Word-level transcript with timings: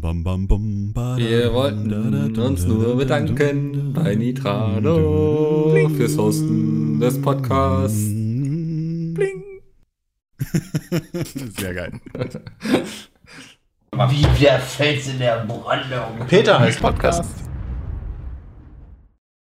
bam, 0.00 0.24
bam, 0.24 0.48
bam, 0.48 0.92
ba, 0.92 1.16
Wir 1.16 1.52
wollten 1.52 1.88
da, 1.88 2.00
da, 2.10 2.28
da, 2.28 2.42
uns 2.42 2.66
nur 2.66 2.88
da, 2.88 2.94
bedanken 2.94 3.94
da, 3.94 4.02
bei 4.02 4.16
Nitrado 4.16 5.70
Bling. 5.70 5.90
fürs 5.94 6.18
Hosten 6.18 6.98
des 6.98 7.22
Podcasts. 7.22 8.08
Bling. 9.14 9.44
Sehr 11.60 11.74
geil. 11.74 11.92
Wie 13.92 14.26
der 14.42 14.58
Fels 14.58 15.06
in 15.06 15.20
der 15.20 15.44
Brandung. 15.46 16.26
Peter 16.26 16.58
heißt 16.58 16.80
Podcast. 16.80 17.43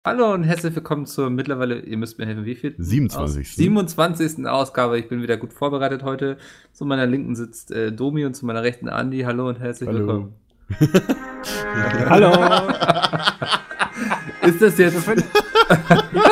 Hallo 0.08 0.34
und 0.34 0.46
herzlich 0.46 0.74
willkommen 0.74 1.06
zur 1.06 1.30
mittlerweile, 1.30 1.82
ihr 1.82 1.98
müsst 1.98 2.18
mir 2.18 2.26
helfen, 2.26 2.46
wie 2.46 2.56
viel? 2.56 2.74
27.. 2.78 3.46
Aus, 3.46 3.56
27. 3.56 4.48
Ausgabe. 4.48 4.98
Ich 4.98 5.10
bin 5.10 5.22
wieder 5.22 5.36
gut 5.36 5.52
vorbereitet 5.52 6.02
heute. 6.04 6.38
Zu 6.72 6.86
meiner 6.86 7.06
Linken 7.06 7.36
sitzt 7.36 7.74
äh, 7.74 7.92
Domi 7.92 8.24
und 8.24 8.34
zu 8.34 8.46
meiner 8.46 8.64
Rechten 8.64 8.88
Andi. 8.88 9.24
Hallo 9.24 9.50
und 9.50 9.60
herzlich 9.60 9.90
Hallo. 9.90 10.00
willkommen. 10.00 10.34
Hallo. 12.10 12.32
Ist 14.48 14.62
das 14.62 14.78
jetzt. 14.78 14.98
Ich 14.98 15.04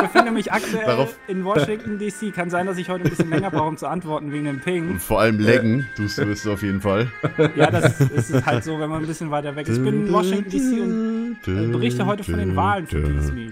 befinde 0.01 0.31
mich 0.31 0.51
aktuell 0.51 0.85
Darauf- 0.85 1.15
in 1.27 1.43
Washington 1.43 1.97
DC. 1.99 2.33
Kann 2.33 2.49
sein, 2.49 2.65
dass 2.67 2.77
ich 2.77 2.87
heute 2.89 3.03
ein 3.03 3.09
bisschen 3.09 3.29
länger 3.29 3.51
brauche, 3.51 3.67
um 3.67 3.77
zu 3.77 3.87
antworten 3.87 4.31
wegen 4.31 4.45
dem 4.45 4.55
Und 4.55 4.63
Ping. 4.63 4.99
vor 4.99 5.19
allem 5.21 5.39
Leggen, 5.39 5.87
tust 5.97 6.17
du 6.17 6.23
es 6.31 6.47
auf 6.47 6.61
jeden 6.63 6.81
Fall. 6.81 7.07
Ja, 7.55 7.69
das 7.69 7.99
ist 8.01 8.29
es 8.29 8.45
halt 8.45 8.63
so, 8.63 8.79
wenn 8.79 8.89
man 8.89 9.01
ein 9.01 9.07
bisschen 9.07 9.31
weiter 9.31 9.55
weg 9.55 9.67
ist. 9.67 9.77
Ich 9.77 9.83
bin 9.83 10.07
in 10.07 10.13
Washington 10.13 10.49
DC 10.49 10.81
und 10.81 11.37
äh, 11.47 11.67
berichte 11.67 12.05
heute 12.05 12.23
von 12.23 12.37
den 12.37 12.55
Wahlen 12.55 12.87
für 12.87 13.01
Disney. 13.01 13.51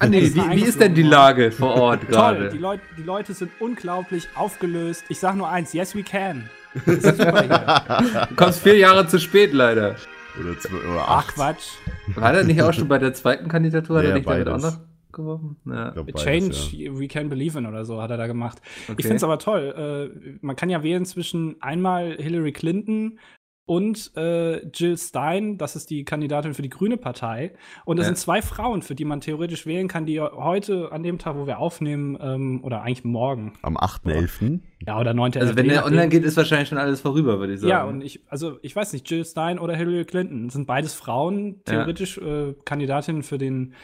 Andi, 0.00 0.18
Extra 0.18 0.50
wie, 0.52 0.56
wie 0.56 0.64
ist 0.64 0.80
denn 0.80 0.94
die 0.94 1.02
Lage 1.02 1.50
vor 1.50 1.74
Ort 1.74 2.02
Toll, 2.02 2.10
gerade? 2.10 2.48
die, 2.50 2.58
Leut, 2.58 2.80
die 2.98 3.02
Leute 3.02 3.32
sind 3.32 3.50
unglaublich 3.58 4.28
aufgelöst. 4.34 5.04
Ich 5.08 5.18
sag 5.18 5.34
nur 5.36 5.48
eins, 5.48 5.72
yes 5.72 5.94
we 5.96 6.02
can. 6.02 6.48
Das 6.86 6.96
ist 6.96 7.18
super 7.18 7.42
hier. 7.42 8.26
Du 8.28 8.34
kommst 8.34 8.60
vier 8.62 8.76
Jahre 8.78 9.06
zu 9.06 9.18
spät, 9.18 9.52
leider. 9.52 9.96
Oder, 10.40 10.58
zwei, 10.58 10.76
oder 10.76 11.02
Ach 11.02 11.18
acht. 11.18 11.34
Quatsch. 11.34 11.68
War 12.14 12.32
der 12.32 12.44
nicht 12.44 12.62
auch 12.62 12.72
schon 12.72 12.88
bei 12.88 12.98
der 12.98 13.12
zweiten 13.14 13.48
Kandidatur? 13.48 13.98
Hat 13.98 14.04
Ja, 14.04 14.10
er 14.10 14.14
nicht 14.16 14.26
damit 14.28 14.48
auch 14.48 14.52
beides. 14.52 14.74
noch 14.74 14.80
geworfen? 15.12 15.56
Ja. 15.66 15.90
Beides, 15.90 16.22
Change, 16.22 16.56
ja. 16.72 16.98
we 16.98 17.06
can 17.08 17.28
believe 17.28 17.58
in 17.58 17.66
oder 17.66 17.84
so 17.84 18.00
hat 18.00 18.10
er 18.10 18.16
da 18.16 18.26
gemacht. 18.26 18.58
Okay. 18.84 18.94
Ich 18.98 19.04
finde 19.04 19.16
es 19.16 19.24
aber 19.24 19.38
toll. 19.38 20.10
Äh, 20.16 20.38
man 20.40 20.56
kann 20.56 20.70
ja 20.70 20.82
wählen 20.82 21.04
zwischen 21.04 21.60
einmal 21.60 22.16
Hillary 22.18 22.52
Clinton 22.52 23.18
und 23.64 24.10
äh, 24.16 24.66
Jill 24.68 24.98
Stein, 24.98 25.56
das 25.56 25.76
ist 25.76 25.88
die 25.90 26.04
Kandidatin 26.04 26.52
für 26.52 26.62
die 26.62 26.68
Grüne 26.68 26.96
Partei. 26.96 27.54
Und 27.84 27.98
es 27.98 28.02
Ja. 28.04 28.06
sind 28.08 28.16
zwei 28.18 28.42
Frauen, 28.42 28.82
für 28.82 28.94
die 28.96 29.04
man 29.04 29.20
theoretisch 29.20 29.66
wählen 29.66 29.86
kann, 29.88 30.04
die 30.04 30.20
heute, 30.20 30.90
an 30.90 31.02
dem 31.02 31.18
Tag, 31.18 31.36
wo 31.36 31.46
wir 31.46 31.58
aufnehmen, 31.58 32.18
ähm, 32.20 32.64
oder 32.64 32.82
eigentlich 32.82 33.04
morgen, 33.04 33.52
Am 33.62 33.76
8.11. 33.76 34.60
ja, 34.86 34.98
oder 34.98 35.14
9. 35.14 35.34
Also 35.36 35.56
wenn 35.56 35.68
der 35.68 35.84
online 35.86 36.08
geht, 36.08 36.24
ist 36.24 36.36
wahrscheinlich 36.36 36.68
schon 36.68 36.78
alles 36.78 37.00
vorüber, 37.00 37.38
würde 37.38 37.54
ich 37.54 37.60
sagen. 37.60 37.70
Ja, 37.70 37.84
und 37.84 38.02
ich, 38.02 38.20
also 38.28 38.58
ich 38.62 38.74
weiß 38.74 38.92
nicht, 38.94 39.08
Jill 39.10 39.24
Stein 39.24 39.58
oder 39.60 39.76
Hillary 39.76 40.04
Clinton 40.04 40.50
sind 40.50 40.66
beides 40.66 40.94
Frauen, 40.94 41.62
theoretisch 41.64 42.18
äh, 42.18 42.54
Kandidatinnen 42.64 43.22
für 43.22 43.38
den 43.38 43.74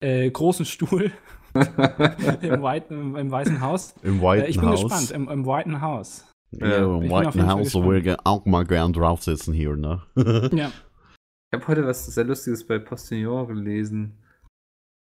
äh, 0.00 0.30
großen 0.30 0.64
Stuhl 0.64 1.10
im, 1.54 2.62
White, 2.62 2.94
im, 2.94 3.16
im 3.16 3.30
Weißen 3.30 3.60
Haus. 3.60 3.94
Im 4.02 4.22
White 4.22 4.46
Äh, 4.46 4.50
ich 4.50 4.58
bin 4.58 4.68
House. 4.68 4.82
gespannt, 4.84 5.10
im, 5.10 5.28
im 5.28 5.44
Whiten 5.46 5.80
House. 5.80 6.24
Ja, 6.52 6.78
im 6.78 7.02
Ich 7.02 7.08
bin 7.08 7.12
auf 7.12 7.34
White 7.34 7.46
House, 7.46 7.74
wo 7.74 7.90
wir 7.92 8.16
auch 8.24 8.46
mal 8.46 8.64
gern 8.64 8.92
drauf 8.92 9.22
sitzen 9.22 9.52
hier, 9.52 9.76
ne? 9.76 10.02
Ja. 10.52 10.70
Ich 11.50 11.58
habe 11.58 11.66
heute 11.68 11.86
was 11.86 12.06
sehr 12.06 12.24
Lustiges 12.24 12.66
bei 12.66 12.78
Postillon 12.78 13.48
gelesen. 13.48 14.18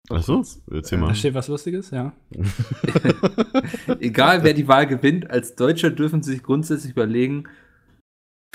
Achso, 0.09 0.43
erzähl 0.71 0.99
Da 0.99 1.05
mal. 1.07 1.15
steht 1.15 1.33
was 1.33 1.49
Lustiges, 1.49 1.91
ja. 1.91 2.13
Egal 3.99 4.43
wer 4.43 4.53
die 4.53 4.67
Wahl 4.67 4.87
gewinnt, 4.87 5.29
als 5.29 5.55
Deutscher 5.55 5.91
dürfen 5.91 6.23
sie 6.23 6.31
sich 6.31 6.43
grundsätzlich 6.43 6.93
überlegen, 6.93 7.49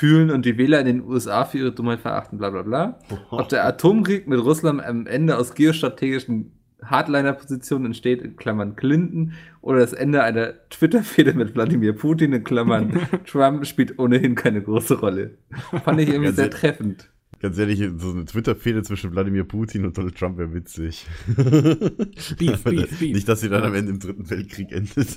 fühlen 0.01 0.31
und 0.31 0.47
die 0.47 0.57
Wähler 0.57 0.81
in 0.81 0.87
den 0.87 1.03
USA 1.03 1.45
für 1.45 1.59
ihre 1.59 1.73
Dummheit 1.73 2.01
verachten, 2.01 2.39
bla 2.39 2.49
bla 2.49 2.63
bla. 2.63 2.99
Ob 3.31 3.51
der 3.51 3.67
Atomkrieg 3.67 4.27
mit 4.27 4.41
Russland 4.41 4.83
am 4.83 5.07
Ende 5.07 5.37
aus 5.37 5.55
geostrategischen 5.55 6.62
Hardliner-Positionen 6.85 7.87
entsteht, 7.87 8.23
in 8.23 8.37
Klammern 8.37 8.77
Clinton, 8.77 9.33
oder 9.61 9.79
das 9.81 9.93
Ende 9.93 10.23
einer 10.23 10.55
Twitter-Fehde 10.71 11.35
mit 11.35 11.55
Wladimir 11.55 11.93
Putin, 11.93 12.33
in 12.33 12.45
Klammern 12.45 12.99
Trump, 13.27 13.67
spielt 13.67 13.99
ohnehin 13.99 14.35
keine 14.35 14.63
große 14.63 14.99
Rolle. 15.01 15.39
Fand 15.85 16.01
ich 16.01 16.09
irgendwie 16.09 16.33
sehr 16.33 16.45
sehr- 16.45 16.51
treffend. 16.51 17.09
Ganz 17.41 17.59
ehrlich, 17.59 17.83
so 17.97 18.13
eine 18.13 18.25
Twitter-Fehde 18.25 18.85
zwischen 18.85 19.11
Wladimir 19.11 19.43
Putin 19.43 19.85
und 19.85 19.99
Donald 19.99 20.17
Trump 20.17 20.39
wäre 20.39 20.55
witzig. 20.55 21.05
Beef, 21.27 22.63
beef, 22.63 22.65
beef. 22.65 23.01
Nicht, 23.01 23.29
dass 23.29 23.41
sie 23.41 23.49
dann 23.49 23.65
am 23.65 23.75
Ende 23.75 23.91
im 23.91 23.99
Dritten 23.99 24.31
Weltkrieg 24.31 24.71
endet. 24.71 25.17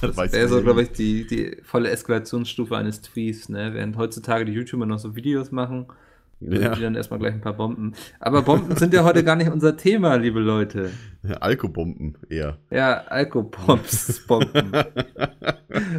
Das 0.00 0.16
weiß 0.16 0.32
wäre 0.32 0.48
so, 0.48 0.62
glaube 0.62 0.82
ich, 0.84 0.92
die, 0.92 1.26
die 1.26 1.56
volle 1.62 1.90
Eskalationsstufe 1.90 2.74
eines 2.76 3.02
Tweets, 3.02 3.50
ne? 3.50 3.74
Während 3.74 3.98
heutzutage 3.98 4.46
die 4.46 4.52
YouTuber 4.52 4.86
noch 4.86 4.98
so 4.98 5.14
Videos 5.16 5.50
machen, 5.52 5.86
Ja. 6.40 6.74
die 6.74 6.82
dann 6.82 6.94
erstmal 6.94 7.18
gleich 7.18 7.34
ein 7.34 7.40
paar 7.40 7.54
Bomben. 7.54 7.94
Aber 8.20 8.42
Bomben 8.42 8.76
sind 8.76 8.94
ja 8.94 9.02
heute 9.04 9.24
gar 9.24 9.34
nicht 9.36 9.50
unser 9.50 9.76
Thema, 9.76 10.14
liebe 10.16 10.38
Leute. 10.40 10.90
Ja, 11.22 11.34
Alkobomben 11.38 12.16
eher. 12.28 12.58
Ja, 12.70 12.98
Alkopops, 13.08 14.24
Bomben. 14.26 14.72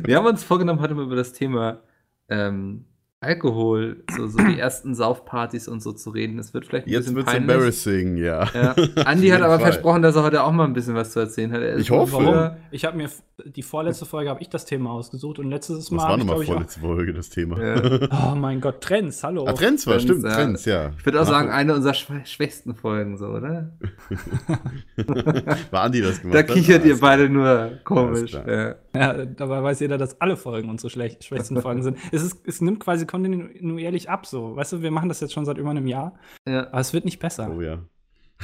Wir 0.06 0.16
haben 0.18 0.26
uns 0.26 0.44
vorgenommen, 0.44 0.80
heute 0.80 0.96
mal 0.96 1.04
über 1.04 1.16
das 1.18 1.34
Thema 1.34 1.82
ähm, 2.30 2.86
Alkohol, 3.22 4.04
so, 4.16 4.28
so 4.28 4.38
die 4.38 4.58
ersten 4.58 4.96
Saufpartys 4.96 5.68
und 5.68 5.82
so 5.84 5.92
zu 5.92 6.10
reden. 6.12 6.40
Es 6.40 6.54
wird 6.54 6.66
vielleicht 6.68 6.88
ein 6.88 6.90
Jetzt 6.92 7.02
bisschen 7.02 7.16
wird's 7.18 7.32
peinlich. 7.32 7.54
embarrassing, 7.54 8.16
ja. 8.18 8.48
Ja. 8.54 8.76
Andi 9.04 9.28
hat 9.28 9.42
aber 9.42 9.60
Fall. 9.60 9.72
versprochen, 9.74 10.02
dass 10.02 10.16
er 10.16 10.24
heute 10.24 10.42
auch 10.44 10.54
mal 10.54 10.64
ein 10.64 10.74
bisschen 10.74 10.96
was 10.96 11.12
zu 11.12 11.20
erzählen 11.20 11.52
hat. 11.52 11.62
Er 11.62 11.74
ist 11.74 11.82
Ich 11.82 11.92
hoffe. 11.92 12.14
Warum? 12.14 12.52
Ich 12.72 12.86
habe 12.86 12.96
mir 12.96 13.10
die 13.46 13.62
vorletzte 13.64 14.06
Folge 14.06 14.30
habe 14.30 14.42
ich 14.42 14.50
das 14.50 14.66
Thema 14.66 14.92
ausgesucht 14.92 15.40
und 15.40 15.50
letztes 15.50 15.92
Mal 15.92 15.98
Das 16.04 16.10
war 16.10 16.18
nochmal 16.18 16.44
vorletzte 16.46 16.80
Folge 16.80 17.14
das 17.14 17.30
Thema. 17.30 17.60
Ja. 17.62 18.00
Oh 18.32 18.36
mein 18.36 18.62
Gott, 18.62 18.82
Trends, 18.82 19.24
hallo. 19.24 19.46
Ah, 19.48 19.54
Trends 19.54 19.86
war, 19.88 19.94
Trends, 19.94 20.04
stimmt, 20.04 20.24
ja. 20.26 20.30
Trends, 20.32 20.66
ja. 20.66 20.92
Ich 20.98 21.06
würde 21.06 21.22
auch 21.22 21.26
sagen, 21.26 21.50
eine 21.50 21.74
unserer 21.76 21.94
schwä- 21.94 22.26
schwächsten 22.26 22.76
Folgen, 22.76 23.18
so, 23.18 23.28
oder? 23.28 23.72
War 25.72 25.84
Andi 25.84 26.02
das 26.02 26.22
gemacht? 26.22 26.36
Da 26.36 26.44
kichert 26.44 26.86
ihr 26.86 27.00
beide 27.00 27.30
nur 27.30 27.72
komisch. 27.84 28.34
Ja. 28.34 28.76
Ja, 28.96 29.26
dabei 29.26 29.62
weiß 29.64 29.80
jeder, 29.80 29.98
dass 29.98 30.20
alle 30.20 30.36
Folgen 30.38 30.70
unsere 30.70 30.90
schlecht, 30.90 31.24
schwächsten 31.24 31.62
Folgen 31.62 31.84
sind. 31.84 31.98
Es, 32.12 32.24
ist, 32.24 32.42
es 32.46 32.62
nimmt 32.62 32.80
quasi 32.80 33.06
kontinuierlich 33.06 34.10
ab, 34.10 34.26
so. 34.26 34.56
Weißt 34.56 34.74
du, 34.74 34.82
wir 34.82 34.92
machen 34.92 35.10
das 35.10 35.20
jetzt 35.22 35.34
schon 35.34 35.46
seit 35.46 35.58
über 35.58 35.70
einem 35.70 35.88
Jahr, 35.88 36.14
Ja. 36.48 36.68
aber 36.68 36.80
es 36.80 36.94
wird 36.94 37.06
nicht 37.06 37.20
besser. 37.20 37.52
Oh 37.56 37.62
ja. 37.62 37.80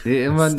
Nee, 0.03 0.23
irgendwann 0.23 0.57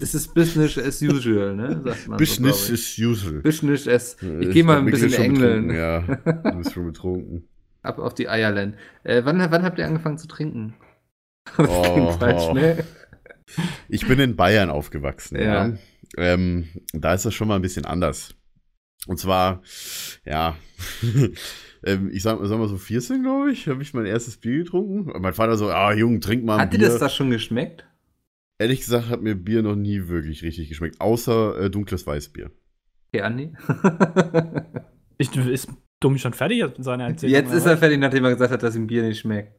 ist 0.00 0.14
es 0.14 0.26
Business 0.28 0.78
as 0.78 1.02
usual, 1.02 1.54
ne? 1.54 1.80
Sagt 1.84 2.08
man 2.08 2.16
Business 2.18 2.66
so, 2.68 2.72
is 2.72 2.98
usual. 2.98 3.36
ich. 3.38 3.42
Business 3.42 3.86
as. 3.86 4.16
Ich 4.22 4.48
Äh, 4.48 4.52
gehe 4.52 4.64
mal 4.64 4.78
ein 4.78 4.86
bisschen 4.86 5.08
ist 5.08 5.18
engeln. 5.18 5.70
Ja, 5.70 6.00
du 6.00 6.56
bist 6.58 6.72
schon 6.72 6.86
betrunken. 6.86 7.46
Ab 7.82 7.98
auf 7.98 8.14
die 8.14 8.28
Eierland. 8.28 8.76
Äh, 9.04 9.22
wann, 9.24 9.38
wann 9.38 9.62
habt 9.62 9.78
ihr 9.78 9.86
angefangen 9.86 10.18
zu 10.18 10.26
trinken? 10.26 10.74
Oh, 11.58 11.62
Das 11.64 11.92
klingt 11.92 12.12
falsch, 12.14 12.42
oh. 12.50 12.54
ne? 12.54 12.84
Ich 13.88 14.06
bin 14.06 14.18
in 14.20 14.36
Bayern 14.36 14.68
aufgewachsen, 14.68 15.36
ja. 15.36 15.68
Ja. 15.68 15.72
Ähm, 16.18 16.68
da 16.92 17.14
ist 17.14 17.24
das 17.24 17.32
schon 17.34 17.48
mal 17.48 17.56
ein 17.56 17.62
bisschen 17.62 17.86
anders. 17.86 18.34
Und 19.06 19.18
zwar, 19.18 19.62
ja, 20.26 20.56
ähm, 21.84 22.10
ich 22.12 22.22
sag, 22.22 22.38
sag 22.42 22.58
mal 22.58 22.68
so 22.68 22.76
14, 22.76 23.22
glaube 23.22 23.50
ich, 23.52 23.66
habe 23.68 23.80
ich 23.82 23.94
mein 23.94 24.04
erstes 24.06 24.36
Bier 24.36 24.58
getrunken. 24.64 25.10
Mein 25.22 25.32
Vater 25.32 25.56
so, 25.56 25.70
ah, 25.70 25.92
Jung, 25.94 26.20
trink 26.20 26.44
mal 26.44 26.56
ein 26.56 26.60
Hat 26.60 26.72
dir 26.74 26.78
Bier. 26.78 26.88
das 26.88 26.98
da 26.98 27.08
schon 27.08 27.30
geschmeckt? 27.30 27.86
Ehrlich 28.58 28.80
gesagt 28.80 29.08
hat 29.08 29.22
mir 29.22 29.34
Bier 29.36 29.62
noch 29.62 29.76
nie 29.76 30.08
wirklich 30.08 30.42
richtig 30.42 30.68
geschmeckt, 30.68 31.00
außer 31.00 31.58
äh, 31.60 31.70
dunkles 31.70 32.06
Weißbier. 32.06 32.50
Okay, 33.12 33.22
Andi? 33.22 33.52
Ich, 35.20 35.34
ist 35.36 35.68
Dummi 36.00 36.20
schon 36.20 36.32
fertig 36.32 36.62
mit 36.62 36.84
seiner 36.84 37.08
Erzählung? 37.08 37.34
Jetzt 37.34 37.52
ist 37.52 37.66
er 37.66 37.76
fertig, 37.76 37.98
nachdem 37.98 38.24
er 38.24 38.30
gesagt 38.32 38.52
hat, 38.52 38.62
dass 38.62 38.76
ihm 38.76 38.86
Bier 38.86 39.02
nicht 39.02 39.18
schmeckt. 39.18 39.52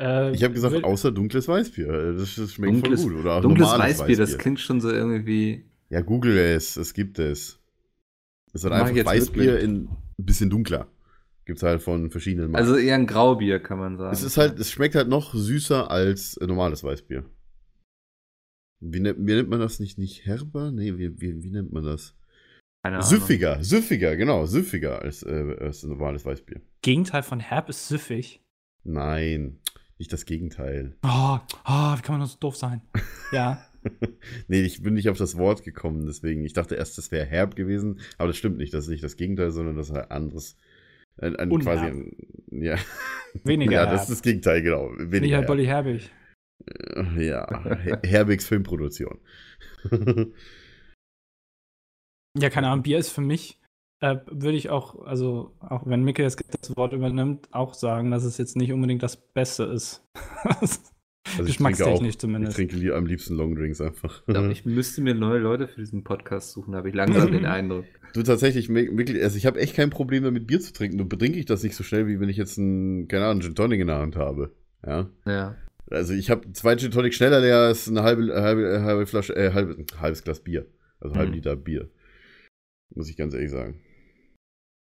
Äh, 0.00 0.30
Ich 0.32 0.44
habe 0.44 0.54
gesagt, 0.54 0.72
will- 0.74 0.84
außer 0.84 1.10
dunkles 1.10 1.48
Weißbier. 1.48 2.12
Das, 2.14 2.36
das 2.36 2.52
schmeckt 2.52 2.74
Dunkles- 2.74 3.02
voll 3.02 3.12
gut. 3.14 3.20
Oder 3.22 3.34
auch 3.34 3.40
Dunkles 3.40 3.68
normales 3.68 3.98
Weißbier, 3.98 4.16
das 4.16 4.38
klingt 4.38 4.60
schon 4.60 4.80
so 4.80 4.88
irgendwie. 4.90 5.64
Ja, 5.88 6.02
google 6.02 6.38
es, 6.38 6.76
es 6.76 6.94
gibt 6.94 7.18
es. 7.18 7.58
Es 8.52 8.64
hat 8.64 8.70
einfach 8.70 8.94
jetzt 8.94 9.06
Weißbier 9.06 9.44
wirklich. 9.54 9.64
in 9.64 9.88
ein 10.20 10.24
bisschen 10.24 10.50
dunkler. 10.50 10.86
Gibt's 11.46 11.64
halt 11.64 11.82
von 11.82 12.10
verschiedenen 12.12 12.52
Marken. 12.52 12.64
Also 12.68 12.78
eher 12.78 12.94
ein 12.94 13.08
Graubier, 13.08 13.58
kann 13.58 13.78
man 13.80 13.96
sagen. 13.96 14.12
es 14.12 14.22
ist 14.22 14.36
halt, 14.36 14.56
es 14.60 14.70
schmeckt 14.70 14.94
halt 14.94 15.08
noch 15.08 15.34
süßer 15.34 15.90
als 15.90 16.36
äh, 16.36 16.46
normales 16.46 16.84
Weißbier. 16.84 17.24
Wie, 18.80 19.00
nennt- 19.00 19.18
wie 19.20 19.34
nennt 19.34 19.48
man 19.50 19.60
das 19.60 19.78
nicht? 19.80 19.98
Nicht 19.98 20.26
herber? 20.26 20.70
Nee, 20.72 20.96
wie, 20.98 21.20
wie, 21.20 21.42
wie 21.42 21.50
nennt 21.50 21.72
man 21.72 21.84
das? 21.84 22.14
Keine 22.82 22.96
Ahnung. 22.96 23.08
Süffiger, 23.08 23.62
süffiger, 23.62 24.16
genau, 24.16 24.46
süffiger 24.46 25.02
als, 25.02 25.22
äh, 25.22 25.56
als 25.60 25.82
normales 25.82 26.24
Weißbier. 26.24 26.60
Gegenteil 26.82 27.22
von 27.22 27.38
herb 27.40 27.68
ist 27.68 27.88
süffig. 27.88 28.40
Nein, 28.84 29.58
nicht 29.98 30.12
das 30.12 30.24
Gegenteil. 30.24 30.96
Oh, 31.04 31.38
oh, 31.66 31.96
wie 31.96 32.00
kann 32.02 32.18
man 32.18 32.26
so 32.26 32.38
doof 32.38 32.56
sein? 32.56 32.80
Ja. 33.32 33.64
Nee, 34.46 34.60
ich 34.60 34.82
bin 34.82 34.92
nicht 34.92 35.08
auf 35.08 35.16
das 35.16 35.38
Wort 35.38 35.62
gekommen, 35.64 36.04
deswegen, 36.04 36.44
ich 36.44 36.52
dachte 36.52 36.74
erst, 36.74 36.98
das 36.98 37.10
wäre 37.10 37.24
herb 37.24 37.56
gewesen, 37.56 38.00
aber 38.18 38.26
das 38.28 38.36
stimmt 38.36 38.58
nicht, 38.58 38.74
das 38.74 38.84
ist 38.84 38.90
nicht 38.90 39.02
das 39.02 39.16
Gegenteil, 39.16 39.52
sondern 39.52 39.74
das 39.76 39.88
ist 39.88 39.96
ein 39.96 40.10
anderes. 40.10 40.58
Ein, 41.16 41.34
ein 41.36 41.48
quasi, 41.60 41.86
ein, 41.86 42.12
ja. 42.50 42.76
Weniger 43.42 43.72
ja, 43.76 43.78
herb. 43.86 43.92
das 43.92 44.02
ist 44.02 44.10
das 44.10 44.22
Gegenteil, 44.22 44.60
genau. 44.60 44.90
Weniger 44.98 45.38
Nicht 45.40 45.48
halt 45.48 45.48
herb. 45.48 45.66
Herbig. 45.86 46.10
Äh, 46.66 47.26
Ja, 47.26 47.64
Her- 47.78 48.00
Herbigs 48.04 48.46
Filmproduktion. 48.46 49.18
Ja, 52.38 52.48
keine 52.50 52.68
Ahnung, 52.68 52.82
Bier 52.82 52.98
ist 52.98 53.10
für 53.10 53.20
mich 53.22 53.58
äh, 54.02 54.16
würde 54.30 54.56
ich 54.56 54.70
auch, 54.70 55.02
also 55.04 55.54
auch 55.60 55.86
wenn 55.86 56.02
Micke 56.04 56.22
jetzt 56.22 56.42
das 56.58 56.74
Wort 56.76 56.92
übernimmt, 56.94 57.48
auch 57.52 57.74
sagen, 57.74 58.10
dass 58.10 58.24
es 58.24 58.38
jetzt 58.38 58.56
nicht 58.56 58.72
unbedingt 58.72 59.02
das 59.02 59.16
Beste 59.16 59.64
ist. 59.64 60.04
Also 61.36 61.44
ich 61.44 61.58
trinke, 61.58 61.74
auch, 61.74 61.76
Geschmackstechnisch 61.76 62.08
ich 62.08 62.18
zumindest. 62.18 62.56
trinke 62.56 62.76
li- 62.76 62.90
am 62.90 63.04
liebsten 63.06 63.34
Longdrinks 63.36 63.80
einfach. 63.82 64.20
Ich 64.26 64.32
glaube, 64.32 64.50
ich 64.50 64.64
müsste 64.64 65.00
mir 65.02 65.14
neue 65.14 65.38
Leute 65.38 65.68
für 65.68 65.78
diesen 65.78 66.02
Podcast 66.02 66.50
suchen, 66.50 66.74
habe 66.74 66.88
ich 66.88 66.94
langsam 66.94 67.30
den 67.32 67.44
Eindruck. 67.44 67.84
Du 68.14 68.22
tatsächlich, 68.22 68.68
mi- 68.70 68.96
wirklich, 68.96 69.22
also 69.22 69.36
ich 69.36 69.44
habe 69.46 69.60
echt 69.60 69.76
kein 69.76 69.90
Problem 69.90 70.24
damit, 70.24 70.46
Bier 70.46 70.60
zu 70.60 70.72
trinken. 70.72 70.96
Nur 70.96 71.08
betrinke 71.08 71.38
ich 71.38 71.44
das 71.44 71.62
nicht 71.62 71.76
so 71.76 71.84
schnell, 71.84 72.08
wie 72.08 72.18
wenn 72.18 72.30
ich 72.30 72.38
jetzt 72.38 72.58
einen, 72.58 73.06
keine 73.06 73.26
Ahnung, 73.26 73.42
Gin 73.42 73.54
Tonic 73.54 73.80
in 73.80 73.86
der 73.88 73.98
Hand 73.98 74.16
habe. 74.16 74.56
Ja. 74.84 75.10
Ja. 75.26 75.56
Also 75.90 76.12
ich 76.14 76.30
habe 76.30 76.52
zwei 76.52 76.76
Gin 76.76 76.90
Tonic 76.90 77.14
schneller, 77.14 77.40
der 77.40 77.70
ist 77.70 77.88
eine 77.88 78.02
halbe, 78.02 78.32
halbe, 78.40 78.82
halbe 78.82 79.06
Flasche, 79.06 79.34
äh, 79.34 79.52
halbe, 79.52 79.84
halbes 80.00 80.22
Glas 80.22 80.40
Bier. 80.40 80.66
Also 81.00 81.16
halb 81.16 81.28
Mhm. 81.28 81.34
Liter 81.34 81.56
Bier. 81.56 81.88
Muss 82.94 83.08
ich 83.08 83.16
ganz 83.16 83.34
ehrlich 83.34 83.50
sagen. 83.50 83.80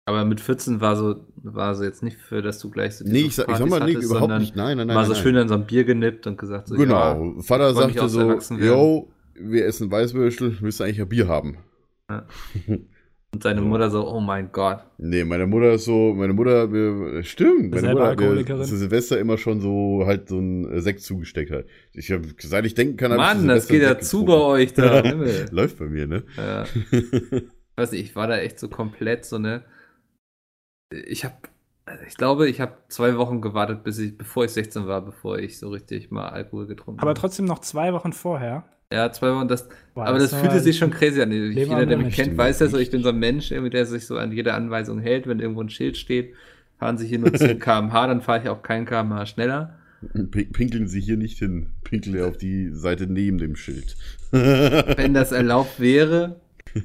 Aber 0.06 0.24
mit 0.24 0.40
14 0.40 0.80
war 0.80 0.96
so, 0.96 1.26
war 1.36 1.76
so 1.76 1.84
jetzt 1.84 2.02
nicht 2.02 2.18
für, 2.18 2.42
dass 2.42 2.60
du 2.60 2.70
gleich 2.70 2.96
so 2.96 3.06
Nee, 3.06 3.24
ich 3.24 3.36
sag, 3.36 3.50
ich 3.50 3.58
sag 3.58 3.68
mal, 3.68 3.82
nee, 3.86 3.94
hattest, 3.94 4.10
überhaupt 4.10 4.40
nicht. 4.40 4.56
Nein, 4.56 4.78
nein, 4.78 4.88
nein. 4.88 4.96
Mal 4.96 5.06
so 5.06 5.12
nein, 5.14 5.22
schön 5.22 5.34
nein. 5.34 5.44
an 5.44 5.48
so 5.50 5.54
ein 5.56 5.66
Bier 5.68 5.84
genippt 5.84 6.28
und 6.28 6.38
gesagt 6.38 6.70
so, 6.70 6.76
ja, 6.76 6.82
Genau. 6.82 7.42
Vater 7.42 7.74
freu 7.74 7.88
mich 7.88 7.98
sagte 7.98 8.10
so, 8.40 8.56
yo, 8.56 9.12
wir 9.36 9.66
essen 9.66 9.92
Weißwürstel, 9.92 10.58
müsst 10.62 10.82
eigentlich 10.82 11.02
ein 11.02 11.10
Bier 11.10 11.28
haben. 11.28 11.58
Und 13.38 13.44
seine 13.44 13.62
Mutter 13.62 13.92
so, 13.92 14.08
oh 14.08 14.20
mein 14.20 14.52
Gott. 14.52 14.80
Nee, 14.98 15.24
meine 15.24 15.46
Mutter 15.46 15.74
ist 15.74 15.86
so, 15.86 16.16
meine 16.16 16.34
Mutter, 16.34 16.74
wir, 16.74 17.24
stimmt, 17.24 17.70
meine 17.70 17.82
Selber 17.82 18.00
Mutter, 18.00 18.10
Alkoholikerin. 18.10 18.66
zu 18.66 18.78
Silvester 18.78 19.20
immer 19.20 19.38
schon 19.38 19.62
so 19.62 20.06
halt 20.08 20.28
so 20.28 20.40
ein 20.40 20.68
äh, 20.72 20.82
Sekt 20.82 21.02
zugesteckt 21.02 21.52
hat. 21.52 21.66
Ich 21.94 22.12
habe, 22.12 22.24
seit 22.40 22.66
ich 22.66 22.74
denken 22.74 22.98
kann, 22.98 23.16
Mann, 23.16 23.48
das 23.48 23.68
geht 23.68 23.84
ja 23.84 24.00
zu 24.00 24.26
bei 24.26 24.34
euch 24.34 24.74
da. 24.74 25.02
Läuft 25.52 25.78
bei 25.78 25.86
mir, 25.86 26.08
ne? 26.08 26.24
ja. 26.36 26.66
weiß 27.76 27.92
nicht, 27.92 28.02
ich 28.02 28.16
war 28.16 28.26
da 28.26 28.38
echt 28.38 28.60
so 28.60 28.70
komplett 28.70 29.24
so 29.24 29.38
ne. 29.38 29.64
Ich 30.92 31.24
habe, 31.24 31.36
ich 32.08 32.18
glaube, 32.18 32.50
ich 32.50 32.60
habe 32.60 32.78
zwei 32.88 33.18
Wochen 33.18 33.40
gewartet, 33.40 33.84
bis 33.84 34.00
ich, 34.00 34.18
bevor 34.18 34.46
ich 34.46 34.52
16 34.52 34.88
war, 34.88 35.02
bevor 35.06 35.38
ich 35.38 35.60
so 35.60 35.70
richtig 35.70 36.10
mal 36.10 36.30
Alkohol 36.30 36.66
getrunken 36.66 37.02
Aber 37.02 37.12
habe. 37.12 37.20
trotzdem 37.20 37.46
noch 37.46 37.60
zwei 37.60 37.94
Wochen 37.94 38.14
vorher. 38.14 38.66
Ja, 38.92 39.12
zwei 39.12 39.34
Wochen, 39.34 39.48
das, 39.50 39.68
Boah, 39.94 40.06
aber 40.06 40.18
das 40.20 40.32
ist 40.32 40.40
fühlte 40.40 40.60
sich 40.62 40.78
schon 40.78 40.92
crazy 40.92 41.22
an. 41.22 41.32
Jeder, 41.32 41.86
der 41.86 41.98
mich 41.98 42.16
kennt, 42.16 42.38
weiß 42.38 42.60
ja 42.60 42.68
so, 42.68 42.78
ich 42.78 42.90
bin 42.90 43.04
so 43.04 43.10
ein 43.10 43.20
Mensch, 43.20 43.50
der 43.50 43.86
sich 43.86 44.06
so 44.08 44.18
an 44.18 44.32
jede 44.32 44.54
Anweisung 44.54 45.00
hält. 45.00 45.28
Wenn 45.28 45.40
irgendwo 45.40 45.62
ein 45.62 45.70
Schild 45.70 45.98
steht, 45.98 46.34
fahren 46.80 46.98
Sie 46.98 47.06
hier 47.08 47.20
nur 47.20 47.34
10 47.34 47.60
km/h, 47.60 48.08
dann 48.08 48.22
fahre 48.22 48.44
ich 48.44 48.50
auch 48.50 48.62
kein 48.64 48.86
km/h 48.86 49.26
schneller. 49.26 49.78
Pin- 50.32 50.52
Pinkeln 50.54 50.88
Sie 50.88 51.02
hier 51.02 51.18
nicht 51.18 51.38
hin. 51.40 51.72
Pinkel 51.84 52.24
auf 52.24 52.38
die 52.38 52.70
Seite 52.72 53.08
neben 53.08 53.40
dem 53.40 53.56
Schild. 53.58 53.98
Wenn 54.32 55.14
das 55.14 55.32
erlaubt 55.34 55.80
wäre, 55.80 56.40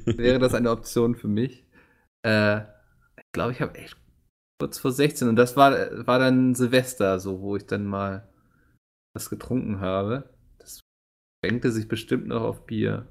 wäre 0.05 0.39
das 0.41 0.55
eine 0.55 0.71
Option 0.71 1.15
für 1.15 1.29
mich. 1.29 1.65
Äh, 2.27 2.61
ich 3.19 3.33
glaube, 3.33 3.53
ich 3.53 3.61
habe 3.61 3.77
echt 3.77 3.97
kurz 4.59 4.79
vor 4.79 4.91
16 4.91 5.29
und 5.29 5.37
das 5.37 5.57
war, 5.57 5.73
war 6.07 6.19
dann 6.19 6.55
Silvester, 6.55 7.21
so 7.21 7.41
wo 7.43 7.57
ich 7.57 7.67
dann 7.67 7.85
mal 7.85 8.29
was 9.15 9.31
getrunken 9.31 9.81
habe. 9.81 10.25
Beschränkte 11.43 11.73
sich 11.73 11.89
bestimmt 11.89 12.29
noch 12.29 12.43
auf 12.43 12.67
Bier. 12.67 13.07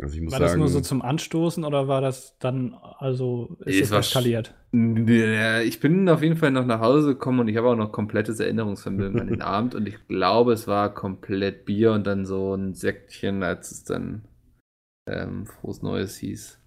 Also 0.00 0.14
ich 0.14 0.22
muss 0.22 0.32
War 0.32 0.38
sagen, 0.38 0.52
das 0.52 0.58
nur 0.58 0.68
so 0.68 0.80
zum 0.80 1.02
Anstoßen 1.02 1.64
oder 1.64 1.88
war 1.88 2.00
das 2.00 2.38
dann, 2.38 2.74
also, 2.74 3.56
Es 3.66 3.76
ist 3.76 3.92
das 3.92 4.06
eskaliert? 4.06 4.54
Ich 4.70 5.80
bin 5.80 6.08
auf 6.08 6.22
jeden 6.22 6.36
Fall 6.36 6.52
noch 6.52 6.64
nach 6.64 6.80
Hause 6.80 7.08
gekommen 7.08 7.40
und 7.40 7.48
ich 7.48 7.56
habe 7.56 7.68
auch 7.68 7.76
noch 7.76 7.90
komplettes 7.90 8.38
Erinnerungsvermögen 8.38 9.20
an 9.20 9.26
den 9.26 9.42
Abend 9.42 9.74
und 9.74 9.88
ich 9.88 9.96
glaube, 10.06 10.52
es 10.52 10.68
war 10.68 10.94
komplett 10.94 11.64
Bier 11.64 11.92
und 11.92 12.06
dann 12.06 12.24
so 12.24 12.54
ein 12.54 12.72
Säckchen, 12.72 13.42
als 13.42 13.72
es 13.72 13.84
dann 13.84 14.22
ähm, 15.08 15.46
frohes 15.46 15.82
Neues 15.82 16.16
hieß. 16.16 16.61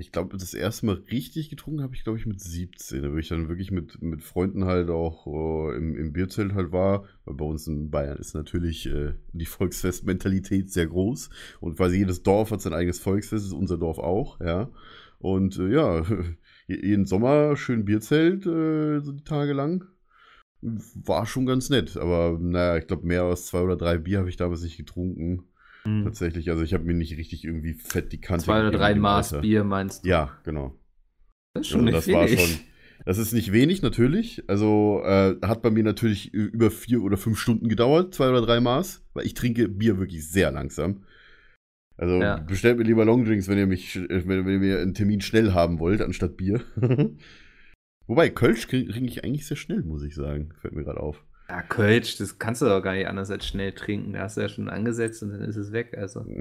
Ich 0.00 0.12
glaube, 0.12 0.38
das 0.38 0.54
erste 0.54 0.86
Mal 0.86 1.02
richtig 1.10 1.50
getrunken 1.50 1.82
habe 1.82 1.94
ich, 1.94 2.04
glaube 2.04 2.18
ich, 2.18 2.26
mit 2.26 2.40
17. 2.40 3.02
Da 3.02 3.12
wo 3.12 3.16
ich 3.16 3.28
dann 3.28 3.48
wirklich 3.48 3.72
mit, 3.72 4.00
mit 4.00 4.22
Freunden 4.22 4.64
halt 4.64 4.90
auch 4.90 5.26
äh, 5.26 5.76
im, 5.76 5.96
im 5.96 6.12
Bierzelt 6.12 6.54
halt 6.54 6.72
war. 6.72 7.04
Weil 7.24 7.34
bei 7.34 7.44
uns 7.44 7.66
in 7.66 7.90
Bayern 7.90 8.16
ist 8.18 8.34
natürlich 8.34 8.86
äh, 8.86 9.14
die 9.32 9.46
Volksfestmentalität 9.46 10.70
sehr 10.72 10.86
groß. 10.86 11.30
Und 11.60 11.76
quasi 11.76 11.98
jedes 11.98 12.22
Dorf 12.22 12.52
hat 12.52 12.60
sein 12.62 12.74
eigenes 12.74 13.00
Volksfest, 13.00 13.46
ist 13.46 13.52
unser 13.52 13.76
Dorf 13.78 13.98
auch, 13.98 14.40
ja. 14.40 14.70
Und 15.18 15.58
äh, 15.58 15.68
ja, 15.72 16.02
je- 16.68 16.86
jeden 16.86 17.06
Sommer 17.06 17.56
schön 17.56 17.84
Bierzelt, 17.84 18.46
äh, 18.46 19.00
so 19.00 19.12
die 19.12 19.24
Tage 19.24 19.52
lang. 19.52 19.84
War 20.62 21.26
schon 21.26 21.46
ganz 21.46 21.70
nett. 21.70 21.96
Aber 21.96 22.38
naja, 22.40 22.78
ich 22.78 22.86
glaube, 22.86 23.06
mehr 23.06 23.22
als 23.24 23.46
zwei 23.46 23.62
oder 23.62 23.76
drei 23.76 23.98
Bier 23.98 24.18
habe 24.20 24.28
ich 24.28 24.36
damals 24.36 24.62
nicht 24.62 24.76
getrunken. 24.76 25.47
Tatsächlich. 26.04 26.50
Also 26.50 26.62
ich 26.62 26.74
habe 26.74 26.84
mir 26.84 26.94
nicht 26.94 27.16
richtig 27.16 27.44
irgendwie 27.44 27.74
fett 27.74 28.12
die 28.12 28.20
Kante. 28.20 28.44
Zwei 28.46 28.60
oder 28.60 28.70
drei 28.70 28.94
Maß 28.94 29.32
Alter. 29.34 29.42
Bier 29.42 29.64
meinst 29.64 30.04
du? 30.04 30.08
Ja, 30.08 30.30
genau. 30.44 30.74
Das 31.54 31.62
ist 31.62 31.68
schon 31.68 31.80
Also 31.80 31.96
nicht 31.96 32.08
das 32.08 32.14
war 32.14 32.26
wenig. 32.26 32.40
schon. 32.40 32.60
Das 33.04 33.18
ist 33.18 33.32
nicht 33.32 33.52
wenig, 33.52 33.80
natürlich. 33.82 34.42
Also 34.48 35.02
äh, 35.04 35.36
hat 35.42 35.62
bei 35.62 35.70
mir 35.70 35.84
natürlich 35.84 36.32
über 36.34 36.70
vier 36.70 37.02
oder 37.02 37.16
fünf 37.16 37.38
Stunden 37.38 37.68
gedauert, 37.68 38.14
zwei 38.14 38.28
oder 38.28 38.42
drei 38.42 38.60
Maß, 38.60 39.04
weil 39.14 39.24
ich 39.26 39.34
trinke 39.34 39.68
Bier 39.68 39.98
wirklich 39.98 40.28
sehr 40.28 40.50
langsam. 40.50 41.04
Also 41.96 42.20
Ja. 42.20 42.36
bestellt 42.38 42.78
mir 42.78 42.84
lieber 42.84 43.04
Longdrinks, 43.04 43.48
wenn 43.48 43.58
ihr 43.58 43.66
mich, 43.66 43.96
äh, 43.96 44.26
wenn, 44.28 44.46
wenn 44.46 44.62
ihr 44.62 44.80
einen 44.80 44.94
Termin 44.94 45.20
schnell 45.20 45.52
haben 45.52 45.78
wollt, 45.78 46.00
anstatt 46.00 46.36
Bier. 46.36 46.60
Wobei, 48.06 48.30
Kölsch 48.30 48.68
krieg 48.68 48.88
ich 48.90 49.24
eigentlich 49.24 49.46
sehr 49.46 49.56
schnell, 49.56 49.82
muss 49.82 50.02
ich 50.02 50.14
sagen. 50.14 50.54
Fällt 50.60 50.74
mir 50.74 50.84
gerade 50.84 51.00
auf. 51.00 51.24
Ja, 51.48 51.62
Kölsch, 51.62 52.16
das 52.18 52.38
kannst 52.38 52.60
du 52.60 52.66
doch 52.66 52.82
gar 52.82 52.94
nicht 52.94 53.06
anders 53.08 53.30
als 53.30 53.46
schnell 53.46 53.72
trinken. 53.72 54.12
Da 54.12 54.20
hast 54.20 54.36
du 54.36 54.42
ja 54.42 54.48
schon 54.48 54.68
angesetzt 54.68 55.22
und 55.22 55.30
dann 55.30 55.40
ist 55.40 55.56
es 55.56 55.72
weg. 55.72 55.96
Also. 55.96 56.24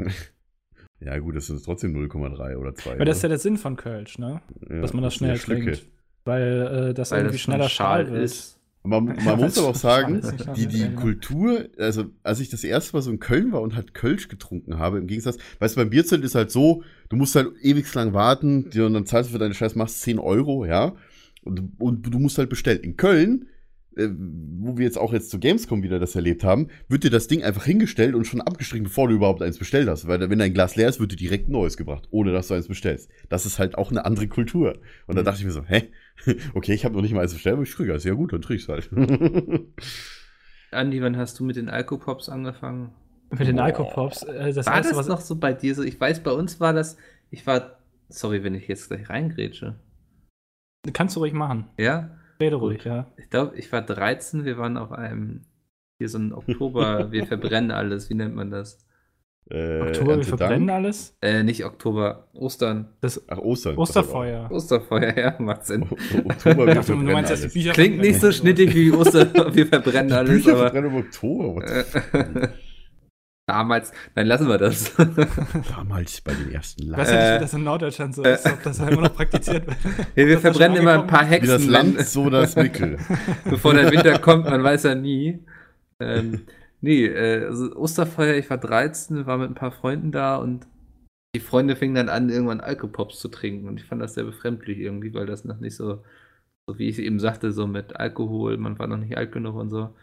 Ja, 1.00 1.16
gut, 1.20 1.36
das 1.36 1.46
sind 1.46 1.64
trotzdem 1.64 1.96
0,3 1.96 2.56
oder 2.56 2.74
2. 2.74 2.94
Aber 2.94 3.06
das 3.06 3.18
ist 3.18 3.22
ja 3.22 3.30
der 3.30 3.38
Sinn 3.38 3.58
von 3.58 3.76
Kölsch, 3.76 4.18
ne? 4.18 4.42
ja, 4.68 4.82
Dass 4.82 4.94
man 4.94 5.04
das 5.04 5.14
schnell 5.14 5.38
Schlücke. 5.38 5.74
trinkt. 5.74 5.88
Weil 6.26 6.90
äh, 6.90 6.94
das 6.96 7.12
Weil 7.12 7.20
irgendwie 7.20 7.36
das 7.36 7.42
schneller 7.42 7.70
Schal 7.70 8.08
ist. 8.08 8.60
Man, 8.84 9.06
man 9.24 9.38
muss 9.40 9.58
aber 9.58 9.68
auch 9.68 9.76
sagen, 9.76 10.16
ist 10.16 10.34
die, 10.56 10.66
die. 10.66 10.96
Kultur, 10.96 11.68
also 11.78 12.06
als 12.24 12.40
ich 12.40 12.50
das 12.50 12.64
erste 12.64 12.96
Mal 12.96 13.02
so 13.02 13.12
in 13.12 13.20
Köln 13.20 13.52
war 13.52 13.62
und 13.62 13.76
halt 13.76 13.94
Kölsch 13.94 14.28
getrunken 14.28 14.80
habe, 14.80 14.98
im 14.98 15.08
Gegensatz, 15.08 15.38
weißt 15.60 15.76
du, 15.76 15.82
beim 15.82 15.90
Bierzelt 15.90 16.24
ist 16.24 16.36
halt 16.36 16.52
so, 16.52 16.84
du 17.10 17.16
musst 17.16 17.36
halt 17.36 17.52
ewig 17.62 17.94
lang 17.94 18.14
warten, 18.14 18.64
und 18.66 18.94
dann 18.94 19.06
zahlst 19.06 19.30
du 19.30 19.34
für 19.34 19.40
deine 19.40 19.54
Scheiß, 19.54 19.76
machst 19.76 20.02
10 20.02 20.20
Euro, 20.20 20.66
ja, 20.66 20.96
und, 21.44 21.80
und 21.80 22.14
du 22.14 22.18
musst 22.18 22.38
halt 22.38 22.50
bestellen. 22.50 22.82
In 22.82 22.98
Köln, 22.98 23.50
äh, 23.98 24.10
wo 24.60 24.78
wir 24.78 24.86
jetzt 24.86 24.98
auch 24.98 25.14
jetzt 25.14 25.30
zu 25.30 25.40
Gamescom 25.40 25.84
wieder 25.84 26.00
das 26.00 26.16
erlebt 26.16 26.44
haben, 26.44 26.68
wird 26.88 27.04
dir 27.04 27.10
das 27.10 27.28
Ding 27.28 27.44
einfach 27.44 27.66
hingestellt 27.66 28.16
und 28.16 28.26
schon 28.26 28.42
abgestrichen, 28.42 28.86
bevor 28.86 29.08
du 29.08 29.16
überhaupt 29.16 29.42
eins 29.42 29.58
bestellt 29.58 29.88
hast. 29.90 30.08
Weil 30.08 30.30
wenn 30.30 30.40
dein 30.40 30.54
Glas 30.54 30.76
leer 30.76 30.90
ist, 30.90 31.00
wird 31.00 31.12
dir 31.12 31.18
direkt 31.18 31.50
ein 31.50 31.54
neues 31.54 31.78
gebracht, 31.78 32.08
ohne 32.12 32.32
dass 32.32 32.48
du 32.48 32.54
eins 32.54 32.68
bestellst. 32.68 33.10
Das 33.30 33.46
ist 33.46 33.60
halt 33.60 33.78
auch 33.78 33.92
eine 33.92 34.06
andere 34.06 34.28
Kultur. 34.28 34.80
Und 35.08 35.16
da 35.16 35.22
Mhm. 35.22 35.26
dachte 35.26 35.40
ich 35.40 35.46
mir 35.46 35.52
so, 35.52 35.64
hä? 35.66 35.84
Okay, 36.54 36.74
ich 36.74 36.84
habe 36.86 36.96
noch 36.96 37.02
nicht 37.02 37.14
mal 37.14 37.22
eins 37.22 37.34
bestellt, 37.34 37.54
aber 37.54 37.64
ich 37.64 37.74
kriege 37.76 37.94
es. 37.94 38.04
Ja 38.04 38.14
gut, 38.14 38.34
dann 38.34 38.42
trinke 38.42 38.62
ich 38.64 38.68
halt. 38.70 38.90
Andi, 40.72 41.02
wann 41.02 41.18
hast 41.18 41.40
du 41.40 41.44
mit 41.44 41.56
den 41.56 41.70
Alkopops 41.70 42.30
angefangen? 42.30 42.92
Mit 43.32 43.48
den. 43.48 43.60
Alkopops. 43.60 44.24
Äh, 44.24 44.54
das 44.54 44.66
War 44.66 44.76
erste, 44.78 44.90
das 44.92 44.98
was 45.00 45.08
noch 45.08 45.22
so 45.22 45.36
bei 45.36 45.54
dir 45.54 45.76
so? 45.76 45.84
Ich 45.84 46.00
weiß, 46.00 46.22
bei 46.24 46.32
uns 46.32 46.60
war 46.60 46.74
das, 46.74 46.98
ich 47.30 47.46
war, 47.48 47.80
sorry, 48.10 48.44
wenn 48.44 48.56
ich 48.56 48.68
jetzt 48.68 48.88
gleich 48.90 49.10
reingrätsche. 49.10 49.76
Kannst 50.94 51.16
du 51.16 51.20
ruhig 51.22 51.34
machen. 51.34 51.68
Ja? 51.78 52.18
Rede 52.40 52.56
ruhig, 52.58 52.84
ja. 52.86 53.08
Ich 53.18 53.30
glaube, 53.30 53.56
ich 53.58 53.72
war 53.72 53.82
13, 53.82 54.46
wir 54.46 54.58
waren 54.58 54.78
auf 54.78 54.92
einem, 54.92 55.42
hier 55.98 56.10
so 56.10 56.18
ein 56.20 56.34
Oktober, 56.34 57.12
wir 57.12 57.26
verbrennen 57.26 57.72
alles, 57.72 58.10
wie 58.10 58.14
nennt 58.16 58.36
man 58.36 58.52
das? 58.52 58.84
äh, 59.50 59.80
Oktober, 59.82 60.08
wir 60.08 60.14
Erntedank? 60.16 60.28
verbrennen 60.40 60.70
alles. 60.70 61.16
Äh, 61.22 61.44
nicht 61.44 61.64
Oktober, 61.64 62.28
Ostern. 62.34 62.90
Das 63.02 63.24
Ach, 63.30 63.38
Ostern. 63.38 63.78
Osterfeuer. 63.78 64.52
Osterfeuer, 64.52 65.18
ja, 65.18 65.36
macht 65.40 65.66
Sinn. 65.66 65.84
O- 65.84 65.86
Oktober, 66.30 66.66
wir 66.66 66.68
Ich 66.68 66.76
dachte, 66.76 66.92
du 66.92 66.98
verbrennen 66.98 67.14
meinst, 67.14 67.32
dass 67.32 67.40
die 67.40 67.46
alles. 67.46 67.54
Bücher 67.54 67.72
Klingt 67.74 68.00
nicht 68.00 68.20
so 68.20 68.32
schnittig 68.34 68.76
wie 68.76 68.92
Ostern, 68.92 69.32
wir 69.56 69.66
verbrennen 69.68 70.10
Die 70.10 70.14
alles, 70.16 70.32
Bücher 70.32 70.52
aber 70.52 70.70
verbrennen 70.70 70.92
im 70.92 70.98
Oktober. 70.98 71.66
Äh, 73.48 73.54
damals, 73.54 73.92
nein, 74.16 74.28
lassen 74.28 74.48
wir 74.48 74.58
das. 74.58 74.94
Damals 75.76 76.22
bei 76.22 76.34
den 76.34 76.52
ersten 76.52 76.84
Ich 76.84 76.88
Lagen. 76.90 77.02
weiß 77.02 77.10
ja 77.12 77.16
nicht, 77.16 77.26
Äh, 77.30 77.36
wie 77.36 77.40
das 77.42 77.54
in 77.54 77.64
Norddeutschland 77.64 78.16
so 78.16 78.24
ist, 78.24 78.46
ob 78.46 78.64
das 78.64 78.80
immer 78.80 79.02
noch 79.02 79.14
praktiziert 79.14 79.66
wird. 79.68 79.78
Ja, 80.16 80.28
wir 80.28 80.40
verbrennen 80.40 80.78
immer 80.78 80.94
ein 81.02 81.08
paar 81.08 81.22
angekommen. 81.22 81.44
Wie 81.44 81.48
das 81.48 81.62
Hexen, 81.62 81.72
Land, 81.72 82.02
so 82.02 82.30
das 82.30 82.56
Mittel. 82.56 82.98
bevor 83.46 83.74
der 83.74 83.92
Winter 83.92 84.20
kommt, 84.20 84.46
man 84.46 84.64
weiß 84.64 84.84
ja 84.84 84.96
nie. 84.96 85.40
Ähm, 86.00 86.42
nee, 86.82 87.06
äh, 87.06 87.46
also 87.46 87.74
Osterfeuer, 87.76 88.36
ich 88.36 88.50
war 88.50 88.58
13, 88.58 89.26
war 89.26 89.38
mit 89.38 89.50
ein 89.50 89.56
paar 89.56 89.72
Freunden 89.72 90.12
da 90.12 90.36
und 90.38 90.68
die 91.36 91.40
Freunde 91.42 91.76
fingen 91.76 91.96
dann 91.96 92.10
an, 92.10 92.30
irgendwann 92.30 92.62
Alkopops 92.62 93.20
zu 93.20 93.28
trinken 93.30 93.68
und 93.68 93.80
ich 93.80 93.86
fand 93.86 94.02
das 94.02 94.14
sehr 94.16 94.24
befremdlich 94.24 94.80
irgendwie, 94.80 95.14
weil 95.14 95.26
das 95.26 95.46
noch 95.46 95.60
nicht 95.60 95.76
so, 95.76 96.04
so 96.68 96.78
wie 96.80 96.90
ich 96.90 97.00
eben 97.00 97.20
sagte, 97.20 97.52
so 97.52 97.68
mit 97.68 97.96
Alkohol, 97.98 98.58
man 98.58 98.78
war 98.80 98.88
noch 98.88 98.98
nicht 98.98 99.18
alt 99.18 99.32
genug 99.32 99.56
und 99.56 99.70
so. 99.70 99.96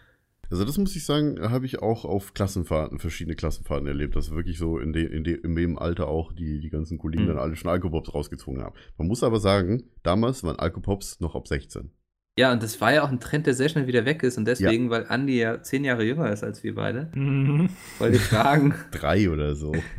Also 0.51 0.65
das 0.65 0.79
muss 0.79 0.95
ich 0.97 1.05
sagen, 1.05 1.41
habe 1.51 1.67
ich 1.67 1.81
auch 1.83 2.05
auf 2.05 2.35
Klassenfahrten, 2.35 2.99
verschiedene 2.99 3.35
Klassenfahrten 3.37 3.87
erlebt, 3.87 4.15
dass 4.17 4.31
wirklich 4.31 4.59
so 4.59 4.79
in, 4.79 4.93
de, 4.93 5.05
in, 5.05 5.25
de, 5.25 5.35
in 5.35 5.55
dem 5.57 5.79
Alter 5.79 6.09
auch 6.09 6.33
die, 6.33 6.61
die 6.61 6.71
ganzen 6.71 6.99
Kollegen 6.99 7.25
Mhm. 7.25 7.29
dann 7.29 7.39
alle 7.39 7.57
schon 7.57 7.71
Alkopops 7.71 8.15
rausgezogen 8.15 8.63
haben. 8.63 8.75
Man 8.99 9.09
muss 9.09 9.23
aber 9.23 9.41
sagen, 9.41 9.85
damals 10.03 10.45
waren 10.45 10.59
Alkopops 10.59 11.21
noch 11.21 11.35
ab 11.35 11.49
16. 11.49 11.91
Ja, 12.39 12.53
und 12.53 12.63
das 12.65 12.81
war 12.81 12.93
ja 12.93 13.05
auch 13.05 13.11
ein 13.11 13.21
Trend, 13.21 13.47
der 13.47 13.55
sehr 13.55 13.69
schnell 13.69 13.87
wieder 13.87 14.05
weg 14.05 14.23
ist 14.25 14.39
und 14.39 14.45
deswegen, 14.47 14.91
weil 14.91 15.07
Andi 15.07 15.39
ja 15.39 15.63
zehn 15.63 15.85
Jahre 15.85 16.03
jünger 16.05 16.33
ist 16.33 16.43
als 16.43 16.63
wir 16.65 16.75
beide, 16.75 17.11
Mhm. 17.15 17.69
wollte 17.99 18.17
ich 18.17 18.23
fragen, 18.23 18.75
Drei 18.91 19.31
oder 19.31 19.55
so. 19.55 19.73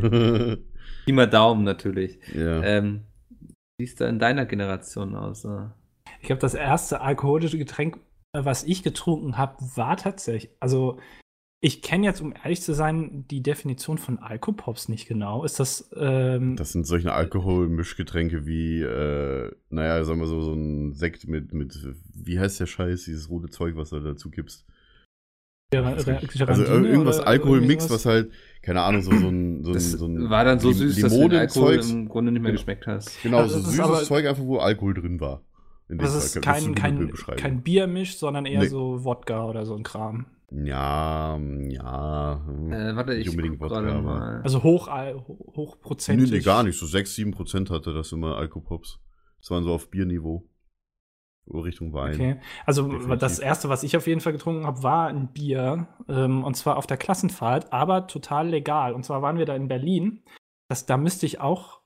Pi 1.06 1.12
mal 1.12 1.28
Daumen 1.30 1.64
natürlich. 1.64 2.20
ja. 2.34 2.62
Ähm, 2.64 3.02
Wie 3.78 3.86
sieht 3.86 4.00
da 4.02 4.08
in 4.08 4.20
deiner 4.20 4.46
Generation 4.46 5.16
aus? 5.16 5.46
Ich 6.22 6.28
glaube, 6.28 6.42
das 6.42 6.54
erste 6.56 7.02
alkoholische 7.02 7.58
Getränk, 7.58 8.00
was 8.44 8.63
ich 8.63 8.84
getrunken 8.84 9.38
habe, 9.38 9.56
war 9.75 9.96
tatsächlich, 9.98 10.51
also 10.60 11.00
ich 11.62 11.82
kenne 11.82 12.06
jetzt, 12.06 12.22
um 12.22 12.34
ehrlich 12.44 12.62
zu 12.62 12.74
sein, 12.75 13.25
die 13.32 13.42
Definition 13.42 13.98
von 13.98 14.20
Alkopops 14.20 14.88
nicht 14.89 15.08
genau. 15.08 15.44
Ist 15.44 15.60
das, 15.60 15.89
ähm, 15.96 16.56
Das 16.58 16.72
sind 16.74 16.86
solche 16.86 17.13
Alkohol-Mischgetränke 17.13 18.46
wie, 18.46 18.82
äh, 18.82 19.51
naja, 19.70 20.04
sagen 20.04 20.20
wir 20.20 20.27
so, 20.27 20.42
so 20.42 20.54
ein 20.54 20.94
Sekt 20.94 21.27
mit, 21.27 21.54
mit, 21.54 21.75
wie 22.13 22.39
heißt 22.39 22.60
der 22.60 22.65
Scheiß, 22.68 23.06
dieses 23.06 23.30
rote 23.30 23.50
Zeug, 23.50 23.75
was 23.77 23.89
du 23.92 24.00
dazu 24.00 24.30
gibst? 24.30 24.68
Gera- 25.74 25.96
Also 26.48 26.63
ir- 26.63 26.86
irgendwas 26.86 27.20
Alkoholmix, 27.20 27.89
was 27.89 28.06
halt, 28.06 28.32
keine 28.62 28.82
Ahnung, 28.82 29.01
so, 29.01 29.12
so 29.12 29.27
ein, 29.30 29.63
so 29.63 29.72
ein, 29.72 29.74
Das 29.74 29.92
so 29.92 30.06
ein 30.06 30.30
war 30.30 30.44
dann 30.46 30.60
so 30.60 30.72
süß, 30.72 31.00
dass 31.01 31.12
du 31.13 31.27
den 31.27 31.39
Alkohol 31.39 31.75
im 31.80 32.08
Grunde 32.10 32.32
nicht 32.32 32.42
mehr 32.44 32.51
Genau. 32.51 32.60
geschmeckt 32.62 32.86
hast. 32.86 33.22
Genau, 33.24 33.39
Also 33.39 33.58
so 33.60 33.65
süßes 33.72 33.80
aber- 33.80 34.04
Zeug 34.04 34.27
einfach, 34.27 34.44
wo 34.44 34.58
Alkohol 34.60 34.94
drin 34.94 35.20
war. 35.20 35.42
In 35.89 35.98
Das 36.00 36.12
dem 36.13 36.18
ist 36.18 36.34
Fall. 36.34 36.42
kein, 36.42 36.75
kein, 36.75 37.12
kein 37.38 37.62
Biermisch, 37.62 38.18
sondern 38.18 38.46
eher 38.46 38.62
Nee. 38.62 38.68
so 38.68 39.04
Wodka 39.04 39.46
oder 39.46 39.65
so 39.65 39.75
ein 39.75 39.84
Kram. 39.84 40.25
Ja, 40.51 41.38
ja. 41.38 42.34
Äh, 42.70 42.96
warte, 42.96 43.13
Nicht 43.13 43.22
ich 43.27 43.30
unbedingt 43.30 43.60
Wodka, 43.60 43.82
mal. 44.01 44.42
Also 44.44 44.63
hoch, 44.63 44.88
hochprozentig. 45.56 46.32
nee, 46.32 46.39
gar 46.39 46.63
nicht. 46.63 46.77
So 46.80 46.86
6, 46.86 47.15
7 47.15 47.32
Prozent 47.32 47.70
hatte 47.70 47.94
das 47.94 48.12
immer 48.12 48.38
Alkopops. 48.38 49.00
Das 49.42 49.51
waren 49.51 49.63
so 49.63 49.74
auf 49.74 49.89
Bierniveau. 49.89 50.48
Richtung 51.48 51.94
Wein. 51.94 52.15
Okay. 52.15 52.39
Also 52.65 52.88
Definitiv. 52.88 53.20
das 53.20 53.38
erste, 53.38 53.70
was 53.70 53.84
ich 53.84 53.96
auf 53.96 54.08
jeden 54.08 54.20
Fall 54.20 54.34
getrunken 54.34 54.65
habe, 54.65 54.82
war 54.82 55.08
ein 55.10 55.32
Bier. 55.32 55.88
Ähm, 56.10 56.44
und 56.44 56.56
zwar 56.56 56.77
auf 56.77 56.88
der 56.88 56.98
Klassenfahrt, 56.98 57.72
aber 57.72 58.08
total 58.08 58.50
legal. 58.50 58.94
Und 58.94 59.06
zwar 59.06 59.22
waren 59.22 59.38
wir 59.38 59.46
da 59.46 59.56
in 59.56 59.68
Berlin. 59.68 60.24
Das, 60.70 60.88
da 60.88 60.98
müsste 60.98 61.27
ich 61.27 61.39
auch, 61.42 61.82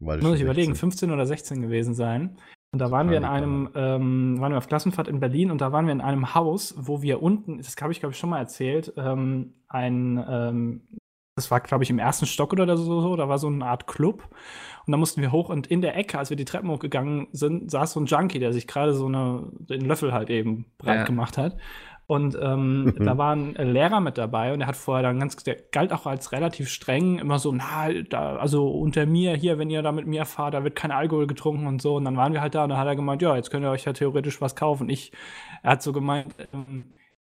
Weil 0.00 0.18
muss 0.20 0.36
ich 0.36 0.42
überlegen, 0.42 0.72
16. 0.72 0.90
15 0.90 1.10
oder 1.12 1.24
16 1.26 1.62
gewesen 1.62 1.94
sein. 1.94 2.38
Und 2.72 2.80
da 2.80 2.90
waren 2.90 3.08
wir 3.10 3.16
in 3.16 3.24
einem, 3.24 3.70
ähm, 3.74 4.40
waren 4.40 4.52
wir 4.52 4.58
auf 4.58 4.66
Klassenfahrt 4.66 5.08
in 5.08 5.20
Berlin 5.20 5.50
und 5.50 5.60
da 5.60 5.72
waren 5.72 5.86
wir 5.86 5.92
in 5.92 6.00
einem 6.00 6.34
Haus, 6.34 6.74
wo 6.76 7.00
wir 7.00 7.22
unten, 7.22 7.58
das 7.58 7.74
habe 7.80 7.92
ich 7.92 8.00
glaube 8.00 8.12
ich 8.12 8.18
schon 8.18 8.30
mal 8.30 8.38
erzählt, 8.38 8.92
ähm, 8.96 9.54
ein, 9.68 10.22
ähm, 10.28 10.82
das 11.36 11.50
war 11.50 11.60
glaube 11.60 11.84
ich 11.84 11.90
im 11.90 11.98
ersten 11.98 12.26
Stock 12.26 12.52
oder 12.52 12.76
so, 12.76 13.00
so, 13.00 13.16
da 13.16 13.28
war 13.28 13.38
so 13.38 13.46
eine 13.46 13.64
Art 13.64 13.86
Club 13.86 14.28
und 14.86 14.90
da 14.90 14.98
mussten 14.98 15.22
wir 15.22 15.32
hoch 15.32 15.48
und 15.48 15.66
in 15.68 15.80
der 15.80 15.96
Ecke, 15.96 16.18
als 16.18 16.28
wir 16.30 16.36
die 16.36 16.44
Treppen 16.44 16.68
hochgegangen 16.70 17.28
sind, 17.32 17.70
saß 17.70 17.92
so 17.92 18.00
ein 18.00 18.06
Junkie, 18.06 18.40
der 18.40 18.52
sich 18.52 18.66
gerade 18.66 18.92
so 18.94 19.06
eine, 19.06 19.48
den 19.58 19.82
Löffel 19.82 20.12
halt 20.12 20.28
eben 20.28 20.66
breit 20.76 20.98
Ja. 20.98 21.04
gemacht 21.04 21.38
hat. 21.38 21.56
Und 22.08 22.38
ähm, 22.40 22.94
da 22.98 23.18
war 23.18 23.34
ein 23.34 23.54
Lehrer 23.54 24.00
mit 24.00 24.16
dabei 24.16 24.52
und 24.52 24.60
der 24.60 24.68
hat 24.68 24.76
vorher 24.76 25.02
dann 25.02 25.18
ganz, 25.18 25.36
der 25.36 25.56
galt 25.72 25.92
auch 25.92 26.06
als 26.06 26.30
relativ 26.30 26.68
streng, 26.68 27.18
immer 27.18 27.38
so, 27.40 27.52
na, 27.52 27.92
da, 28.08 28.36
also 28.36 28.68
unter 28.68 29.06
mir 29.06 29.34
hier, 29.34 29.58
wenn 29.58 29.70
ihr 29.70 29.82
da 29.82 29.90
mit 29.90 30.06
mir 30.06 30.24
fahrt, 30.24 30.54
da 30.54 30.62
wird 30.62 30.76
kein 30.76 30.92
Alkohol 30.92 31.26
getrunken 31.26 31.66
und 31.66 31.82
so. 31.82 31.96
Und 31.96 32.04
dann 32.04 32.16
waren 32.16 32.32
wir 32.32 32.40
halt 32.40 32.54
da 32.54 32.62
und 32.62 32.70
dann 32.70 32.78
hat 32.78 32.86
er 32.86 32.96
gemeint, 32.96 33.22
ja, 33.22 33.34
jetzt 33.34 33.50
könnt 33.50 33.64
ihr 33.64 33.70
euch 33.70 33.84
ja 33.84 33.92
theoretisch 33.92 34.40
was 34.40 34.54
kaufen. 34.54 34.88
Ich, 34.88 35.12
er 35.62 35.72
hat 35.72 35.82
so 35.82 35.92
gemeint, 35.92 36.32
ähm, 36.52 36.84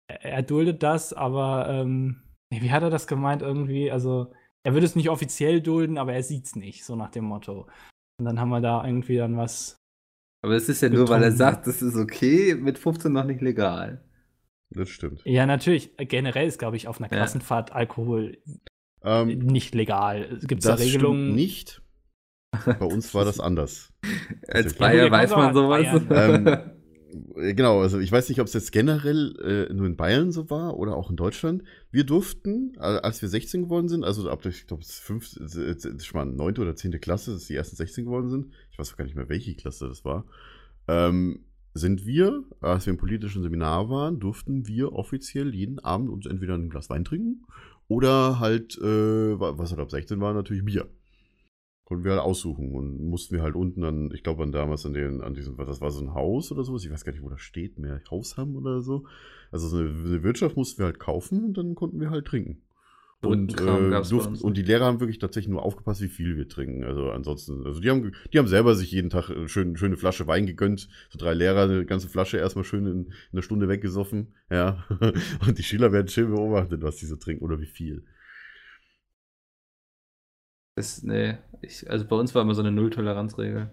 er, 0.09 0.43
duldet 0.43 0.83
das, 0.83 1.13
aber 1.13 1.69
ähm, 1.69 2.23
wie 2.51 2.73
hat 2.73 2.83
er 2.83 2.91
das 2.91 3.07
gemeint 3.07 3.43
irgendwie? 3.43 3.91
Also, 3.93 4.33
er 4.65 4.75
würde 4.75 4.87
es 4.87 4.97
nicht 4.97 5.09
offiziell 5.11 5.61
dulden, 5.61 5.99
aber 5.99 6.15
er 6.15 6.23
sieht's 6.23 6.57
nicht, 6.57 6.85
so 6.85 6.97
nach 6.97 7.11
dem 7.11 7.25
Motto. 7.25 7.69
Und 8.19 8.25
dann 8.25 8.41
haben 8.41 8.51
wir 8.51 8.61
da 8.61 8.85
irgendwie 8.85 9.17
dann 9.19 9.37
was. 9.37 9.77
Aber 10.43 10.55
es 10.55 10.69
ist 10.69 10.83
ja 10.83 10.89
nur, 10.89 11.09
weil 11.09 11.23
er 11.23 11.31
Getrunken. 11.31 11.37
sagt, 11.37 11.67
das 11.67 11.81
ist 11.81 11.97
okay, 11.97 12.55
mit 12.55 12.79
15 12.79 13.13
noch 13.13 13.25
nicht 13.25 13.41
legal. 13.41 14.05
Das 14.75 14.89
stimmt. 14.89 15.23
Ja, 15.25 15.47
natürlich. 15.47 15.91
Generell 15.97 16.47
ist, 16.49 16.59
glaube 16.59 16.77
ich, 16.77 16.89
auf 16.89 16.99
einer 17.01 17.11
Ja. 17.11 17.17
Klassenfahrt 17.19 17.73
Alkohol 17.73 18.39
Ähm, 19.03 19.39
nicht 19.39 19.75
legal. 19.75 20.39
Gibt 20.47 20.63
es 20.63 20.67
da 20.67 20.73
das 20.77 20.81
Regelungen? 20.81 21.25
stimmt 21.25 21.37
nicht. 21.37 21.83
Bei 22.67 22.87
uns 22.87 23.13
war 23.15 23.25
das 23.25 23.41
anders. 23.41 23.93
Als. 24.49 24.75
Bayer 24.75 25.11
weiß 25.11 25.31
man 25.31 25.55
sowas. 25.55 26.05
Bayern. 26.09 26.47
Äh, 26.47 26.71
Genau, 27.37 27.81
also 27.81 28.01
ich 28.01 28.11
weiß 28.11 28.29
nicht, 28.29 28.41
ob 28.41 28.49
es 28.49 28.55
jetzt 28.55 28.73
generell 28.73 29.37
äh, 29.71 29.73
nur 29.73 29.87
in 29.87 29.95
Bayern 29.97 30.33
so 30.33 30.51
war 30.51 30.77
oder 30.77 30.97
auch 30.97 31.11
in 31.11 31.17
Deutschland. 31.17 31.63
Wir 31.93 32.03
durften, 32.03 32.73
als 32.79 33.23
wir 33.23 33.29
16 33.29 33.63
geworden 33.63 33.87
sind, 33.89 34.03
also 34.03 34.29
ab 34.29 34.43
der, 34.43 34.51
ich 34.51 34.67
glaube, 34.67 34.83
es 34.83 34.91
ist 34.91 34.99
fünf, 34.99 35.29
schon 35.29 36.19
mal 36.19 36.25
neunte 36.25 36.61
oder 36.61 36.75
zehnte 36.75 36.99
Klasse, 36.99 37.33
dass 37.35 37.45
die 37.47 37.55
ersten 37.55 37.77
16 37.77 38.07
geworden 38.07 38.31
sind. 38.31 38.53
Ich 38.73 38.79
weiß 38.81 38.93
auch 38.93 38.97
gar 38.97 39.05
nicht 39.05 39.15
mehr, 39.15 39.29
welche 39.29 39.55
Klasse 39.55 39.87
das 39.87 40.05
war. 40.05 40.25
Ähm, 40.89 41.45
sind 41.75 42.07
wir, 42.07 42.45
als 42.61 42.87
wir 42.87 42.93
im 42.93 42.99
politischen 42.99 43.43
Seminar 43.43 43.91
waren, 43.91 44.21
durften 44.21 44.67
wir 44.69 44.93
offiziell 44.93 45.55
jeden 45.55 45.81
Abend 45.81 46.09
uns 46.11 46.27
entweder 46.27 46.55
ein 46.55 46.71
Glas 46.71 46.91
Wein 46.91 47.05
trinken 47.05 47.45
oder 47.89 48.39
halt, 48.41 48.79
äh, 48.79 49.39
wa- 49.41 49.59
was 49.59 49.71
halt 49.71 49.81
ab 49.81 49.91
16 49.91 50.21
war, 50.21 50.33
natürlich 50.35 50.65
Bier. 50.65 50.89
Konnten 51.85 52.05
wir 52.05 52.13
halt 52.13 52.23
aussuchen 52.23 52.75
und 52.75 53.09
mussten 53.11 53.35
wir 53.35 53.43
halt 53.43 53.55
unten 53.57 53.83
dann, 53.83 54.11
ich 54.15 54.23
glaube, 54.23 54.49
damals 54.51 54.87
an 54.87 54.95
den, 54.95 55.21
an 55.21 55.35
diesem, 55.35 55.57
das 55.59 55.83
war 55.83 55.91
so 55.91 56.01
ein 56.03 56.15
Haus 56.15 56.51
oder 56.51 56.65
sowas, 56.65 56.85
ich 56.85 56.91
weiß 56.91 57.05
gar 57.05 57.13
nicht, 57.13 57.23
wo 57.23 57.29
das 57.29 57.43
steht, 57.43 57.79
mehr 57.79 58.01
Haus 58.11 58.39
haben 58.39 58.57
oder 58.57 58.81
so. 58.81 59.05
Also 59.51 59.69
so 59.69 59.79
eine, 59.79 59.91
eine 59.91 60.23
Wirtschaft 60.23 60.57
mussten 60.57 60.79
wir 60.79 60.87
halt 60.87 60.99
kaufen 60.99 61.45
und 61.45 61.59
dann 61.59 61.75
konnten 61.75 62.01
wir 62.01 62.11
halt 62.11 62.25
trinken. 62.27 62.63
Und, 63.27 63.61
äh, 63.61 64.03
durften, 64.09 64.37
und 64.37 64.57
die 64.57 64.63
Lehrer 64.63 64.85
haben 64.87 65.01
wirklich 65.01 65.19
tatsächlich 65.19 65.51
nur 65.51 65.63
aufgepasst, 65.63 66.01
wie 66.01 66.09
viel 66.09 66.37
wir 66.37 66.49
trinken. 66.49 66.85
Also 66.85 67.11
ansonsten, 67.11 67.65
also 67.65 67.81
die 67.81 67.91
haben, 67.91 68.13
die 68.33 68.39
haben 68.39 68.49
selber 68.49 68.75
sich 68.75 68.91
jeden 68.93 69.11
Tag 69.11 69.31
äh, 69.31 69.49
schön, 69.49 69.77
schöne 69.77 69.97
Flasche 69.97 70.27
Wein 70.27 70.47
gegönnt. 70.47 70.89
So 71.11 71.19
drei 71.19 71.35
Lehrer, 71.35 71.65
eine 71.65 71.85
ganze 71.85 72.09
Flasche 72.09 72.39
erstmal 72.39 72.65
schön 72.65 72.87
in, 72.87 73.05
in 73.07 73.13
einer 73.33 73.43
Stunde 73.43 73.69
weggesoffen. 73.69 74.35
Ja. 74.51 74.85
Und 75.47 75.59
die 75.59 75.63
Schüler 75.63 75.93
werden 75.93 76.09
schön 76.09 76.31
beobachtet, 76.31 76.83
was 76.83 76.97
die 76.97 77.07
so 77.07 77.17
trinken 77.17 77.45
oder 77.45 77.61
wie 77.61 77.67
viel. 77.67 78.05
Das, 80.77 81.03
nee, 81.03 81.39
ich, 81.63 81.89
also 81.89 82.05
bei 82.07 82.17
uns 82.17 82.35
war 82.35 82.43
immer 82.43 82.55
so 82.55 82.63
eine 82.63 82.73
Null-Toleranz-Regel. 82.73 83.71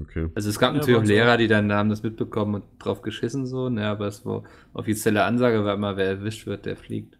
Okay. 0.00 0.28
Also 0.34 0.48
es 0.48 0.58
gab 0.58 0.72
Ja, 0.72 0.78
natürlich 0.78 1.00
auch 1.00 1.04
Lehrer, 1.04 1.36
die 1.36 1.48
dann 1.48 1.72
haben 1.72 1.90
das 1.90 2.02
mitbekommen 2.02 2.56
und 2.56 2.64
drauf 2.78 3.02
geschissen 3.02 3.46
so, 3.46 3.68
ne, 3.68 3.86
aber 3.86 4.06
es 4.06 4.24
war 4.24 4.44
offizielle 4.72 5.24
Ansage 5.24 5.64
war 5.64 5.74
immer, 5.74 5.96
wer 5.96 6.06
erwischt 6.06 6.46
wird, 6.46 6.66
der 6.66 6.76
fliegt. 6.76 7.18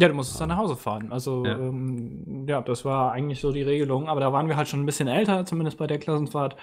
Ja, 0.00 0.08
du 0.08 0.14
musstest 0.14 0.40
dann 0.40 0.50
nach 0.50 0.58
Hause 0.58 0.76
fahren. 0.76 1.10
Also, 1.10 1.44
Ja. 1.44 1.58
Ähm, 1.58 2.46
ja, 2.48 2.62
das 2.62 2.84
war 2.84 3.12
eigentlich 3.12 3.40
so 3.40 3.52
die 3.52 3.62
Regelung. 3.62 4.08
Aber 4.08 4.20
da 4.20 4.32
waren 4.32 4.48
wir 4.48 4.56
halt 4.56 4.68
schon 4.68 4.80
ein 4.80 4.86
bisschen 4.86 5.08
älter, 5.08 5.44
zumindest 5.44 5.76
bei 5.76 5.86
der 5.86 5.98
Klassenfahrt. 5.98 6.56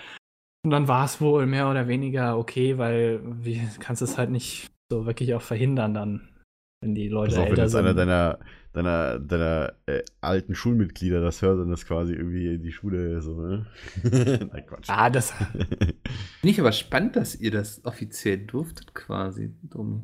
Und 0.64 0.72
dann 0.72 0.88
war 0.88 1.06
es 1.06 1.22
wohl 1.22 1.46
mehr 1.46 1.70
oder 1.70 1.88
weniger 1.88 2.38
okay, 2.38 2.78
weil 2.78 3.22
wie 3.24 3.62
kannst 3.80 4.02
es 4.02 4.18
halt 4.18 4.32
nicht 4.32 4.72
so 4.90 5.06
wirklich 5.06 5.34
auch 5.36 5.42
verhindern 5.42 5.94
dann, 5.94 6.30
wenn 6.82 6.96
die 6.96 7.10
Leute 7.10 7.36
wenn 7.36 7.48
älter 7.48 7.64
jetzt 7.64 7.72
sind. 7.74 7.82
einer 7.82 7.94
deiner, 7.94 8.40
deiner, 8.74 9.20
deiner 9.20 9.74
äh, 9.86 10.04
alten 10.22 10.56
Schulmitglieder 10.56 11.22
das 11.22 11.42
hört 11.42 11.60
und 11.60 11.70
das 11.70 11.86
quasi 11.86 12.14
irgendwie 12.14 12.58
die 12.58 12.72
Schule 12.72 13.22
so, 13.22 13.40
ne? 13.40 13.68
Nein, 14.04 14.66
Quatsch. 14.66 14.88
ah, 14.88 15.10
das, 15.10 15.32
Finde 15.52 16.00
ich 16.42 16.60
aber 16.60 16.72
spannend, 16.72 17.16
dass 17.16 17.36
ihr 17.36 17.52
das 17.52 17.84
offiziell 17.86 18.40
durftet 18.40 18.96
quasi, 18.96 19.54
Domi. 19.64 20.02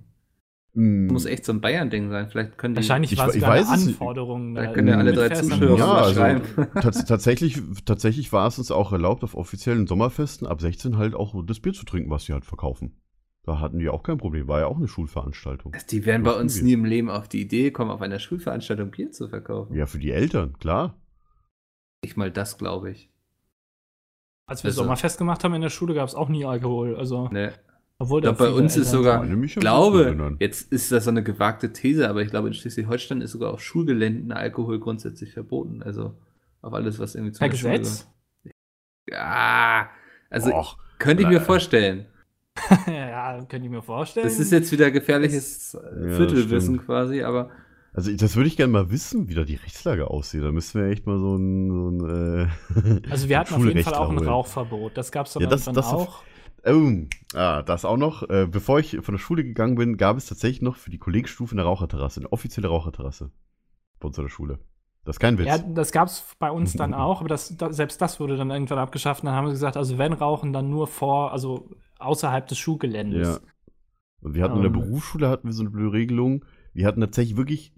Mm. 0.73 1.07
Muss 1.07 1.25
echt 1.25 1.43
so 1.43 1.51
ein 1.51 1.59
Bayern-Ding 1.59 2.09
sein. 2.09 2.29
Vielleicht 2.29 2.57
können 2.57 2.75
die. 2.75 2.77
wahrscheinlich 2.77 3.11
Ich 3.11 3.17
war 3.19 3.27
es 3.27 3.35
ich 3.35 3.41
weiß 3.41 3.69
es 3.73 3.85
nicht. 3.85 3.99
Anforderung. 3.99 4.55
Da 4.55 4.67
da 4.67 4.71
können 4.73 4.87
ja 4.87 4.97
alle 4.97 5.11
drei 5.11 5.27
Zuschauer 5.29 5.77
Ja, 5.77 5.85
mal 5.85 6.03
also 6.03 6.13
schreiben. 6.19 6.41
tats 6.81 7.03
tatsächlich, 7.05 7.61
tatsächlich 7.85 8.31
war 8.31 8.47
es 8.47 8.57
uns 8.57 8.71
auch 8.71 8.91
erlaubt, 8.93 9.23
auf 9.25 9.35
offiziellen 9.35 9.85
Sommerfesten 9.87 10.47
ab 10.47 10.61
16 10.61 10.97
halt 10.97 11.13
auch 11.13 11.35
das 11.45 11.59
Bier 11.59 11.73
zu 11.73 11.83
trinken, 11.85 12.09
was 12.09 12.23
sie 12.25 12.33
halt 12.33 12.45
verkaufen. 12.45 12.95
Da 13.43 13.59
hatten 13.59 13.79
die 13.79 13.89
auch 13.89 14.03
kein 14.03 14.17
Problem, 14.17 14.47
war 14.47 14.59
ja 14.59 14.67
auch 14.67 14.77
eine 14.77 14.87
Schulveranstaltung. 14.87 15.75
Die 15.89 16.05
wären 16.05 16.23
bei 16.23 16.33
uns 16.33 16.61
nie 16.61 16.73
im 16.73 16.85
Leben 16.85 17.09
auf 17.09 17.27
die 17.27 17.41
Idee 17.41 17.71
kommen, 17.71 17.89
auf 17.91 18.01
einer 18.01 18.19
Schulveranstaltung 18.19 18.91
Bier 18.91 19.11
zu 19.11 19.27
verkaufen. 19.27 19.75
Ja, 19.75 19.87
für 19.87 19.99
die 19.99 20.11
Eltern, 20.11 20.53
klar. 20.59 20.95
Nicht 22.03 22.17
mal 22.17 22.31
das, 22.31 22.57
glaube 22.57 22.91
ich. 22.91 23.09
Als 24.45 24.63
wir 24.63 24.69
Also- 24.69 24.83
Sommerfest 24.83 25.17
gemacht 25.17 25.43
haben 25.43 25.53
in 25.55 25.61
der 25.61 25.69
Schule, 25.69 25.93
gab 25.95 26.07
es 26.07 26.15
auch 26.15 26.29
nie 26.29 26.45
Alkohol. 26.45 26.95
Also, 26.95 27.27
Ne. 27.29 27.51
Obwohl 28.01 28.21
glaub, 28.21 28.37
bei 28.37 28.49
uns 28.49 28.75
ist 28.77 28.91
sogar, 28.91 29.23
ich 29.25 29.31
an 29.31 29.47
glaube, 29.61 30.35
jetzt 30.39 30.71
ist 30.71 30.91
das 30.91 31.03
so 31.05 31.09
eine 31.11 31.23
gewagte 31.23 31.71
These, 31.73 32.09
aber 32.09 32.21
ich 32.21 32.29
glaube, 32.29 32.47
in 32.47 32.53
Schleswig-Holstein 32.53 33.21
ist 33.21 33.31
sogar 33.31 33.51
auf 33.53 33.61
Schulgeländen 33.61 34.31
Alkohol 34.31 34.79
grundsätzlich 34.79 35.33
verboten. 35.33 35.81
Also 35.83 36.15
auf 36.61 36.73
alles, 36.73 36.99
was 36.99 37.15
irgendwie 37.15 37.31
zu 37.33 37.39
Per 37.39 37.49
Gesetz? 37.49 38.07
Ja, 39.09 39.89
also 40.29 40.51
Och, 40.53 40.77
könnte 40.99 41.23
ich 41.23 41.29
mir 41.29 41.41
vorstellen. 41.41 42.05
ja, 42.87 43.37
könnte 43.49 43.65
ich 43.65 43.71
mir 43.71 43.81
vorstellen. 43.81 44.25
Das 44.27 44.39
ist 44.39 44.51
jetzt 44.51 44.71
wieder 44.71 44.91
gefährliches 44.91 45.73
äh, 45.75 46.09
Ja, 46.11 46.17
Viertelwissen 46.17 46.79
quasi, 46.85 47.23
aber 47.23 47.49
Also 47.93 48.11
ich- 48.11 48.17
das 48.17 48.35
würde 48.35 48.47
ich 48.47 48.57
gerne 48.57 48.71
mal 48.73 48.91
wissen, 48.91 49.27
wie 49.29 49.33
da 49.35 49.43
die 49.43 49.55
Rechtslage 49.55 50.07
aussieht. 50.09 50.43
Da 50.43 50.51
müssten 50.51 50.79
wir 50.79 50.87
echt 50.87 51.05
mal 51.07 51.17
so 51.17 51.35
ein, 51.35 51.69
so 51.71 51.89
ein 51.89 52.49
äh, 53.05 53.09
Also 53.09 53.29
wir 53.29 53.39
hatten 53.39 53.53
auf 53.55 53.65
jeden 53.65 53.83
Fall 53.83 53.93
auch 53.95 54.09
ein. 54.11 54.17
Rauchverbot. 54.19 54.97
Das 54.97 55.11
gab 55.11 55.27
es 55.27 55.33
dann 55.33 55.43
Ja, 55.43 55.49
das- 55.49 55.61
irgendwann 55.67 55.75
das 55.83 55.93
auf- 55.93 56.07
auch. 56.07 56.23
Oh, 56.65 56.91
ah, 57.33 57.63
das 57.63 57.85
auch 57.85 57.97
noch. 57.97 58.29
Äh, 58.29 58.47
bevor 58.49 58.79
ich 58.79 58.97
von 59.01 59.15
der 59.15 59.19
Schule 59.19 59.43
gegangen 59.43 59.75
bin, 59.75 59.97
gab 59.97 60.17
es 60.17 60.27
tatsächlich 60.27 60.61
noch 60.61 60.75
für 60.75 60.91
die 60.91 60.99
Kollegstufe 60.99 61.53
eine 61.53 61.63
Raucherterrasse, 61.63 62.19
eine 62.19 62.31
offizielle 62.31 62.67
Raucherterrasse 62.67 63.31
bei 63.99 64.07
uns 64.07 64.19
an 64.19 64.25
der 64.25 64.29
Schule. 64.29 64.59
Das 65.03 65.15
ist 65.15 65.19
kein 65.19 65.37
Witz. 65.39 65.47
Ja, 65.47 65.57
das 65.57 65.91
gab 65.91 66.07
es 66.07 66.23
bei 66.37 66.51
uns 66.51 66.73
dann 66.73 66.93
auch, 66.93 67.21
aber 67.21 67.29
das, 67.29 67.57
da, 67.57 67.73
selbst 67.73 68.01
das 68.01 68.19
wurde 68.19 68.37
dann 68.37 68.51
irgendwann 68.51 68.77
abgeschafft. 68.77 69.23
Dann 69.23 69.33
haben 69.33 69.47
sie 69.47 69.53
gesagt, 69.53 69.77
also 69.77 69.97
wenn 69.97 70.13
rauchen, 70.13 70.53
dann 70.53 70.69
nur 70.69 70.87
vor, 70.87 71.31
also 71.31 71.69
außerhalb 71.97 72.47
des 72.47 72.59
Schulgeländes. 72.59 73.27
Ja. 73.27 73.39
Und 74.21 74.35
wir 74.35 74.43
hatten 74.43 74.57
in 74.57 74.61
der 74.61 74.71
Ähm. 74.71 74.79
Berufsschule 74.79 75.29
hatten 75.29 75.47
wir 75.47 75.53
so 75.53 75.63
eine 75.63 75.71
blöde 75.71 75.93
Regelung. 75.93 76.45
Wir 76.73 76.85
hatten 76.85 77.01
tatsächlich 77.01 77.37
wirklich 77.37 77.73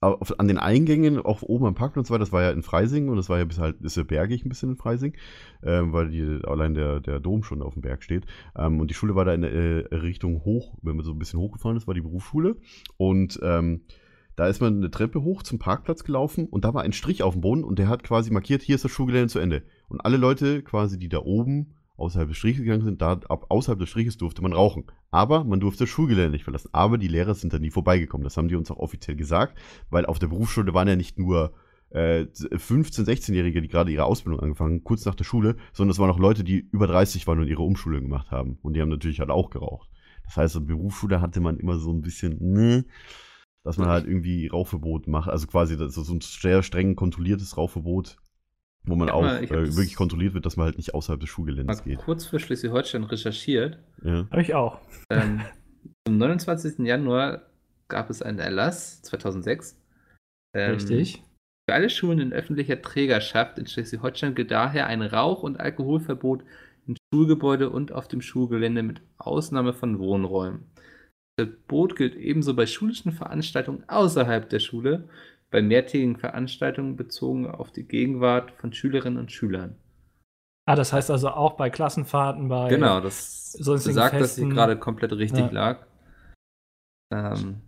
auf, 0.00 0.38
an 0.38 0.48
den 0.48 0.58
Eingängen, 0.58 1.18
auch 1.18 1.42
oben 1.42 1.66
am 1.66 1.74
Parkplatz, 1.74 2.10
weiter, 2.10 2.20
das 2.20 2.32
war 2.32 2.42
ja 2.42 2.50
in 2.50 2.62
Freising 2.62 3.08
und 3.08 3.16
das 3.16 3.28
war 3.28 3.38
ja 3.38 3.44
bis 3.44 3.58
halt, 3.58 3.80
ist 3.80 3.96
ja 3.96 4.04
bergig 4.04 4.44
ein 4.44 4.48
bisschen 4.48 4.70
in 4.70 4.76
Freising, 4.76 5.16
ähm, 5.62 5.92
weil 5.92 6.10
die, 6.10 6.40
allein 6.44 6.74
der, 6.74 7.00
der 7.00 7.20
Dom 7.20 7.42
schon 7.42 7.62
auf 7.62 7.74
dem 7.74 7.82
Berg 7.82 8.02
steht. 8.02 8.26
Ähm, 8.56 8.80
und 8.80 8.90
die 8.90 8.94
Schule 8.94 9.14
war 9.14 9.24
da 9.24 9.34
in 9.34 9.42
äh, 9.42 9.94
Richtung 9.94 10.44
hoch, 10.44 10.76
wenn 10.82 10.96
man 10.96 11.04
so 11.04 11.12
ein 11.12 11.18
bisschen 11.18 11.40
hochgefahren 11.40 11.76
ist, 11.76 11.86
war 11.86 11.94
die 11.94 12.00
Berufsschule. 12.00 12.56
Und 12.96 13.40
ähm, 13.42 13.82
da 14.36 14.46
ist 14.46 14.60
man 14.60 14.76
eine 14.76 14.90
Treppe 14.90 15.22
hoch 15.22 15.42
zum 15.42 15.58
Parkplatz 15.58 16.04
gelaufen 16.04 16.46
und 16.46 16.64
da 16.64 16.72
war 16.72 16.82
ein 16.82 16.92
Strich 16.92 17.24
auf 17.24 17.34
dem 17.34 17.40
Boden 17.40 17.64
und 17.64 17.80
der 17.80 17.88
hat 17.88 18.04
quasi 18.04 18.30
markiert, 18.30 18.62
hier 18.62 18.76
ist 18.76 18.84
das 18.84 18.92
Schulgelände 18.92 19.28
zu 19.28 19.40
Ende. 19.40 19.64
Und 19.88 20.00
alle 20.00 20.16
Leute 20.16 20.62
quasi, 20.62 20.96
die 20.96 21.08
da 21.08 21.18
oben 21.18 21.74
außerhalb 21.98 22.28
des 22.28 22.38
Striches 22.38 22.62
gegangen 22.62 22.84
sind, 22.84 23.02
da 23.02 23.12
ab 23.12 23.46
außerhalb 23.48 23.78
des 23.78 23.88
Striches 23.88 24.16
durfte 24.16 24.42
man 24.42 24.52
rauchen. 24.52 24.84
Aber 25.10 25.44
man 25.44 25.60
durfte 25.60 25.84
das 25.84 25.90
Schulgelände 25.90 26.30
nicht 26.30 26.44
verlassen. 26.44 26.70
Aber 26.72 26.98
die 26.98 27.08
Lehrer 27.08 27.34
sind 27.34 27.52
da 27.52 27.58
nie 27.58 27.70
vorbeigekommen. 27.70 28.24
Das 28.24 28.36
haben 28.36 28.48
die 28.48 28.56
uns 28.56 28.70
auch 28.70 28.78
offiziell 28.78 29.16
gesagt, 29.16 29.58
weil 29.90 30.06
auf 30.06 30.18
der 30.18 30.28
Berufsschule 30.28 30.74
waren 30.74 30.88
ja 30.88 30.96
nicht 30.96 31.18
nur 31.18 31.52
äh, 31.90 32.22
15-, 32.22 33.04
16-Jährige, 33.04 33.62
die 33.62 33.68
gerade 33.68 33.90
ihre 33.90 34.04
Ausbildung 34.04 34.40
angefangen 34.40 34.76
haben, 34.76 34.84
kurz 34.84 35.04
nach 35.04 35.14
der 35.14 35.24
Schule, 35.24 35.56
sondern 35.72 35.92
es 35.92 35.98
waren 35.98 36.10
auch 36.10 36.18
Leute, 36.18 36.44
die 36.44 36.58
über 36.58 36.86
30 36.86 37.26
waren 37.26 37.40
und 37.40 37.48
ihre 37.48 37.62
Umschulung 37.62 38.02
gemacht 38.02 38.30
haben. 38.30 38.58
Und 38.62 38.74
die 38.74 38.80
haben 38.80 38.90
natürlich 38.90 39.20
halt 39.20 39.30
auch 39.30 39.50
geraucht. 39.50 39.88
Das 40.24 40.36
heißt, 40.36 40.56
in 40.56 40.66
der 40.66 40.74
Berufsschule 40.74 41.20
hatte 41.20 41.40
man 41.40 41.58
immer 41.58 41.78
so 41.78 41.90
ein 41.90 42.02
bisschen, 42.02 42.36
ne, 42.40 42.84
dass 43.64 43.78
man 43.78 43.88
halt 43.88 44.06
irgendwie 44.06 44.46
Rauchverbot 44.46 45.08
macht. 45.08 45.30
Also 45.30 45.46
quasi 45.46 45.76
das 45.76 45.96
ist 45.96 46.06
so 46.06 46.14
ein 46.14 46.20
sehr 46.20 46.62
streng 46.62 46.94
kontrolliertes 46.96 47.56
Rauchverbot 47.56 48.18
wo 48.88 48.96
man 48.96 49.08
Ja, 49.08 49.14
auch 49.14 49.24
äh, 49.24 49.50
wirklich 49.50 49.94
kontrolliert 49.96 50.34
wird, 50.34 50.46
dass 50.46 50.56
man 50.56 50.66
halt 50.66 50.76
nicht 50.76 50.94
außerhalb 50.94 51.20
des 51.20 51.28
Mal 51.28 51.32
Schulgeländes 51.34 51.84
geht. 51.84 51.98
kurz 51.98 52.26
für 52.26 52.38
Schleswig-Holstein 52.38 53.04
recherchiert. 53.04 53.78
Ja. 54.02 54.26
Habe 54.30 54.42
ich 54.42 54.54
auch. 54.54 54.80
Ähm, 55.10 55.40
am 56.06 56.18
29. 56.18 56.80
Januar 56.86 57.42
gab 57.88 58.10
es 58.10 58.22
einen 58.22 58.38
Erlass, 58.38 59.02
2006. 59.02 59.80
Ähm, 60.54 60.72
Richtig. 60.74 61.22
Für 61.68 61.74
alle 61.74 61.90
Schulen 61.90 62.18
in 62.18 62.32
öffentlicher 62.32 62.80
Trägerschaft 62.80 63.58
in 63.58 63.66
Schleswig-Holstein 63.66 64.34
gilt 64.34 64.50
daher 64.50 64.86
ein 64.86 65.02
Rauch- 65.02 65.42
und 65.42 65.60
Alkoholverbot 65.60 66.42
im 66.86 66.96
Schulgebäude 67.12 67.68
und 67.68 67.92
auf 67.92 68.08
dem 68.08 68.22
Schulgelände 68.22 68.82
mit 68.82 69.02
Ausnahme 69.18 69.74
von 69.74 69.98
Wohnräumen. 69.98 70.64
Das 71.36 71.46
Verbot 71.46 71.94
gilt 71.96 72.16
ebenso 72.16 72.54
bei 72.54 72.66
schulischen 72.66 73.12
Veranstaltungen 73.12 73.84
außerhalb 73.86 74.48
der 74.48 74.58
Schule, 74.60 75.08
bei 75.50 75.62
mehrtägigen 75.62 76.16
Veranstaltungen 76.16 76.96
bezogen 76.96 77.46
auf 77.46 77.72
die 77.72 77.84
Gegenwart 77.84 78.52
von 78.52 78.72
Schülerinnen 78.72 79.18
und 79.18 79.32
Schülern. 79.32 79.76
Ah, 80.66 80.76
das 80.76 80.92
heißt 80.92 81.10
also 81.10 81.30
auch 81.30 81.56
bei 81.56 81.70
Klassenfahrten, 81.70 82.48
bei. 82.48 82.68
Genau, 82.68 83.00
das 83.00 83.52
sagt, 83.52 84.20
dass 84.20 84.34
sie 84.34 84.48
gerade 84.48 84.78
komplett 84.78 85.12
richtig 85.12 85.46
Ja. 85.46 85.50
lag. 85.50 85.86
Ähm, 87.10 87.62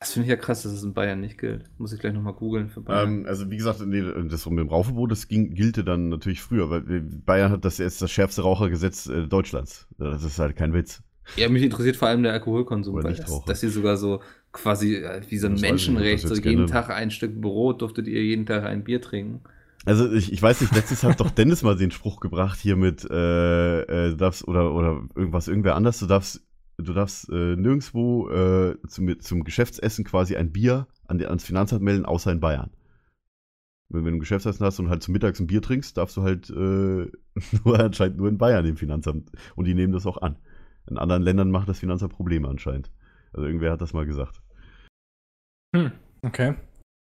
das 0.00 0.12
finde 0.12 0.26
ich 0.26 0.30
ja 0.30 0.36
krass, 0.36 0.62
dass 0.62 0.72
es 0.72 0.82
in 0.82 0.94
Bayern 0.94 1.20
nicht 1.20 1.38
gilt. 1.38 1.68
Muss 1.78 1.92
ich 1.92 2.00
gleich 2.00 2.14
nochmal 2.14 2.32
googeln 2.32 2.70
für 2.70 2.80
Bayern. 2.80 3.20
Ähm, 3.20 3.26
also 3.26 3.50
wie 3.50 3.56
gesagt, 3.56 3.80
nee, 3.84 4.00
das 4.28 4.46
mit 4.46 4.58
dem 4.60 4.68
Rauchverbot, 4.68 5.10
das 5.10 5.28
ging, 5.28 5.54
gilte 5.54 5.84
dann 5.84 6.08
natürlich 6.08 6.40
früher, 6.40 6.70
weil 6.70 6.82
Bayern 6.82 7.52
hat 7.52 7.64
das 7.64 7.78
jetzt 7.78 8.00
das 8.00 8.10
schärfste 8.10 8.42
Rauchergesetz 8.42 9.08
äh, 9.08 9.26
Deutschlands. 9.26 9.86
Das 9.98 10.22
ist 10.22 10.38
halt 10.38 10.56
kein 10.56 10.72
Witz. 10.72 11.02
Ja, 11.36 11.48
mich 11.48 11.62
interessiert 11.62 11.96
vor 11.96 12.08
allem 12.08 12.22
der 12.22 12.32
Alkoholkonsum, 12.32 12.94
Oder 12.94 13.08
weil 13.08 13.14
das, 13.16 13.44
dass 13.44 13.60
sie 13.60 13.68
sogar 13.68 13.96
so 13.98 14.22
quasi 14.62 14.96
äh, 14.96 15.22
wie 15.28 15.38
so 15.38 15.46
ein 15.46 15.54
nicht, 15.54 15.62
Menschenrecht, 15.62 16.26
so 16.26 16.34
jeden 16.34 16.42
gerne- 16.42 16.66
Tag 16.66 16.90
ein 16.90 17.10
Stück 17.10 17.40
Brot 17.40 17.82
durftet 17.82 18.06
ihr 18.08 18.22
jeden 18.22 18.46
Tag 18.46 18.64
ein 18.64 18.84
Bier 18.84 19.00
trinken. 19.00 19.40
Also 19.84 20.12
ich, 20.12 20.32
ich 20.32 20.42
weiß 20.42 20.60
nicht, 20.60 20.74
letztens 20.74 21.02
hat 21.02 21.20
doch 21.20 21.30
Dennis 21.30 21.62
mal 21.62 21.76
den 21.76 21.90
Spruch 21.90 22.20
gebracht 22.20 22.58
hier 22.60 22.76
mit, 22.76 23.08
äh, 23.10 23.80
äh, 23.82 24.10
du 24.10 24.16
darfst, 24.16 24.46
oder, 24.46 24.74
oder 24.74 25.02
irgendwas, 25.14 25.48
irgendwer 25.48 25.76
anders, 25.76 25.98
du 26.00 26.06
darfst, 26.06 26.42
du 26.78 26.92
darfst 26.92 27.28
äh, 27.30 27.56
nirgendwo 27.56 28.28
äh, 28.28 28.76
zum, 28.86 29.18
zum 29.20 29.44
Geschäftsessen 29.44 30.04
quasi 30.04 30.36
ein 30.36 30.52
Bier 30.52 30.88
an, 31.06 31.24
ans 31.24 31.44
Finanzamt 31.44 31.82
melden, 31.82 32.04
außer 32.04 32.30
in 32.32 32.40
Bayern. 32.40 32.70
Wenn, 33.88 34.04
wenn 34.04 34.12
du 34.12 34.16
ein 34.18 34.20
Geschäftsessen 34.20 34.66
hast 34.66 34.78
und 34.80 34.90
halt 34.90 35.02
zum 35.02 35.12
Mittags 35.12 35.40
ein 35.40 35.46
Bier 35.46 35.62
trinkst, 35.62 35.96
darfst 35.96 36.16
du 36.16 36.22
halt 36.22 36.50
äh, 36.50 36.54
nur 37.64 37.80
anscheinend 37.80 38.18
nur 38.18 38.28
in 38.28 38.36
Bayern 38.36 38.66
im 38.66 38.76
Finanzamt. 38.76 39.30
Und 39.54 39.64
die 39.64 39.74
nehmen 39.74 39.92
das 39.92 40.06
auch 40.06 40.20
an. 40.20 40.36
In 40.90 40.98
anderen 40.98 41.22
Ländern 41.22 41.50
macht 41.50 41.68
das 41.68 41.78
Finanzamt 41.78 42.12
Probleme 42.12 42.48
anscheinend. 42.48 42.90
Also 43.32 43.46
irgendwer 43.46 43.72
hat 43.72 43.80
das 43.80 43.92
mal 43.92 44.06
gesagt. 44.06 44.42
Hm, 45.84 45.92
okay. 46.22 46.54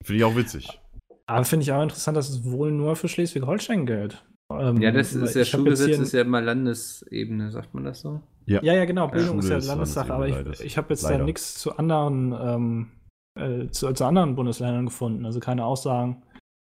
Finde 0.04 0.18
ich 0.18 0.24
auch 0.24 0.36
witzig. 0.36 0.80
Aber 1.26 1.44
finde 1.44 1.64
ich 1.64 1.72
auch 1.72 1.84
interessant, 1.84 2.16
dass 2.18 2.30
es 2.30 2.44
wohl 2.46 2.72
nur 2.72 2.96
für 2.96 3.08
Schleswig-Holstein 3.08 3.86
gilt. 3.86 4.24
Ähm, 4.52 4.80
Ja, 4.82 4.92
das 4.92 5.14
ist 5.14 5.36
ja 5.36 5.44
Schulgesetz, 5.44 5.98
ist 6.00 6.14
ja 6.14 6.22
immer 6.22 6.42
Landesebene, 6.42 7.52
sagt 7.52 7.74
man 7.74 7.84
das 7.84 8.00
so? 8.02 8.22
Ja, 8.46 8.62
ja, 8.64 8.86
genau. 8.86 9.10
Bildung 9.10 9.40
ist 9.40 9.46
Schule 9.46 9.56
ja 9.56 9.58
ist 9.58 9.68
Landessache, 9.68 10.14
aber 10.14 10.28
ich, 10.30 10.62
ich 10.62 10.78
habe 10.78 10.90
jetzt 10.94 11.04
Leider. 11.04 11.18
da 11.18 11.24
nichts 11.26 11.56
zu 11.56 11.76
anderen, 11.78 12.34
ähm, 12.40 12.92
äh, 13.38 13.70
zu, 13.72 13.92
zu 13.92 14.06
anderen 14.06 14.36
Bundesländern 14.36 14.86
gefunden. 14.86 15.26
Also 15.26 15.42
keine 15.42 15.66
Aussagen. 15.66 16.24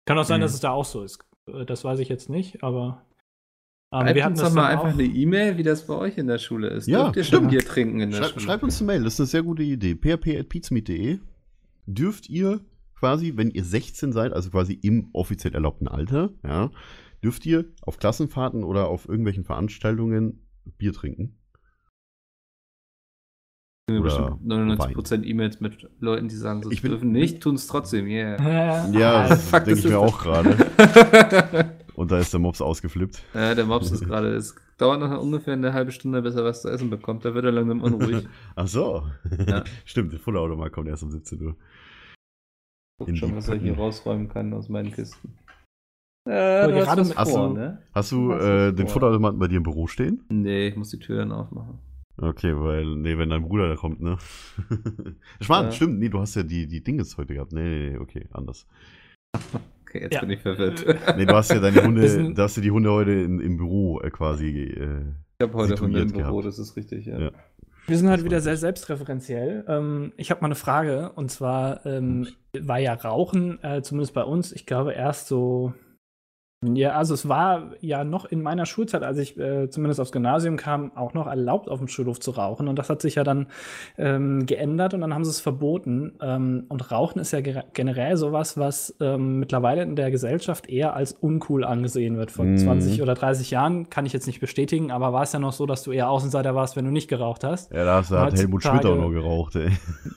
Kann 0.05 0.17
auch 0.17 0.25
sein, 0.25 0.39
Mhm. 0.39 0.43
dass 0.43 0.53
es 0.55 0.59
da 0.59 0.71
auch 0.71 0.83
so 0.83 1.03
ist. 1.03 1.19
Äh, 1.49 1.65
Das 1.65 1.85
weiß 1.85 1.99
ich 1.99 2.09
jetzt 2.09 2.29
nicht, 2.29 2.63
aber. 2.63 3.05
ähm, 3.93 4.01
Schreibt 4.01 4.15
wir 4.15 4.23
hatten 4.25 4.33
uns 4.33 4.41
das 4.41 4.49
doch 4.49 4.55
mal 4.61 4.67
einfach 4.67 4.89
auch- 4.89 4.93
eine 4.93 5.03
E-Mail, 5.03 5.57
wie 5.57 5.63
das 5.63 5.87
bei 5.87 5.93
euch 5.95 6.17
in 6.17 6.27
der 6.27 6.37
Schule 6.39 6.67
ist. 6.67 6.87
Ja, 6.89 7.03
Dürft 7.05 7.15
ihr 7.15 7.23
schon 7.23 7.37
stimmt. 7.37 7.51
Bier 7.51 7.61
trinken 7.65 8.01
in 8.01 8.11
der 8.11 8.17
Schreib, 8.17 8.29
Schule? 8.31 8.41
schreib 8.45 8.63
uns 8.63 8.81
eine 8.81 8.87
Mail, 8.87 9.03
das 9.05 9.13
ist 9.13 9.19
eine 9.21 9.27
sehr 9.27 9.43
gute 9.43 9.63
Idee. 9.63 9.95
php.pizmeet.de 9.95 11.19
dürft 11.93 12.29
ihr 12.29 12.61
quasi, 12.95 13.33
wenn 13.37 13.49
ihr 13.51 13.63
16 13.63 14.11
seid, 14.13 14.33
also 14.33 14.49
quasi 14.49 14.73
im 14.73 15.09
offiziell 15.13 15.53
erlaubten 15.53 15.87
Alter, 15.87 16.31
ja, 16.43 16.69
dürft 17.23 17.45
ihr 17.45 17.65
auf 17.81 17.97
Klassenfahrten 17.97 18.63
oder 18.63 18.87
auf 18.87 19.07
irgendwelchen 19.07 19.43
Veranstaltungen 19.45 20.45
Bier 20.77 20.93
trinken. 20.93 21.35
Oder 23.89 24.01
bestimmt 24.01 24.45
99% 24.45 25.23
E-Mails 25.25 25.59
mit 25.61 25.89
Leuten, 25.99 26.27
die 26.27 26.35
sagen, 26.35 26.61
sie 26.61 26.71
Ich 26.71 26.81
bin- 26.83 26.91
dürfen 26.91 27.11
nicht, 27.11 27.41
tun 27.41 27.55
es 27.55 27.65
trotzdem. 27.67 28.05
Yeah. 28.05 28.87
Ja, 28.91 29.27
das 29.29 29.49
denke 29.51 29.73
ich 29.73 29.85
mir 29.85 29.97
auch 29.99 30.19
gerade. 30.21 30.55
Und 31.95 32.11
da 32.11 32.19
ist 32.19 32.31
der 32.31 32.39
Mops 32.39 32.61
ausgeflippt. 32.61 33.23
Ja, 33.33 33.55
der 33.55 33.65
Mops 33.65 33.91
ist 33.91 34.05
gerade, 34.05 34.29
es 34.35 34.55
dauert 34.77 34.99
noch 35.01 35.19
ungefähr 35.19 35.53
eine 35.53 35.73
halbe 35.73 35.91
Stunde, 35.91 36.21
bis 36.21 36.35
er 36.35 36.45
was 36.45 36.61
zu 36.61 36.69
essen 36.69 36.89
bekommt. 36.89 37.25
Da 37.25 37.33
wird 37.33 37.43
er 37.45 37.51
langsam 37.51 37.81
unruhig. 37.81 38.25
Ach 38.55 38.67
so. 38.67 39.03
Ja. 39.47 39.63
Stimmt, 39.85 40.13
der 40.13 40.19
Futterautomat 40.19 40.71
kommt 40.71 40.87
erst 40.87 41.03
um 41.03 41.09
17 41.11 41.41
Uhr. 41.41 41.57
Guckt 42.99 43.09
In 43.09 43.15
schon, 43.15 43.35
was 43.35 43.47
er 43.47 43.55
hier 43.55 43.69
Pütten. 43.71 43.79
rausräumen 43.81 44.29
kann 44.29 44.53
aus 44.53 44.69
meinen 44.69 44.91
Kisten. 44.91 45.33
Äh, 46.27 46.67
du 46.67 46.75
hast 46.75 46.85
gerade 46.85 47.01
was 47.01 47.15
Hast 47.17 47.31
vor, 47.31 47.47
du- 47.47 47.53
ne? 47.55 47.81
Hast 47.93 48.11
du 48.11 48.29
Was 48.29 48.43
äh, 48.43 48.71
den? 48.73 48.87
Futterautomaten 48.87 49.39
bei 49.39 49.47
dir 49.47 49.57
im 49.57 49.63
Büro 49.63 49.87
stehen? 49.87 50.21
Nee, 50.29 50.67
ich 50.67 50.75
muss 50.75 50.89
die 50.91 50.99
Tür 50.99 51.17
dann 51.19 51.31
aufmachen. 51.31 51.79
Okay, 52.21 52.53
weil, 52.59 52.85
nee, 52.97 53.17
wenn 53.17 53.29
dein 53.29 53.41
Bruder 53.43 53.69
da 53.69 53.75
kommt, 53.77 54.01
ne? 54.01 54.17
Spannend, 55.41 55.71
Ja. 55.71 55.75
stimmt, 55.77 55.99
nee, 55.99 56.09
du 56.09 56.19
hast 56.19 56.35
ja 56.35 56.43
die, 56.43 56.67
die 56.67 56.83
Dinges 56.83 57.17
heute 57.17 57.33
gehabt. 57.33 57.53
Nee, 57.53 57.63
nee, 57.63 57.89
nee, 57.91 57.97
okay, 57.97 58.27
anders. 58.31 58.67
Okay, 59.89 60.01
jetzt 60.03 60.13
Ja. 60.13 60.19
bin 60.21 60.29
ich 60.29 60.41
verwirrt. 60.41 60.85
Nee, 61.17 61.25
du 61.25 61.33
hast 61.33 61.49
ja 61.49 61.59
deine 61.59 61.81
Hunde, 61.83 62.33
du 62.33 62.41
hast 62.43 62.55
ja 62.57 62.61
die 62.61 62.69
Hunde 62.69 62.91
heute 62.91 63.09
in, 63.11 63.39
im 63.39 63.57
Büro 63.57 63.99
äh, 64.01 64.11
quasi. 64.11 64.45
Äh, 64.65 65.01
Ich 65.39 65.47
habe 65.47 65.53
heute 65.53 65.81
Hunde 65.81 66.01
im 66.01 66.11
Büro, 66.11 66.19
gehabt. 66.33 66.45
das 66.45 66.59
ist 66.59 66.75
richtig, 66.75 67.07
ja. 67.07 67.17
Ja. 67.17 67.31
Wir 67.87 67.97
sind 67.97 68.09
halt 68.09 68.23
wieder 68.23 68.41
sehr 68.41 68.57
selbstreferenziell. 68.57 69.65
Ähm, 69.67 70.13
ich 70.17 70.31
habe 70.31 70.41
mal 70.41 70.47
eine 70.47 70.55
Frage 70.55 71.11
und 71.15 71.31
zwar 71.31 71.85
ähm, 71.85 72.27
war 72.53 72.79
ja 72.79 72.93
Rauchen, 72.93 73.63
äh, 73.63 73.81
zumindest 73.81 74.13
bei 74.13 74.23
uns, 74.23 74.51
ich 74.51 74.65
glaube 74.65 74.93
erst 74.93 75.27
so. 75.27 75.73
Ja, 76.61 76.91
also 76.97 77.13
es 77.13 77.29
war 77.29 77.71
ja 77.79 78.03
noch 78.03 78.25
in 78.25 78.41
meiner 78.41 78.65
Schulzeit, 78.65 79.01
als 79.01 79.17
ich 79.17 79.39
äh, 79.39 79.69
zumindest 79.69 80.01
aufs 80.01 80.11
Gymnasium 80.11 80.57
kam, 80.57 80.91
auch 80.97 81.13
noch 81.13 81.25
erlaubt, 81.25 81.69
auf 81.69 81.79
dem 81.79 81.87
Schulhof 81.87 82.19
zu 82.19 82.31
rauchen. 82.31 82.67
Und 82.67 82.75
das 82.77 82.89
hat 82.89 83.01
sich 83.01 83.15
ja 83.15 83.23
dann 83.23 83.47
ähm, 83.97 84.45
geändert 84.45 84.93
und 84.93 84.99
dann 84.99 85.13
haben 85.13 85.23
sie 85.23 85.29
es 85.31 85.39
verboten. 85.39 86.15
Ähm, 86.21 86.65
und 86.67 86.91
Rauchen 86.91 87.19
ist 87.21 87.31
ja 87.31 87.39
generell 87.39 88.17
sowas, 88.17 88.57
was 88.57 88.93
ähm, 88.99 89.39
mittlerweile 89.39 89.83
in 89.83 89.95
der 89.95 90.11
Gesellschaft 90.11 90.67
eher 90.67 90.95
als 90.95 91.13
uncool 91.13 91.63
angesehen 91.63 92.17
wird. 92.17 92.29
Vor 92.29 92.43
Mhm. 92.43 92.57
20 92.57 93.01
oder 93.01 93.13
30 93.13 93.51
Jahren 93.51 93.89
kann 93.89 94.05
ich 94.05 94.11
jetzt 94.11 94.27
nicht 94.27 94.41
bestätigen, 94.41 94.91
aber 94.91 95.13
war 95.13 95.23
es 95.23 95.31
ja 95.31 95.39
noch 95.39 95.53
so, 95.53 95.65
dass 95.65 95.83
du 95.83 95.93
eher 95.93 96.09
Außenseiter 96.09 96.55
warst, 96.55 96.75
wenn 96.75 96.83
du 96.83 96.91
nicht 96.91 97.07
geraucht 97.07 97.45
hast. 97.45 97.71
ja, 97.71 97.85
da 97.85 97.95
hast, 97.99 98.11
hat 98.11 98.33
Helmut 98.33 98.63
Schmidt 98.63 98.85
auch 98.85 98.97
noch 98.97 99.11
geraucht, 99.11 99.55
ey. 99.55 99.69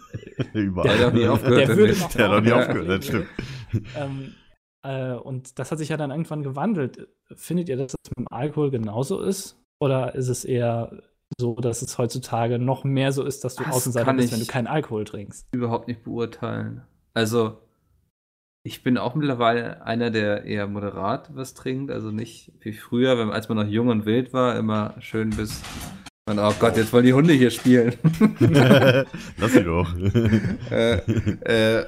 Überall. 0.55 0.89
Der 0.97 1.07
hat 1.07 1.13
auch 1.13 1.17
nie 1.17 1.29
aufgehört, 1.29 1.69
Der 1.69 1.87
noch 1.95 2.09
Der 2.11 2.29
hat 2.29 2.37
auch 2.37 2.41
nie 2.41 2.53
aufgehört, 2.53 2.89
das 2.89 3.07
stimmt. 3.07 3.27
Ähm, 3.97 4.35
äh, 4.83 5.15
und 5.15 5.59
das 5.59 5.71
hat 5.71 5.79
sich 5.79 5.89
ja 5.89 5.97
dann 5.97 6.11
irgendwann 6.11 6.43
gewandelt. 6.43 7.09
Findet 7.35 7.69
ihr, 7.69 7.77
dass 7.77 7.93
es 7.93 8.11
mit 8.11 8.19
dem 8.19 8.33
Alkohol 8.33 8.71
genauso 8.71 9.21
ist? 9.21 9.59
Oder 9.81 10.15
ist 10.15 10.29
es 10.29 10.45
eher 10.45 11.03
so, 11.39 11.55
dass 11.57 11.83
es 11.83 11.99
heutzutage 11.99 12.59
noch 12.59 12.85
mehr 12.85 13.13
so 13.13 13.25
ist, 13.25 13.45
dass 13.45 13.57
du 13.57 13.65
Das 13.65 13.75
Außenseiter 13.75 14.13
bist, 14.15 14.33
wenn 14.33 14.41
du 14.41 14.47
keinen 14.47 14.67
Alkohol 14.67 15.05
trinkst? 15.05 15.49
überhaupt 15.53 15.89
nicht 15.89 16.05
beurteilen. 16.05 16.83
Also, 17.15 17.59
ich 18.65 18.83
bin 18.83 18.97
auch 18.97 19.15
mittlerweile 19.15 19.85
einer, 19.85 20.11
der 20.11 20.45
eher 20.45 20.67
moderat 20.67 21.35
was 21.35 21.55
trinkt, 21.55 21.91
also 21.91 22.11
nicht 22.11 22.53
wie 22.61 22.73
früher, 22.73 23.19
wenn, 23.19 23.31
als 23.31 23.49
man 23.49 23.59
noch 23.59 23.67
jung 23.67 23.89
und 23.89 24.07
wild 24.07 24.33
war, 24.33 24.57
immer 24.57 24.95
schön 25.01 25.31
bis. 25.31 25.61
Man, 26.29 26.39
oh 26.39 26.53
Gott, 26.61 26.77
jetzt 26.77 26.93
wollen 26.93 27.05
die 27.05 27.13
Hunde 27.13 27.33
hier 27.33 27.51
spielen. 27.51 27.95
Lass 29.39 29.53
sie 29.53 29.65
doch. 29.65 29.93
äh, 30.71 30.99
äh, 31.43 31.87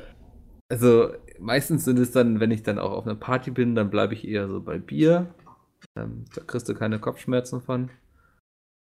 also, 0.68 1.12
meistens 1.38 1.84
sind 1.84 1.98
es 1.98 2.12
dann, 2.12 2.40
wenn 2.40 2.50
ich 2.50 2.62
dann 2.62 2.78
auch 2.78 2.92
auf 2.92 3.06
einer 3.06 3.14
Party 3.14 3.50
bin, 3.50 3.74
dann 3.74 3.90
bleibe 3.90 4.14
ich 4.14 4.26
eher 4.26 4.48
so 4.48 4.60
bei 4.60 4.78
Bier. 4.78 5.34
Ähm, 5.96 6.24
da 6.34 6.42
kriegst 6.42 6.68
du 6.68 6.74
keine 6.74 6.98
Kopfschmerzen 6.98 7.60
von. 7.60 7.90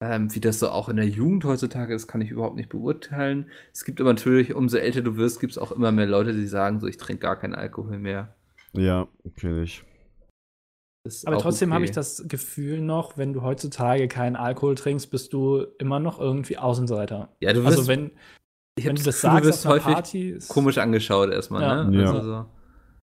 Ähm, 0.03 0.35
wie 0.35 0.41
das 0.41 0.59
so 0.59 0.71
auch 0.71 0.89
in 0.89 0.97
der 0.97 1.09
Jugend 1.09 1.45
heutzutage 1.45 1.95
ist, 1.95 2.07
kann 2.07 2.23
ich 2.23 2.31
überhaupt 2.31 2.57
nicht 2.57 2.71
beurteilen. 2.71 3.51
Es 3.73 3.85
gibt 3.85 4.01
aber 4.01 4.11
natürlich, 4.11 4.55
umso 4.55 4.79
älter 4.79 5.03
du 5.03 5.17
wirst, 5.17 5.41
gibt 5.41 5.53
es 5.53 5.59
auch 5.59 5.73
immer 5.73 5.93
mehr 5.93 6.07
Leute, 6.07 6.33
die 6.33 6.47
sagen, 6.47 6.81
so 6.81 6.87
ich 6.87 6.97
trinke 6.97 7.21
gar 7.21 7.39
keinen 7.39 7.55
Alkohol 7.55 7.99
mehr. 7.99 8.35
Ja, 8.73 9.09
kenne 9.37 9.63
ich. 9.63 9.85
Ist 11.05 11.27
Aber 11.27 11.39
trotzdem 11.39 11.73
habe 11.73 11.85
ich 11.85 11.91
okay. 11.91 11.97
das 11.97 12.25
Gefühl 12.29 12.81
noch, 12.81 13.17
wenn 13.17 13.33
du 13.33 13.43
heutzutage 13.43 14.07
keinen 14.07 14.37
Alkohol 14.37 14.75
trinkst, 14.75 15.11
bist 15.11 15.33
du 15.33 15.67
immer 15.79 15.99
noch 15.99 16.21
irgendwie 16.21 16.59
Außenseiter. 16.59 17.35
Ja, 17.41 17.53
du 17.53 17.65
wirst, 17.65 17.79
Also 17.79 17.89
wenn, 17.89 18.11
wenn 18.85 18.91
hab 18.93 18.97
du 18.99 19.05
das 19.05 19.21
das 19.21 19.23
Gefühl, 19.23 19.41
du 19.41 19.47
sagst 19.47 19.59
wirst 19.65 19.67
häufig 19.67 19.95
Party, 19.95 20.29
ist- 20.31 20.49
komisch 20.49 20.79
angeschaut 20.79 21.31
erstmal, 21.31 21.63
Ja. 21.63 21.85
ne? 21.85 22.03
Ja. 22.03 22.13
Also 22.13 22.23
so, 22.23 22.47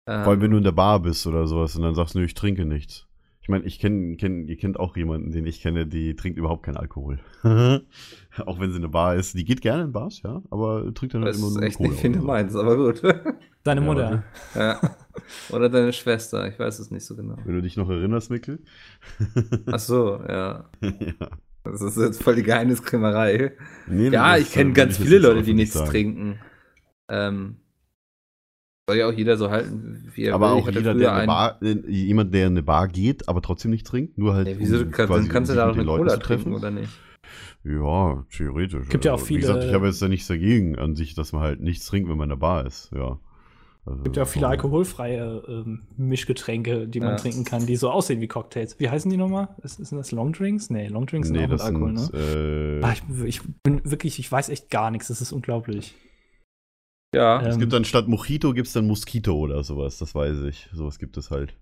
ähm, 0.07 0.23
Vor 0.25 0.33
allem, 0.33 0.41
wenn 0.41 0.51
du 0.51 0.57
in 0.59 0.65
der 0.65 0.73
Bar 0.73 1.01
bist 1.01 1.27
oder 1.27 1.47
sowas 1.47 1.77
und 1.77 1.83
dann 1.83 1.95
sagst, 1.95 2.15
nö, 2.15 2.25
ich 2.25 2.35
trinke 2.35 2.65
nichts. 2.65 3.07
Ich 3.41 3.49
meine, 3.49 3.65
ich 3.65 3.81
kenne, 3.81 4.17
kenn, 4.17 4.47
ihr 4.47 4.57
kennt 4.57 4.79
auch 4.79 4.97
jemanden, 4.97 5.33
den 5.33 5.47
ich 5.47 5.61
kenne, 5.61 5.85
die 5.85 6.15
trinkt 6.15 6.39
überhaupt 6.39 6.63
keinen 6.65 6.77
Alkohol. 6.77 7.19
auch 7.43 8.61
wenn 8.61 8.71
sie 8.71 8.77
in 8.77 8.83
der 8.83 8.89
Bar 8.89 9.17
ist. 9.17 9.35
Die 9.37 9.45
geht 9.45 9.61
gerne 9.63 9.83
in 9.83 9.93
Bars, 9.93 10.23
ja, 10.23 10.43
aber 10.51 10.95
trinkt 10.95 11.15
dann 11.15 11.23
halt 11.25 11.35
das 11.35 11.39
immer 11.41 11.49
ist 11.49 11.55
nur 11.55 11.63
echt 11.65 11.77
Cola. 11.77 11.91
nicht, 11.91 12.03
wie 12.05 12.09
du 12.09 12.13
oder 12.15 12.21
so. 12.21 12.27
meinst, 12.27 12.57
aber 12.57 12.77
gut. 12.77 13.03
Deine 13.65 13.81
Ja, 13.81 13.87
Mutter. 13.87 14.23
ja. 14.55 14.81
Oder 15.51 15.69
deine 15.69 15.93
Schwester, 15.93 16.49
ich 16.49 16.59
weiß 16.59 16.79
es 16.81 16.91
nicht 16.91 17.05
so 17.05 17.15
genau. 17.17 17.37
Wenn 17.45 17.55
du 17.57 17.63
dich 17.63 17.77
noch 17.77 17.89
erinnerst, 17.89 18.31
Mikkel. 18.31 18.61
Ach 19.71 19.79
so, 19.79 20.21
ja. 20.29 20.65
ja. 20.81 21.29
Das 21.65 21.81
ist 21.81 21.97
jetzt 21.97 22.23
voll 22.23 22.35
die 22.37 22.43
Geheimniskrämerei. 22.43 23.53
Nee, 23.87 24.09
Ja, 24.09 24.37
ich 24.37 24.53
kenne 24.53 24.71
äh, 24.71 24.75
ganz 24.75 24.99
viele 24.99 25.19
Leute, 25.19 25.43
die 25.43 25.55
nicht 25.55 25.57
nichts 25.67 25.75
sagen. 25.75 25.91
trinken. 25.91 26.39
Ähm, 27.09 27.57
soll 28.89 28.99
ja 28.99 29.07
auch 29.09 29.13
jeder 29.13 29.37
so 29.37 29.49
halten, 29.51 30.11
wie 30.15 30.25
er 30.25 30.35
Aber 30.35 30.55
will. 30.57 30.63
auch 30.63 30.69
jeder, 30.69 30.95
der 30.95 31.11
in 31.11 31.15
eine 31.15 31.27
Bar, 31.27 31.63
äh, 31.63 31.77
jemand, 31.89 32.35
der 32.35 32.47
in 32.49 32.53
eine 32.55 32.63
Bar 32.65 32.89
geht, 32.89 33.29
aber 33.29 33.41
trotzdem 33.43 33.71
nicht 33.71 33.87
trinkt, 33.87 34.19
nur 34.19 34.35
halt. 34.35 34.49
Ja, 34.49 34.55
wieso, 34.59 34.79
um 34.79 34.91
kann, 34.91 35.07
quasi 35.07 35.29
kannst 35.29 35.51
du 35.51 35.55
sich 35.55 35.63
da 35.63 35.67
den 35.71 35.75
eine 35.81 35.83
Leuten 35.85 36.05
Cola 36.07 36.17
treffen. 36.17 36.43
trinken, 36.45 36.59
oder 36.59 36.71
nicht? 36.73 36.93
Ja, 37.65 38.25
theoretisch. 38.37 38.89
Gibt 38.89 39.05
ja 39.05 39.13
auch 39.13 39.17
Also, 39.17 39.27
viele- 39.27 39.39
Wie 39.39 39.43
gesagt, 39.43 39.65
ich 39.65 39.73
habe 39.73 39.87
jetzt 39.87 40.03
ja 40.03 40.09
nichts 40.09 40.27
dagegen 40.27 40.77
an 40.79 40.97
sich, 40.97 41.15
dass 41.15 41.33
man 41.33 41.43
halt 41.43 41.61
nichts 41.61 41.87
trinkt, 41.87 42.11
wenn 42.11 42.17
man 42.17 42.25
in 42.25 42.31
der 42.31 42.37
Bar 42.37 42.67
ist. 42.67 42.91
Ja. 42.93 43.21
Also, 43.85 44.03
gibt 44.05 44.17
ja 44.17 44.23
auch 44.23 44.29
viele 44.29 44.47
alkoholfreie 44.47 45.43
ähm, 45.49 45.89
Mischgetränke, 45.97 46.87
die 46.87 47.01
man 47.01 47.11
Ja. 47.11 47.17
trinken 47.17 47.45
kann, 47.45 47.67
die 47.67 47.75
so 47.77 47.91
aussehen 47.91 48.21
wie 48.21 48.29
Cocktails. 48.29 48.79
Wie 48.79 48.89
heißen 48.89 49.11
die 49.11 49.17
nochmal? 49.17 49.49
Ist, 49.63 49.85
sind 49.85 49.99
das 49.99 50.13
Longdrinks? 50.13 50.71
Nee, 50.71 50.87
Longdrinks 50.87 51.29
sind 51.29 51.37
Nee, 51.37 51.45
auch 51.45 51.49
mit 51.49 51.59
das 51.59 51.67
Alkohol, 51.67 51.97
sind. 51.99 52.13
ne? 52.15 52.81
Äh, 52.81 52.85
Ah, 52.85 52.93
ich, 52.93 53.25
ich 53.25 53.41
bin 53.65 53.81
wirklich, 53.85 54.19
ich 54.21 54.31
weiß 54.31 54.51
echt 54.51 54.71
gar 54.71 54.91
nichts, 54.93 55.09
das 55.09 55.21
ist 55.21 55.33
unglaublich. 55.33 55.95
Ja. 57.15 57.41
Ähm, 57.43 57.49
es 57.49 57.59
gibt 57.59 57.73
dann 57.73 57.85
statt 57.85 58.07
Mojito 58.09 58.53
gibt 58.55 58.69
es 58.69 58.73
dann 58.73 58.87
Mosquito 58.87 59.37
oder 59.37 59.63
sowas, 59.65 59.99
das 59.99 60.15
weiß 60.15 60.43
ich. 60.45 60.69
Sowas 60.73 60.99
gibt 61.01 61.17
es 61.17 61.31
halt. 61.33 61.57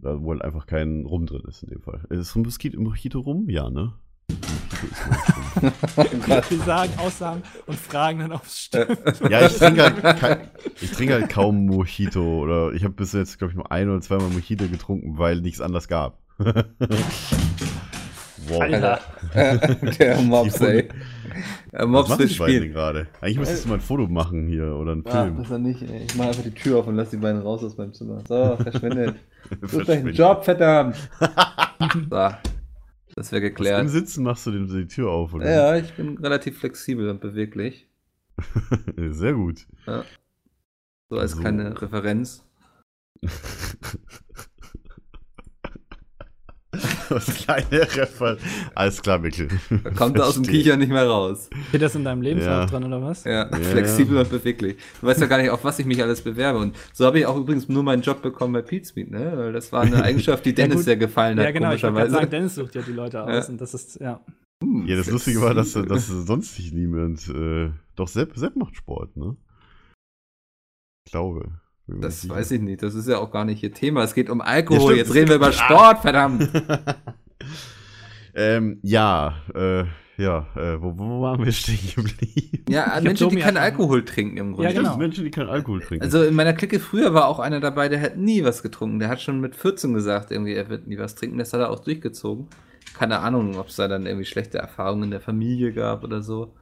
Da, 0.00 0.20
wo 0.20 0.32
halt 0.32 0.42
einfach 0.42 0.66
kein 0.66 1.06
Rum 1.06 1.24
drin 1.24 1.42
ist 1.48 1.62
in 1.62 1.70
dem 1.70 1.80
Fall. 1.80 2.04
Ist 2.10 2.34
Mosquito, 2.36 2.78
Mojito 2.80 3.20
rum? 3.20 3.48
Ja, 3.48 3.70
ne? 3.70 3.94
Die 6.50 6.56
sagen 6.56 6.92
Aussagen 6.98 7.42
und 7.66 7.78
fragen 7.78 8.18
dann, 8.20 8.32
ob 8.32 8.44
es 8.44 8.58
stimmt. 8.64 8.90
rum. 9.20 9.30
ja, 9.30 9.46
ich 9.46 9.56
trinke 9.56 9.82
halt, 9.82 10.18
kein, 10.20 10.48
ich 10.80 10.90
trinke 10.92 11.14
halt 11.14 11.30
kaum 11.30 11.66
Mojito. 11.66 12.40
Oder 12.42 12.72
ich 12.72 12.84
habe 12.84 12.94
bis 12.94 13.12
jetzt, 13.12 13.38
glaube 13.38 13.52
ich, 13.52 13.56
nur 13.56 13.70
ein 13.70 13.88
oder 13.88 14.00
zweimal 14.00 14.28
Mojito 14.28 14.66
getrunken, 14.68 15.18
weil 15.18 15.40
nichts 15.40 15.60
anders 15.60 15.88
gab. 15.88 16.18
wow. 16.38 16.64
Alter. 18.60 19.00
Der 19.98 20.20
Mops, 20.20 20.60
ey. 20.60 20.88
Der 21.72 21.86
Mops 21.86 22.10
Was 22.10 22.18
will 22.18 22.26
machen 22.26 22.32
die 22.34 22.38
beiden 22.38 22.56
spielen. 22.56 22.72
gerade? 22.72 23.06
Eigentlich 23.20 23.38
müsstest 23.38 23.64
du 23.64 23.68
mal 23.68 23.74
ein 23.76 23.80
Foto 23.80 24.06
machen 24.06 24.46
hier 24.48 24.74
oder 24.76 24.92
einen 24.92 25.04
Ja, 25.04 25.22
Film. 25.22 25.38
das 25.38 25.50
er 25.50 25.58
nicht, 25.58 25.82
ey. 25.82 26.04
Ich 26.08 26.14
mach 26.16 26.26
einfach 26.26 26.42
die 26.42 26.50
Tür 26.54 26.78
auf 26.80 26.86
und 26.86 26.96
lass 26.96 27.10
die 27.10 27.16
beiden 27.16 27.40
raus 27.42 27.62
aus 27.64 27.76
meinem 27.76 27.94
Zimmer. 27.94 28.20
So, 28.28 28.56
verschwindet. 28.56 29.16
Du 29.48 29.56
hast 29.62 29.74
einen 29.74 29.84
Verschwindet. 29.84 30.18
Job, 30.18 30.44
verdammt. 30.44 30.96
so. 32.10 32.28
Das 33.14 33.30
wäre 33.32 33.42
Im 33.42 33.48
geklärt. 33.48 33.88
Sitzen 33.90 34.24
machst 34.24 34.46
du 34.46 34.50
den, 34.50 34.66
die 34.66 34.86
Tür 34.86 35.10
auf, 35.10 35.34
oder? 35.34 35.48
Ja, 35.48 35.76
ich 35.76 35.94
bin 35.94 36.18
relativ 36.18 36.58
flexibel 36.58 37.08
und 37.08 37.20
beweglich. 37.20 37.88
Sehr 38.96 39.34
gut. 39.34 39.66
So 41.08 41.18
als 41.18 41.32
So. 41.32 41.40
kleine 41.40 41.80
Referenz. 41.80 42.44
Das 47.08 47.26
kleine 47.26 47.70
Refer. 47.82 48.36
Alles 48.74 49.02
klar, 49.02 49.18
Mikkel. 49.18 49.48
Da 49.82 49.90
kommt 49.96 50.16
er 50.18 50.26
aus 50.26 50.34
dem. 50.34 50.44
Kicher 50.44 50.76
nicht 50.76 50.90
mehr 50.90 51.06
raus. 51.06 51.48
Steht 51.68 51.82
das 51.82 51.94
in 51.94 52.04
deinem 52.04 52.22
Lebenslauf 52.22 52.60
Ja. 52.60 52.66
dran 52.66 52.84
oder 52.84 53.02
was? 53.02 53.24
Ja, 53.24 53.48
Ja, 53.50 53.56
flexibel 53.56 54.16
ja. 54.16 54.22
und 54.22 54.30
beweglich. 54.30 54.76
Du 55.00 55.06
weißt 55.06 55.20
ja 55.20 55.26
gar 55.26 55.38
nicht, 55.38 55.50
auf 55.50 55.64
was 55.64 55.78
ich 55.78 55.86
mich 55.86 56.02
alles 56.02 56.22
bewerbe. 56.22 56.58
Und 56.58 56.76
so 56.92 57.06
habe 57.06 57.18
ich 57.18 57.26
auch 57.26 57.36
übrigens 57.36 57.68
nur 57.68 57.82
meinen 57.82 58.02
Job 58.02 58.22
bekommen 58.22 58.52
bei 58.54 58.62
Pete's 58.62 58.94
Meat, 58.96 59.10
ne? 59.10 59.32
Weil 59.36 59.52
das 59.52 59.72
war 59.72 59.82
eine 59.82 60.02
Eigenschaft, 60.02 60.44
die 60.44 60.50
Ja, 60.50 60.56
Dennis 60.56 60.76
gut. 60.76 60.84
sehr 60.84 60.96
gefallen 60.96 61.38
hat, 61.38 61.44
Ja, 61.46 61.50
genau, 61.52 61.72
ich 61.72 61.80
komischerweise. 61.82 62.12
sagen, 62.14 62.30
Dennis 62.30 62.54
sucht 62.54 62.74
ja 62.74 62.82
die 62.82 62.92
Leute 62.92 63.22
aus 63.22 63.46
Ja. 63.46 63.52
und 63.52 63.60
das 63.60 63.74
ist, 63.74 64.00
ja. 64.00 64.20
Hm, 64.62 64.86
Ja, 64.86 64.96
das 64.96 65.10
Lustige 65.10 65.40
war, 65.40 65.54
dass, 65.54 65.72
dass 65.72 66.06
sonst 66.06 66.54
sich 66.54 66.72
niemand. 66.72 67.28
Äh, 67.28 67.70
doch, 67.96 68.08
Sepp, 68.08 68.32
Sepp 68.36 68.56
macht 68.56 68.76
Sport, 68.76 69.16
ne? 69.16 69.36
Ich 71.06 71.12
glaube. 71.12 71.60
Das 71.86 72.28
weiß 72.28 72.52
ich 72.52 72.60
nicht. 72.60 72.82
Das 72.82 72.94
ist 72.94 73.08
ja 73.08 73.18
auch 73.18 73.30
gar 73.30 73.44
nicht 73.44 73.62
ihr 73.62 73.72
Thema. 73.72 74.02
Es 74.02 74.14
geht 74.14 74.30
um 74.30 74.40
Alkohol. 74.40 74.92
stimmt. 74.92 74.96
Jetzt 74.98 75.14
reden 75.14 75.28
wir 75.28 75.36
über 75.36 75.52
Sport, 75.52 75.98
verdammt. 76.02 76.48
ähm, 78.34 78.78
ja, 78.82 79.36
äh, 79.54 79.84
ja, 80.16 80.46
äh, 80.54 80.80
wo, 80.80 80.96
wo 80.96 81.22
waren 81.22 81.44
wir 81.44 81.52
stehen 81.52 81.78
geblieben? 81.94 82.64
Ja, 82.68 82.86
hab 82.86 83.02
Menschen, 83.02 83.30
die 83.30 83.36
keinen 83.36 83.56
Alkohol 83.56 84.04
trinken 84.04 84.36
im 84.36 84.52
Grunde. 84.52 84.70
Ja, 84.70 84.76
genau. 84.76 84.96
Menschen, 84.96 85.24
die 85.24 85.30
keinen 85.30 85.48
Alkohol 85.48 85.80
trinken. 85.80 86.04
Also 86.04 86.22
in 86.22 86.34
meiner 86.34 86.52
Clique 86.52 86.78
früher 86.78 87.14
war 87.14 87.26
auch 87.26 87.40
einer 87.40 87.60
dabei, 87.60 87.88
der 87.88 88.00
hat 88.00 88.16
nie 88.16 88.44
was 88.44 88.62
getrunken. 88.62 89.00
Der 89.00 89.08
hat 89.08 89.20
schon 89.20 89.40
mit 89.40 89.56
14 89.56 89.92
gesagt, 89.92 90.30
irgendwie, 90.30 90.54
er 90.54 90.68
wird 90.68 90.86
nie 90.86 90.98
was 90.98 91.16
trinken. 91.16 91.38
Das 91.38 91.52
hat 91.52 91.60
er 91.60 91.70
auch 91.70 91.80
durchgezogen. 91.80 92.46
Keine 92.96 93.18
Ahnung, 93.20 93.58
ob 93.58 93.68
es 93.68 93.76
da 93.76 93.88
dann 93.88 94.06
irgendwie 94.06 94.24
schlechte 94.24 94.58
Erfahrungen 94.58 95.04
in 95.04 95.10
der 95.10 95.20
Familie 95.20 95.72
gab 95.72 96.04
oder 96.04 96.22
so. 96.22 96.54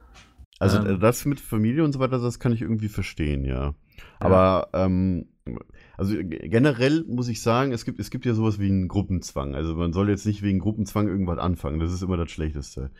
Also 0.63 0.79
Ähm. 0.79 0.95
äh, 0.95 0.99
das 0.99 1.25
mit 1.25 1.39
Familie 1.39 1.83
und 1.83 1.91
so 1.93 1.99
weiter, 1.99 2.19
das 2.19 2.39
kann 2.39 2.51
ich 2.51 2.61
irgendwie 2.61 2.89
verstehen, 2.89 3.45
ja. 3.45 3.75
Aber 4.19 4.69
ähm, 4.73 5.25
also 5.97 6.15
generell 6.19 7.03
muss 7.07 7.27
ich 7.27 7.41
sagen, 7.41 7.71
es 7.71 7.85
gibt, 7.85 7.99
es 7.99 8.09
gibt 8.09 8.25
ja 8.25 8.33
sowas 8.33 8.59
wie 8.59 8.67
einen 8.67 8.87
Gruppenzwang. 8.87 9.55
Also 9.55 9.75
man 9.75 9.93
soll 9.93 10.09
jetzt 10.09 10.25
nicht 10.25 10.41
wegen 10.41 10.59
Gruppenzwang 10.59 11.07
irgendwas 11.07 11.37
anfangen. 11.37 11.79
Das 11.79 11.91
ist 11.91 12.01
immer 12.01 12.17
das 12.17 12.31
Schlechteste. 12.31 12.91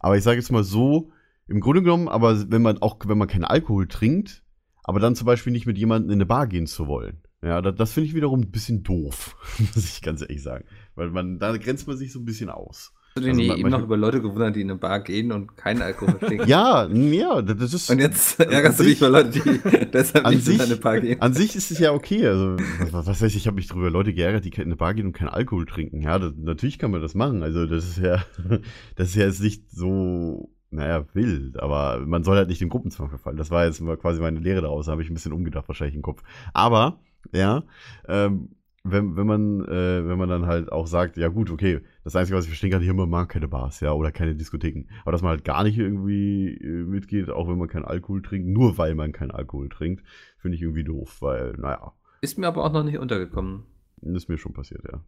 Aber 0.00 0.16
ich 0.16 0.24
sage 0.24 0.38
jetzt 0.38 0.50
mal 0.50 0.64
so, 0.64 1.10
im 1.46 1.60
Grunde 1.60 1.82
genommen, 1.82 2.08
aber 2.08 2.50
wenn 2.50 2.62
man 2.62 2.78
auch, 2.78 2.98
wenn 3.06 3.18
man 3.18 3.28
keinen 3.28 3.44
Alkohol 3.44 3.86
trinkt, 3.86 4.42
aber 4.84 5.00
dann 5.00 5.14
zum 5.14 5.26
Beispiel 5.26 5.52
nicht 5.52 5.66
mit 5.66 5.78
jemandem 5.78 6.10
in 6.10 6.16
eine 6.16 6.26
Bar 6.26 6.46
gehen 6.46 6.66
zu 6.66 6.86
wollen. 6.86 7.22
Ja, 7.42 7.60
das, 7.60 7.74
das 7.74 7.92
finde 7.92 8.08
ich 8.08 8.14
wiederum 8.14 8.40
ein 8.40 8.50
bisschen 8.50 8.82
doof, 8.82 9.36
muss 9.58 9.84
ich 9.84 10.02
ganz 10.02 10.22
ehrlich 10.22 10.42
sagen. 10.42 10.64
Weil 10.94 11.10
man, 11.10 11.38
da 11.38 11.56
grenzt 11.56 11.86
man 11.86 11.96
sich 11.96 12.12
so 12.12 12.20
ein 12.20 12.24
bisschen 12.24 12.48
aus. 12.50 12.92
Hast 13.14 13.24
du 13.26 13.28
Also 13.28 13.40
dich 13.40 13.48
nie 13.52 13.58
eben 13.60 13.68
noch 13.68 13.82
über 13.82 13.96
Leute 13.98 14.22
gewundert, 14.22 14.56
die 14.56 14.62
in 14.62 14.70
eine 14.70 14.78
Bar 14.78 15.00
gehen 15.00 15.32
und 15.32 15.54
keinen 15.56 15.82
Alkohol 15.82 16.14
trinken? 16.18 16.44
Ja, 16.48 16.86
ja, 16.88 17.42
das 17.42 17.74
ist. 17.74 17.90
Und 17.90 17.98
jetzt 17.98 18.40
ärgerst 18.40 18.80
du 18.80 18.84
dich 18.84 18.98
über 18.98 19.10
Leute, 19.10 19.28
die 19.30 19.40
deshalb 19.92 20.24
An 20.26 20.34
nicht 20.34 20.48
in 20.48 20.52
sich- 20.58 20.62
eine 20.62 20.76
Bar 20.76 21.00
gehen. 21.00 21.20
An 21.20 21.34
sich 21.34 21.54
ist 21.54 21.70
es 21.70 21.78
ja 21.78 21.92
okay. 21.92 22.26
Also, 22.26 22.56
was, 22.90 23.06
was 23.06 23.20
weiß 23.22 23.30
ich, 23.30 23.36
ich 23.36 23.46
habe 23.46 23.56
mich 23.56 23.68
drüber 23.68 23.90
Leute 23.90 24.14
geärgert, 24.14 24.44
die 24.46 24.48
in 24.50 24.62
eine 24.62 24.76
Bar 24.76 24.94
gehen 24.94 25.06
und 25.06 25.12
keinen 25.12 25.28
Alkohol 25.28 25.66
trinken. 25.66 26.00
Ja, 26.00 26.18
das, 26.18 26.32
natürlich 26.36 26.78
kann 26.78 26.90
man 26.90 27.02
das 27.02 27.14
machen. 27.14 27.42
Also, 27.42 27.66
das 27.66 27.84
ist 27.84 27.98
ja, 27.98 28.22
das 28.96 29.08
ist 29.08 29.16
ja 29.16 29.26
jetzt 29.26 29.42
nicht 29.42 29.70
so, 29.70 30.50
naja, 30.70 31.04
wild, 31.12 31.60
aber 31.60 32.00
man 32.06 32.24
soll 32.24 32.38
halt 32.38 32.48
nicht 32.48 32.62
dem 32.62 32.70
Gruppenzwang 32.70 33.10
verfallen. 33.10 33.36
Das 33.36 33.50
war 33.50 33.66
jetzt 33.66 33.82
quasi 34.00 34.22
meine 34.22 34.40
Lehre 34.40 34.62
daraus. 34.62 34.86
Da 34.86 34.92
habe 34.92 35.02
ich 35.02 35.10
ein 35.10 35.14
bisschen 35.14 35.34
umgedacht, 35.34 35.68
wahrscheinlich 35.68 35.96
im 35.96 36.02
Kopf. 36.02 36.22
Aber, 36.54 36.98
ja, 37.34 37.62
ähm, 38.08 38.48
wenn, 38.84 39.16
wenn 39.16 39.26
man, 39.26 39.60
äh, 39.66 40.08
wenn 40.08 40.18
man 40.18 40.28
dann 40.28 40.46
halt 40.46 40.72
auch 40.72 40.86
sagt, 40.88 41.16
ja 41.16 41.28
gut, 41.28 41.50
okay, 41.50 41.82
das 42.04 42.16
Einzige, 42.16 42.36
was 42.36 42.44
ich 42.44 42.50
verstehen 42.50 42.70
kann, 42.70 42.82
hier 42.82 42.94
man 42.94 43.08
mag 43.08 43.28
keine 43.28 43.48
Bars, 43.48 43.80
ja, 43.80 43.92
oder 43.92 44.10
keine 44.12 44.34
Diskotheken. 44.34 44.86
Aber 45.02 45.12
dass 45.12 45.22
man 45.22 45.30
halt 45.30 45.44
gar 45.44 45.62
nicht 45.62 45.78
irgendwie 45.78 46.54
äh, 46.56 46.84
mitgeht, 46.84 47.30
auch 47.30 47.48
wenn 47.48 47.58
man 47.58 47.68
keinen 47.68 47.84
Alkohol 47.84 48.22
trinkt, 48.22 48.48
nur 48.48 48.76
weil 48.78 48.94
man 48.94 49.12
keinen 49.12 49.30
Alkohol 49.30 49.68
trinkt, 49.68 50.02
finde 50.38 50.56
ich 50.56 50.62
irgendwie 50.62 50.84
doof, 50.84 51.18
weil, 51.20 51.52
naja, 51.52 51.92
Ist 52.20 52.38
mir 52.38 52.48
aber 52.48 52.64
auch 52.64 52.72
noch 52.72 52.84
nicht 52.84 52.98
untergekommen. 52.98 53.64
ist 54.02 54.28
mir 54.28 54.38
schon 54.38 54.52
passiert, 54.52 54.82
ja. 54.90 55.00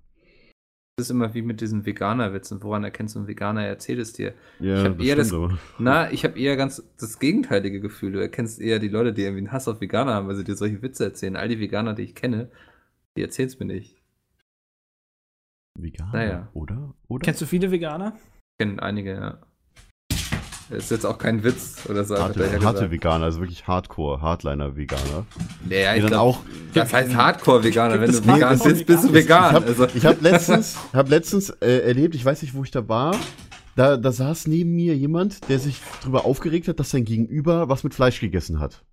Das 0.96 1.06
ist 1.06 1.10
immer 1.10 1.34
wie 1.34 1.42
mit 1.42 1.60
diesen 1.60 1.84
Veganer-Witzen. 1.86 2.62
Woran 2.62 2.84
erkennst 2.84 3.16
du 3.16 3.18
einen 3.18 3.26
Veganer? 3.26 3.66
Erzähl 3.66 3.98
es 3.98 4.12
dir. 4.12 4.32
Ja, 4.60 4.78
Ich 4.80 4.84
hab 4.88 5.00
eher 5.02 5.16
das- 5.16 5.32
aber. 5.32 5.58
Na, 5.80 6.12
ich 6.12 6.22
habe 6.24 6.38
eher 6.38 6.56
ganz 6.56 6.84
das 7.00 7.18
gegenteilige 7.18 7.80
Gefühl. 7.80 8.12
Du 8.12 8.20
erkennst 8.20 8.60
eher 8.60 8.78
die 8.78 8.86
Leute, 8.86 9.12
die 9.12 9.22
irgendwie 9.22 9.38
einen 9.40 9.50
Hass 9.52 9.66
auf 9.66 9.80
Veganer 9.80 10.14
haben, 10.14 10.28
weil 10.28 10.36
sie 10.36 10.44
dir 10.44 10.54
solche 10.54 10.82
Witze 10.82 11.02
erzählen. 11.02 11.34
All 11.34 11.48
die 11.48 11.58
Veganer, 11.58 11.94
die 11.94 12.02
ich 12.02 12.14
kenne, 12.14 12.48
die 13.16 13.22
erzählen 13.22 13.48
es 13.48 13.58
mir 13.58 13.66
nicht. 13.66 13.96
Vegan, 15.78 16.10
Naja. 16.12 16.48
oder? 16.54 16.94
Oder? 17.08 17.24
Kennst 17.24 17.40
du 17.40 17.46
viele 17.46 17.70
Veganer? 17.70 18.14
Ich 18.58 18.64
kenne 18.66 18.82
einige, 18.82 19.14
ja. 19.14 19.38
Das 20.70 20.84
ist 20.84 20.90
jetzt 20.90 21.04
auch 21.04 21.18
kein 21.18 21.44
Witz 21.44 21.84
oder 21.90 22.04
so. 22.04 22.16
harte, 22.16 22.40
harte 22.40 22.58
gesagt. 22.58 22.90
Veganer, 22.90 23.24
also 23.26 23.40
wirklich 23.40 23.66
Hardcore, 23.66 24.22
Hardliner-Veganer. 24.22 25.26
Naja, 25.68 25.92
Die 25.92 25.98
ich 25.98 26.04
dann 26.04 26.10
glaub, 26.12 26.36
auch. 26.36 26.40
das 26.72 26.92
heißt 26.92 27.14
Hardcore-Veganer. 27.14 28.00
Wenn 28.00 28.12
du 28.12 28.18
vegan 28.24 28.40
Hardcore 28.50 28.70
bist, 28.72 28.86
bist 28.86 29.04
du 29.04 29.12
Veganer? 29.12 29.60
vegan. 29.60 29.62
Ich 29.62 29.68
also, 29.68 29.82
habe 29.88 29.98
ich 29.98 30.06
hab 30.06 30.20
letztens, 30.22 30.78
hab 30.94 31.08
letztens 31.10 31.50
äh, 31.50 31.80
erlebt, 31.80 32.14
ich 32.14 32.24
weiß 32.24 32.40
nicht, 32.42 32.54
wo 32.54 32.64
ich 32.64 32.70
da 32.70 32.88
war. 32.88 33.14
Da, 33.76 33.96
da 33.98 34.12
saß 34.12 34.46
neben 34.46 34.74
mir 34.74 34.96
jemand, 34.96 35.48
der 35.50 35.58
sich 35.58 35.82
darüber 36.00 36.24
aufgeregt 36.24 36.68
hat, 36.68 36.80
dass 36.80 36.90
sein 36.90 37.04
Gegenüber 37.04 37.68
was 37.68 37.84
mit 37.84 37.92
Fleisch 37.92 38.20
gegessen 38.20 38.58
hat. 38.60 38.84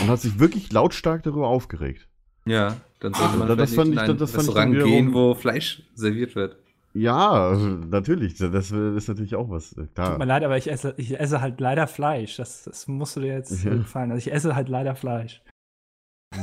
Und 0.00 0.08
hat 0.08 0.20
sich 0.20 0.38
wirklich 0.38 0.72
lautstark 0.72 1.22
darüber 1.24 1.48
aufgeregt. 1.48 2.08
Ja, 2.46 2.76
dann 3.00 3.14
sollte 3.14 3.36
man 3.36 3.48
Das- 3.56 3.74
fand 3.74 3.90
nicht 3.90 3.98
ich- 3.98 4.04
in 4.04 4.10
ein 4.12 4.18
das 4.18 4.36
Restaurant 4.36 4.72
gehen, 4.74 5.14
wo 5.14 5.34
Fleisch 5.34 5.82
serviert 5.94 6.34
wird. 6.34 6.56
Ja, 6.92 7.56
natürlich. 7.88 8.36
Das 8.38 8.72
ist 8.72 9.08
natürlich 9.08 9.36
auch 9.36 9.48
was. 9.48 9.72
äh, 9.72 9.82
Tut 9.82 9.94
Klar. 9.94 10.18
mir 10.18 10.24
leid, 10.24 10.42
aber 10.42 10.56
ich 10.58 10.68
esse, 10.68 10.92
ich 10.96 11.18
esse 11.20 11.40
halt 11.40 11.60
leider 11.60 11.86
Fleisch. 11.86 12.36
Das, 12.36 12.64
das 12.64 12.88
musst 12.88 13.14
du 13.16 13.20
dir 13.20 13.34
jetzt 13.34 13.62
Ja. 13.64 13.70
gefallen. 13.74 14.10
Also 14.10 14.26
ich 14.26 14.32
esse 14.34 14.56
halt 14.56 14.68
leider 14.68 14.96
Fleisch. 14.96 15.40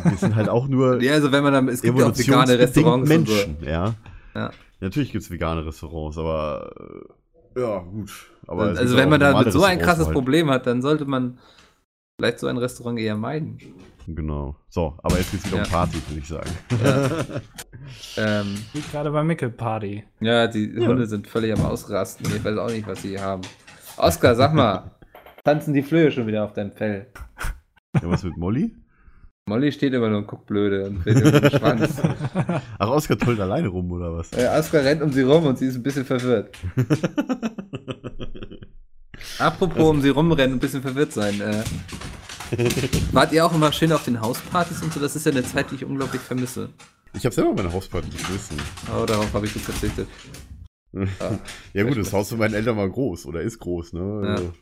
Wir 0.03 0.17
sind 0.17 0.35
halt 0.35 0.47
auch 0.49 0.67
nur 0.69 1.01
Ja, 1.01 1.13
also 1.13 1.31
wenn 1.33 1.43
man 1.43 1.51
dann, 1.53 1.67
es 1.67 1.81
gibt 1.81 1.97
ja 1.99 2.05
auch 2.07 2.17
vegane 2.17 2.57
Restaurants 2.59 3.09
und 3.09 3.27
so. 3.27 3.33
Menschen, 3.33 3.57
ja. 3.63 3.93
Ja. 4.35 4.51
Natürlich 4.79 5.11
gibt 5.11 5.23
es 5.25 5.31
vegane 5.31 5.65
Restaurants, 5.65 6.17
aber 6.17 6.73
äh, 7.55 7.59
ja, 7.61 7.79
gut. 7.79 8.11
Aber 8.47 8.63
also 8.67 8.95
wenn 8.95 9.09
man 9.09 9.19
da 9.19 9.51
so 9.51 9.63
ein 9.63 9.79
krasses 9.79 10.05
halt- 10.05 10.13
Problem 10.13 10.49
hat, 10.49 10.65
dann 10.65 10.81
sollte 10.81 11.03
man 11.05 11.39
vielleicht 12.19 12.39
so 12.39 12.47
ein 12.47 12.57
Restaurant 12.57 12.99
eher 12.99 13.17
meiden. 13.17 13.57
Genau. 14.09 14.55
So, 14.69 14.97
aber 15.03 15.17
jetzt 15.17 15.31
geht's 15.31 15.45
wieder 15.47 15.57
Ja. 15.57 15.63
um 15.65 15.69
Party, 15.69 15.97
würde 16.07 16.19
ich 16.19 16.27
sagen. 16.27 16.49
Ähm, 18.17 18.57
Wie 18.73 18.81
gerade 18.91 19.11
bei 19.11 19.23
Mickel 19.23 19.49
Party. 19.49 20.03
ja, 20.19 20.47
die 20.47 20.73
Ja. 20.75 20.87
Hunde 20.87 21.05
sind 21.07 21.27
völlig 21.27 21.53
am 21.57 21.63
Ausrasten. 21.65 22.25
Ich 22.35 22.43
weiß 22.43 22.57
auch 22.57 22.69
nicht, 22.69 22.85
was 22.87 23.01
sie 23.01 23.09
hier 23.09 23.21
haben. 23.21 23.41
Oskar, 23.97 24.35
sag 24.35 24.53
mal, 24.53 24.91
tanzen 25.45 25.73
die 25.73 25.83
Flöhe 25.83 26.11
schon 26.11 26.27
wieder 26.27 26.43
auf 26.43 26.51
deinem 26.53 26.71
Fell? 26.73 27.07
ja, 27.95 28.01
was 28.03 28.23
mit 28.23 28.35
Molly? 28.35 28.75
Molly 29.47 29.71
steht 29.71 29.93
immer 29.93 30.09
nur 30.09 30.17
und 30.19 30.27
guckt 30.27 30.47
blöde 30.47 30.85
und 30.87 31.05
dreht 31.05 31.15
irgendwie 31.17 31.39
den 31.49 31.59
Schwanz. 31.59 32.01
Ach, 32.79 32.89
Oskar 32.89 33.17
tollt 33.17 33.39
alleine 33.39 33.69
rum, 33.69 33.89
oder 33.91 34.13
was? 34.13 34.33
Äh, 34.33 34.47
Oskar 34.57 34.83
rennt 34.83 35.01
um 35.01 35.11
sie 35.13 35.21
rum 35.21 35.45
und 35.45 35.57
sie 35.57 35.67
ist 35.67 35.75
ein 35.75 35.83
bisschen 35.83 36.03
verwirrt. 36.05 36.57
Apropos 39.39 39.89
um 39.89 40.01
sie 40.01 40.09
rumrennen 40.09 40.53
und 40.53 40.57
ein 40.57 40.59
bisschen 40.59 40.81
verwirrt 40.81 41.13
sein. 41.13 41.39
Äh, 41.39 41.63
wart 43.11 43.31
ihr 43.31 43.45
auch 43.45 43.53
immer 43.53 43.71
schön 43.71 43.91
auf 43.91 44.03
den 44.03 44.21
Hauspartys 44.21 44.81
und 44.81 44.93
so? 44.93 44.99
Das 44.99 45.15
ist 45.15 45.25
ja 45.25 45.31
eine 45.31 45.43
Zeit, 45.43 45.71
die 45.71 45.75
ich 45.75 45.85
unglaublich 45.85 46.21
vermisse. 46.21 46.69
ich 47.13 47.25
habe 47.25 47.33
selber 47.33 47.53
meine 47.53 47.71
Hausparty 47.71 48.09
geschmissen. 48.09 48.57
Aber 48.91 49.05
darauf 49.05 49.33
habe 49.33 49.45
ich 49.45 49.53
gut 49.53 49.63
verzichtet. 49.63 50.07
Ja 51.73 51.83
gut, 51.83 51.97
das 51.97 52.11
Haus 52.11 52.29
von 52.29 52.39
meinen 52.39 52.55
Eltern 52.55 52.75
war 52.77 52.89
groß 52.89 53.27
oder 53.27 53.41
ist 53.41 53.59
groß, 53.59 53.93
ne? 53.93 54.21
Ja. 54.23 54.29
Also, 54.35 54.53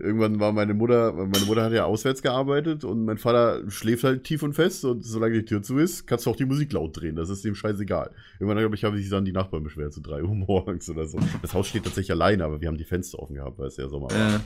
Irgendwann 0.00 0.38
war 0.38 0.52
meine 0.52 0.74
Mutter, 0.74 1.12
meine 1.12 1.44
Mutter 1.46 1.64
hat 1.64 1.72
ja 1.72 1.84
auswärts 1.84 2.22
gearbeitet 2.22 2.84
und 2.84 3.04
mein 3.04 3.18
Vater 3.18 3.68
schläft 3.68 4.04
halt 4.04 4.24
tief 4.24 4.42
und 4.42 4.54
fest 4.54 4.84
und 4.84 5.04
solange 5.04 5.34
die 5.34 5.44
Tür 5.44 5.62
zu 5.62 5.78
ist, 5.78 6.06
kannst 6.06 6.26
du 6.26 6.30
auch 6.30 6.36
die 6.36 6.44
Musik 6.44 6.72
laut 6.72 6.96
drehen, 7.00 7.16
das 7.16 7.30
ist 7.30 7.44
dem 7.44 7.54
scheißegal. 7.54 8.10
Irgendwann 8.38 8.58
glaube 8.58 8.74
ich, 8.76 8.84
habe 8.84 8.96
sich 8.96 9.08
dann 9.08 9.24
die 9.24 9.32
Nachbarn 9.32 9.64
beschwert, 9.64 9.92
so 9.92 10.00
drei 10.00 10.22
Uhr 10.22 10.34
morgens 10.34 10.88
oder 10.88 11.06
so. 11.06 11.18
Das 11.42 11.54
Haus 11.54 11.68
steht 11.68 11.84
tatsächlich 11.84 12.12
alleine, 12.12 12.44
aber 12.44 12.60
wir 12.60 12.68
haben 12.68 12.78
die 12.78 12.84
Fenster 12.84 13.18
offen 13.18 13.34
gehabt, 13.34 13.58
weil 13.58 13.68
es 13.68 13.76
ja 13.76 13.88
Sommer 13.88 14.08
war. 14.10 14.36
Äh, 14.36 14.40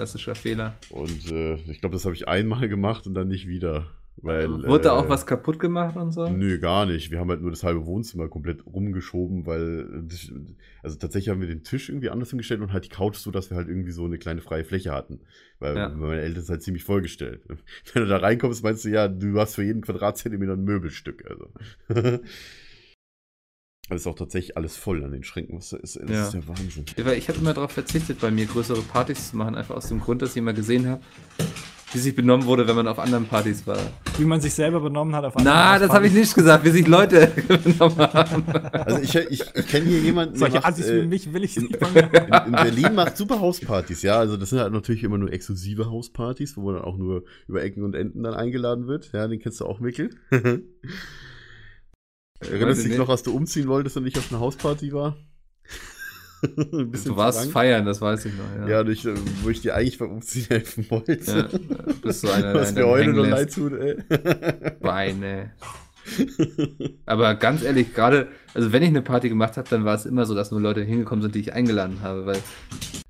klassischer 0.00 0.34
Fehler. 0.34 0.74
Und 0.88 1.30
äh, 1.30 1.56
ich 1.70 1.80
glaube, 1.80 1.92
das 1.94 2.06
habe 2.06 2.14
ich 2.14 2.26
einmal 2.26 2.68
gemacht 2.68 3.06
und 3.06 3.12
dann 3.14 3.28
nicht 3.28 3.46
wieder. 3.46 3.86
Weil, 4.22 4.50
Wurde 4.50 4.84
da 4.84 4.90
äh, 4.90 4.92
auch 4.98 5.08
was 5.08 5.26
kaputt 5.26 5.58
gemacht 5.58 5.96
und 5.96 6.12
so? 6.12 6.28
Nö, 6.28 6.58
gar 6.58 6.84
nicht. 6.84 7.10
Wir 7.10 7.20
haben 7.20 7.30
halt 7.30 7.40
nur 7.40 7.50
das 7.50 7.64
halbe 7.64 7.86
Wohnzimmer 7.86 8.28
komplett 8.28 8.66
rumgeschoben, 8.66 9.46
weil, 9.46 10.06
äh, 10.10 10.52
also 10.82 10.98
tatsächlich 10.98 11.30
haben 11.30 11.40
wir 11.40 11.48
den 11.48 11.64
Tisch 11.64 11.88
irgendwie 11.88 12.10
anders 12.10 12.30
hingestellt 12.30 12.60
und 12.60 12.72
halt 12.72 12.84
die 12.84 12.90
Couch 12.90 13.16
so, 13.16 13.30
dass 13.30 13.50
wir 13.50 13.56
halt 13.56 13.68
irgendwie 13.68 13.92
so 13.92 14.04
eine 14.04 14.18
kleine 14.18 14.40
freie 14.42 14.64
Fläche 14.64 14.92
hatten. 14.92 15.20
Weil 15.58 15.76
Ja. 15.76 15.88
meine 15.90 16.20
Eltern 16.20 16.42
ist 16.42 16.50
halt 16.50 16.62
ziemlich 16.62 16.84
vollgestellt. 16.84 17.42
Wenn 17.94 18.02
du 18.02 18.08
da 18.08 18.18
reinkommst, 18.18 18.62
meinst 18.62 18.84
du, 18.84 18.88
ja, 18.90 19.08
du 19.08 19.38
hast 19.38 19.54
für 19.54 19.64
jeden 19.64 19.80
Quadratzentimeter 19.82 20.52
ein 20.54 20.64
Möbelstück. 20.64 21.24
Also. 21.30 21.48
Das 23.90 24.02
ist 24.02 24.06
auch 24.06 24.14
tatsächlich 24.14 24.56
alles 24.56 24.76
voll 24.76 25.02
an 25.04 25.10
den 25.12 25.24
Schränken. 25.24 25.58
Was 25.58 25.72
ist, 25.72 25.96
das 25.96 26.08
Ja. 26.10 26.24
ist 26.24 26.32
der 26.34 26.46
Wahnsinn. 26.48 26.84
Ja, 26.96 27.04
weil 27.04 27.18
Ich 27.18 27.28
habe 27.28 27.38
immer 27.38 27.52
darauf 27.54 27.72
verzichtet, 27.72 28.20
bei 28.20 28.30
mir 28.30 28.46
größere 28.46 28.82
Partys 28.82 29.30
zu 29.30 29.36
machen, 29.36 29.54
einfach 29.56 29.74
aus 29.76 29.88
dem 29.88 30.00
Grund, 30.00 30.22
dass 30.22 30.30
ich 30.30 30.36
immer 30.36 30.52
gesehen 30.52 30.86
habe, 30.88 31.02
wie 31.92 31.98
sich 31.98 32.14
benommen 32.14 32.46
wurde, 32.46 32.68
wenn 32.68 32.76
man 32.76 32.86
auf 32.86 33.00
anderen 33.00 33.26
Partys 33.26 33.66
war. 33.66 33.78
Wie 34.16 34.24
man 34.24 34.40
sich 34.40 34.54
selber 34.54 34.78
benommen 34.78 35.12
hat 35.16 35.24
auf 35.24 35.34
Na, 35.42 35.76
das 35.76 35.90
habe 35.90 36.06
ich 36.06 36.12
nicht 36.12 36.32
gesagt, 36.32 36.64
wie 36.64 36.70
sich 36.70 36.86
Leute 36.86 37.26
benommen 37.48 37.98
haben. 37.98 38.44
Also 38.72 39.00
ich, 39.02 39.12
ich, 39.16 39.42
ich 39.54 39.66
kenne 39.66 39.86
hier 39.86 39.98
jemanden, 39.98 40.34
der 40.34 40.38
Solche 40.38 40.54
macht, 40.58 40.66
Assis 40.66 40.86
äh, 40.86 41.02
wie 41.02 41.06
mich 41.08 41.32
will 41.32 41.42
ich 41.42 41.56
nicht 41.56 41.74
in, 41.74 41.96
in 42.46 42.52
Berlin 42.52 42.94
macht 42.94 43.16
super 43.16 43.40
Hauspartys, 43.40 44.02
ja. 44.02 44.20
Also 44.20 44.36
das 44.36 44.50
sind 44.50 44.60
halt 44.60 44.72
natürlich 44.72 45.02
immer 45.02 45.18
nur 45.18 45.32
exklusive 45.32 45.90
Hauspartys, 45.90 46.56
wo 46.56 46.60
man 46.62 46.74
dann 46.76 46.84
auch 46.84 46.96
nur 46.96 47.24
über 47.48 47.60
Ecken 47.64 47.82
und 47.82 47.96
Enden 47.96 48.22
dann 48.22 48.34
eingeladen 48.34 48.86
wird. 48.86 49.10
Ja, 49.12 49.26
den 49.26 49.40
kennst 49.40 49.60
du 49.60 49.66
auch, 49.66 49.80
Mikkel. 49.80 50.10
Erinnerst 52.40 52.84
du 52.84 52.88
dich 52.88 52.98
noch, 52.98 53.08
als 53.08 53.22
du 53.22 53.34
umziehen 53.34 53.68
wolltest 53.68 53.96
und 53.96 54.06
ich 54.06 54.16
auf 54.16 54.30
einer 54.30 54.40
Hausparty 54.40 54.92
war? 54.92 55.16
Du 56.42 57.16
warst 57.16 57.50
feiern, 57.50 57.84
das 57.84 58.00
weiß 58.00 58.24
ich 58.24 58.32
noch. 58.32 58.66
Ja, 58.66 58.80
Ja, 58.82 58.88
ich, 58.88 59.04
äh, 59.04 59.12
wo 59.42 59.50
ich 59.50 59.60
dir 59.60 59.74
eigentlich 59.74 59.98
beim 59.98 60.10
Umziehen 60.10 60.46
helfen 60.48 60.86
wollte. 60.88 61.12
ja. 61.26 61.48
bist 62.00 62.24
du 62.24 62.30
einer, 62.30 62.54
Was 62.54 62.72
der 62.72 62.86
mir 62.86 62.90
heute 62.90 63.10
noch 63.10 63.26
leid 63.26 63.52
tut, 63.52 63.74
ey. 63.74 63.98
Beine. 64.80 65.52
Aber 67.06 67.34
ganz 67.34 67.62
ehrlich, 67.62 67.92
gerade, 67.92 68.28
also 68.54 68.72
wenn 68.72 68.82
ich 68.82 68.88
eine 68.88 69.02
Party 69.02 69.28
gemacht 69.28 69.56
habe, 69.56 69.68
dann 69.68 69.84
war 69.84 69.94
es 69.94 70.06
immer 70.06 70.26
so, 70.26 70.34
dass 70.34 70.50
nur 70.50 70.60
Leute 70.60 70.82
hingekommen 70.82 71.22
sind, 71.22 71.34
die 71.34 71.40
ich 71.40 71.52
eingeladen 71.52 72.00
habe, 72.02 72.26
weil 72.26 72.38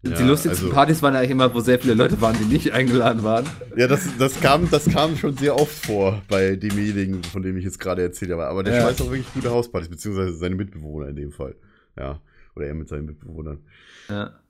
die 0.03 0.11
Ja, 0.11 0.27
lustigsten 0.27 0.67
also- 0.67 0.75
Partys 0.75 1.03
waren 1.03 1.15
eigentlich 1.15 1.31
immer, 1.31 1.53
wo 1.55 1.61
sehr 1.61 1.79
viele 1.79 1.95
Leute 1.95 2.21
waren, 2.21 2.37
die 2.39 2.45
nicht 2.45 2.73
eingeladen 2.73 3.23
waren. 3.23 3.47
Ja, 3.77 3.87
das, 3.87 4.09
das, 4.19 4.41
kam, 4.41 4.71
das 4.71 4.87
kam 4.87 5.17
schon 5.17 5.37
sehr 5.37 5.57
oft 5.57 5.87
vor 5.87 6.23
bei 6.29 6.57
demjenigen, 6.57 7.23
von 7.25 7.43
dem 7.43 7.57
ich 7.57 7.65
jetzt 7.65 7.79
gerade 7.81 8.03
erzählt 8.03 8.31
habe. 8.33 8.47
Aber 8.47 8.63
der 8.63 8.75
Ja. 8.75 8.81
schmeißt 8.83 9.03
auch 9.03 9.11
wirklich 9.11 9.33
gute 9.35 9.51
Hauspartys, 9.51 9.89
beziehungsweise 9.91 10.35
seine 10.37 10.55
Mitbewohner 10.57 11.09
in 11.09 11.17
dem 11.17 11.33
Fall. 11.33 11.55
Ja. 11.99 12.21
Oder 12.57 12.67
er 12.67 12.75
mit 12.75 12.89
seinen 12.89 13.07
Mitbewohnern. 13.07 13.65
Ja. 14.09 14.41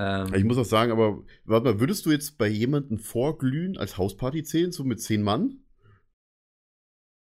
Ähm, 0.00 0.34
Ich 0.34 0.44
muss 0.44 0.58
auch 0.58 0.64
sagen, 0.64 0.90
aber 0.92 1.22
warte 1.44 1.64
mal, 1.72 1.80
würdest 1.80 2.04
du 2.06 2.10
jetzt 2.10 2.36
bei 2.38 2.48
jemandem 2.48 2.98
vorglühen 2.98 3.76
als 3.76 3.96
Hausparty 3.98 4.42
zählen, 4.42 4.72
so 4.72 4.82
mit 4.84 5.00
zehn 5.00 5.22
Mann? 5.22 5.58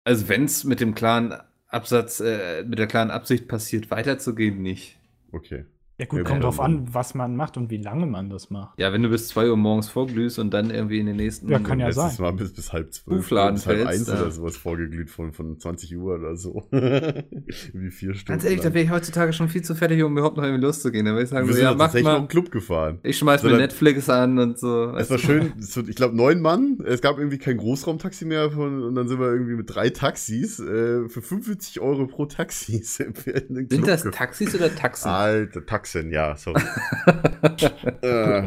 also 0.05 0.27
wenn 0.27 0.45
es 0.45 0.63
mit 0.63 0.79
dem 0.79 0.95
klaren 0.95 1.35
Absatz, 1.69 2.19
äh, 2.19 2.63
mit 2.63 2.79
der 2.79 2.87
klaren 2.87 3.11
Absicht 3.11 3.47
passiert, 3.47 3.91
weiterzugehen, 3.91 4.61
nicht. 4.61 4.97
Okay. 5.31 5.65
Ja 5.99 6.05
gut, 6.05 6.19
Ja, 6.19 6.23
kommt 6.23 6.43
drauf 6.45 6.61
an, 6.61 6.87
was 6.93 7.13
man 7.13 7.35
macht 7.35 7.57
und 7.57 7.69
wie 7.69 7.77
lange 7.77 8.05
man 8.05 8.29
das 8.29 8.49
macht. 8.49 8.79
Ja, 8.79 8.93
wenn 8.93 9.03
du 9.03 9.09
bis 9.09 9.27
2 9.27 9.49
Uhr 9.49 9.57
morgens 9.57 9.89
vorglühst 9.89 10.39
und 10.39 10.51
dann 10.53 10.71
irgendwie 10.71 10.97
in 10.99 11.05
den 11.07 11.17
nächsten 11.17 11.49
Ja, 11.49 11.59
kann 11.59 11.77
ja 11.79 11.87
Letztes 11.87 12.15
sein. 12.15 12.25
Mal 12.25 12.31
bis, 12.31 12.53
bis 12.53 12.71
halb 12.71 12.93
zwölf, 12.93 13.27
bis 13.27 13.37
halb 13.37 13.59
fällst, 13.59 13.87
eins 13.87 14.07
ja. 14.07 14.13
oder 14.21 14.31
sowas 14.31 14.55
vorgeglüht 14.55 15.09
von, 15.09 15.33
von 15.33 15.59
20 15.59 15.97
Uhr 15.97 16.15
oder 16.15 16.37
so. 16.37 16.63
Wie 16.71 17.91
vier 17.91 18.13
Stunden. 18.13 18.25
Ganz 18.27 18.43
ehrlich, 18.45 18.59
da 18.59 18.65
lang. 18.65 18.73
wäre 18.75 18.85
ich 18.85 18.91
heutzutage 18.91 19.33
schon 19.33 19.49
viel 19.49 19.61
zu 19.61 19.75
fertig, 19.75 20.01
um 20.03 20.13
überhaupt 20.13 20.37
noch 20.37 20.43
irgendwie 20.43 20.63
loszugehen. 20.63 21.05
Da 21.05 21.11
würde 21.11 21.23
ich 21.23 21.29
sagen, 21.29 21.47
Wir 21.47 21.53
so, 21.53 21.59
sind 21.59 21.65
ja, 21.69 21.75
mach 21.75 21.93
mal. 21.93 22.17
im 22.17 22.27
Club 22.27 22.49
gefahren. 22.51 22.99
Ich 23.03 23.17
schmeiß 23.17 23.43
mir 23.43 23.49
Sondern- 23.49 23.67
Netflix 23.67 24.09
an 24.09 24.39
und 24.39 24.57
so. 24.57 24.91
Es 24.95 25.09
war 25.09 25.17
schön, 25.17 25.51
so, 25.59 25.81
ich 25.81 25.95
glaube, 25.97 26.15
neun 26.15 26.41
Mann. 26.41 26.77
Es 26.85 27.01
gab 27.01 27.17
irgendwie 27.17 27.39
kein 27.39 27.57
Großraumtaxi 27.57 28.23
mehr 28.25 28.51
von, 28.51 28.83
und 28.83 28.95
dann 28.95 29.07
sind 29.09 29.19
wir 29.19 29.27
irgendwie 29.31 29.55
mit 29.55 29.73
drei 29.73 29.89
Taxis 29.89 30.59
äh, 30.59 31.09
für 31.09 31.21
45 31.21 31.81
Euro 31.81 32.07
pro 32.07 32.25
Taxi. 32.25 32.79
Sind, 32.83 33.25
wir 33.25 33.35
in 33.35 33.55
den 33.55 33.55
Sind 33.55 33.69
Club 33.69 33.85
das 33.87 34.03
gefahren. 34.03 34.17
Taxis 34.17 34.55
oder 34.55 34.73
Taxen? 34.73 35.09
Alter, 35.09 35.65
Taxen, 35.89 36.11
ja, 36.11 36.35
sorry. 36.37 36.61
äh. 38.01 38.43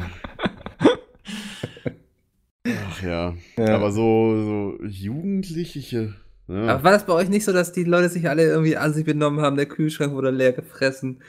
Ach 2.64 3.02
ja. 3.02 3.34
Ja. 3.56 3.74
Aber 3.74 3.90
so, 3.90 4.78
so 4.78 4.84
Jugendliche. 4.84 6.14
Ja. 6.46 6.66
Aber 6.68 6.84
war 6.84 6.92
das 6.92 7.06
bei 7.06 7.12
euch 7.12 7.28
nicht 7.28 7.44
so, 7.44 7.52
dass 7.52 7.72
die 7.72 7.84
Leute 7.84 8.08
sich 8.08 8.28
alle 8.28 8.44
irgendwie 8.44 8.76
an 8.76 8.94
sich 8.94 9.04
benommen 9.04 9.40
haben? 9.40 9.56
Der 9.56 9.66
Kühlschrank 9.66 10.12
wurde 10.12 10.30
leer 10.30 10.52
gefressen, 10.52 11.22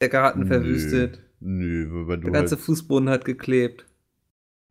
der 0.00 0.08
Garten 0.08 0.40
Nö. 0.40 0.46
verwüstet, 0.46 1.20
Nö, 1.40 2.06
weil 2.06 2.18
du 2.18 2.24
der 2.24 2.32
ganze 2.32 2.56
halt, 2.56 2.64
Fußboden 2.64 3.08
hat 3.08 3.24
geklebt. 3.24 3.86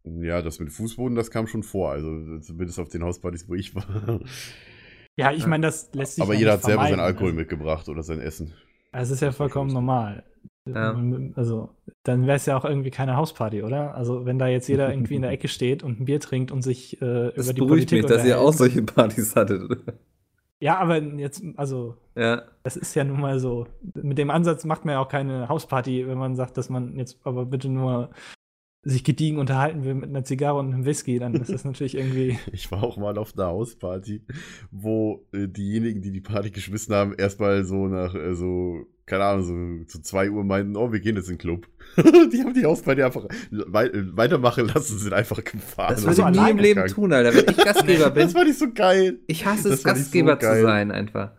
Ja, 0.03 0.41
das 0.41 0.59
mit 0.59 0.71
Fußboden, 0.71 1.15
das 1.15 1.31
kam 1.31 1.47
schon 1.47 1.63
vor. 1.63 1.91
Also 1.91 2.39
zumindest 2.39 2.79
auf 2.79 2.89
den 2.89 3.03
Hauspartys, 3.03 3.49
wo 3.49 3.55
ich 3.55 3.75
war. 3.75 4.21
Ja, 5.17 5.31
ich 5.31 5.47
meine, 5.47 5.67
das 5.67 5.89
lässt 5.93 6.15
sich 6.15 6.23
Aber 6.23 6.33
jeder 6.33 6.51
nicht 6.55 6.63
hat 6.63 6.69
selber 6.69 6.87
seinen. 6.87 6.99
Alkohol 6.99 7.27
Also, 7.27 7.39
mitgebracht 7.39 7.89
oder 7.89 8.03
sein 8.03 8.19
Essen. 8.19 8.53
Das 8.91 9.09
ist 9.09 9.21
ja 9.21 9.31
vollkommen 9.31 9.73
normal. 9.73 10.23
Ja. 10.67 10.99
Also, 11.35 11.69
dann 12.03 12.25
wäre 12.25 12.37
es 12.37 12.45
ja 12.47 12.57
auch 12.57 12.65
irgendwie 12.65 12.89
keine 12.89 13.17
Hausparty, 13.17 13.61
oder? 13.63 13.95
Also, 13.95 14.25
wenn 14.25 14.39
da 14.39 14.47
jetzt 14.47 14.67
jeder 14.67 14.89
irgendwie 14.89 15.15
in 15.15 15.21
der 15.21 15.31
Ecke 15.31 15.47
steht 15.47 15.83
und 15.83 15.99
ein 15.99 16.05
Bier 16.05 16.19
trinkt 16.19 16.51
und 16.51 16.63
sich 16.63 16.99
äh, 17.01 17.31
Das 17.35 17.45
über 17.45 17.53
die 17.53 17.61
beruhigt 17.61 17.89
Politik 17.89 18.03
mich, 18.03 18.05
dass 18.05 18.25
ihr 18.25 18.39
auch 18.39 18.53
solche 18.53 18.81
Partys 18.81 19.35
hattet. 19.35 19.61
Ja, 20.59 20.79
aber 20.79 21.01
jetzt, 21.01 21.43
also, 21.57 21.97
ja. 22.15 22.43
das 22.63 22.77
ist 22.77 22.95
ja 22.95 23.03
nun 23.03 23.19
mal 23.19 23.39
so. 23.39 23.67
Mit 23.93 24.17
dem 24.17 24.29
Ansatz 24.31 24.65
macht 24.65 24.85
man 24.85 24.93
ja 24.93 24.99
auch 24.99 25.09
keine 25.09 25.49
Hausparty, 25.49 26.07
wenn 26.07 26.17
man 26.17 26.35
sagt, 26.35 26.57
dass 26.57 26.69
man 26.69 26.97
jetzt 26.97 27.19
aber 27.23 27.45
bitte 27.45 27.69
nur 27.69 28.09
sich 28.85 29.03
gediegen 29.03 29.39
unterhalten 29.39 29.83
will 29.83 29.95
mit 29.95 30.09
einer 30.09 30.23
Zigarre 30.23 30.59
und 30.59 30.73
einem 30.73 30.85
Whisky, 30.85 31.17
dann 31.17 31.33
ist 31.33 31.51
das 31.51 31.65
natürlich 31.65 31.95
irgendwie. 31.95 32.37
Ich 32.51 32.71
war 32.71 32.83
auch 32.83 32.97
mal 32.97 33.17
auf 33.17 33.33
einer 33.35 33.47
Hausparty, 33.47 34.23
wo 34.71 35.25
äh, 35.33 35.47
diejenigen, 35.47 36.01
die 36.01 36.11
die 36.11 36.21
Party 36.21 36.51
geschmissen 36.51 36.93
haben, 36.93 37.13
erstmal 37.15 37.65
so 37.65 37.87
nach, 37.87 38.13
äh, 38.13 38.35
so, 38.35 38.85
keine 39.05 39.23
Ahnung, 39.23 39.85
so 39.87 39.97
zu 39.97 40.01
2 40.01 40.31
Uhr 40.31 40.43
meinten, 40.43 40.75
oh, 40.75 40.91
wir 40.91 40.99
gehen 40.99 41.15
jetzt 41.15 41.29
in 41.29 41.35
den 41.35 41.39
Club. 41.39 41.67
die 41.97 42.41
haben 42.43 42.53
die 42.53 42.65
Hausparty 42.65 43.03
einfach 43.03 43.25
wei 43.51 43.89
weitermachen 44.13 44.67
lassen, 44.67 44.97
sind 44.97 45.13
einfach 45.13 45.43
gefahren. 45.43 45.93
Das 45.95 46.01
würde 46.03 46.11
ich 46.11 46.15
sind 46.35 46.43
nie 46.43 46.49
im 46.51 46.57
Leben 46.57 46.87
tun, 46.87 47.13
Alter. 47.13 47.33
Wenn 47.35 47.45
ich 47.49 47.57
Gastgeber 47.57 48.09
bin, 48.11 48.23
Das 48.23 48.33
fand 48.33 48.49
ich 48.49 48.57
so 48.57 48.71
geil. 48.73 49.19
ich 49.27 49.45
hasse 49.45 49.69
es, 49.69 49.69
das 49.69 49.77
ich 49.77 49.81
so 49.83 49.89
Gastgeber 49.89 50.39
zu 50.39 50.61
sein, 50.61 50.91
einfach. 50.91 51.31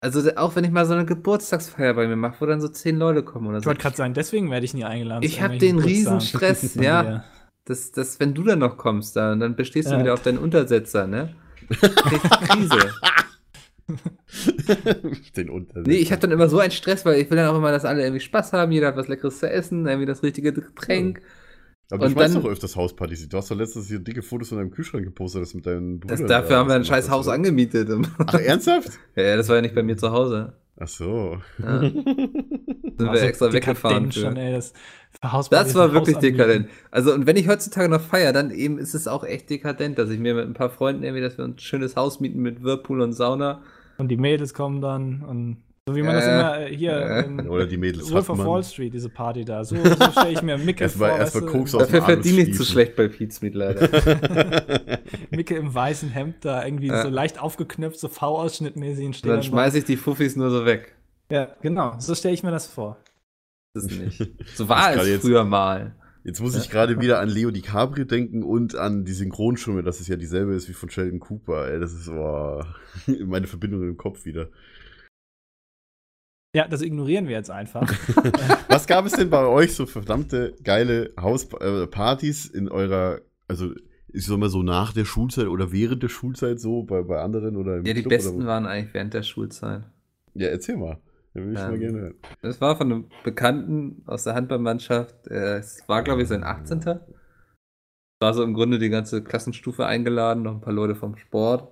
Also 0.00 0.28
auch 0.36 0.56
wenn 0.56 0.64
ich 0.64 0.70
mal 0.70 0.84
so 0.86 0.94
eine 0.94 1.04
Geburtstagsfeier 1.06 1.94
bei 1.94 2.06
mir 2.08 2.16
mache, 2.16 2.36
wo 2.40 2.46
dann 2.46 2.60
so 2.60 2.68
zehn 2.68 2.96
Leute 2.98 3.22
kommen 3.22 3.46
oder 3.46 3.58
Ich 3.58 3.64
so. 3.64 3.68
wollte 3.68 3.80
gerade 3.82 3.96
sagen, 3.96 4.12
deswegen 4.14 4.50
werde 4.50 4.64
ich 4.66 4.74
nie 4.74 4.84
eingeladen. 4.84 5.22
Ich 5.22 5.36
zu 5.36 5.42
hab 5.42 5.52
irgendwelchen 5.52 5.78
den 5.78 5.84
riesen 5.84 6.20
Stress, 6.20 6.74
ja. 6.80 7.02
dir. 7.02 7.24
Das, 7.64 7.92
das, 7.92 8.18
wenn 8.20 8.34
du 8.34 8.42
dann 8.42 8.58
noch 8.58 8.76
kommst, 8.76 9.16
da, 9.16 9.34
dann 9.36 9.56
bestehst 9.56 9.88
du 9.88 9.94
Ja. 9.94 10.00
wieder 10.00 10.14
auf 10.14 10.22
deinen 10.22 10.38
Untersetzer, 10.38 11.06
ne? 11.06 11.34
Du 11.70 11.76
Krise. 11.76 12.90
Den 15.36 15.50
Untersetzer. 15.50 15.88
Nee, 15.90 15.96
ich 15.96 16.10
habe 16.12 16.20
dann 16.20 16.30
immer 16.30 16.48
so 16.48 16.58
einen 16.58 16.70
Stress, 16.70 17.04
weil 17.04 17.20
ich 17.20 17.30
will 17.30 17.36
dann 17.36 17.48
auch 17.48 17.58
immer, 17.58 17.70
dass 17.70 17.84
alle 17.84 18.02
irgendwie 18.02 18.20
Spaß 18.20 18.52
haben, 18.52 18.72
jeder 18.72 18.88
hat 18.88 18.96
was 18.96 19.08
Leckeres 19.08 19.38
zu 19.40 19.50
essen, 19.50 19.86
irgendwie 19.86 20.06
das 20.06 20.22
richtige 20.22 20.52
Getränk. 20.52 21.20
Aber 21.90 22.08
du 22.08 22.14
dann- 22.14 22.32
doch 22.34 22.46
öfters 22.46 22.76
Hauspartys. 22.76 23.28
Du 23.28 23.36
hast 23.36 23.50
doch 23.50 23.56
letztens 23.56 23.88
hier 23.88 23.98
dicke 23.98 24.22
Fotos 24.22 24.48
von 24.48 24.58
deinem 24.58 24.70
Kühlschrank 24.70 25.04
gepostet, 25.04 25.42
das 25.42 25.54
mit 25.54 25.66
deinen 25.66 26.00
Das, 26.00 26.18
Brüdern 26.20 26.28
dafür 26.28 26.48
da 26.50 26.56
haben 26.58 26.68
wir 26.68 26.74
ein 26.76 26.84
scheiß 26.84 27.10
Haus 27.10 27.28
angemietet. 27.28 27.90
Ach, 28.26 28.34
ernsthaft? 28.34 28.90
ja, 29.16 29.36
das 29.36 29.48
war 29.48 29.56
ja 29.56 29.62
nicht 29.62 29.74
bei 29.74 29.82
mir 29.82 29.96
zu 29.96 30.10
Hause. 30.10 30.54
Ach 30.76 30.88
so. 30.88 31.38
Ja. 31.62 31.80
Sind 31.80 32.98
wir 32.98 33.10
Also 33.10 33.24
extra 33.26 33.52
weggefahren. 33.52 34.08
dekadent 34.10 34.14
schon, 34.14 34.34
Für. 34.34 34.40
ey, 34.40 34.52
das, 34.52 34.72
für 35.20 35.50
Das 35.50 35.74
war 35.74 35.92
wirklich 35.92 36.16
dekadent. 36.16 36.68
Also, 36.90 37.12
und 37.12 37.26
wenn 37.26 37.36
ich 37.36 37.48
heutzutage 37.48 37.88
noch 37.88 38.00
feiere, 38.00 38.32
dann 38.32 38.50
eben 38.50 38.78
ist 38.78 38.94
es 38.94 39.06
auch 39.06 39.24
echt 39.24 39.50
dekadent, 39.50 39.98
dass 39.98 40.10
ich 40.10 40.18
mir 40.18 40.34
mit 40.34 40.46
ein 40.46 40.54
paar 40.54 40.70
Freunden 40.70 41.02
irgendwie, 41.04 41.22
dass 41.22 41.36
wir 41.38 41.44
uns 41.44 41.56
ein 41.56 41.58
schönes 41.60 41.96
Haus 41.96 42.18
mieten 42.18 42.40
mit 42.40 42.64
Whirlpool 42.64 43.02
und 43.02 43.12
Sauna. 43.12 43.62
Und 43.98 44.08
die 44.08 44.16
Mädels 44.16 44.54
kommen 44.54 44.80
dann 44.80 45.22
und 45.22 45.56
so 45.86 45.94
wie 45.94 46.02
man 46.02 46.14
Äh, 46.16 46.20
das 46.20 46.26
immer 46.26 46.76
hier 46.76 46.92
äh. 46.92 47.24
in 47.26 47.48
Oder 47.48 47.66
die 47.66 47.76
Mädels 47.76 48.10
Wolf 48.10 48.30
of. 48.30 48.38
Wall 48.38 48.64
Street, 48.64 48.94
diese 48.94 49.10
Party 49.10 49.44
da. 49.44 49.62
So, 49.64 49.76
so 49.84 50.10
stelle 50.10 50.30
ich 50.32 50.42
mir 50.42 50.56
Micke 50.56 50.82
Erstmal- 50.84 51.10
vor. 51.10 51.18
erstmal 51.18 51.46
Koks 51.46 51.74
aus 51.74 51.82
Dafür 51.82 52.02
verdiene 52.02 52.42
ich 52.42 52.54
zu 52.56 52.64
schlecht 52.64 52.96
bei 52.96 53.08
Pizmeet 53.08 53.54
leider. 53.54 53.88
Micke 55.30 55.56
im 55.56 55.74
weißen 55.74 56.08
Hemd 56.08 56.36
da 56.44 56.64
irgendwie 56.64 56.86
Ja. 56.88 57.02
so 57.02 57.08
leicht 57.08 57.38
aufgeknöpft, 57.40 57.98
so 58.00 58.08
V-Ausschnittmäßig 58.08 59.06
und 59.06 59.16
steht 59.16 59.30
dann 59.30 59.36
dann 59.40 59.42
schmeiße 59.44 59.78
ich 59.78 59.84
die 59.84 59.96
Fuffis 59.96 60.36
nur 60.36 60.50
so 60.50 60.64
weg. 60.64 60.94
Ja, 61.30 61.48
genau. 61.62 61.94
So 61.98 62.14
stelle 62.14 62.34
ich 62.34 62.42
mir 62.42 62.50
das 62.50 62.66
vor. 62.66 62.96
Das 63.74 63.84
ist 63.84 64.00
nicht. 64.00 64.32
So 64.54 64.68
war 64.68 64.94
es 64.96 65.06
jetzt- 65.06 65.22
früher 65.22 65.44
mal. 65.44 65.94
Jetzt 66.24 66.40
muss 66.40 66.56
ich 66.56 66.70
gerade 66.70 67.00
wieder 67.00 67.20
an 67.20 67.28
Leo 67.28 67.50
DiCaprio 67.50 68.06
denken 68.06 68.42
und 68.42 68.74
an 68.76 69.04
die 69.04 69.12
Synchronstimme, 69.12 69.82
dass 69.82 70.00
es 70.00 70.08
ja 70.08 70.16
dieselbe 70.16 70.54
ist 70.54 70.70
wie 70.70 70.72
von 70.72 70.88
Sheldon 70.88 71.20
Cooper. 71.20 71.68
Ey, 71.70 71.78
das 71.78 71.92
ist 71.92 72.08
oh, 72.08 72.62
meine 73.26 73.46
Verbindung 73.46 73.82
im 73.82 73.98
Kopf 73.98 74.24
wieder. 74.24 74.48
Ja, 76.56 76.66
das 76.66 76.80
ignorieren 76.80 77.28
wir 77.28 77.36
jetzt 77.36 77.50
einfach. 77.50 77.82
Was 78.68 78.86
gab 78.86 79.04
es 79.04 79.12
denn 79.12 79.28
bei 79.28 79.44
euch 79.44 79.74
so 79.74 79.84
verdammte 79.84 80.56
geile 80.62 81.12
Hauspartys 81.20 82.46
in 82.46 82.70
eurer, 82.70 83.20
also 83.46 83.74
ich 84.08 84.24
sag 84.24 84.38
mal 84.38 84.48
so 84.48 84.62
nach 84.62 84.92
der 84.92 85.04
Schulzeit 85.04 85.48
oder 85.48 85.72
während 85.72 86.02
der 86.02 86.08
Schulzeit 86.08 86.58
so 86.58 86.84
bei, 86.84 87.02
bei 87.02 87.20
anderen 87.20 87.56
oder 87.56 87.78
im 87.78 87.84
Ja, 87.84 87.92
die 87.92 88.02
Club 88.02 88.10
besten 88.10 88.46
waren 88.46 88.64
eigentlich 88.64 88.94
während 88.94 89.12
der 89.12 89.24
Schulzeit. 89.24 89.82
Ja, 90.34 90.48
erzähl 90.48 90.76
mal. 90.76 91.00
Da 91.34 91.40
will 91.42 91.52
ich 91.52 91.58
Ähm, 91.58 91.70
mal 91.70 91.78
gerne 91.78 92.00
hören. 92.00 92.14
Das 92.42 92.60
war 92.60 92.76
von 92.76 92.92
einem 92.92 93.10
Bekannten 93.24 94.02
aus 94.06 94.24
der 94.24 94.34
Handballmannschaft. 94.34 95.26
Es 95.26 95.86
war, 95.88 96.02
glaube 96.02 96.22
ich, 96.22 96.28
sein 96.28 96.44
18. 96.44 97.00
War 98.20 98.34
so 98.34 98.42
im 98.42 98.54
Grunde 98.54 98.78
die 98.78 98.88
ganze 98.88 99.22
Klassenstufe 99.22 99.86
eingeladen, 99.86 100.44
noch 100.44 100.54
ein 100.54 100.60
paar 100.60 100.72
Leute 100.72 100.94
vom 100.94 101.16
Sport. 101.16 101.70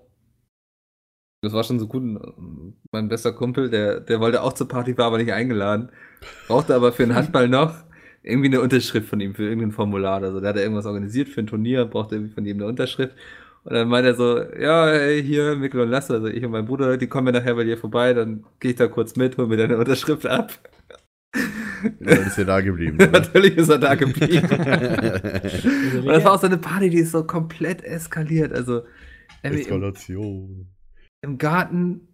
Das 1.43 1.53
war 1.53 1.65
schon 1.65 1.79
so 1.81 1.89
gut. 1.89 2.03
Mein 2.93 3.09
bester 3.09 3.33
Kumpel, 3.33 3.71
der, 3.71 4.01
der 4.01 4.21
wollte 4.21 4.43
auch 4.43 4.53
zur 4.53 4.69
Party, 4.69 4.97
war 4.97 5.07
aber 5.07 5.19
nicht 5.19 5.33
eingeladen. 5.33 5.91
Brauchte 6.47 6.75
aber 6.75 6.93
für 6.93 7.05
den 7.05 7.15
Handball 7.17 7.49
noch 7.49 7.75
irgendwie 8.23 8.49
eine 8.49 8.61
Unterschrift 8.61 9.09
von 9.09 9.21
ihm 9.21 9.35
für 9.35 9.45
irgendein 9.45 9.73
Formular. 9.73 10.23
Also 10.23 10.41
der 10.41 10.51
hat 10.51 10.57
er 10.57 10.63
irgendwas 10.63 10.87
organisiert 10.87 11.29
für 11.29 11.41
ein 11.41 11.49
Turnier, 11.49 11.85
brauchte 11.85 12.15
irgendwie 12.15 12.35
von 12.35 12.47
ihm 12.47 12.59
eine 12.59 12.67
Unterschrift. 12.67 13.17
Und 13.65 13.75
dann 13.75 13.89
meinte 13.89 14.11
er 14.11 14.15
so, 14.15 14.39
ja, 14.59 14.89
hey, 14.89 15.23
hier, 15.23 15.55
Mikkel 15.55 15.81
und 15.81 15.89
Lasse, 15.89 16.15
also 16.15 16.27
ich 16.27 16.45
und 16.45 16.51
mein 16.51 16.67
Bruder, 16.67 16.97
die 16.97 17.07
kommen 17.07 17.29
ja 17.29 17.41
nachher 17.41 17.55
bei 17.55 17.65
dir 17.65 17.79
vorbei, 17.79 18.13
dann 18.13 18.45
gehe 18.59 18.73
ich 18.73 18.77
da 18.77 18.89
kurz 18.89 19.15
mit, 19.15 19.37
hol 19.37 19.47
mir 19.47 19.57
deine 19.57 19.79
Unterschrift 19.79 20.27
ab. 20.27 20.53
Ja, 21.35 21.91
dann 22.01 22.27
ist 22.27 22.39
er 22.39 22.45
da 22.45 22.61
geblieben. 22.61 22.97
oder? 22.97 23.11
Natürlich 23.21 23.57
ist 23.57 23.69
er 23.69 23.79
da 23.79 23.95
geblieben. 23.95 24.49
Und 24.51 26.07
das 26.07 26.25
war 26.25 26.33
auch 26.33 26.41
so 26.41 26.47
eine 26.47 26.59
Party, 26.59 26.91
die 26.91 26.99
ist 26.99 27.13
so 27.13 27.25
komplett 27.25 27.85
eskaliert. 27.85 28.53
Also 28.53 28.83
irgendwie 29.43 29.63
im, 29.63 29.69
Eskalation. 29.69 30.67
im 31.23 31.39
Garten, 31.39 32.09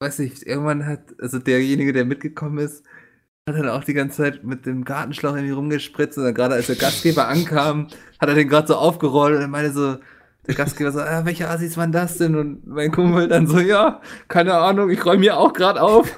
weiß 0.00 0.18
nicht, 0.20 0.42
irgendwann 0.44 0.86
hat, 0.86 1.14
also 1.20 1.38
derjenige, 1.38 1.92
der 1.92 2.04
mitgekommen 2.04 2.58
ist, 2.58 2.84
hat 3.48 3.56
dann 3.56 3.68
auch 3.68 3.84
die 3.84 3.94
ganze 3.94 4.18
Zeit 4.18 4.44
mit 4.44 4.66
dem 4.66 4.84
Gartenschlauch 4.84 5.34
irgendwie 5.34 5.54
rumgespritzt 5.54 6.18
und 6.18 6.24
dann 6.24 6.34
gerade 6.34 6.54
als 6.54 6.66
der 6.66 6.76
Gastgeber 6.76 7.28
ankam, 7.28 7.88
hat 8.18 8.28
er 8.28 8.34
den 8.34 8.48
gerade 8.48 8.68
so 8.68 8.76
aufgerollt 8.76 9.36
und 9.36 9.42
er 9.42 9.48
meinte 9.48 9.72
so, 9.72 9.96
der 10.48 10.54
Gastgeber 10.54 10.90
so, 10.90 11.00
ah, 11.00 11.20
welche 11.24 11.48
Assis 11.48 11.76
waren 11.76 11.92
das 11.92 12.16
denn? 12.18 12.34
Und 12.34 12.66
mein 12.66 12.90
Kumpel 12.90 13.28
dann 13.28 13.46
so, 13.46 13.60
ja, 13.60 14.00
keine 14.28 14.54
Ahnung, 14.54 14.90
ich 14.90 15.04
räume 15.04 15.22
hier 15.22 15.36
auch 15.36 15.52
gerade 15.52 15.80
auf. 15.82 16.10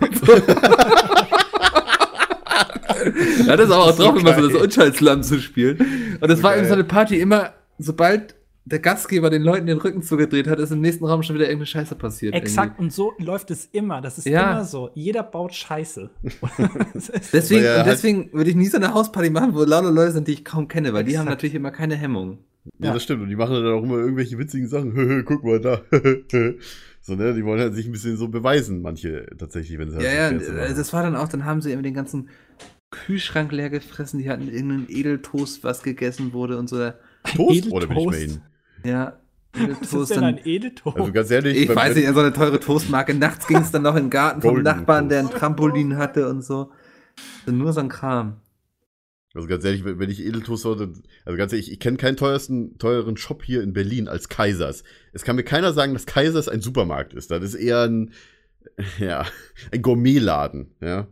Er 3.46 3.52
hat 3.52 3.60
es 3.60 3.70
aber 3.70 3.84
auch 3.84 3.96
drauf, 3.96 4.16
immer 4.16 4.34
so 4.34 4.48
das. 4.48 4.62
Unschaltslamm 4.62 5.22
zu 5.22 5.40
spielen. 5.40 6.18
Und 6.20 6.30
es 6.30 6.38
So 6.38 6.44
war 6.44 6.56
eben 6.56 6.66
so 6.66 6.74
eine 6.74 6.84
Party, 6.84 7.18
immer, 7.20 7.54
sobald 7.78 8.34
der 8.66 8.78
Gastgeber 8.78 9.30
den 9.30 9.42
Leuten 9.42 9.66
den 9.66 9.78
Rücken 9.78 10.02
zugedreht 10.02 10.46
hat, 10.46 10.58
ist 10.58 10.70
im 10.70 10.80
nächsten 10.80 11.04
Raum 11.04 11.22
schon 11.22 11.34
wieder 11.34 11.46
irgendeine 11.46 11.66
Scheiße 11.66 11.94
passiert. 11.96 12.34
Exakt, 12.34 12.78
und 12.78 12.92
so 12.92 13.12
läuft 13.18 13.50
es 13.50 13.66
immer. 13.72 14.00
Das 14.00 14.18
ist 14.18 14.26
Ja. 14.26 14.52
immer 14.52 14.64
so. 14.64 14.90
Jeder 14.94 15.22
baut 15.22 15.54
Scheiße. 15.54 16.10
Deswegen, 17.32 17.64
und 17.64 17.70
halt- 17.70 17.86
deswegen 17.86 18.32
würde 18.32 18.50
ich 18.50 18.56
nie 18.56 18.66
so 18.66 18.76
eine 18.76 18.92
Hausparty 18.94 19.30
machen, 19.30 19.54
wo 19.54 19.62
lauter 19.64 19.90
Leute 19.90 20.12
sind, 20.12 20.28
die 20.28 20.32
ich 20.32 20.44
kaum 20.44 20.68
kenne, 20.68 20.92
weil 20.92 21.04
die 21.04 21.12
haben 21.18 21.26
Exakt. 21.26 21.38
natürlich 21.38 21.54
immer 21.54 21.70
keine 21.70 21.96
Hemmung. 21.96 22.38
Ja, 22.78 22.88
Ja. 22.88 22.92
das 22.94 23.02
stimmt. 23.02 23.22
Und 23.22 23.28
die 23.30 23.36
machen 23.36 23.54
dann 23.54 23.72
auch 23.72 23.82
immer 23.82 23.96
irgendwelche 23.96 24.38
witzigen 24.38 24.68
Sachen. 24.68 25.24
Guck 25.24 25.42
mal 25.42 25.60
da. 25.60 25.80
so, 27.00 27.14
ne? 27.14 27.34
Die 27.34 27.44
wollen 27.44 27.60
halt 27.60 27.74
sich 27.74 27.86
ein 27.86 27.92
bisschen 27.92 28.16
so 28.18 28.28
beweisen, 28.28 28.82
manche 28.82 29.26
tatsächlich, 29.38 29.78
wenn 29.78 29.90
sie 29.90 29.96
halt 29.96 30.04
Ja, 30.06 30.28
so 30.38 30.44
ja, 30.52 30.58
äh, 30.58 30.62
machen. 30.66 30.74
das 30.76 30.92
war 30.92 31.02
dann 31.02 31.16
auch, 31.16 31.28
dann 31.28 31.44
haben 31.46 31.62
sie 31.62 31.72
immer 31.72 31.82
den 31.82 31.94
ganzen 31.94 32.28
Kühlschrank 32.90 33.52
leer 33.52 33.70
gefressen, 33.70 34.18
die 34.20 34.28
hatten 34.28 34.48
irgendeinen 34.48 34.86
Edeltoast, 34.88 35.62
was 35.64 35.82
gegessen 35.82 36.32
wurde 36.32 36.58
und 36.58 36.68
so. 36.68 36.90
Toast 37.24 37.70
oder 37.70 37.88
will 37.88 37.96
ich 37.98 38.04
mal 38.06 38.14
Edeltoast. 38.14 38.18
hin? 38.18 38.42
Ja, 38.84 39.20
Was 39.52 39.92
ist 39.92 40.10
denn 40.10 40.20
Dann, 40.20 40.34
ein 40.36 40.40
Edeltoast? 40.44 40.96
Also 40.96 41.12
ganz 41.12 41.30
ehrlich, 41.30 41.56
ich 41.56 41.74
weiß 41.74 41.96
nicht, 41.96 42.08
so 42.08 42.20
eine 42.20 42.32
teure 42.32 42.60
Toastmarke. 42.60 43.14
Nachts 43.14 43.46
ging 43.46 43.58
es 43.58 43.70
dann 43.70 43.82
noch 43.82 43.96
in 43.96 44.04
den 44.04 44.10
Garten 44.10 44.42
vom 44.42 44.62
Nachbarn, 44.62 45.08
der 45.08 45.20
ein 45.20 45.26
Toast. 45.26 45.38
Trampolin 45.38 45.96
hatte 45.96 46.28
und 46.28 46.42
so. 46.42 46.70
Also 47.46 47.56
nur 47.56 47.72
so 47.72 47.80
ein 47.80 47.88
Kram. 47.88 48.40
Also 49.34 49.46
ganz 49.46 49.64
ehrlich, 49.64 49.84
wenn 49.84 49.98
wenn 49.98 50.10
ich 50.10 50.24
Edeltoast 50.24 50.62
sollte, 50.62 50.92
also 51.24 51.36
ganz 51.36 51.52
ehrlich, 51.52 51.70
ich 51.70 51.78
kenne 51.78 51.96
keinen 51.96 52.16
teuersten, 52.16 52.78
teuren 52.78 53.16
Shop 53.16 53.44
hier 53.44 53.62
in 53.62 53.72
Berlin 53.72 54.08
als 54.08 54.28
Kaisers. 54.28 54.82
Es 55.12 55.22
kann 55.22 55.36
mir 55.36 55.44
keiner 55.44 55.72
sagen, 55.72 55.92
dass 55.92 56.06
Kaisers 56.06 56.48
ein 56.48 56.60
Supermarkt 56.60 57.14
ist. 57.14 57.30
Das 57.30 57.42
ist 57.42 57.54
eher 57.54 57.82
ein, 57.82 58.12
ja, 58.98 59.24
ein 59.72 59.82
Gourmetladen, 59.82 60.74
ja. 60.80 61.06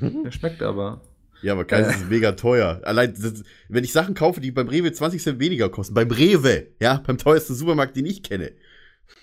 Der 0.00 0.30
schmeckt 0.30 0.62
aber. 0.62 1.02
Ja, 1.42 1.52
aber 1.52 1.64
Kaisers 1.64 1.94
Äh. 1.94 1.98
ist 1.98 2.10
mega 2.10 2.32
teuer. 2.32 2.80
Allein, 2.84 3.14
das, 3.14 3.42
wenn 3.68 3.84
ich 3.84 3.92
Sachen 3.92 4.14
kaufe, 4.14 4.40
die 4.40 4.50
beim 4.52 4.68
Rewe 4.68 4.92
20 4.92 5.22
Cent 5.22 5.40
weniger 5.40 5.68
kosten, 5.68 5.94
beim 5.94 6.10
Rewe, 6.10 6.68
ja, 6.80 7.02
beim 7.06 7.18
teuersten 7.18 7.54
Supermarkt, 7.54 7.96
den 7.96 8.06
ich 8.06 8.22
kenne. 8.22 8.52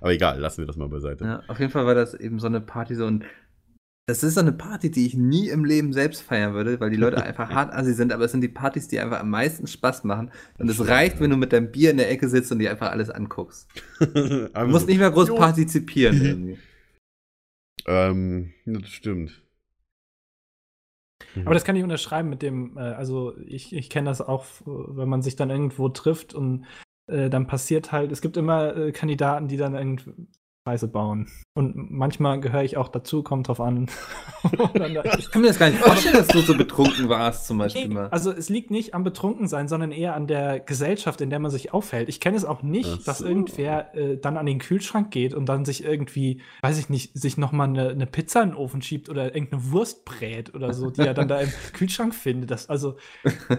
aber 0.00 0.12
egal, 0.12 0.38
lassen 0.40 0.58
wir 0.58 0.66
das 0.66 0.76
mal 0.76 0.88
beiseite. 0.88 1.24
Ja, 1.24 1.42
auf 1.48 1.58
jeden 1.58 1.70
Fall 1.70 1.86
war 1.86 1.94
das 1.94 2.14
eben 2.14 2.38
so 2.38 2.46
eine 2.46 2.60
Party 2.60 2.94
so 2.94 3.06
und 3.06 3.24
das 4.06 4.24
ist 4.24 4.34
so 4.34 4.40
eine 4.40 4.52
Party, 4.52 4.90
die 4.90 5.06
ich 5.06 5.14
nie 5.14 5.48
im 5.48 5.64
Leben 5.64 5.92
selbst 5.92 6.22
feiern 6.22 6.54
würde, 6.54 6.80
weil 6.80 6.90
die 6.90 6.96
Leute 6.96 7.22
einfach 7.22 7.50
hart 7.54 7.72
assi 7.72 7.94
sind, 7.94 8.12
aber 8.12 8.24
es 8.24 8.32
sind 8.32 8.40
die 8.40 8.48
Partys, 8.48 8.88
die 8.88 8.98
einfach 8.98 9.20
am 9.20 9.30
meisten 9.30 9.68
Spaß 9.68 10.02
machen. 10.04 10.32
Und 10.58 10.68
es 10.68 10.86
reicht, 10.88 11.20
wenn 11.20 11.30
du 11.30 11.36
mit 11.36 11.52
deinem 11.52 11.70
Bier 11.70 11.92
in 11.92 11.98
der 11.98 12.10
Ecke 12.10 12.28
sitzt 12.28 12.50
und 12.50 12.58
dir 12.58 12.72
einfach 12.72 12.90
alles 12.90 13.10
anguckst. 13.10 13.68
Du 14.00 14.48
musst 14.66 14.80
so, 14.82 14.86
nicht 14.86 14.98
mehr 14.98 15.10
groß 15.12 15.28
Jo. 15.28 15.36
partizipieren 15.36 16.20
irgendwie. 16.20 16.58
Ähm, 17.86 18.52
das 18.66 18.88
stimmt. 18.90 19.40
Aber 21.44 21.54
das 21.54 21.64
kann 21.64 21.76
ich 21.76 21.82
unterschreiben 21.82 22.28
mit 22.28 22.42
dem, 22.42 22.76
äh, 22.76 22.80
also 22.80 23.36
ich, 23.38 23.72
ich 23.74 23.90
kenne 23.90 24.10
das 24.10 24.20
auch, 24.20 24.44
äh, 24.44 24.66
wenn 24.66 25.08
man 25.08 25.22
sich 25.22 25.36
dann 25.36 25.50
irgendwo 25.50 25.88
trifft 25.88 26.34
und 26.34 26.66
äh, 27.06 27.30
dann 27.30 27.46
passiert 27.46 27.92
halt, 27.92 28.12
es 28.12 28.20
gibt 28.20 28.36
immer 28.36 28.76
äh, 28.76 28.92
Kandidaten, 28.92 29.48
die 29.48 29.56
dann 29.56 29.74
irgendwie 29.74 30.12
Scheiße 30.64 30.86
bauen. 30.86 31.26
Und 31.54 31.90
manchmal 31.90 32.38
gehöre 32.40 32.62
ich 32.62 32.76
auch 32.76 32.88
dazu, 32.88 33.22
kommt 33.24 33.48
drauf 33.48 33.60
an. 33.60 33.88
Ich 35.18 35.30
kann 35.30 35.42
mir 35.42 35.48
das 35.48 35.58
gar 35.60 35.70
nicht 35.70 35.78
vorstellen, 35.78 36.16
dass 36.16 36.26
du 36.26 36.40
so 36.40 36.56
betrunken 36.56 37.08
warst, 37.08 37.46
zum 37.46 37.58
Beispiel 37.58 37.86
Nee, 37.86 37.94
mal. 37.94 38.08
also 38.08 38.32
es 38.32 38.48
liegt 38.48 38.72
nicht 38.72 38.92
am 38.92 39.04
Betrunkensein, 39.04 39.68
sondern 39.68 39.92
eher 39.92 40.16
an 40.16 40.26
der 40.26 40.58
Gesellschaft, 40.58 41.20
in 41.20 41.30
der 41.30 41.38
man 41.38 41.52
sich 41.52 41.72
aufhält. 41.72 42.08
Ich 42.08 42.18
kenne 42.18 42.36
es 42.36 42.44
auch 42.44 42.62
nicht, 42.64 42.90
Ach 42.92 43.04
dass 43.04 43.18
so. 43.18 43.26
irgendwer 43.26 43.94
äh, 43.94 44.16
dann 44.18 44.36
an 44.36 44.46
den 44.46 44.58
Kühlschrank 44.58 45.12
geht 45.12 45.32
und 45.32 45.46
dann 45.46 45.64
sich 45.64 45.84
irgendwie, 45.84 46.40
weiß 46.62 46.76
ich 46.78 46.88
nicht, 46.88 47.16
sich 47.16 47.36
nochmal 47.36 47.68
eine, 47.68 47.90
eine 47.90 48.06
Pizza 48.06 48.42
in 48.42 48.50
den 48.50 48.56
Ofen 48.56 48.82
schiebt 48.82 49.08
oder 49.08 49.32
irgendeine 49.32 49.70
Wurst 49.70 50.04
brät 50.04 50.52
oder 50.56 50.72
so, 50.74 50.90
die 50.90 51.02
er 51.02 51.14
dann 51.14 51.28
da 51.28 51.38
im 51.40 51.50
Kühlschrank 51.72 52.12
findet. 52.12 52.50
Das 52.50 52.68
also 52.68 52.96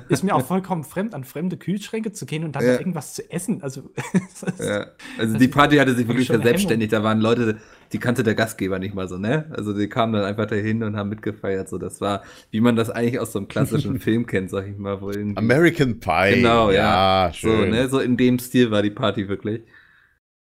ist 0.09 0.23
mir 0.23 0.35
auch 0.35 0.45
vollkommen 0.45 0.83
fremd, 0.83 1.13
an 1.15 1.23
fremde 1.23 1.55
Kühlschränke 1.55 2.11
zu 2.11 2.25
gehen 2.25 2.43
und 2.43 2.57
dann 2.57 2.65
Ja. 2.65 2.73
da 2.73 2.79
irgendwas 2.79 3.13
zu 3.13 3.31
essen. 3.31 3.63
Also 3.63 3.89
Ja. 4.59 4.87
Also 5.17 5.37
die 5.37 5.47
Party 5.47 5.77
hatte 5.77 5.93
sich 5.95 6.07
wirklich 6.07 6.27
verselbstständigt. 6.27 6.91
Da 6.93 7.03
waren 7.03 7.19
Leute, 7.19 7.57
die 7.91 7.99
kannte 7.99 8.23
der 8.23 8.35
Gastgeber 8.35 8.79
nicht 8.79 8.93
mal 8.93 9.07
so, 9.07 9.17
ne? 9.17 9.45
Also 9.51 9.73
die 9.77 9.87
kamen 9.87 10.13
dann 10.13 10.23
einfach 10.23 10.45
dahin 10.45 10.83
und 10.83 10.95
haben 10.95 11.09
mitgefeiert. 11.09 11.67
So, 11.69 11.77
das 11.77 12.01
war, 12.01 12.23
wie 12.51 12.61
man 12.61 12.75
das 12.75 12.89
eigentlich 12.89 13.19
aus 13.19 13.31
so 13.31 13.39
einem 13.39 13.47
klassischen 13.47 13.99
Film 13.99 14.25
kennt, 14.25 14.49
sag 14.49 14.67
ich 14.67 14.77
mal, 14.77 15.01
wo. 15.01 15.09
American 15.09 15.99
Pie. 15.99 16.35
Genau, 16.35 16.71
ja. 16.71 17.27
Ja, 17.27 17.33
schön. 17.33 17.51
So, 17.51 17.65
ne? 17.65 17.89
So 17.89 17.99
in 17.99 18.17
dem 18.17 18.39
Stil 18.39 18.71
war 18.71 18.81
die 18.81 18.91
Party 18.91 19.27
wirklich. 19.27 19.61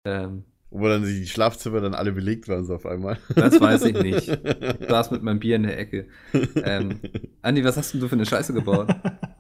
Ähm, 0.06 0.44
Wo 0.70 0.88
dann 0.88 1.04
die 1.04 1.26
Schlafzimmer 1.28 1.82
dann 1.82 1.94
alle 1.94 2.12
belegt 2.12 2.48
waren, 2.48 2.66
so 2.66 2.76
auf 2.76 2.86
einmal. 2.86 3.18
das 3.36 3.60
weiß 3.60 3.86
ich 3.86 4.02
nicht. 4.02 4.28
Ich 4.80 4.88
saß 4.88 5.12
mit 5.12 5.24
meinem 5.24 5.40
Bier 5.40 5.56
in 5.58 5.64
der 5.64 5.78
Ecke. 5.78 6.08
Ähm, 6.56 7.00
Andi, 7.42 7.64
was 7.64 7.78
hast 7.78 7.94
denn 7.94 8.02
du 8.02 8.08
für 8.08 8.16
eine 8.16 8.26
Scheiße 8.26 8.54
gebaut? 8.54 8.90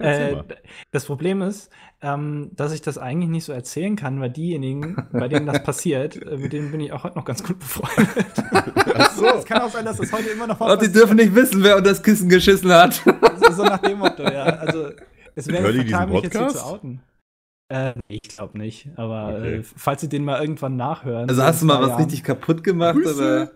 erzähl 0.00 0.36
Äh, 0.38 0.42
das 0.90 1.04
Problem 1.06 1.42
ist, 1.42 1.70
ähm, 2.00 2.50
dass 2.54 2.72
ich 2.72 2.80
das 2.82 2.98
eigentlich 2.98 3.30
nicht 3.30 3.44
so 3.44 3.52
erzählen 3.52 3.96
kann, 3.96 4.20
weil 4.20 4.30
diejenigen, 4.30 4.96
bei 5.12 5.28
denen 5.28 5.46
das 5.46 5.62
passiert, 5.64 6.16
äh, 6.20 6.36
mit 6.36 6.52
denen 6.52 6.70
bin 6.70 6.80
ich 6.80 6.92
auch 6.92 7.04
heute 7.04 7.16
noch 7.18 7.24
ganz 7.24 7.42
gut 7.42 7.58
befreundet. 7.58 8.16
Ach 8.94 9.10
so. 9.16 9.26
Es 9.26 9.44
kann 9.44 9.62
auch 9.62 9.70
sein, 9.70 9.84
dass 9.84 9.96
das 9.98 10.12
heute 10.12 10.30
immer 10.30 10.46
noch 10.46 10.58
mal 10.58 10.72
Und 10.72 10.82
die 10.82 10.90
dürfen 10.92 11.16
nicht 11.16 11.34
wissen, 11.34 11.62
wer 11.62 11.76
unter 11.76 11.90
das 11.90 12.02
Kissen 12.02 12.28
geschissen 12.28 12.72
hat. 12.72 13.02
passiert. 13.04 13.52
So 13.54 13.62
nach 13.64 13.78
dem 13.78 13.98
Motto, 13.98 14.22
ja. 14.24 14.44
Also, 14.44 14.90
es 15.34 15.46
wäre 15.48 15.72
fatal, 15.72 16.06
mich 16.08 16.22
jetzt 16.22 16.36
hier 16.36 16.48
zu 16.48 16.64
outen. 16.64 17.02
Äh, 17.68 17.94
ich 18.08 18.20
glaube 18.22 18.58
nicht. 18.58 18.88
Aber 18.96 19.36
Okay. 19.38 19.56
äh, 19.56 19.62
falls 19.62 20.02
sie 20.02 20.08
den 20.08 20.24
mal 20.24 20.40
irgendwann 20.40 20.76
nachhören. 20.76 21.28
Also 21.28 21.40
so 21.40 21.46
hast 21.46 21.62
du 21.62 21.66
mal 21.66 21.80
was 21.80 21.88
Jahren, 21.88 22.02
richtig 22.02 22.22
kaputt 22.22 22.62
gemacht 22.64 22.96
Grüße. 22.96 23.16
oder, 23.16 23.50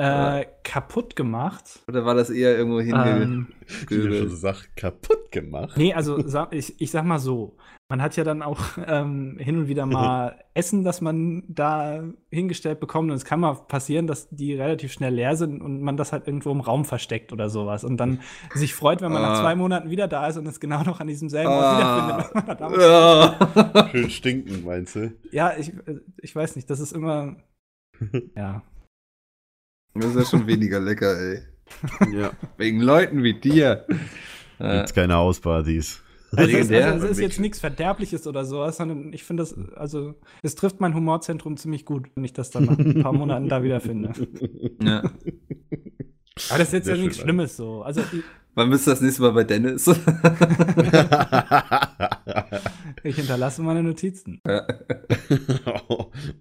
äh, 0.00 0.46
kaputt 0.64 1.16
gemacht? 1.16 1.80
oder 1.88 2.04
war 2.04 2.14
das 2.14 2.30
eher 2.30 2.56
irgendwo 2.56 2.80
Ähm, 2.80 2.88
schon 2.90 3.46
hingegöbelt? 3.88 4.30
sagt, 4.32 4.76
kaputt 4.76 5.30
gemacht. 5.32 5.76
Nee, 5.76 5.94
also 5.94 6.18
ich, 6.50 6.80
ich 6.80 6.90
sag 6.90 7.04
mal 7.04 7.18
so, 7.18 7.56
man 7.88 8.00
hat 8.02 8.16
ja 8.16 8.22
dann 8.22 8.40
auch 8.42 8.60
ähm, 8.86 9.36
hin 9.40 9.56
und 9.58 9.66
wieder 9.68 9.84
mal 9.84 10.38
Essen, 10.54 10.84
das 10.84 11.00
man 11.00 11.42
da 11.48 12.04
hingestellt 12.30 12.78
bekommt. 12.78 13.10
Und 13.10 13.16
es 13.16 13.24
kann 13.24 13.40
mal 13.40 13.54
passieren, 13.66 14.06
dass 14.06 14.28
die 14.30 14.54
relativ 14.54 14.92
schnell 14.92 15.12
leer 15.12 15.34
sind 15.34 15.60
und 15.60 15.80
man 15.82 15.96
das 15.96 16.12
halt 16.12 16.26
irgendwo 16.28 16.52
im 16.52 16.60
Raum 16.60 16.84
versteckt 16.84 17.32
oder 17.32 17.50
sowas. 17.50 17.82
Und 17.82 17.96
dann 17.96 18.20
sich 18.54 18.74
freut, 18.74 19.00
wenn 19.02 19.10
man 19.10 19.22
nach 19.22 19.38
Ah. 19.38 19.42
zwei 19.42 19.56
Monaten 19.56 19.90
wieder 19.90 20.06
da 20.06 20.28
ist 20.28 20.36
und 20.36 20.46
es 20.46 20.60
genau 20.60 20.84
noch 20.84 21.00
an 21.00 21.08
diesem 21.08 21.28
selben 21.28 21.50
Ort 21.50 21.64
Ah. 21.64 22.16
wiederfindet. 22.18 22.46
man 22.46 22.56
damals- 22.58 22.84
Ja. 23.74 23.88
Schön 23.90 24.10
stinken, 24.10 24.64
meinst 24.64 24.94
du? 24.94 25.12
Ja, 25.32 25.52
ich, 25.58 25.72
ich 26.22 26.34
weiß 26.36 26.54
nicht, 26.56 26.70
das 26.70 26.78
ist 26.80 26.92
immer. 26.92 27.36
Ja. 28.36 28.62
Das 29.94 30.06
ist 30.06 30.16
ja 30.16 30.24
schon 30.24 30.46
weniger 30.46 30.80
lecker, 30.80 31.18
ey. 31.18 31.40
Ja. 32.12 32.32
Wegen 32.56 32.80
Leuten 32.80 33.22
wie 33.22 33.34
dir. 33.34 33.86
Äh, 34.58 34.78
Gibt's 34.78 34.94
keine 34.94 35.14
Hauspartys. 35.14 36.02
Also 36.32 36.56
es 36.56 36.70
ist, 36.70 36.72
also 36.72 37.06
es 37.06 37.12
ist 37.12 37.20
jetzt 37.20 37.40
nichts 37.40 37.58
Verderbliches 37.58 38.26
oder 38.26 38.44
sowas, 38.44 38.76
sondern 38.76 39.12
ich 39.12 39.24
finde 39.24 39.42
das, 39.42 39.56
also 39.74 40.14
es 40.42 40.54
trifft 40.54 40.80
mein 40.80 40.94
Humorzentrum 40.94 41.56
ziemlich 41.56 41.84
gut, 41.84 42.08
wenn 42.14 42.22
ich 42.24 42.32
das 42.32 42.50
dann 42.50 42.66
nach 42.66 42.78
ein 42.78 43.02
paar 43.02 43.12
Monaten 43.12 43.48
da 43.48 43.64
wiederfinde. 43.64 44.12
ja. 44.82 44.98
Aber 46.48 46.58
das 46.58 46.68
ist 46.68 46.72
jetzt 46.72 46.84
Sehr 46.84 46.94
ja 46.96 47.02
nichts 47.02 47.16
schön, 47.16 47.24
Schlimmes 47.24 47.56
so. 47.56 47.82
Also 47.82 48.02
Wann 48.54 48.70
bist 48.70 48.86
du 48.86 48.90
das 48.90 49.00
nächste 49.00 49.22
Mal 49.22 49.32
bei 49.32 49.42
Dennis? 49.44 49.86
ich 53.02 53.16
hinterlasse 53.16 53.62
meine 53.62 53.82
Notizen. 53.82 54.40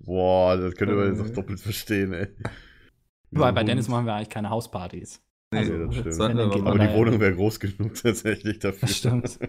Boah, 0.02 0.58
das 0.58 0.76
könnte 0.76 0.96
man 0.96 1.16
jetzt 1.16 1.22
auch 1.22 1.34
doppelt 1.34 1.60
verstehen, 1.60 2.14
ey. 2.14 2.28
Weil 3.32 3.54
bei 3.54 3.64
Dennis 3.64 3.88
machen 3.88 4.06
wir 4.06 4.16
eigentlich 4.16 4.30
keine 4.30 4.50
Hauspartys. 4.50 5.22
Nee, 5.52 5.60
Also, 5.60 5.86
das 5.86 5.96
stimmt. 5.96 6.20
Wenn, 6.20 6.50
geht 6.50 6.62
Aber 6.62 6.76
man 6.76 6.88
die 6.88 6.94
Wohnung 6.94 7.20
wäre 7.20 7.36
groß 7.36 7.60
genug 7.60 7.94
tatsächlich 8.02 8.60
dafür. 8.60 8.88
Das 8.88 8.98
stimmt. 8.98 9.40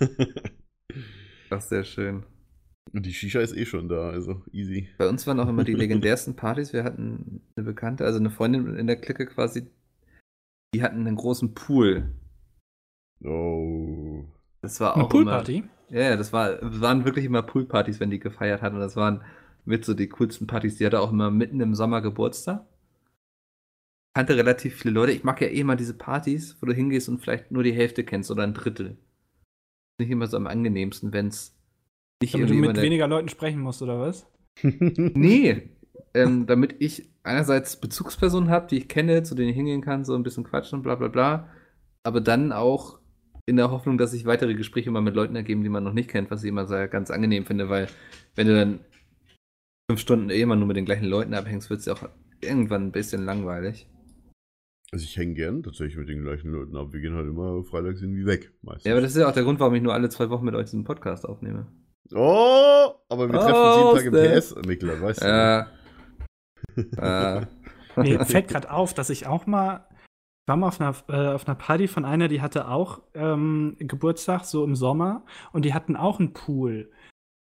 Ach, 1.50 1.60
sehr 1.60 1.84
schön. 1.84 2.24
Und 2.92 3.04
die 3.04 3.12
Shisha 3.12 3.40
ist 3.40 3.56
eh 3.56 3.66
schon 3.66 3.88
da, 3.88 4.10
also 4.10 4.42
easy. 4.52 4.88
Bei 4.98 5.08
uns 5.08 5.26
waren 5.26 5.40
auch 5.40 5.48
immer 5.48 5.64
die 5.64 5.74
legendärsten 5.74 6.36
Partys. 6.36 6.72
Wir 6.72 6.84
hatten 6.84 7.42
eine 7.56 7.64
Bekannte, 7.64 8.04
also 8.04 8.18
eine 8.18 8.30
Freundin 8.30 8.76
in 8.76 8.86
der 8.86 8.96
Clique 8.96 9.26
quasi, 9.26 9.66
die 10.74 10.82
hatten 10.82 11.06
einen 11.06 11.16
großen 11.16 11.54
Pool. 11.54 12.12
Oh. 13.24 14.24
Das 14.62 14.80
war 14.80 14.94
Eine 14.94 15.04
auch 15.04 15.08
Poolparty? 15.08 15.58
Immer, 15.58 15.68
ja, 15.90 16.10
ja, 16.10 16.16
das 16.16 16.32
war, 16.32 16.58
waren 16.62 17.04
wirklich 17.04 17.24
immer 17.24 17.42
Poolpartys, 17.42 18.00
wenn 18.00 18.10
die 18.10 18.18
gefeiert 18.18 18.62
hatten. 18.62 18.76
Und 18.76 18.82
das 18.82 18.96
waren 18.96 19.22
mit 19.64 19.84
so 19.84 19.94
die 19.94 20.08
coolsten 20.08 20.46
Partys. 20.46 20.76
Die 20.76 20.86
hatte 20.86 21.00
auch 21.00 21.12
immer 21.12 21.30
mitten 21.30 21.60
im 21.60 21.74
Sommer 21.74 22.00
Geburtstag. 22.02 22.64
Kannte 24.16 24.34
relativ 24.34 24.76
viele 24.76 24.94
Leute. 24.94 25.12
Ich 25.12 25.24
mag 25.24 25.42
ja 25.42 25.48
eh 25.48 25.60
immer 25.60 25.76
diese 25.76 25.92
Partys, 25.92 26.56
wo 26.58 26.66
du 26.66 26.72
hingehst 26.72 27.06
und 27.10 27.18
vielleicht 27.18 27.50
nur 27.50 27.62
die 27.62 27.74
Hälfte 27.74 28.02
kennst 28.02 28.30
oder 28.30 28.44
ein 28.44 28.54
Drittel. 28.54 28.96
Nicht 30.00 30.10
immer 30.10 30.26
so 30.26 30.38
am 30.38 30.46
angenehmsten, 30.46 31.12
wenn 31.12 31.26
es 31.26 31.54
nicht 32.22 32.32
Damit 32.32 32.48
du 32.48 32.54
mit 32.54 32.80
weniger 32.80 33.08
Leuten 33.08 33.28
sprechen 33.28 33.60
musst, 33.60 33.82
oder 33.82 34.00
was? 34.00 34.26
Nee, 34.62 35.68
ähm, 36.14 36.46
damit 36.46 36.76
ich 36.78 37.10
einerseits 37.24 37.78
Bezugspersonen 37.78 38.48
habe, 38.48 38.68
die 38.68 38.78
ich 38.78 38.88
kenne, 38.88 39.22
zu 39.22 39.34
denen 39.34 39.50
ich 39.50 39.54
hingehen 39.54 39.82
kann, 39.82 40.06
so 40.06 40.14
ein 40.14 40.22
bisschen 40.22 40.44
quatschen 40.44 40.78
und 40.78 40.82
bla 40.82 40.94
bla 40.94 41.08
bla. 41.08 41.50
Aber 42.02 42.22
dann 42.22 42.52
auch 42.52 42.98
in 43.44 43.56
der 43.56 43.70
Hoffnung, 43.70 43.98
dass 43.98 44.12
sich 44.12 44.24
weitere 44.24 44.54
Gespräche 44.54 44.90
mal 44.90 45.02
mit 45.02 45.14
Leuten 45.14 45.36
ergeben, 45.36 45.62
die 45.62 45.68
man 45.68 45.84
noch 45.84 45.92
nicht 45.92 46.08
kennt, 46.08 46.30
was 46.30 46.42
ich 46.42 46.48
immer 46.48 46.66
sehr 46.66 46.88
ganz 46.88 47.10
angenehm 47.10 47.44
finde, 47.44 47.68
weil 47.68 47.88
wenn 48.34 48.46
du 48.46 48.54
dann 48.54 48.80
fünf 49.90 50.00
Stunden 50.00 50.30
eh 50.30 50.40
immer 50.40 50.56
nur 50.56 50.68
mit 50.68 50.78
den 50.78 50.86
gleichen 50.86 51.04
Leuten 51.04 51.34
abhängst, 51.34 51.68
wird 51.68 51.80
es 51.80 51.84
ja 51.84 51.92
auch 51.92 52.08
irgendwann 52.40 52.86
ein 52.86 52.92
bisschen 52.92 53.22
langweilig. 53.26 53.86
Also 54.92 55.04
ich 55.04 55.16
hänge 55.16 55.34
gern 55.34 55.62
tatsächlich 55.62 55.96
mit 55.96 56.08
den 56.08 56.22
gleichen 56.22 56.50
Leuten 56.52 56.76
ab. 56.76 56.92
Wir 56.92 57.00
gehen 57.00 57.14
halt 57.14 57.26
immer 57.26 57.62
freitags 57.64 58.00
irgendwie 58.00 58.24
weg, 58.26 58.52
meistens. 58.62 58.84
Ja, 58.84 58.92
aber 58.92 59.00
das 59.00 59.10
ist 59.12 59.20
ja 59.20 59.28
auch 59.28 59.32
der 59.32 59.42
Grund, 59.42 59.58
warum 59.60 59.74
ich 59.74 59.82
nur 59.82 59.92
alle 59.92 60.08
zwei 60.08 60.30
Wochen 60.30 60.44
mit 60.44 60.54
euch 60.54 60.66
diesen 60.66 60.84
Podcast 60.84 61.26
aufnehme. 61.28 61.66
oh, 62.14 62.92
aber 63.08 63.28
wir 63.30 63.38
treffen 63.40 63.54
Oh, 63.54 63.90
uns 63.92 64.02
jeden 64.02 64.12
Tag 64.14 64.24
im. 64.24 64.38
PS, 64.38 64.54
Mikler, 64.66 65.00
weißt 65.02 65.22
du. 65.22 65.26
ne? 65.26 65.66
Äh, 66.76 67.40
äh, 68.00 68.02
Mir 68.02 68.24
fällt 68.26 68.48
gerade 68.48 68.70
auf, 68.70 68.94
dass 68.94 69.10
ich 69.10 69.26
auch 69.26 69.46
mal, 69.46 69.86
ich 69.90 70.48
war 70.48 70.56
mal 70.56 70.68
auf 70.68 70.80
einer, 70.80 70.94
äh, 71.08 71.34
auf 71.34 71.48
einer 71.48 71.56
Party 71.56 71.88
von 71.88 72.04
einer, 72.04 72.28
die 72.28 72.40
hatte 72.40 72.68
auch 72.68 73.02
ähm, 73.14 73.74
Geburtstag, 73.80 74.44
so 74.44 74.64
im 74.64 74.76
Sommer, 74.76 75.24
und 75.52 75.64
die 75.64 75.74
hatten 75.74 75.96
auch 75.96 76.20
einen 76.20 76.32
Pool. 76.32 76.92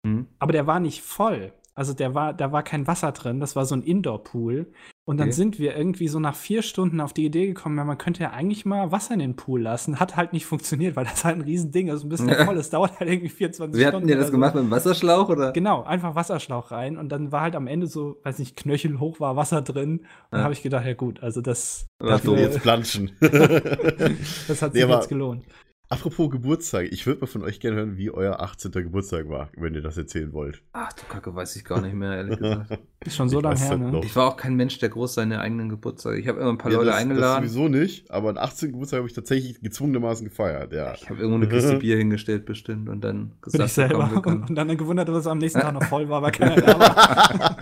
hm. 0.05 0.27
Aber 0.39 0.51
der 0.51 0.67
war 0.67 0.79
nicht 0.81 1.01
voll. 1.03 1.53
Also 1.79 1.93
der 1.93 2.13
war, 2.13 2.33
da 2.33 2.51
war 2.51 2.61
kein 2.61 2.87
Wasser 2.87 3.13
drin, 3.13 3.39
das 3.39 3.55
war 3.55 3.65
so 3.65 3.73
ein 3.73 3.83
Indoor-Pool. 3.83 4.67
Und 5.05 5.17
dann 5.17 5.29
Okay. 5.29 5.35
sind 5.37 5.59
wir 5.59 5.77
irgendwie 5.77 6.09
so 6.09 6.19
nach 6.19 6.35
vier 6.35 6.61
Stunden 6.61 6.99
auf 6.99 7.13
die 7.13 7.25
Idee 7.25 7.47
gekommen, 7.47 7.77
ja, 7.77 7.85
man 7.85 7.97
könnte 7.97 8.21
ja 8.21 8.31
eigentlich 8.31 8.65
mal 8.65 8.91
Wasser 8.91 9.13
in 9.13 9.19
den 9.21 9.37
Pool 9.37 9.61
lassen. 9.61 9.97
Hat 9.99 10.17
halt 10.17 10.33
nicht 10.33 10.45
funktioniert, 10.45 10.97
weil 10.97 11.05
das 11.05 11.23
halt 11.23 11.37
ein 11.37 11.41
Riesending 11.41 11.87
ist, 11.87 12.03
ein 12.03 12.09
bisschen 12.09 12.27
Ja. 12.27 12.43
voll. 12.45 12.57
Es 12.57 12.69
dauert 12.69 12.99
halt 12.99 13.09
irgendwie 13.09 13.29
24 13.29 13.73
Wie 13.79 13.81
Stunden. 13.83 13.95
hatten 13.95 14.09
ihr 14.09 14.17
das 14.17 14.25
so. 14.27 14.31
gemacht 14.33 14.55
mit 14.55 14.65
dem 14.65 14.71
Wasserschlauch 14.71 15.29
oder? 15.29 15.53
Genau, 15.53 15.83
einfach 15.83 16.15
Wasserschlauch 16.15 16.71
rein 16.71 16.97
und 16.97 17.09
dann 17.13 17.31
war 17.31 17.41
halt 17.43 17.55
am 17.55 17.65
Ende 17.67 17.87
so, 17.87 18.17
weiß 18.23 18.39
nicht, 18.39 18.57
knöchelhoch 18.57 19.21
war 19.21 19.37
Wasser 19.37 19.61
drin. 19.61 19.99
Und 19.99 20.05
dann 20.31 20.39
Ja. 20.41 20.43
habe 20.43 20.53
ich 20.53 20.61
gedacht, 20.61 20.85
ja 20.85 20.93
gut, 20.95 21.23
also 21.23 21.39
das, 21.41 21.87
War 21.99 22.09
dafür-. 22.09 22.37
Jetzt 22.39 22.61
planschen. 22.61 23.11
das 23.21 24.61
hat 24.61 24.73
Nee, 24.73 24.81
sich 24.81 24.83
aber- 24.83 24.95
jetzt 24.95 25.07
gelohnt. 25.09 25.45
Apropos 25.91 26.29
Geburtstag, 26.29 26.85
ich 26.91 27.07
würde 27.07 27.21
mal 27.21 27.25
von 27.25 27.41
euch 27.43 27.59
gerne 27.59 27.77
hören, 27.77 27.97
wie 27.97 28.11
euer 28.11 28.39
18. 28.41 28.71
Geburtstag 28.71 29.27
war, 29.27 29.49
wenn 29.57 29.73
ihr 29.73 29.81
das 29.81 29.97
erzählen 29.97 30.31
wollt. 30.33 30.61
Ach 30.71 30.93
du 30.93 31.01
Kacke, 31.09 31.33
weiß 31.33 31.55
ich 31.55 31.65
gar 31.65 31.81
nicht 31.81 31.95
mehr, 31.95 32.15
ehrlich 32.15 32.37
gesagt. 32.39 32.77
Ist 33.03 33.15
schon 33.15 33.27
so 33.27 33.39
Ich 33.39 33.43
lange 33.43 33.57
her, 33.59 33.75
ne? 33.77 33.91
noch. 33.93 34.03
Ich 34.05 34.15
war 34.15 34.27
auch 34.27 34.37
kein 34.37 34.55
Mensch, 34.55 34.77
der 34.77 34.89
groß 34.89 35.15
seine 35.15 35.39
eigenen 35.39 35.67
Geburtstage. 35.67 36.19
Ich 36.19 36.27
habe 36.27 36.41
immer 36.41 36.51
ein 36.51 36.59
paar 36.59 36.71
Ja, 36.71 36.77
Leute 36.77 36.91
das, 36.91 36.97
eingeladen. 36.99 37.43
Das 37.43 37.51
sowieso 37.53 37.69
nicht, 37.69 38.11
aber 38.11 38.29
einen 38.29 38.37
18. 38.37 38.71
Geburtstag 38.71 38.99
habe 38.99 39.07
ich 39.07 39.15
tatsächlich 39.15 39.59
gezwungenermaßen 39.61 40.27
gefeiert, 40.29 40.73
ja. 40.73 40.93
ich 40.93 41.09
habe 41.09 41.21
irgendwo 41.21 41.37
eine 41.37 41.47
Kiste 41.49 41.77
Bier 41.79 41.97
hingestellt 41.97 42.45
bestimmt 42.45 42.87
und 42.87 43.01
dann 43.03 43.31
Bin 43.51 43.61
ich 43.65 43.73
selber. 43.73 44.11
komm, 44.23 44.43
und 44.47 44.53
dann 44.53 44.77
gewundert, 44.77 45.09
dass 45.09 45.17
es 45.17 45.27
am 45.27 45.39
nächsten 45.39 45.61
Tag 45.61 45.73
noch 45.73 45.83
voll 45.89 46.07
war, 46.07 46.21
weil 46.21 46.31
keiner 46.33 46.55
da 46.61 46.79
war. 46.79 47.57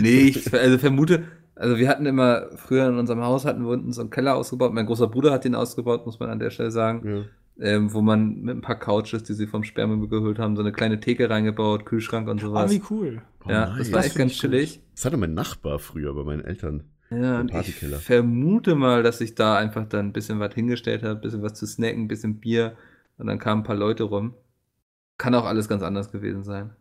nee, 0.00 0.22
ich 0.30 0.52
also 0.52 0.78
vermute, 0.78 1.22
also 1.56 1.76
wir 1.78 1.88
hatten 1.88 2.06
immer, 2.06 2.46
früher 2.56 2.86
in 2.88 2.98
unserem 2.98 3.20
Haus 3.22 3.44
hatten 3.44 3.62
wir 3.64 3.70
unten 3.70 3.92
so 3.92 4.02
einen 4.02 4.10
Keller 4.10 4.36
ausgebaut. 4.36 4.72
Mein 4.72 4.86
großer 4.86 5.08
Bruder 5.08 5.32
hat 5.32 5.44
den 5.44 5.54
ausgebaut, 5.56 6.06
muss 6.06 6.20
man 6.20 6.30
an 6.30 6.38
der 6.38 6.50
Stelle 6.50 6.70
sagen. 6.70 7.02
ja. 7.08 7.22
Ähm, 7.58 7.94
wo 7.94 8.02
man 8.02 8.42
mit 8.42 8.54
ein 8.54 8.60
paar 8.60 8.78
Couches, 8.78 9.22
die 9.22 9.32
sie 9.32 9.46
vom 9.46 9.64
Sperrmüll 9.64 10.08
geholt 10.08 10.38
haben, 10.38 10.56
so 10.56 10.60
eine 10.62 10.72
kleine 10.72 11.00
Theke 11.00 11.30
reingebaut, 11.30 11.86
Kühlschrank 11.86 12.28
und 12.28 12.42
Ah, 12.42 12.46
sowas. 12.46 12.70
wie 12.70 12.82
cool. 12.90 13.22
Oh, 13.46 13.50
ja, 13.50 13.68
nice. 13.68 13.78
das 13.78 13.92
war 13.92 13.96
Das 14.00 14.06
echt 14.08 14.16
ganz 14.18 14.32
chillig. 14.34 14.82
Das 14.94 15.06
hatte 15.06 15.16
mein 15.16 15.32
Nachbar 15.32 15.78
früher 15.78 16.12
bei 16.14 16.22
meinen 16.22 16.44
Eltern. 16.44 16.82
Ja, 17.10 17.40
und 17.40 17.54
ich 17.54 17.76
vermute 17.76 18.74
mal, 18.74 19.02
dass 19.02 19.22
ich 19.22 19.36
da 19.36 19.56
einfach 19.56 19.86
dann 19.88 20.08
ein 20.08 20.12
bisschen 20.12 20.38
was 20.38 20.52
hingestellt 20.52 21.02
habe, 21.02 21.14
ein 21.14 21.20
bisschen 21.22 21.40
was 21.42 21.54
zu 21.54 21.66
snacken, 21.66 22.02
ein 22.02 22.08
bisschen 22.08 22.40
Bier 22.40 22.76
und 23.16 23.26
dann 23.26 23.38
kamen 23.38 23.62
ein 23.62 23.64
paar 23.64 23.76
Leute 23.76 24.02
rum. 24.02 24.34
Kann 25.16 25.34
auch 25.34 25.46
alles 25.46 25.66
ganz 25.66 25.82
anders 25.82 26.12
gewesen 26.12 26.44
sein. 26.44 26.72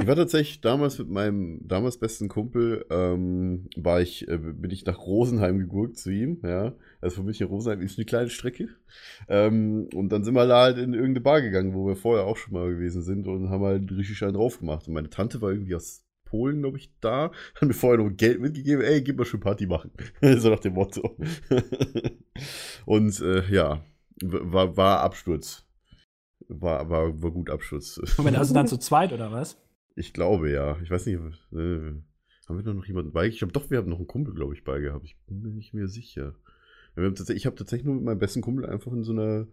Ich 0.00 0.06
war 0.06 0.14
tatsächlich 0.14 0.60
damals 0.60 0.98
mit 0.98 1.08
meinem 1.08 1.66
damals 1.66 1.98
besten 1.98 2.28
Kumpel, 2.28 2.86
ähm, 2.88 3.68
war 3.76 4.00
ich, 4.00 4.28
äh, 4.28 4.38
bin 4.38 4.70
ich 4.70 4.84
nach 4.84 4.98
Rosenheim 4.98 5.58
gegurkt 5.58 5.98
zu 5.98 6.10
ihm, 6.10 6.40
ja. 6.44 6.74
Also 7.00 7.16
von 7.16 7.24
München 7.24 7.46
nach 7.46 7.52
Rosenheim 7.52 7.80
ist 7.80 7.98
eine 7.98 8.04
kleine 8.04 8.30
Strecke. 8.30 8.68
Ähm, 9.28 9.88
und 9.92 10.10
dann 10.10 10.22
sind 10.22 10.34
wir 10.34 10.46
da 10.46 10.62
halt 10.62 10.78
in 10.78 10.94
irgendeine 10.94 11.20
Bar 11.20 11.42
gegangen, 11.42 11.74
wo 11.74 11.86
wir 11.86 11.96
vorher 11.96 12.26
auch 12.26 12.36
schon 12.36 12.54
mal 12.54 12.70
gewesen 12.70 13.02
sind 13.02 13.26
und 13.26 13.50
haben 13.50 13.64
halt 13.64 13.90
richtig 13.90 14.22
einen 14.22 14.34
drauf 14.34 14.60
gemacht. 14.60 14.86
Und 14.86 14.94
meine 14.94 15.10
Tante 15.10 15.42
war 15.42 15.50
irgendwie 15.50 15.74
aus 15.74 16.04
Polen, 16.24 16.60
glaube 16.60 16.78
ich, 16.78 16.92
da, 17.00 17.32
hat 17.56 17.62
mir 17.62 17.74
vorher 17.74 18.04
noch 18.04 18.10
Geld 18.16 18.40
mitgegeben, 18.40 18.84
ey, 18.84 19.02
gib 19.02 19.18
mal 19.18 19.24
schön 19.24 19.40
Party 19.40 19.66
machen. 19.66 19.90
so 20.22 20.50
nach 20.50 20.60
dem 20.60 20.74
Motto. 20.74 21.16
und 22.86 23.20
äh, 23.20 23.50
ja, 23.50 23.82
war, 24.22 24.76
war 24.76 25.00
Absturz. 25.00 25.64
War, 26.46 26.88
war, 26.88 27.20
war 27.20 27.30
gut 27.32 27.50
Absturz. 27.50 28.00
Moment, 28.16 28.38
also 28.38 28.54
dann 28.54 28.68
zu 28.68 28.78
zweit 28.78 29.12
oder 29.12 29.32
was? 29.32 29.56
Ich 29.98 30.12
glaube 30.12 30.50
ja. 30.50 30.78
Ich 30.82 30.90
weiß 30.90 31.06
nicht, 31.06 31.16
äh, 31.16 31.92
haben 32.48 32.56
wir 32.56 32.62
da 32.62 32.72
noch 32.72 32.86
jemanden 32.86 33.12
bei? 33.12 33.26
Ich 33.26 33.38
glaube 33.38 33.52
doch, 33.52 33.70
wir 33.70 33.78
haben 33.78 33.88
noch 33.88 33.98
einen 33.98 34.06
Kumpel, 34.06 34.34
glaube 34.34 34.54
ich, 34.54 34.64
bei 34.64 34.80
gehabt. 34.80 35.04
Ich 35.04 35.16
bin 35.26 35.42
mir 35.42 35.50
nicht 35.50 35.74
mehr 35.74 35.88
sicher. 35.88 36.34
Ich 36.96 37.46
habe 37.46 37.56
tatsächlich 37.56 37.84
nur 37.84 37.96
mit 37.96 38.04
meinem 38.04 38.18
besten 38.18 38.40
Kumpel 38.40 38.66
einfach 38.66 38.92
in 38.92 39.04
so 39.04 39.12
einer, 39.12 39.46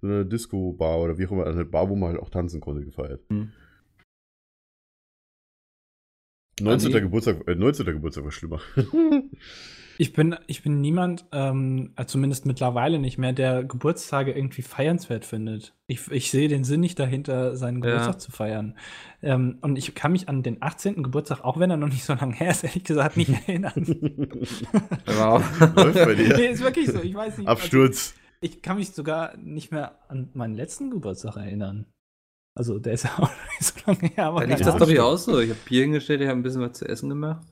so 0.00 0.06
einer 0.06 0.24
Disco-Bar 0.24 1.00
oder 1.00 1.18
wie 1.18 1.26
auch 1.26 1.32
immer, 1.32 1.46
eine 1.46 1.64
Bar, 1.64 1.88
wo 1.88 1.96
man 1.96 2.10
halt 2.10 2.20
auch 2.20 2.30
tanzen 2.30 2.60
konnte, 2.60 2.84
gefeiert. 2.84 3.22
Hm. 3.28 3.52
19. 6.60 6.88
Andi? 6.88 7.00
Geburtstag, 7.00 7.48
äh, 7.48 7.54
19. 7.54 7.86
Geburtstag 7.86 8.24
war 8.24 8.32
schlimmer. 8.32 8.60
Ich 9.98 10.12
bin, 10.12 10.34
ich 10.46 10.62
bin 10.62 10.80
niemand, 10.80 11.26
ähm, 11.32 11.92
äh, 11.96 12.04
zumindest 12.06 12.46
mittlerweile 12.46 12.98
nicht 12.98 13.18
mehr, 13.18 13.32
der 13.32 13.64
Geburtstage 13.64 14.32
irgendwie 14.32 14.62
feiernswert 14.62 15.24
findet. 15.24 15.74
Ich, 15.86 16.10
ich 16.10 16.30
sehe 16.30 16.48
den 16.48 16.64
Sinn 16.64 16.80
nicht 16.80 16.98
dahinter, 16.98 17.56
seinen 17.56 17.82
Ja. 17.82 17.90
Geburtstag 17.90 18.20
zu 18.20 18.30
feiern. 18.32 18.76
Ähm, 19.22 19.58
und 19.60 19.76
ich 19.76 19.94
kann 19.94 20.12
mich 20.12 20.28
an 20.28 20.42
den 20.42 20.62
18. 20.62 21.02
Geburtstag, 21.02 21.44
auch 21.44 21.58
wenn 21.58 21.70
er 21.70 21.76
noch 21.76 21.88
nicht 21.88 22.04
so 22.04 22.14
lange 22.14 22.34
her 22.34 22.50
ist, 22.50 22.64
ehrlich 22.64 22.84
gesagt 22.84 23.16
nicht 23.16 23.30
erinnern. 23.48 23.72
Wow. 25.06 25.60
Läuft 25.76 26.04
bei 26.04 26.14
dir. 26.14 26.36
nee, 26.36 26.46
ist 26.48 26.62
wirklich 26.62 26.90
so. 26.90 27.00
Ich 27.02 27.14
weiß 27.14 27.38
nicht. 27.38 27.48
Absturz. 27.48 28.14
Also, 28.14 28.22
ich 28.40 28.62
kann 28.62 28.76
mich 28.78 28.90
sogar 28.92 29.36
nicht 29.36 29.70
mehr 29.70 29.98
an 30.08 30.30
meinen 30.34 30.54
letzten 30.54 30.90
Geburtstag 30.90 31.36
erinnern. 31.36 31.86
Also, 32.54 32.78
der 32.78 32.94
ist 32.94 33.04
ja 33.04 33.10
auch 33.16 33.20
noch 33.20 33.30
nicht 33.60 33.62
so 33.62 33.74
lange 33.86 34.08
her. 34.14 34.26
Aber 34.26 34.40
Da 34.40 34.46
lief 34.56 34.66
das 34.66 34.76
doch 34.76 34.88
hier 34.88 35.04
auch 35.04 35.16
so. 35.16 35.38
Ich 35.40 35.50
habe 35.50 35.58
Bier 35.64 35.82
hingestellt, 35.82 36.20
ich 36.20 36.28
habe 36.28 36.38
ein 36.38 36.42
bisschen 36.42 36.60
was 36.62 36.72
zu 36.78 36.86
essen 36.88 37.08
gemacht. 37.08 37.46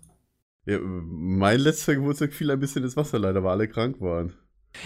Ja, 0.66 0.78
mein 0.80 1.58
letzter 1.60 1.94
Geburtstag 1.94 2.32
fiel 2.32 2.50
ein 2.50 2.60
bisschen 2.60 2.84
ins 2.84 2.96
Wasser, 2.96 3.18
leider, 3.18 3.42
weil 3.42 3.52
alle 3.52 3.68
krank 3.68 4.00
waren. 4.00 4.34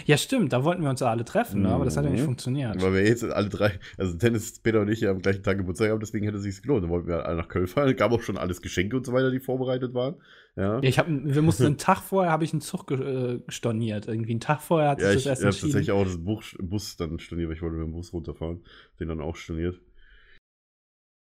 Ja, 0.07 0.17
stimmt, 0.17 0.51
da 0.55 0.65
wollten 0.65 0.83
wir 0.83 0.89
uns 0.89 1.01
ja 1.01 1.11
alle 1.11 1.27
treffen, 1.27 1.61
ne? 1.61 1.69
aber 1.69 1.85
das 1.85 1.99
hat 1.99 2.07
ja 2.07 2.11
nicht 2.11 2.23
Mhm. 2.23 2.25
funktioniert. 2.27 2.81
Weil 2.81 2.95
wir 2.95 3.07
jetzt 3.07 3.23
alle 3.23 3.51
drei, 3.51 3.79
also 3.99 4.17
Dennis, 4.17 4.59
Peter 4.61 4.81
und 4.81 4.89
ich 4.89 5.01
ja 5.01 5.11
am 5.11 5.19
gleichen 5.21 5.43
Tag 5.43 5.59
Geburtstag 5.59 5.91
haben, 5.91 6.01
deswegen 6.01 6.25
hätte 6.25 6.39
es 6.39 6.43
sich 6.45 6.63
gelohnt. 6.63 6.85
Dann 6.85 6.91
wollten 6.91 7.07
wir 7.07 7.27
alle 7.27 7.37
nach 7.37 7.49
Köln 7.49 7.67
fahren. 7.67 7.95
Gab 7.95 8.11
auch 8.13 8.23
schon 8.23 8.39
alles 8.39 8.63
Geschenke 8.63 8.97
und 8.97 9.05
so 9.05 9.13
weiter, 9.13 9.31
die 9.31 9.41
vorbereitet 9.41 9.93
waren. 9.93 10.15
Ja. 10.57 10.77
Ja, 10.77 10.83
ich 10.89 10.99
hab, 10.99 11.07
wir 11.09 11.43
mussten 11.43 11.67
einen 11.67 11.77
Tag 11.77 12.01
vorher 12.01 12.33
habe 12.33 12.45
ich 12.45 12.55
einen 12.55 12.63
Zug 12.63 12.91
äh, 12.93 13.41
storniert. 13.49 14.09
Irgendwie 14.09 14.31
einen 14.31 14.41
Tag 14.41 14.63
vorher 14.63 14.89
hat 14.91 15.01
sich 15.01 15.07
Ja, 15.09 15.13
das 15.13 15.21
ich 15.23 15.27
erst 15.29 15.43
habe 15.43 15.49
entschieden. 15.49 15.73
tatsächlich 15.73 15.93
auch 15.93 16.05
das 16.05 16.17
Buch, 16.25 16.43
Bus 16.61 16.97
dann 16.97 17.19
storniert, 17.19 17.51
weil 17.51 17.57
ich 17.57 17.63
wollte 17.63 17.77
mit 17.77 17.85
dem 17.87 17.93
Bus 17.93 18.11
runterfahren. 18.15 18.63
Den 19.01 19.09
dann 19.09 19.21
auch 19.21 19.37
storniert. 19.37 19.79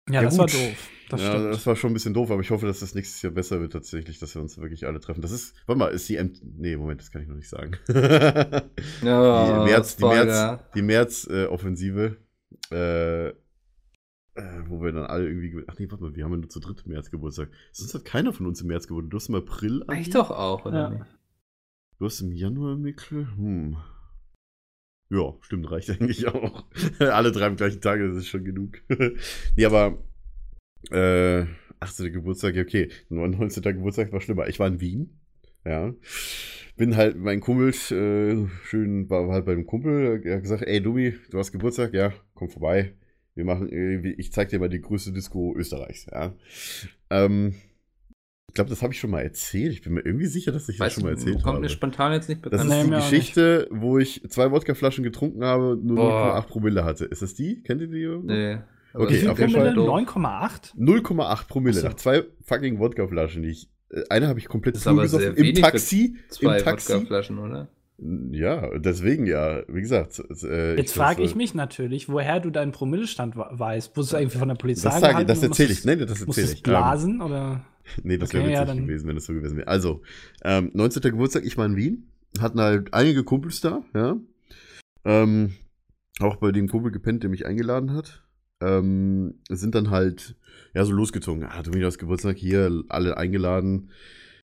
Ja, 0.09 0.15
Ja, 0.15 0.21
das 0.23 0.37
war 0.37 0.45
gut. 0.45 0.55
doof. 0.55 0.89
Das 1.09 1.21
ja, 1.21 1.49
das 1.49 1.65
war 1.67 1.75
schon 1.75 1.91
ein 1.91 1.93
bisschen 1.93 2.13
doof, 2.13 2.31
aber 2.31 2.39
ich 2.41 2.51
hoffe, 2.51 2.65
dass 2.65 2.79
das 2.79 2.95
nächstes 2.95 3.21
Jahr 3.21 3.33
besser 3.33 3.59
wird 3.59 3.73
tatsächlich, 3.73 4.17
dass 4.19 4.33
wir 4.33 4.41
uns 4.41 4.57
wirklich 4.57 4.87
alle 4.87 5.01
treffen. 5.01 5.21
Das 5.21 5.31
ist, 5.31 5.55
warte 5.67 5.77
mal, 5.79 5.87
ist 5.87 6.07
die 6.07 6.15
M 6.15 6.31
Nee, 6.57 6.77
Moment, 6.77 7.01
das 7.01 7.11
kann 7.11 7.21
ich 7.21 7.27
noch 7.27 7.35
nicht 7.35 7.49
sagen. 7.49 7.73
Ja, 9.03 9.59
die 9.65 9.69
März, 9.69 9.97
die. 9.97 10.03
März, 10.05 10.59
die 10.75 10.81
März-Offensive, 10.81 12.15
äh, 12.71 13.27
äh, 13.27 13.33
wo 14.67 14.81
wir 14.81 14.93
dann 14.93 15.05
alle 15.05 15.27
irgendwie, 15.27 15.63
ach 15.67 15.75
nee, 15.77 15.87
warte 15.91 16.03
mal, 16.05 16.15
wir 16.15 16.23
haben 16.23 16.31
ja 16.31 16.37
nur 16.37 16.49
zu 16.49 16.61
dritt 16.61 16.83
im 16.85 16.93
März 16.93 17.11
Geburtstag. 17.11 17.49
Sonst 17.73 17.93
hat 17.93 18.05
keiner 18.05 18.31
von 18.31 18.45
uns 18.45 18.61
im 18.61 18.67
März 18.67 18.87
Geburtstag. 18.87 19.11
Du 19.11 19.17
hast 19.17 19.27
im 19.27 19.35
April, 19.35 19.83
Andi? 19.87 20.01
Ich 20.01 20.09
doch 20.11 20.31
auch, 20.31 20.65
oder 20.65 20.93
Ja. 20.93 21.07
Du 21.99 22.05
hast 22.05 22.21
im 22.21 22.31
Januar, 22.31 22.77
Mikkel? 22.77 23.27
Hm. 23.35 23.75
Ja, 25.11 25.33
stimmt, 25.41 25.69
reicht 25.69 25.89
eigentlich 25.89 26.25
auch. 26.27 26.65
Alle 26.99 27.33
drei 27.33 27.47
am 27.47 27.57
gleichen 27.57 27.81
Tag, 27.81 27.99
das 27.99 28.15
ist 28.15 28.27
schon 28.27 28.45
genug. 28.45 28.81
nee, 29.57 29.65
aber 29.65 30.01
äh, 30.89 31.45
18. 31.81 32.13
Geburtstag, 32.13 32.55
okay. 32.57 32.89
19. 33.09 33.61
Geburtstag 33.61 34.13
war 34.13 34.21
schlimmer. 34.21 34.47
Ich 34.47 34.59
war 34.59 34.67
in 34.67 34.79
Wien. 34.79 35.19
Ja. 35.65 35.93
Bin 36.77 36.95
halt 36.95 37.17
meinem 37.17 37.41
Kumpel, 37.41 37.69
äh, 37.69 38.47
schön, 38.63 39.09
war 39.09 39.27
halt 39.27 39.45
bei 39.45 39.51
einem 39.51 39.67
Kumpel, 39.67 40.21
er 40.23 40.35
hat 40.35 40.43
gesagt, 40.43 40.63
ey 40.63 40.81
Dumi, 40.81 41.13
du 41.29 41.37
hast 41.37 41.51
Geburtstag, 41.51 41.93
ja, 41.93 42.13
komm 42.33 42.49
vorbei. 42.49 42.93
Wir 43.35 43.45
machen, 43.45 43.69
äh, 43.69 44.15
ich 44.17 44.31
zeig 44.31 44.49
dir 44.49 44.59
mal 44.59 44.69
die 44.69 44.81
größte 44.81 45.11
Disco 45.11 45.53
Österreichs, 45.55 46.07
ja. 46.11 46.33
Ähm, 47.09 47.55
ich 48.51 48.55
glaube, 48.55 48.69
das 48.69 48.81
habe 48.81 48.91
ich 48.91 48.99
schon 48.99 49.11
mal 49.11 49.21
erzählt. 49.21 49.71
Ich 49.71 49.81
bin 49.81 49.93
mir 49.93 50.01
irgendwie 50.05 50.25
sicher, 50.25 50.51
dass 50.51 50.67
ich 50.67 50.75
das 50.77 50.85
Weißt 50.87 50.95
schon 50.95 51.03
mal 51.05 51.11
erzählt 51.11 51.35
kommt 51.35 51.45
habe. 51.45 51.59
mir 51.61 51.69
spontan 51.69 52.11
jetzt 52.11 52.27
nicht 52.27 52.43
Das 52.45 52.51
bekannt. 52.51 52.69
ist 52.69 52.77
Nee, 52.77 52.83
die 52.83 52.95
Geschichte, 53.01 53.67
wo 53.71 53.97
ich 53.97 54.21
zwei 54.29 54.51
Wodkaflaschen 54.51 55.05
getrunken 55.05 55.45
habe, 55.45 55.79
nur 55.81 55.95
Boah. 55.95 56.35
0,8 56.37 56.47
Promille 56.47 56.83
hatte. 56.83 57.05
Ist 57.05 57.21
das 57.21 57.33
die? 57.33 57.63
Kennt 57.63 57.79
ihr 57.79 57.87
die? 57.87 58.05
Nee. 58.23 58.57
Okay, 58.93 59.21
Wie 59.23 59.27
auf 59.29 59.37
viel 59.37 59.47
jeden 59.47 59.61
Fall 59.61 59.73
Promille? 59.73 59.73
doof. 59.73 59.87
9,8? 60.15 60.75
0,8 60.77 61.47
Promille. 61.47 61.79
So. 61.79 61.87
Nach 61.87 61.93
zwei 61.93 62.23
fucking 62.43 62.79
Wodkaflaschen, 62.79 63.41
die 63.43 63.51
ich. 63.51 63.69
äh, 63.89 64.01
Eine 64.09 64.27
habe 64.27 64.39
ich 64.39 64.49
komplett 64.49 64.75
Das 64.75 64.85
ist 64.85 65.11
sehr 65.11 65.37
im 65.37 65.55
Taxi. 65.55 66.17
Zwei 66.27 66.57
Im 66.57 66.63
Taxi. 66.65 66.93
Wodkaflaschen, 66.93 67.39
oder? 67.39 67.69
Ja, 68.31 68.77
deswegen 68.79 69.27
ja. 69.27 69.61
Wie 69.69 69.79
gesagt. 69.81 70.21
Äh, 70.43 70.75
Jetzt 70.75 70.93
frage 70.93 71.21
ich 71.23 71.35
mich 71.35 71.53
natürlich, 71.53 72.09
woher 72.09 72.39
du 72.39 72.49
deinen 72.49 72.71
Promillestand 72.73 73.35
we- 73.37 73.45
weißt. 73.51 73.95
Wurdest 73.95 74.13
du 74.13 74.17
irgendwie 74.17 74.39
von 74.39 74.47
der 74.49 74.55
Polizei 74.55 74.89
Das, 74.89 74.99
sage, 74.99 75.11
gehalten 75.13 75.27
das 75.27 75.37
und 75.39 75.43
erzähle 75.45 75.71
ich. 75.71 75.85
Nein, 75.85 75.99
das 75.99 76.21
erzähle 76.21 76.51
ich. 76.51 76.63
blasen 76.63 77.21
oder? 77.21 77.63
Nee, 78.03 78.17
das 78.17 78.33
wäre 78.33 78.43
Okay, 78.43 78.53
witzig 78.53 78.75
ja, 78.75 78.81
gewesen, 78.81 79.07
wenn 79.07 79.17
es 79.17 79.25
so 79.25 79.33
gewesen 79.33 79.57
wäre. 79.57 79.67
Also, 79.67 80.01
ähm, 80.43 80.71
19. 80.73 81.01
Geburtstag, 81.03 81.45
ich 81.45 81.57
war 81.57 81.65
in 81.65 81.75
Wien. 81.75 82.07
Hatten 82.39 82.61
halt 82.61 82.93
einige 82.93 83.23
Kumpels 83.23 83.61
da, 83.61 83.83
ja. 83.93 84.17
Ähm, 85.03 85.53
auch 86.19 86.37
bei 86.37 86.51
dem 86.51 86.69
Kumpel 86.69 86.91
gepennt, 86.91 87.23
der 87.23 87.29
mich 87.29 87.45
eingeladen 87.45 87.93
hat. 87.93 88.23
Ähm, 88.61 89.41
sind 89.49 89.75
dann 89.75 89.89
halt, 89.89 90.35
ja, 90.73 90.85
so 90.85 90.91
losgezogen. 90.91 91.43
Ah, 91.43 91.63
hast 91.65 91.97
Geburtstag 91.97 92.37
hier, 92.37 92.83
alle 92.89 93.17
eingeladen, 93.17 93.89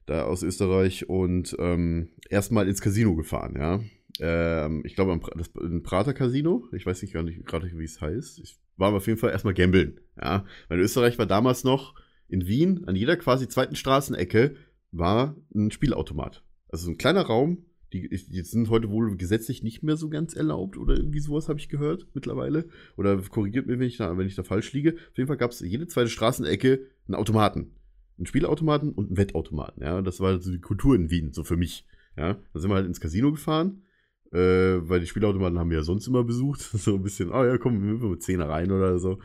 da 0.06 0.22
aus 0.22 0.42
Österreich 0.42 1.08
und 1.08 1.54
ähm, 1.58 2.08
erstmal 2.30 2.68
ins 2.68 2.80
Casino 2.80 3.14
gefahren, 3.14 3.54
ja. 3.56 3.80
Ähm, 4.20 4.82
ich 4.84 4.94
glaube, 4.94 5.20
das, 5.36 5.48
im 5.60 5.82
Prater 5.82 6.14
Casino, 6.14 6.66
ich 6.72 6.86
weiß 6.86 7.02
nicht 7.02 7.12
gerade, 7.12 7.70
wie 7.78 7.84
es 7.84 8.00
heißt. 8.00 8.40
Ich 8.40 8.58
war 8.76 8.92
auf 8.92 9.06
jeden 9.06 9.18
Fall 9.18 9.30
erstmal 9.30 9.54
gambeln, 9.54 10.00
ja. 10.20 10.44
Weil 10.68 10.80
Österreich 10.80 11.18
war 11.18 11.26
damals 11.26 11.64
noch 11.64 11.94
in 12.28 12.46
Wien, 12.46 12.84
an 12.86 12.96
jeder 12.96 13.16
quasi 13.16 13.48
zweiten 13.48 13.74
Straßenecke, 13.74 14.54
war 14.92 15.36
ein 15.54 15.70
Spielautomat. 15.70 16.42
Also 16.68 16.86
so 16.86 16.90
ein 16.90 16.98
kleiner 16.98 17.22
Raum, 17.22 17.64
die, 17.92 18.08
die 18.08 18.42
sind 18.42 18.68
heute 18.68 18.90
wohl 18.90 19.16
gesetzlich 19.16 19.62
nicht 19.62 19.82
mehr 19.82 19.96
so 19.96 20.10
ganz 20.10 20.34
erlaubt 20.34 20.76
oder 20.76 20.96
irgendwie 20.96 21.20
sowas 21.20 21.48
habe 21.48 21.58
ich 21.58 21.68
gehört 21.68 22.06
mittlerweile. 22.12 22.68
Oder 22.96 23.16
korrigiert 23.16 23.66
mir, 23.66 23.78
wenn 23.78 23.86
ich 23.86 23.96
da, 23.96 24.16
wenn 24.18 24.26
ich 24.26 24.34
da 24.34 24.42
falsch 24.42 24.72
liege. 24.72 24.94
Auf 25.10 25.16
jeden 25.16 25.28
Fall 25.28 25.38
gab 25.38 25.52
es 25.52 25.60
jede 25.60 25.86
zweite 25.86 26.10
Straßenecke 26.10 26.80
einen 27.06 27.14
Automaten. 27.14 27.72
Einen 28.18 28.26
Spielautomaten 28.26 28.92
und 28.92 29.06
einen 29.06 29.16
Wettautomaten. 29.16 29.82
Ja, 29.82 30.02
das 30.02 30.20
war 30.20 30.38
so 30.38 30.50
die 30.50 30.60
Kultur 30.60 30.94
in 30.96 31.10
Wien, 31.10 31.32
so 31.32 31.44
für 31.44 31.56
mich. 31.56 31.86
Ja, 32.16 32.34
da 32.52 32.60
sind 32.60 32.70
wir 32.70 32.74
halt 32.74 32.86
ins 32.86 33.00
Casino 33.00 33.30
gefahren, 33.30 33.84
äh, 34.32 34.38
weil 34.38 34.98
die 35.00 35.06
Spielautomaten 35.06 35.58
haben 35.58 35.70
wir 35.70 35.78
ja 35.78 35.84
sonst 35.84 36.06
immer 36.08 36.24
besucht. 36.24 36.60
So 36.78 36.96
ein 36.96 37.02
bisschen, 37.02 37.32
ah 37.32 37.46
ja, 37.46 37.58
komm, 37.58 37.80
wir 37.80 38.08
mit 38.08 38.22
Zehner 38.22 38.48
rein 38.48 38.70
oder 38.70 38.98
so. 38.98 39.18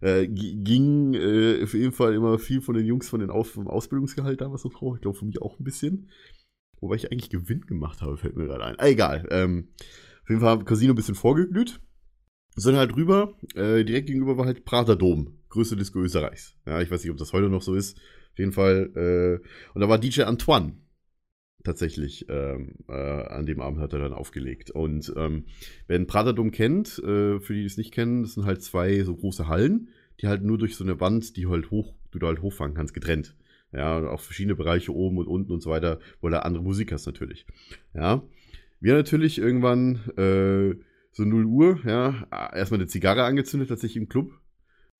Äh, 0.00 0.26
ging 0.26 1.14
äh, 1.14 1.62
auf 1.62 1.74
jeden 1.74 1.92
Fall 1.92 2.14
immer 2.14 2.38
viel 2.38 2.60
von 2.60 2.74
den 2.74 2.86
Jungs 2.86 3.08
von 3.08 3.20
den 3.20 3.30
Aus 3.30 3.50
vom 3.50 3.68
Ausbildungsgehalt 3.68 4.40
damals 4.40 4.64
noch 4.64 4.72
drauf. 4.72 4.96
Ich 4.96 5.02
glaube, 5.02 5.18
für 5.18 5.24
mich 5.24 5.40
auch 5.40 5.58
ein 5.58 5.64
bisschen. 5.64 6.10
Wobei 6.80 6.96
ich 6.96 7.10
eigentlich 7.10 7.30
Gewinn 7.30 7.62
gemacht 7.62 8.02
habe, 8.02 8.16
fällt 8.16 8.36
mir 8.36 8.46
gerade 8.46 8.64
ein. 8.64 8.78
Ah, 8.78 8.86
egal. 8.86 9.26
Ähm, 9.30 9.68
auf 10.22 10.28
jeden 10.28 10.40
Fall 10.40 10.50
haben 10.50 10.64
Casino 10.64 10.92
ein 10.92 10.96
bisschen 10.96 11.14
vorgeglüht. 11.14 11.80
Sind 12.56 12.76
halt 12.76 12.94
rüber. 12.94 13.38
Äh, 13.54 13.84
direkt 13.84 14.06
gegenüber 14.06 14.36
war 14.36 14.46
halt 14.46 14.64
Prater 14.64 14.96
Dom. 14.96 15.38
Größte 15.48 15.76
Disco 15.76 16.00
Österreichs. 16.00 16.56
Ja, 16.66 16.80
ich 16.80 16.90
weiß 16.90 17.02
nicht, 17.02 17.10
ob 17.10 17.16
das 17.16 17.32
heute 17.32 17.48
noch 17.48 17.62
so 17.62 17.74
ist. 17.74 17.96
Auf 18.32 18.38
jeden 18.38 18.52
Fall. 18.52 18.90
Äh, 18.94 19.48
und 19.74 19.80
da 19.80 19.88
war 19.88 19.98
DJ 19.98 20.22
Antoine 20.22 20.76
tatsächlich 21.64 22.26
ähm, 22.28 22.74
äh, 22.88 22.92
an 22.92 23.46
dem 23.46 23.60
Abend 23.60 23.80
hat 23.80 23.92
er 23.92 23.98
dann 23.98 24.12
aufgelegt. 24.12 24.70
Und 24.70 25.12
ähm, 25.16 25.46
wer 25.86 25.98
den 25.98 26.06
Prater 26.06 26.32
Dom 26.32 26.50
kennt, 26.50 26.98
äh, 26.98 27.40
für 27.40 27.54
die, 27.54 27.60
die 27.60 27.66
es 27.66 27.78
nicht 27.78 27.92
kennen, 27.92 28.22
das 28.22 28.34
sind 28.34 28.44
halt 28.44 28.62
zwei 28.62 29.02
so 29.02 29.16
große 29.16 29.48
Hallen, 29.48 29.88
die 30.20 30.28
halt 30.28 30.44
nur 30.44 30.58
durch 30.58 30.76
so 30.76 30.84
eine 30.84 31.00
Wand, 31.00 31.36
die 31.36 31.46
halt 31.46 31.70
hoch, 31.70 31.94
du 32.12 32.18
da 32.18 32.28
halt 32.28 32.42
hochfahren 32.42 32.74
kannst, 32.74 32.94
getrennt. 32.94 33.34
Ja, 33.72 34.06
auch 34.08 34.20
verschiedene 34.20 34.54
Bereiche 34.54 34.94
oben 34.94 35.18
und 35.18 35.26
unten 35.26 35.50
und 35.50 35.60
so 35.60 35.70
weiter, 35.70 35.98
wo 36.20 36.28
da 36.28 36.40
andere 36.40 36.62
Musik 36.62 36.92
hast 36.92 37.06
natürlich. 37.06 37.44
Ja. 37.92 38.22
Wir 38.80 38.94
natürlich 38.94 39.38
irgendwann 39.38 39.96
äh, 40.16 40.76
so 41.10 41.24
0 41.24 41.44
Uhr, 41.46 41.80
ja, 41.84 42.28
erstmal 42.54 42.80
eine 42.80 42.86
Zigarre 42.86 43.24
angezündet, 43.24 43.70
tatsächlich 43.70 43.96
im 43.96 44.08
Club, 44.08 44.32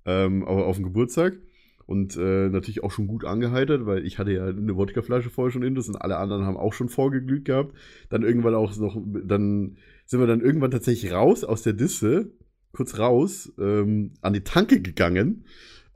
ähm, 0.07 0.43
auf, 0.45 0.63
auf 0.63 0.77
dem 0.77 0.85
Geburtstag. 0.85 1.39
Und 1.87 2.17
äh, 2.17 2.49
natürlich 2.49 2.83
auch 2.83 2.91
schon 2.91 3.07
gut 3.07 3.25
angeheitert, 3.25 3.85
weil 3.85 4.07
ich 4.07 4.19
hatte 4.19 4.33
ja 4.33 4.47
eine 4.47 4.77
Wodkaflasche 4.77 5.31
vorher 5.31 5.53
schon 5.53 5.63
in 5.63 5.75
das 5.75 5.89
und 5.89 5.97
alle 5.97 6.17
anderen 6.17 6.45
haben 6.45 6.57
auch 6.57 6.73
schon 6.73 6.89
vorgeglüht 6.89 7.45
gehabt. 7.45 7.75
Dann 8.09 8.23
irgendwann 8.23 8.55
auch 8.55 8.75
noch, 8.77 8.97
dann 9.25 9.77
sind 10.07 10.21
wir 10.21 10.27
dann 10.27 10.41
irgendwann 10.41 10.71
tatsächlich 10.71 11.13
raus 11.13 11.45
aus 11.45 11.63
der 11.63 11.75
Disse, 11.75 12.33
kurz 12.73 12.99
raus, 12.99 13.53
ähm, 13.59 14.13
an 14.23 14.33
die 14.33 14.43
Tanke 14.43 14.81
gegangen, 14.81 15.45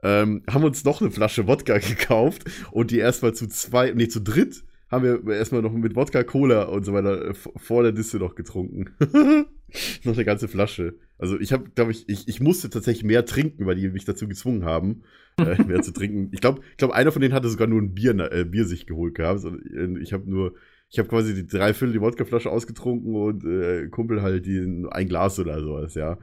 ähm, 0.02 0.42
haben 0.48 0.64
uns 0.64 0.84
noch 0.84 1.00
eine 1.00 1.10
Flasche 1.10 1.46
Wodka 1.46 1.78
gekauft 1.78 2.44
und 2.70 2.90
die 2.90 2.98
erstmal 2.98 3.34
zu 3.34 3.48
zwei, 3.48 3.92
nee, 3.92 4.08
zu 4.08 4.20
dritt 4.20 4.64
haben 4.90 5.04
wir 5.04 5.34
erstmal 5.34 5.62
noch 5.62 5.72
mit 5.72 5.96
Wodka, 5.96 6.22
Cola 6.22 6.64
und 6.64 6.84
so 6.84 6.92
weiter 6.92 7.30
äh, 7.30 7.34
vor 7.34 7.82
der 7.82 7.92
Disse 7.92 8.18
noch 8.18 8.34
getrunken. 8.34 8.90
noch 10.04 10.14
eine 10.14 10.24
ganze 10.24 10.48
Flasche. 10.48 10.94
Also 11.18 11.38
ich 11.40 11.52
habe, 11.52 11.68
glaube 11.74 11.90
ich, 11.90 12.08
ich, 12.08 12.28
ich 12.28 12.40
musste 12.40 12.70
tatsächlich 12.70 13.04
mehr 13.04 13.24
trinken, 13.24 13.66
weil 13.66 13.76
die 13.76 13.88
mich 13.88 14.04
dazu 14.04 14.28
gezwungen 14.28 14.64
haben, 14.64 15.02
äh, 15.38 15.62
mehr 15.64 15.82
zu 15.82 15.92
trinken. 15.92 16.28
Ich 16.32 16.40
glaube, 16.40 16.60
ich 16.70 16.76
glaub, 16.76 16.92
einer 16.92 17.12
von 17.12 17.20
denen 17.22 17.34
hatte 17.34 17.48
sogar 17.48 17.66
nur 17.66 17.80
ein 17.82 17.94
Bier, 17.94 18.16
äh, 18.32 18.44
Bier 18.44 18.64
sich 18.64 18.86
geholt 18.86 19.14
gehabt. 19.14 19.44
Und 19.44 19.60
äh, 19.66 20.00
ich 20.00 20.12
habe 20.12 20.30
nur, 20.30 20.54
ich 20.90 20.98
habe 20.98 21.08
quasi 21.08 21.34
die 21.34 21.46
drei 21.46 21.74
Viertel 21.74 21.92
die 21.94 22.00
Wodkaflasche 22.00 22.50
ausgetrunken 22.50 23.14
und 23.14 23.44
äh, 23.44 23.88
Kumpel 23.88 24.22
halt 24.22 24.46
die, 24.46 24.58
ein 24.90 25.08
Glas 25.08 25.38
oder 25.38 25.60
sowas, 25.60 25.94
ja. 25.94 26.18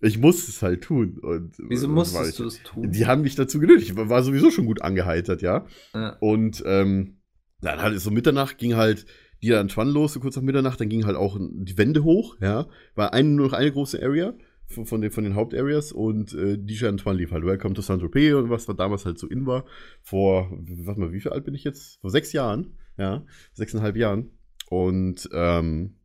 Ich 0.00 0.16
musste 0.18 0.52
es 0.52 0.62
halt 0.62 0.82
tun. 0.84 1.18
Und, 1.18 1.54
Wieso 1.58 1.88
musstest 1.88 2.30
ich- 2.30 2.36
du 2.36 2.44
es 2.44 2.62
tun? 2.62 2.92
Die 2.92 3.06
haben 3.06 3.22
mich 3.22 3.34
dazu 3.34 3.58
genötigt. 3.58 3.90
Ich 3.90 3.96
war- 3.96 4.08
war 4.08 4.22
sowieso 4.22 4.52
schon 4.52 4.66
gut 4.66 4.80
angeheitert, 4.82 5.42
ja. 5.42 5.66
ja. 5.92 6.16
Und 6.20 6.62
ähm, 6.64 7.16
dann 7.60 7.82
halt 7.82 7.98
so 8.00 8.12
Mitternacht 8.12 8.58
ging 8.58 8.76
halt 8.76 9.06
die 9.42 9.48
dann 9.48 9.68
Twan 9.68 9.88
los, 9.88 10.12
so 10.12 10.20
kurz 10.20 10.36
nach 10.36 10.42
Mitternacht, 10.42 10.80
dann 10.80 10.88
ging 10.88 11.06
halt 11.06 11.16
auch 11.16 11.38
die 11.40 11.78
Wände 11.78 12.04
hoch, 12.04 12.36
ja. 12.40 12.66
War 12.94 13.12
ein, 13.12 13.36
nur 13.36 13.46
noch 13.46 13.52
eine 13.52 13.72
große 13.72 14.02
Area. 14.02 14.34
von, 14.66 14.84
von, 14.86 15.00
den, 15.00 15.10
von 15.10 15.24
den 15.24 15.34
Hauptareas 15.34 15.92
und 15.92 16.34
äh, 16.34 16.58
DJ 16.58 16.86
Antoine 16.86 17.18
lief 17.18 17.30
halt 17.32 17.44
Welcome 17.44 17.74
to 17.74 17.82
Saint-Tropez 17.82 18.34
und 18.34 18.50
was 18.50 18.66
da 18.66 18.74
damals 18.74 19.06
halt 19.06 19.18
so 19.18 19.26
in 19.26 19.46
war. 19.46 19.64
Vor, 20.02 20.50
warte 20.50 21.00
mal, 21.00 21.12
wie 21.12 21.20
viel 21.20 21.32
alt 21.32 21.44
bin 21.44 21.54
ich 21.54 21.64
jetzt? 21.64 22.00
Vor 22.00 22.10
sechs 22.10 22.32
Jahren, 22.32 22.76
ja, 22.98 23.24
sechseinhalb 23.54 23.96
Jahren. 23.96 24.30
Und 24.68 25.28
ähm, 25.32 25.96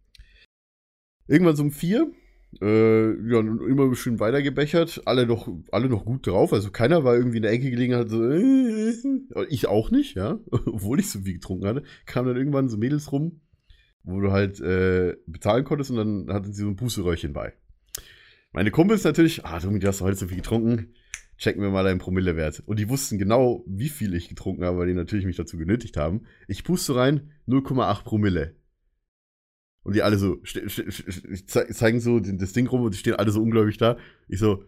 irgendwann 1.28 1.56
so 1.56 1.64
um 1.64 1.72
vier 1.72 2.12
äh, 2.62 3.12
ja, 3.30 3.40
immer 3.40 3.96
schön 3.96 4.20
weitergebechert, 4.20 5.02
alle 5.06 5.26
noch, 5.26 5.48
alle 5.72 5.90
noch 5.90 6.06
gut 6.06 6.28
drauf, 6.28 6.54
also 6.54 6.72
keiner 6.72 7.04
war 7.04 7.16
irgendwie 7.16 7.38
in 7.38 7.44
der 7.44 7.52
Ecke 7.52 7.70
gelegen, 7.70 7.96
hat 7.96 8.10
so, 8.10 8.24
äh, 8.24 8.94
ich 9.50 9.68
auch 9.68 9.92
nicht, 9.92 10.16
ja, 10.16 10.40
obwohl 10.52 11.00
ich 11.00 11.10
so 11.10 11.20
viel 11.20 11.34
getrunken 11.34 11.68
hatte, 11.68 11.84
kamen 12.06 12.28
dann 12.28 12.38
irgendwann 12.38 12.70
so 12.70 12.78
Mädels 12.78 13.12
rum, 13.12 13.42
wo 14.04 14.20
du 14.20 14.32
halt 14.32 14.60
äh, 14.60 15.16
bezahlen 15.28 15.64
konntest 15.64 15.92
und 15.92 15.98
dann 15.98 16.34
hatten 16.34 16.54
sie 16.54 16.62
so 16.62 16.68
ein 16.68 16.76
Pusteröhrchen 16.76 17.34
bei. 17.34 17.54
Meine 18.52 18.72
Kumpels 18.72 19.04
natürlich, 19.04 19.46
ah, 19.46 19.60
du 19.60 19.88
hast 19.88 20.02
heute 20.02 20.18
so 20.18 20.28
viel 20.28 20.38
getrunken, 20.38 20.94
checken 21.38 21.62
wir 21.62 21.72
mal 21.72 21.84
deinen 21.84 22.00
Promillewert. 22.00 22.62
Und 22.66 22.80
die 22.80 22.88
wussten 22.90 23.18
genau, 23.18 23.64
wie 23.68 23.90
viel 23.90 24.14
ich 24.14 24.30
getrunken 24.30 24.64
habe, 24.64 24.78
weil 24.78 24.88
die 24.88 24.94
natürlich 24.94 25.26
mich 25.26 25.38
dazu 25.38 25.58
genötigt 25.58 25.98
haben. 25.98 26.26
Ich 26.48 26.64
puste 26.64 26.96
rein, 26.96 27.32
0,8 27.48 28.04
Promille. 28.04 28.56
Und 29.84 29.96
die 29.96 30.02
alle 30.02 30.18
so 30.18 30.38
zeigen 31.46 32.00
so 32.00 32.20
das 32.20 32.54
Ding 32.54 32.68
rum 32.68 32.84
und 32.84 32.94
die 32.94 32.98
stehen 32.98 33.16
alle 33.16 33.32
so 33.32 33.42
ungläubig 33.42 33.78
da. 33.78 33.98
Ich 34.30 34.40
so, 34.40 34.64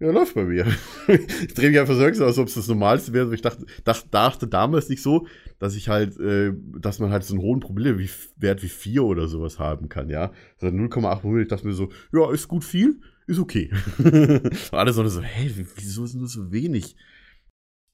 ja, 0.00 0.12
läuft 0.12 0.34
bei 0.34 0.44
mir. 0.44 0.66
ich 1.08 1.54
drehe 1.54 1.70
mich 1.70 1.80
einfach 1.80 1.94
so, 1.94 2.24
als 2.24 2.38
ob 2.38 2.46
es 2.46 2.54
das 2.54 2.68
Normalste 2.68 3.12
wäre. 3.12 3.34
Ich 3.34 3.42
dachte, 3.42 3.66
dachte, 3.82 4.08
dachte 4.10 4.46
damals 4.46 4.88
nicht 4.88 5.02
so, 5.02 5.26
dass 5.58 5.74
ich 5.74 5.88
halt, 5.88 6.18
äh, 6.20 6.52
dass 6.78 7.00
man 7.00 7.10
halt 7.10 7.24
so 7.24 7.34
einen 7.34 7.42
hohen 7.42 7.60
Promillewert 7.60 8.62
wie 8.62 8.68
4 8.68 9.02
oder 9.02 9.26
sowas 9.26 9.58
haben 9.58 9.88
kann, 9.88 10.08
ja. 10.08 10.32
Also 10.60 10.74
0,8 10.74 11.20
Promille, 11.20 11.42
ich 11.42 11.48
dachte 11.48 11.66
mir 11.66 11.72
so, 11.72 11.88
ja, 12.12 12.30
ist 12.30 12.46
gut 12.46 12.64
viel, 12.64 13.00
ist 13.26 13.40
okay. 13.40 13.70
alle 14.70 14.92
so, 14.92 15.02
hä, 15.20 15.50
wieso 15.76 16.04
ist 16.04 16.14
nur 16.14 16.28
so 16.28 16.52
wenig? 16.52 16.94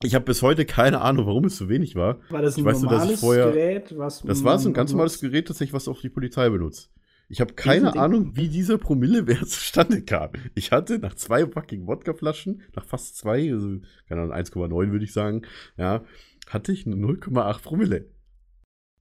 Ich 0.05 0.15
habe 0.15 0.27
bis 0.27 0.43
heute 0.43 0.67
keine 0.67 1.01
Ahnung, 1.01 1.27
warum 1.27 1.47
es 1.47 1.57
so 1.57 1.69
wenig 1.69 1.97
war. 1.97 2.19
War 2.29 2.43
das 2.43 2.57
ein 2.57 2.67
ich 2.69 2.83
normales 2.83 3.21
vorher, 3.21 3.51
Gerät? 3.51 3.97
Was 3.97 4.23
das 4.23 4.45
war 4.45 4.59
so 4.59 4.69
ein 4.69 4.75
ganz 4.75 4.93
normales 4.93 5.19
Gerät, 5.21 5.49
tatsächlich, 5.49 5.73
was 5.73 5.89
auch 5.89 6.01
die 6.01 6.11
Polizei 6.11 6.49
benutzt. 6.51 6.91
Ich 7.29 7.41
habe 7.41 7.55
keine? 7.55 7.97
Ahnung, 7.97 8.37
wie 8.37 8.49
dieser 8.49 8.77
Promillewert 8.77 9.49
zustande 9.49 10.03
kam. 10.03 10.31
Ich 10.55 10.73
hatte 10.73 10.99
nach 10.99 11.15
zwei 11.15 11.47
fucking 11.47 11.87
Wodkaflaschen, 11.87 12.63
nach 12.77 12.85
fast 12.85 13.17
zwei, 13.17 13.51
also, 13.51 13.81
keine 14.09 14.23
Ahnung, 14.23 14.35
1,9 14.35 14.93
würde 14.93 15.05
ich 15.05 15.13
sagen, 15.13 15.43
ja, 15.79 16.05
hatte 16.49 16.73
ich 16.73 16.87
eine 16.87 16.97
0,8 16.97 17.63
Promille. 17.63 18.11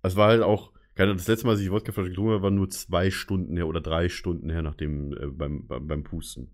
Das 0.02 0.16
war 0.16 0.30
halt 0.30 0.42
auch, 0.42 0.72
keine 0.96 1.10
Ahnung, 1.10 1.18
das 1.18 1.28
letzte 1.28 1.48
Mal, 1.48 1.54
als 1.54 1.62
ich 1.62 1.70
Wodkaflasche 1.70 2.10
getrunken 2.12 2.32
habe, 2.32 2.44
war 2.44 2.52
nur 2.52 2.70
zwei 2.70 3.12
Stunden 3.12 3.58
her 3.58 3.68
oder 3.68 3.82
drei 3.82 4.08
Stunden 4.08 4.50
her 4.50 4.62
nach 4.62 4.76
dem, 4.76 5.12
äh, 5.14 5.28
beim, 5.28 5.68
beim, 5.68 5.86
beim 5.86 6.04
Pusten. 6.04 6.50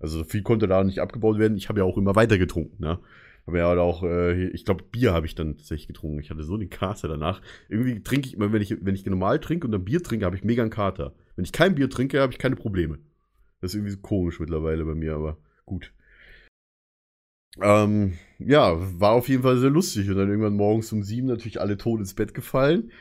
Also 0.00 0.18
so 0.18 0.24
viel 0.24 0.42
konnte 0.42 0.66
da 0.66 0.82
nicht 0.82 0.98
abgebaut 0.98 1.38
werden. 1.38 1.56
Ich 1.56 1.68
habe 1.68 1.78
ja 1.78 1.84
auch 1.84 1.96
immer 1.96 2.16
weiter 2.16 2.36
getrunken, 2.36 2.82
ne? 2.82 2.98
Habe 3.46 3.58
ja 3.58 3.66
auch, 3.66 4.02
äh, 4.04 4.48
ich 4.48 4.64
glaube, 4.64 4.84
Bier 4.84 5.12
habe 5.12 5.26
ich 5.26 5.34
dann 5.34 5.56
tatsächlich 5.56 5.88
getrunken. 5.88 6.20
Ich 6.20 6.30
hatte 6.30 6.44
so 6.44 6.54
eine 6.54 6.68
Kater 6.68 7.08
danach. 7.08 7.42
Irgendwie 7.68 8.02
trinke 8.02 8.28
ich 8.28 8.34
immer, 8.34 8.52
wenn 8.52 8.62
ich, 8.62 8.76
wenn 8.84 8.94
ich 8.94 9.04
normal 9.04 9.40
trinke 9.40 9.66
und 9.66 9.72
dann 9.72 9.84
Bier 9.84 10.02
trinke, 10.02 10.24
habe 10.24 10.36
ich 10.36 10.44
mega 10.44 10.62
einen 10.62 10.70
Kater. 10.70 11.14
Wenn 11.34 11.44
ich 11.44 11.52
kein 11.52 11.74
Bier 11.74 11.90
trinke, 11.90 12.20
habe 12.20 12.32
ich 12.32 12.38
keine 12.38 12.56
Probleme. 12.56 12.98
Das 13.60 13.72
ist 13.72 13.74
irgendwie 13.76 13.92
so 13.92 14.00
komisch 14.00 14.38
mittlerweile 14.38 14.84
bei 14.84 14.94
mir, 14.94 15.14
aber 15.14 15.38
gut. 15.66 15.92
Ähm, 17.60 18.14
ja, 18.38 18.76
war 19.00 19.12
auf 19.12 19.28
jeden 19.28 19.42
Fall 19.42 19.58
sehr 19.58 19.70
lustig. 19.70 20.08
Und 20.08 20.16
dann 20.16 20.28
irgendwann 20.28 20.56
morgens 20.56 20.92
um 20.92 21.02
sieben 21.02 21.26
natürlich 21.26 21.60
alle 21.60 21.76
tot 21.76 22.00
ins 22.00 22.14
Bett 22.14 22.34
gefallen. 22.34 22.92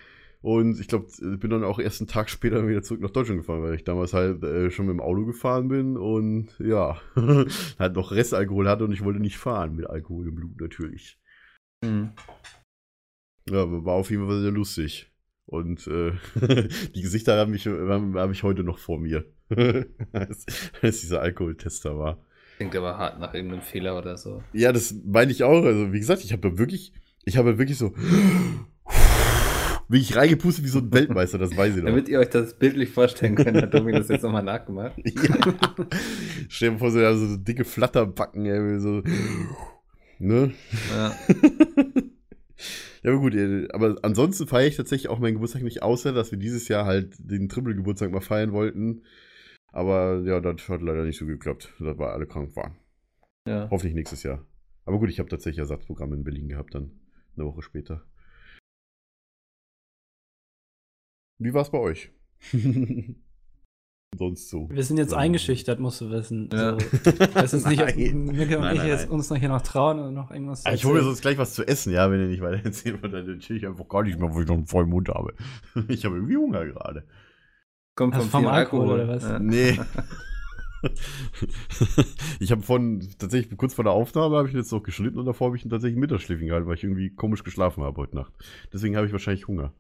Und 0.42 0.80
ich 0.80 0.88
glaube, 0.88 1.08
bin 1.20 1.52
dann 1.52 1.64
auch 1.64 1.78
erst 1.78 2.02
einen 2.02 2.08
Tag 2.08 2.30
später 2.30 2.68
wieder 2.68 2.82
zurück 2.82 3.02
nach 3.02 3.12
Deutschland 3.12 3.42
gefahren, 3.42 3.62
weil 3.62 3.76
ich 3.76 3.84
damals 3.84 4.14
halt 4.14 4.44
äh, 4.44 4.72
schon 4.72 4.88
mit 4.88 4.94
dem 4.94 5.00
Auto 5.00 5.26
gefahren 5.26 5.68
bin 5.68 5.98
und 5.98 6.48
ja, 6.60 7.00
halt 7.80 7.96
noch 7.96 8.12
Restalkohol 8.12 8.68
hatte 8.68 8.86
und 8.86 8.92
ich 8.92 9.04
wollte 9.04 9.20
nicht 9.20 9.38
fahren 9.38 9.76
mit 9.76 9.88
Alkohol 9.88 10.28
im 10.28 10.36
Blut 10.36 10.60
natürlich. 10.60 11.20
Mhm. 11.84 12.12
Ja, 13.50 13.64
aber 13.64 13.86
war 13.86 13.94
auf 13.94 14.10
jeden 14.10 14.26
Fall 14.28 14.42
sehr 14.42 14.52
lustig. 14.52 15.12
Und 15.46 15.86
äh, 15.88 16.14
die 16.96 17.02
Gesichter 17.02 17.38
habe 17.38 17.56
ich, 17.56 17.68
hab 17.68 18.32
ich 18.32 18.42
heute 18.42 18.64
noch 18.64 18.80
vor 18.80 19.00
mir, 19.00 19.26
als, 20.12 20.46
als 20.82 21.02
dieser 21.02 21.22
Alkoholtester 21.22 22.00
war. 22.00 22.24
Klingt 22.58 22.76
aber 22.76 22.98
hart 22.98 23.20
nach 23.20 23.34
irgendeinem 23.34 23.62
Fehler 23.62 23.98
oder 23.98 24.18
so. 24.18 24.42
Ja, 24.54 24.72
das 24.72 24.96
meine 25.06 25.32
ich 25.32 25.44
auch. 25.44 25.64
Also, 25.64 25.94
wie 25.94 26.00
gesagt, 26.00 26.24
ich 26.24 26.32
habe 26.32 26.50
da 26.50 26.58
wirklich, 26.58 26.94
ich 27.26 27.38
habe 27.38 27.58
wirklich 27.58 27.78
so 27.78 27.94
wirklich 29.92 30.16
reingepustet 30.16 30.64
wie 30.64 30.70
so 30.70 30.80
ein 30.80 30.94
Weltmeister, 30.94 31.38
das 31.38 31.56
weiß 31.56 31.76
ich 31.76 31.84
noch. 31.84 31.89
Damit 31.89 32.08
ihr 32.10 32.20
euch 32.20 32.30
das 32.30 32.58
bildlich 32.58 32.89
vorstellen 32.89 33.36
könnt, 33.36 33.62
hat 33.62 33.74
Domi 33.74 33.92
das 33.92 34.08
jetzt 34.08 34.24
nochmal 34.24 34.44
nachgemacht. 34.44 34.96
ja. 35.06 35.54
Stell 36.48 36.72
dir 36.72 36.78
vor, 36.78 36.92
so, 36.92 37.00
ja, 37.00 37.14
so 37.14 37.38
dicke 37.38 37.66
Flatterbacken, 37.66 38.46
ey, 38.46 38.80
so. 38.80 39.04
Ne? 40.20 40.54
Ja. 40.92 41.16
Ja, 43.04 43.10
aber 43.12 43.20
gut, 43.20 43.34
aber 43.74 43.98
ansonsten 44.04 44.46
feiere 44.46 44.68
ich 44.68 44.76
tatsächlich 44.76 45.10
auch 45.10 45.18
meinen 45.18 45.34
Geburtstag 45.34 45.64
nicht, 45.64 45.82
außer 45.82 46.14
dass 46.14 46.30
wir 46.32 46.38
dieses 46.38 46.68
Jahr 46.68 46.86
halt 46.86 47.16
den 47.18 47.50
Triple-Geburtstag 47.50 48.12
mal 48.12 48.22
feiern 48.22 48.52
wollten. 48.52 49.02
Aber 49.72 50.22
ja, 50.24 50.39
das 50.39 50.70
hat 50.70 50.84
leider 50.84 51.04
nicht 51.04 51.18
so 51.18 51.26
geklappt, 51.26 51.74
weil 51.80 52.10
alle 52.10 52.28
krank 52.28 52.56
waren. 52.56 52.76
ja. 53.48 53.68
Hoffentlich 53.72 53.96
nächstes 53.96 54.22
Jahr. 54.22 54.46
Aber 54.86 55.00
gut, 55.00 55.10
ich 55.10 55.18
habe 55.18 55.30
tatsächlich 55.30 55.60
Ersatzprogramme 55.60 56.16
in 56.16 56.24
Berlin 56.24 56.50
gehabt, 56.50 56.76
dann 56.76 56.92
eine 57.36 57.46
Woche 57.48 57.64
später. 57.64 58.04
Wie 61.42 61.54
war 61.56 61.64
es 61.64 61.72
bei 61.72 61.80
euch? 61.80 62.12
Sonst 64.18 64.50
so. 64.50 64.70
Wir 64.70 64.84
sind 64.84 64.98
jetzt 64.98 65.14
eingeschüchtert, 65.14 65.80
musst 65.80 66.02
du 66.02 66.12
wissen. 66.12 66.50
Ja. 66.54 66.74
Also, 66.74 67.28
das 67.34 67.54
ist 67.56 67.68
nicht, 67.68 67.82
ob 67.82 67.88
wir 67.88 67.96
können 67.96 68.62
Nein, 68.62 68.74
nicht 68.74 68.82
nein, 68.82 68.88
jetzt 68.88 69.06
nein. 69.06 69.10
uns 69.10 69.30
noch 69.30 69.38
hier 69.38 69.50
noch 69.50 69.62
trauen 69.62 70.00
oder 70.00 70.12
noch 70.12 70.32
irgendwas. 70.32 70.64
Ich 70.72 70.86
hole 70.86 71.00
mir 71.00 71.04
sonst 71.04 71.22
gleich 71.22 71.38
was 71.38 71.54
zu 71.56 71.66
essen, 71.66 71.94
ja, 71.94 72.12
wenn 72.12 72.20
ihr 72.20 72.28
nicht 72.28 72.42
weiter 72.42 72.64
erzählen 72.64 73.02
wollt, 73.02 73.14
dann 73.14 73.39
chill 73.39 73.56
ich 73.58 73.66
einfach 73.66 73.88
gar 73.88 74.04
nicht 74.04 74.20
mehr, 74.20 74.32
wo 74.34 74.42
ich 74.42 74.48
noch 74.48 74.56
einen 74.56 74.68
vollen 74.68 74.89
Mund 74.89 75.10
habe. 75.10 75.34
Ich 75.88 76.06
habe 76.06 76.16
irgendwie 76.16 76.38
Hunger 76.38 76.66
gerade. 76.66 77.06
Kommt 77.96 78.14
Also 78.14 78.28
vom, 78.28 78.44
vom 78.44 78.52
Alkohol 78.52 79.00
Alkohol, 79.00 79.06
oder 79.06 79.16
was? 79.16 79.24
Ja. 79.24 79.39
Nee. 79.39 79.80
ich 82.39 82.52
habe 82.52 82.62
von, 82.62 83.00
tatsächlich 83.18 83.58
kurz 83.58 83.74
vor 83.74 83.84
der 83.86 83.94
Aufnahme 83.94 84.38
habe 84.38 84.48
ich 84.50 84.54
jetzt 84.54 84.72
noch 84.72 84.84
geschnitten 84.84 85.18
und 85.20 85.26
davor 85.26 85.48
habe 85.48 85.58
ich 85.58 85.64
tatsächlich 85.64 86.00
Mittagsschläfchen 86.00 86.48
gehalten, 86.48 86.68
weil 86.68 86.76
ich 86.76 86.84
irgendwie 86.84 87.10
komisch 87.12 87.44
geschlafen 87.44 87.84
habe 87.84 87.98
heute 87.98 88.16
Nacht. 88.16 88.34
Deswegen 88.74 88.98
habe 88.98 89.08
ich 89.08 89.14
wahrscheinlich 89.14 89.48
Hunger. 89.48 89.74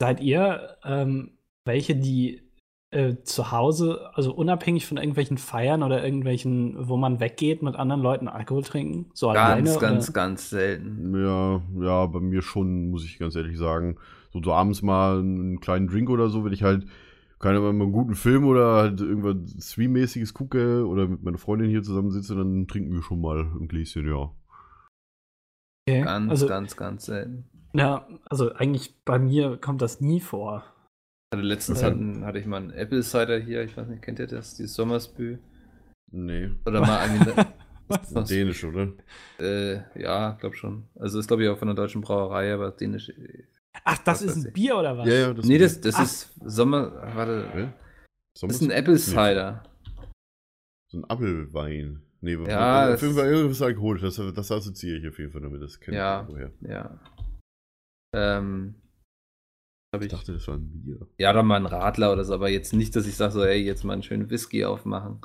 Seid 0.00 0.20
ihr 0.20 0.76
ähm, 0.84 1.38
welche, 1.64 1.96
die 1.96 2.48
äh, 2.90 3.16
zu 3.22 3.50
Hause, 3.50 4.10
also 4.14 4.32
unabhängig 4.32 4.86
von 4.86 4.96
irgendwelchen 4.96 5.38
Feiern 5.38 5.82
oder 5.82 6.02
irgendwelchen, 6.02 6.88
wo 6.88 6.96
man 6.96 7.20
weggeht, 7.20 7.62
mit 7.62 7.76
anderen 7.76 8.00
Leuten 8.00 8.28
Alkohol 8.28 8.62
trinken? 8.62 9.10
So 9.12 9.28
alleine? 9.30 9.64
Ganz, 9.64 9.76
oder? 9.76 9.86
ganz, 9.88 10.12
ganz 10.12 10.50
selten. 10.50 11.14
Ja, 11.14 11.62
ja, 11.80 12.06
bei 12.06 12.20
mir 12.20 12.42
schon, 12.42 12.90
muss 12.90 13.04
ich 13.04 13.18
ganz 13.18 13.36
ehrlich 13.36 13.58
sagen. 13.58 13.96
So, 14.32 14.40
so 14.42 14.52
abends 14.52 14.82
mal 14.82 15.18
einen 15.18 15.60
kleinen 15.60 15.88
Drink 15.88 16.08
oder 16.10 16.28
so, 16.28 16.44
wenn 16.44 16.52
ich 16.52 16.62
halt, 16.62 16.86
keine 17.40 17.58
Ahnung, 17.58 17.76
mal 17.76 17.84
einen 17.84 17.92
guten 17.92 18.14
Film 18.14 18.46
oder 18.46 18.76
halt 18.76 19.00
irgendwas 19.00 19.70
Stream-mäßiges 19.72 20.32
gucke 20.32 20.86
oder 20.86 21.08
mit 21.08 21.22
meiner 21.22 21.38
Freundin 21.38 21.70
hier 21.70 21.82
zusammensitze, 21.82 22.34
dann 22.36 22.66
trinken 22.68 22.94
wir 22.94 23.02
schon 23.02 23.20
mal 23.20 23.40
ein 23.40 23.68
Gläschen, 23.68 24.06
ja. 24.06 24.32
Okay. 25.88 26.02
Ganz, 26.02 26.30
also, 26.30 26.46
ganz, 26.46 26.76
ganz 26.76 27.06
selten. 27.06 27.57
Ja, 27.74 28.06
also 28.28 28.52
eigentlich 28.54 28.94
bei 29.04 29.18
mir 29.18 29.56
kommt 29.58 29.82
das 29.82 30.00
nie 30.00 30.20
vor. 30.20 30.64
Also 31.30 31.44
letztens 31.44 31.80
Ja. 31.82 31.88
hatten, 31.88 32.24
hatte 32.24 32.38
ich 32.38 32.46
mal 32.46 32.56
einen 32.56 32.70
Apple 32.70 33.02
Cider 33.02 33.38
hier, 33.38 33.62
ich 33.62 33.76
weiß 33.76 33.86
nicht, 33.88 34.02
kennt 34.02 34.18
ihr 34.18 34.26
das? 34.26 34.54
Dieses 34.56 34.74
Sommersbü? 34.74 35.38
Nee. 36.10 36.50
Oder 36.64 36.80
mal 36.80 37.06
irgendwie. 37.06 37.42
Was? 38.10 38.28
Dänisch, 38.28 38.64
oder? 38.64 38.88
äh, 39.38 39.80
ja, 39.98 40.32
glaub 40.40 40.54
schon. 40.54 40.84
Also 40.94 41.18
ist 41.18 41.26
glaube 41.26 41.42
ich 41.44 41.48
auch 41.48 41.58
von 41.58 41.68
einer 41.68 41.74
deutschen 41.76 42.02
Brauerei, 42.02 42.52
aber 42.52 42.70
dänisch. 42.70 43.10
Ach, 43.84 43.98
das 44.04 44.20
ist 44.22 44.36
ein 44.36 44.46
ich. 44.48 44.52
Bier 44.52 44.76
oder 44.76 44.98
was? 44.98 45.06
Ja, 45.08 45.14
ja, 45.14 45.32
das 45.34 45.46
Nee, 45.46 45.56
das, 45.58 45.80
das 45.80 45.94
Ach. 45.96 46.02
ist 46.02 46.34
Sommer. 46.44 46.92
Warte. 47.14 47.48
Hä? 47.54 47.68
Das 48.40 48.50
ist 48.50 48.62
ein 48.62 48.70
Apple 48.70 48.98
Cider. 48.98 49.62
So 50.88 50.98
ein 50.98 51.04
Apfelwein. 51.08 52.02
Nee, 52.20 52.34
Ja, 52.46 52.88
auf 52.88 52.94
es- 52.96 53.02
jeden 53.02 53.14
Fall 53.14 53.28
irgendwas 53.28 53.62
Alkohol. 53.62 53.98
Das, 54.00 54.16
das 54.16 54.50
assoziiere 54.52 54.98
ich 54.98 55.08
auf 55.08 55.18
jeden 55.18 55.32
Fall 55.32 55.40
damit. 55.42 55.62
Das 55.62 55.78
kenne 55.80 55.96
Ja. 55.96 56.22
ich 56.22 56.28
irgendwoher. 56.34 56.52
Ja. 56.70 57.00
Ähm. 58.14 58.74
Ich 59.96 60.02
ich, 60.02 60.08
dachte, 60.08 60.34
das 60.34 60.46
war 60.48 60.56
ein 60.56 60.68
Bier. 60.70 61.06
ja, 61.18 61.32
dann 61.32 61.46
mal 61.46 61.56
ein 61.56 61.66
Radler 61.66 62.12
oder 62.12 62.24
so, 62.24 62.34
aber 62.34 62.50
jetzt 62.50 62.74
nicht, 62.74 62.94
dass 62.94 63.06
ich 63.06 63.16
sage 63.16 63.32
so, 63.32 63.42
ey, 63.42 63.58
jetzt 63.62 63.84
mal 63.84 63.94
einen 63.94 64.02
schönen 64.02 64.28
Whisky 64.30 64.64
aufmachen. 64.64 65.20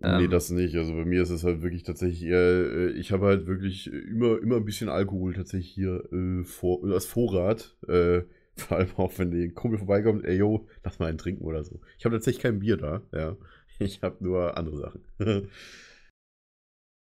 nee, 0.00 0.24
Ähm. 0.24 0.30
das 0.30 0.50
nicht. 0.50 0.74
Also 0.76 0.94
bei 0.94 1.04
mir 1.04 1.22
ist 1.22 1.30
es 1.30 1.44
halt 1.44 1.62
wirklich 1.62 1.82
tatsächlich 1.82 2.22
eher, 2.24 2.38
äh, 2.38 2.90
ich 2.92 3.12
habe 3.12 3.26
halt 3.26 3.46
wirklich 3.46 3.88
immer, 3.92 4.38
immer 4.40 4.56
ein 4.56 4.64
bisschen 4.64 4.88
Alkohol 4.88 5.34
tatsächlich 5.34 5.72
hier 5.74 6.10
äh, 6.12 6.42
vor, 6.44 6.82
als 6.84 7.06
Vorrat. 7.06 7.76
Äh, 7.86 8.22
vor 8.56 8.78
allem 8.78 8.90
auch, 8.96 9.12
wenn 9.18 9.30
der 9.30 9.50
Kumpel 9.50 9.78
vorbeikommt, 9.78 10.24
ey, 10.24 10.36
yo, 10.36 10.66
lass 10.84 10.98
mal 10.98 11.06
einen 11.08 11.18
trinken 11.18 11.44
oder 11.44 11.64
so. 11.64 11.80
Ich 11.98 12.04
habe 12.04 12.16
tatsächlich 12.16 12.42
kein 12.42 12.58
Bier 12.60 12.76
da, 12.76 13.02
ja. 13.12 13.36
Ich 13.78 14.02
habe 14.02 14.22
nur 14.24 14.56
andere 14.56 14.76
Sachen. 14.78 15.02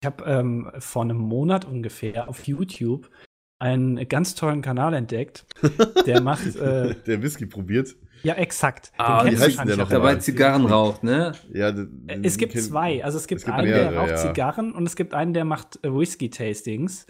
Ich 0.02 0.06
habe 0.06 0.24
ähm, 0.24 0.70
vor 0.78 1.02
einem 1.02 1.18
Monat 1.18 1.66
ungefähr 1.66 2.26
auf 2.30 2.46
YouTube 2.46 3.10
einen 3.60 4.08
ganz 4.08 4.34
tollen 4.34 4.62
Kanal 4.62 4.94
entdeckt. 4.94 5.44
Der 6.06 6.20
macht, 6.20 6.44
äh, 6.56 6.94
Der 7.06 7.22
Whisky 7.22 7.46
probiert. 7.46 7.94
ja, 8.24 8.34
exakt. 8.34 8.88
Den 8.88 8.94
Ah, 8.98 9.24
wie 9.24 9.28
kennst 9.28 9.42
du 9.42 9.46
heißt 9.58 9.68
der 9.68 9.76
noch? 9.76 9.88
Dabei 9.88 10.16
Zigarren 10.16 10.66
raucht, 10.66 11.04
ne? 11.04 11.32
Ja, 11.52 11.68
Äh, 11.68 11.86
Es 12.22 12.36
gibt 12.38 12.54
kenn- 12.54 12.62
zwei. 12.68 13.04
Also 13.04 13.18
es 13.18 13.26
gibt, 13.28 13.40
es 13.40 13.44
gibt 13.44 13.56
einen, 13.56 13.68
der 13.68 13.76
mehrere, 13.90 13.96
raucht 13.98 14.10
ja. 14.10 14.16
Zigarren 14.16 14.72
und 14.72 14.86
es 14.86 14.96
gibt 14.96 15.14
einen, 15.14 15.32
der 15.34 15.44
macht 15.44 15.78
äh, 15.84 15.92
Whisky-Tastings. 15.94 17.06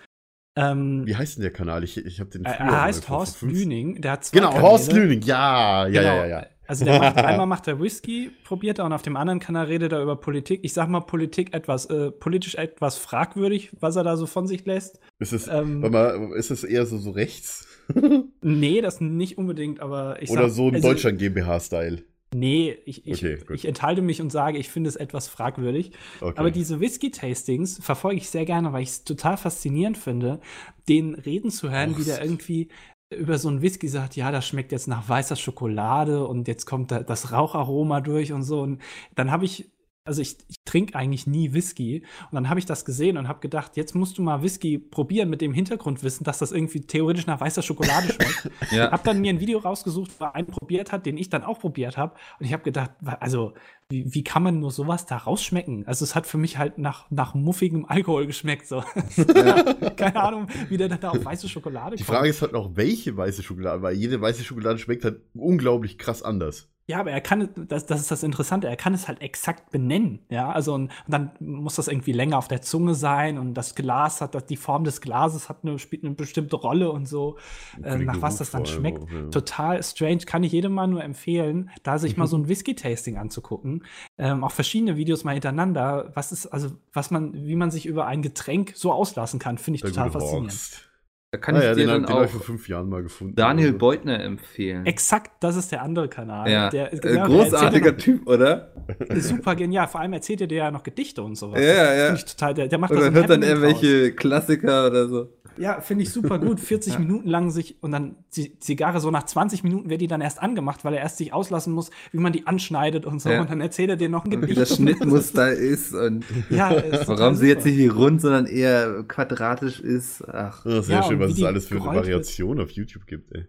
Ähm, 0.57 1.07
Wie 1.07 1.15
heißt 1.17 1.37
denn 1.37 1.43
der 1.43 1.53
Kanal? 1.53 1.85
Ich, 1.85 1.97
ich 2.05 2.19
habe 2.21 2.31
den 2.31 2.45
er, 2.45 2.55
früher 2.55 2.67
er 2.67 2.83
heißt 2.83 3.09
Horst 3.09 3.43
Lüning. 3.43 4.01
Der 4.03 4.13
hat 4.13 4.25
zwei 4.25 4.39
Genau, 4.39 4.51
Kanäle. 4.51 4.69
Horst 4.69 4.93
Lüning. 4.93 5.23
Ja, 5.23 5.87
ja, 5.87 5.89
ja, 5.89 6.01
Genau. 6.03 6.15
ja, 6.25 6.27
ja. 6.41 6.47
Also 6.71 6.85
der 6.85 7.01
macht, 7.01 7.17
einmal 7.25 7.47
macht 7.47 7.67
er 7.67 7.81
Whisky, 7.81 8.31
probiert 8.45 8.79
er 8.79 8.85
und 8.85 8.93
auf 8.93 9.03
dem 9.03 9.17
anderen 9.17 9.41
Kanal 9.41 9.67
redet 9.67 9.91
er 9.91 10.03
über 10.03 10.15
Politik. 10.15 10.61
Ich 10.63 10.73
sag 10.73 10.89
mal 10.89 11.01
Politik 11.01 11.53
etwas, 11.53 11.87
äh, 11.87 12.13
politisch 12.13 12.55
etwas 12.55 12.97
fragwürdig, 12.97 13.73
was 13.81 13.97
er 13.97 14.05
da 14.05 14.17
so 14.17 14.27
von 14.27 14.47
sich 14.47 14.65
lässt. 14.67 15.01
Ist 15.19 15.33
es, 15.33 15.49
Ähm, 15.49 15.81
mal, 15.81 16.33
ist 16.37 16.53
es 16.53 16.63
eher 16.63 16.87
so, 16.87 16.99
so 16.99 17.11
rechts? 17.11 17.67
Nee, 18.41 18.81
das 18.81 19.01
nicht 19.01 19.37
unbedingt, 19.37 19.81
aber 19.81 20.23
ich 20.23 20.31
Oder 20.31 20.49
sag, 20.49 20.57
so 20.57 20.69
ein 20.69 20.77
also, 20.77 20.89
Deutschland 20.89 21.19
GmbH-Style? 21.19 22.05
Nee, 22.33 22.79
ich, 22.85 23.05
ich, 23.09 23.25
Okay, 23.25 23.39
ich 23.53 23.65
enthalte 23.67 24.03
mich 24.03 24.23
und 24.23 24.31
sage, 24.31 24.57
ich 24.59 24.69
finde 24.69 24.89
es 24.89 24.95
etwas 24.95 25.27
fragwürdig. 25.27 25.91
Okay. 26.21 26.39
Aber 26.39 26.53
diese 26.53 26.79
Whisky-Tastings 26.79 27.81
verfolge 27.83 28.19
ich 28.19 28.31
sehr 28.31 28.45
gerne, 28.45 28.73
weil 28.73 28.85
ich 28.85 28.91
es 28.91 29.05
total 29.05 29.37
faszinierend 29.37 29.99
finde, 29.99 30.41
den 30.89 31.17
reden 31.17 31.51
zu 31.51 31.71
hören, 31.71 31.99
wie 31.99 32.05
der 32.05 32.23
irgendwie 32.23 32.69
über 33.11 33.39
so 33.39 33.49
einen 33.49 33.63
Whisky 33.63 33.89
sagt, 33.89 34.17
ja, 34.17 34.31
das 34.31 34.47
schmeckt 34.47 34.73
jetzt 34.73 34.89
nach 34.89 35.09
weißer 35.09 35.37
Schokolade 35.37 36.27
und 36.27 36.49
jetzt 36.49 36.65
kommt 36.67 36.91
da 36.93 37.03
das 37.03 37.33
Raucharoma 37.33 38.01
durch 38.01 38.33
und 38.33 38.43
so. 38.45 38.61
Und 38.63 38.81
dann 39.17 39.31
habe 39.31 39.45
ich, 39.45 39.71
also 40.05 40.23
ich, 40.23 40.37
ich 40.49 40.57
trinke 40.65 40.95
eigentlich 40.95 41.27
nie 41.27 41.53
Whisky 41.53 42.05
und 42.31 42.35
dann 42.35 42.49
habe 42.49 42.59
ich 42.59 42.67
das 42.67 42.85
gesehen 42.85 43.19
und 43.19 43.29
habe 43.29 43.41
gedacht, 43.41 43.77
jetzt 43.77 43.95
musst 43.95 44.17
du 44.17 44.23
mal 44.23 44.43
Whisky 44.43 44.79
probieren 44.79 45.29
mit 45.29 45.41
dem 45.41 45.53
Hintergrundwissen, 45.53 46.25
dass 46.25 46.39
das 46.39 46.53
irgendwie 46.53 46.81
theoretisch 46.81 47.27
nach 47.27 47.41
weißer 47.41 47.63
Schokolade 47.63 48.09
schmeckt. 48.13 48.51
Ja. 48.73 48.91
Hab 48.91 49.05
dann 49.05 49.21
mir 49.21 49.33
ein 49.33 49.41
Video 49.41 49.59
rausgesucht, 49.59 50.11
wo 50.19 50.25
einen 50.25 50.47
probiert 50.47 50.91
hat, 50.91 51.05
den 51.05 51.19
ich 51.19 51.29
dann 51.29 51.45
auch 51.45 51.59
probiert 51.59 51.99
habe. 51.99 52.15
Und 52.39 52.47
ich 52.47 52.53
habe 52.53 52.63
gedacht, 52.63 52.93
also, 53.21 53.53
wie, 53.91 54.15
wie 54.15 54.25
kann 54.25 54.43
man 54.43 54.61
nur 54.61 54.71
sowas 54.71 55.05
da 55.05 55.17
rausschmecken? 55.17 55.87
Also, 55.87 56.05
es 56.05 56.15
hat 56.15 56.27
für 56.27 56.39
mich 56.39 56.57
halt 56.57 56.79
nach, 56.79 57.11
nach 57.11 57.35
muffigem 57.35 57.85
Alkohol 57.85 58.27
geschmeckt. 58.27 58.67
So. 58.67 58.83
Keine 59.97 60.17
Ahnung, 60.17 60.47
wie 60.69 60.77
der 60.77 60.89
dann 60.89 61.01
da 61.01 61.11
auf 61.11 61.25
weiße 61.25 61.49
Schokolade 61.49 61.97
Die 61.97 62.05
kommt. 62.05 62.17
Frage 62.17 62.31
ist 62.31 62.41
halt 62.41 62.53
noch, 62.53 62.75
welche 62.75 63.17
weiße 63.17 63.43
Schokolade, 63.43 63.83
weil 63.83 63.95
jede 63.95 64.21
weiße 64.21 64.45
Schokolade 64.45 64.79
schmeckt 64.79 65.05
halt 65.05 65.21
unglaublich 65.35 65.99
krass 65.99 66.23
anders. 66.23 66.69
Ja, 66.91 66.99
aber 66.99 67.13
er 67.13 67.21
kann, 67.21 67.49
das, 67.69 67.87
das 67.87 68.01
ist 68.01 68.11
das 68.11 68.25
Interessante, 68.25 68.67
er 68.67 68.75
kann 68.75 68.95
es 68.95 69.07
halt 69.07 69.23
exakt 69.23 69.71
benennen. 69.71 70.19
Ja, 70.29 70.51
also, 70.51 70.75
und, 70.75 70.83
und 70.83 70.91
dann 71.07 71.31
muss 71.39 71.77
das 71.77 71.87
irgendwie 71.87 72.11
länger 72.11 72.37
auf 72.37 72.49
der 72.49 72.63
Zunge 72.63 72.97
sein 72.97 73.39
und 73.39 73.55
das 73.55 73.77
Glas 73.77 74.21
hat, 74.21 74.35
das, 74.35 74.47
die 74.47 74.57
Form 74.57 74.83
des 74.83 75.01
Glases 75.01 75.49
hat 75.49 75.59
eine, 75.63 75.79
spielt 75.79 76.03
eine 76.05 76.15
bestimmte 76.15 76.57
Rolle 76.57 76.91
und 76.91 77.07
so, 77.07 77.39
äh, 77.81 77.97
nach 77.97 78.21
was 78.23 78.39
das 78.39 78.51
dann 78.51 78.67
schmeckt. 78.67 79.05
auch, 79.05 79.11
ja. 79.11 79.29
Total 79.29 79.81
strange, 79.85 80.23
kann 80.27 80.43
ich 80.43 80.51
jedem 80.51 80.73
mal 80.73 80.89
nur 80.89 81.05
empfehlen, 81.05 81.71
da 81.85 81.97
sich 81.99 82.17
mal 82.17 82.27
so 82.27 82.37
ein 82.37 82.49
Whisky-Tasting 82.49 83.17
anzugucken. 83.17 83.85
Ähm, 84.19 84.43
auch 84.43 84.51
verschiedene 84.51 84.97
Videos 84.97 85.23
mal 85.23 85.35
hintereinander, 85.35 86.11
was 86.15 86.33
ist, 86.33 86.47
also, 86.49 86.71
was 86.93 87.13
man, 87.13 87.35
wie 87.35 87.55
man 87.55 87.71
sich 87.71 87.87
über 87.87 88.07
ein 88.07 88.21
Getränk 88.21 88.73
so 88.75 88.91
auslassen 88.91 89.39
kann, 89.39 89.59
finde 89.59 89.77
ich 89.77 89.83
Der 89.83 89.93
total 89.93 90.11
faszinierend. 90.11 90.51
Horst. 90.51 90.90
Da 91.33 91.39
kann 91.39 91.55
ah, 91.55 91.59
ich 91.61 91.65
ja, 91.65 91.75
dir 91.75 91.87
den, 91.87 91.87
dann 91.87 92.03
hab- 92.03 92.09
den 92.09 92.15
habe 92.17 92.25
auch 92.27 92.29
vor 92.31 92.41
fünf 92.41 92.69
Jahren 92.69 92.89
mal 92.89 93.05
gefunden. 93.05 93.37
Daniel 93.37 93.69
Also, 93.69 93.79
Beutner 93.79 94.19
empfehlen. 94.21 94.85
Exakt, 94.85 95.31
das 95.39 95.55
ist 95.55 95.71
der 95.71 95.81
andere 95.83 96.09
Kanal. 96.09 96.51
Ja, 96.51 96.71
Der, 96.71 96.93
äh, 96.93 96.99
genau, 96.99 97.27
großartiger 97.27 97.91
erzählt 97.91 97.99
Typ, 98.19 98.27
oder? 98.27 98.73
ja 99.09 99.15
noch- 99.15 99.23
Super 99.23 99.55
genial. 99.55 99.87
Vor 99.87 100.01
allem 100.01 100.13
erzählt 100.15 100.41
er 100.41 100.49
dir 100.49 100.57
ja 100.59 100.71
noch 100.73 100.83
Gedichte 100.83 101.23
und 101.23 101.37
sowas. 101.37 101.61
Ja, 101.61 101.85
Das 101.85 101.97
ja. 101.97 102.07
Find 102.07 102.19
ich 102.19 102.25
total, 102.25 102.55
der, 102.55 102.67
der 102.67 102.79
macht 102.81 102.91
Oder 102.91 103.03
das 103.03 103.15
hört 103.15 103.31
dann 103.31 103.43
irgendwelche 103.45 104.13
Klassiker 104.13 104.89
oder 104.89 105.07
so. 105.07 105.33
Ja, 105.61 105.81
finde 105.81 106.05
ich 106.05 106.11
super 106.11 106.39
gut. 106.39 106.59
40 106.71 106.99
Minuten 106.99 107.29
lang 107.29 107.51
sich 107.51 107.77
und 107.83 107.93
dann 107.93 108.17
die 108.35 108.59
Zigarre 108.59 109.01
so 109.01 109.11
nach 109.11 109.25
20 109.25 109.63
Minuten 109.63 109.91
wird 109.91 110.01
die 110.01 110.07
dann 110.07 110.21
erst 110.21 110.43
angemacht, 110.43 110.85
weil 110.85 110.95
er 110.95 111.01
erst 111.01 111.19
sich 111.19 111.33
auslassen 111.33 111.73
muss, 111.73 111.91
wie 112.13 112.19
man 112.19 112.33
die 112.33 112.47
anschneidet 112.47 113.05
und 113.05 113.21
so. 113.21 113.29
Ja. 113.31 113.41
Und 113.41 113.51
dann 113.51 113.61
erzählt 113.61 113.91
er 113.91 113.97
dir 113.97 114.09
noch 114.09 114.25
ein 114.25 114.33
Und 114.33 114.43
wie 114.43 114.55
Gedicht. 114.55 114.61
das 114.71 114.77
Schnittmuster 114.77 115.53
ist 115.53 115.95
und 115.95 116.25
ja, 116.49 116.71
ist 116.71 117.07
warum 117.09 117.35
sie 117.35 117.49
jetzt 117.49 117.67
nicht 117.67 117.95
rund, 117.95 118.21
sondern 118.21 118.47
eher 118.47 119.05
quadratisch 119.07 119.81
ist. 119.81 120.25
Ach. 120.29 120.65
Ah, 120.65 120.83
sehr 120.83 120.97
Ja, 120.97 121.03
schön, 121.03 121.21
was 121.21 121.33
es 121.33 121.43
alles 121.43 121.67
für 121.67 121.75
eine 121.75 121.81
gerollt 121.83 121.97
wird. 121.97 122.07
Variation 122.07 122.61
auf 122.61 122.71
YouTube 122.71 123.07
gibt, 123.07 123.33
ey. 123.33 123.45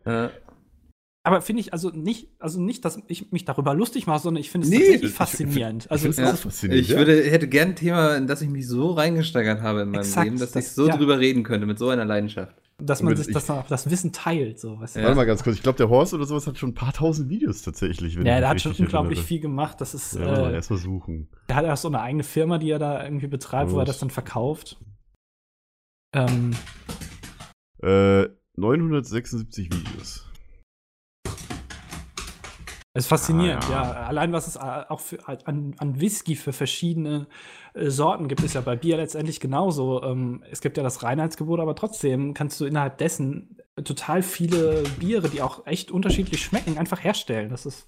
Aber 1.23 1.41
finde 1.41 1.59
ich 1.61 1.71
also 1.71 1.89
nicht, 1.91 2.29
also 2.39 2.59
nicht, 2.59 2.83
dass 2.83 2.97
ich 3.07 3.31
mich 3.31 3.45
darüber 3.45 3.75
lustig 3.75 4.07
mache, 4.07 4.19
sondern 4.23 4.41
ich 4.41 4.49
finde 4.49 4.65
es 4.65 4.71
Nee, 4.71 4.79
tatsächlich 4.79 5.11
ich- 5.11 5.15
faszinierend. 5.15 5.85
ich 5.85 5.91
Also 5.91 6.03
find's 6.03 6.17
Ja. 6.17 6.33
faszinierend. 6.35 6.81
ich 6.83 6.89
ja. 6.89 6.97
würde, 6.97 7.21
hätte 7.29 7.47
gern 7.47 7.69
ein 7.69 7.75
Thema, 7.75 8.15
in 8.15 8.25
das 8.25 8.41
ich 8.41 8.49
mich 8.49 8.67
so 8.67 8.91
reingesteigert 8.91 9.61
habe 9.61 9.81
in 9.81 9.89
meinem 9.91 9.99
Exakt, 10.01 10.25
Leben, 10.25 10.39
dass 10.39 10.51
das- 10.53 10.65
ich 10.65 10.71
so 10.71 10.87
ja. 10.87 10.97
drüber 10.97 11.19
reden 11.19 11.43
könnte, 11.43 11.67
mit 11.67 11.77
so 11.77 11.89
einer 11.89 12.05
Leidenschaft. 12.05 12.55
dass 12.83 13.03
man 13.03 13.15
sich 13.15 13.27
ich- 13.27 13.33
das, 13.35 13.45
dann 13.45 13.59
auch 13.59 13.67
das 13.67 13.87
Wissen 13.91 14.11
teilt. 14.11 14.59
So, 14.59 14.79
weißt. 14.79 14.95
Warte 14.95 15.13
mal 15.13 15.25
ganz 15.25 15.43
kurz, 15.43 15.55
ich 15.57 15.61
glaube, 15.61 15.77
der 15.77 15.89
Horst 15.89 16.15
oder 16.15 16.25
sowas 16.25 16.47
hat 16.47 16.57
schon 16.57 16.69
ein 16.69 16.73
paar 16.73 16.91
tausend 16.93 17.29
Videos 17.29 17.61
tatsächlich. 17.61 18.15
wenn 18.15 18.23
ich 18.23 18.27
Ja, 18.27 18.39
der 18.39 18.49
hat 18.49 18.59
schon 18.59 18.71
unglaublich 18.71 19.19
erinnere. 19.19 19.27
viel 19.27 19.39
gemacht. 19.39 19.79
Das 19.79 19.93
ist, 19.93 20.15
Ja, 20.15 20.49
äh, 20.49 20.53
erstmal 20.55 20.79
suchen. 20.79 21.29
der 21.47 21.57
hat 21.57 21.65
ja 21.65 21.73
auch 21.73 21.77
so 21.77 21.89
eine 21.89 22.01
eigene 22.01 22.23
Firma, 22.23 22.57
die 22.57 22.71
er 22.71 22.79
da 22.79 23.03
irgendwie 23.03 23.27
betreibt, 23.27 23.69
wo 23.71 23.77
er 23.77 23.85
das 23.85 23.99
dann 23.99 24.09
verkauft. 24.09 24.77
Ähm, 26.15 26.55
Äh, 27.83 28.29
976 28.57 29.69
Videos. 29.71 30.27
Es 32.93 33.05
ist 33.05 33.09
faszinierend, 33.09 33.63
Ah, 33.69 33.71
ja. 33.71 33.83
ja. 33.83 34.03
Allein 34.07 34.33
was 34.33 34.47
es 34.47 34.55
äh, 34.57 34.59
auch 34.89 34.99
für, 34.99 35.19
an, 35.27 35.75
an 35.77 35.99
Whisky 36.01 36.35
für 36.35 36.51
verschiedene 36.53 37.27
äh, 37.73 37.89
Sorten 37.89 38.27
gibt, 38.27 38.43
ist 38.43 38.53
ja 38.55 38.61
bei 38.61 38.75
Bier 38.75 38.97
letztendlich 38.97 39.39
genauso. 39.39 40.03
Ähm, 40.03 40.43
es 40.51 40.61
gibt 40.61 40.77
ja 40.77 40.83
das 40.83 41.01
Reinheitsgebot, 41.03 41.59
aber 41.59 41.75
trotzdem 41.75 42.33
kannst 42.33 42.59
du 42.59 42.65
innerhalb 42.65 42.97
dessen 42.97 43.57
total 43.83 44.21
viele 44.23 44.83
Biere, 44.99 45.29
die 45.29 45.41
auch 45.41 45.65
echt 45.65 45.91
unterschiedlich 45.91 46.41
schmecken, 46.43 46.77
einfach 46.77 47.03
herstellen. 47.03 47.49
Das 47.49 47.65
ist 47.65 47.87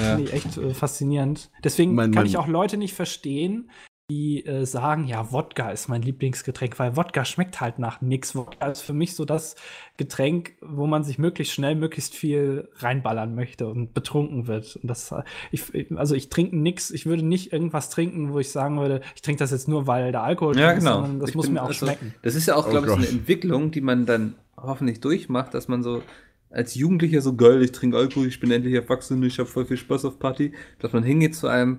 Ja. 0.00 0.18
Echt 0.18 0.56
äh, 0.56 0.74
faszinierend. 0.74 1.50
Deswegen 1.62 1.94
Mein- 1.94 2.10
kann 2.10 2.22
mein- 2.22 2.26
ich 2.26 2.36
auch 2.38 2.48
Leute 2.48 2.76
nicht 2.78 2.94
verstehen, 2.94 3.70
die 4.10 4.44
äh, 4.44 4.66
sagen, 4.66 5.06
ja, 5.06 5.32
Wodka 5.32 5.70
ist 5.70 5.88
mein 5.88 6.02
Lieblingsgetränk, 6.02 6.78
weil 6.78 6.96
Wodka 6.96 7.24
schmeckt 7.24 7.60
halt 7.60 7.78
nach 7.78 8.00
nix. 8.02 8.34
Wodka 8.34 8.66
ist 8.66 8.82
für 8.82 8.92
mich 8.92 9.14
so 9.14 9.24
das 9.24 9.56
Getränk, 9.96 10.52
wo 10.60 10.86
man 10.86 11.02
sich 11.04 11.18
möglichst 11.18 11.54
schnell, 11.54 11.74
möglichst 11.76 12.14
viel 12.14 12.68
reinballern 12.76 13.34
möchte 13.34 13.68
und 13.68 13.94
betrunken 13.94 14.46
wird. 14.48 14.76
Und 14.76 14.88
das, 14.88 15.12
äh, 15.12 15.22
ich, 15.50 15.62
also 15.96 16.14
ich 16.14 16.28
trinke 16.28 16.56
nix, 16.56 16.90
ich 16.90 17.06
würde 17.06 17.22
nicht 17.24 17.52
irgendwas 17.52 17.88
trinken, 17.90 18.32
wo 18.32 18.38
ich 18.38 18.50
sagen 18.50 18.78
würde, 18.78 19.00
ich 19.14 19.22
trinke 19.22 19.38
das 19.38 19.50
jetzt 19.50 19.68
nur, 19.68 19.86
weil 19.86 20.12
der 20.12 20.22
Alkohol 20.24 20.58
Ja, 20.58 20.68
drin 20.68 20.78
ist, 20.78 20.84
genau. 20.84 21.00
sondern 21.00 21.20
das 21.20 21.30
Ich 21.30 21.36
muss 21.36 21.46
bin- 21.46 21.54
mir 21.54 21.62
auch 21.62 21.68
also, 21.68 21.86
schmecken. 21.86 22.14
Das 22.22 22.34
ist 22.34 22.46
ja 22.46 22.56
auch, 22.56 22.66
Oh 22.66 22.70
glaube 22.70 22.86
ich, 22.88 22.92
so 22.92 22.98
eine. 22.98 23.08
Entwicklung, 23.08 23.70
die 23.70 23.80
man 23.80 24.04
dann 24.04 24.34
hoffentlich 24.56 25.00
durchmacht, 25.00 25.54
dass 25.54 25.68
man 25.68 25.82
so 25.82 26.02
als 26.50 26.74
Jugendlicher 26.74 27.22
so 27.22 27.34
geil, 27.34 27.62
ich 27.62 27.72
trinke 27.72 27.96
Alkohol, 27.96 28.26
ich 28.26 28.38
bin 28.40 28.50
endlich 28.50 28.74
erwachsen, 28.74 29.22
ich 29.22 29.38
habe 29.38 29.48
voll 29.48 29.64
viel 29.64 29.78
Spaß 29.78 30.04
auf 30.04 30.18
Party, 30.18 30.52
dass 30.80 30.92
man 30.92 31.02
hingeht 31.02 31.34
zu 31.34 31.46
einem 31.48 31.78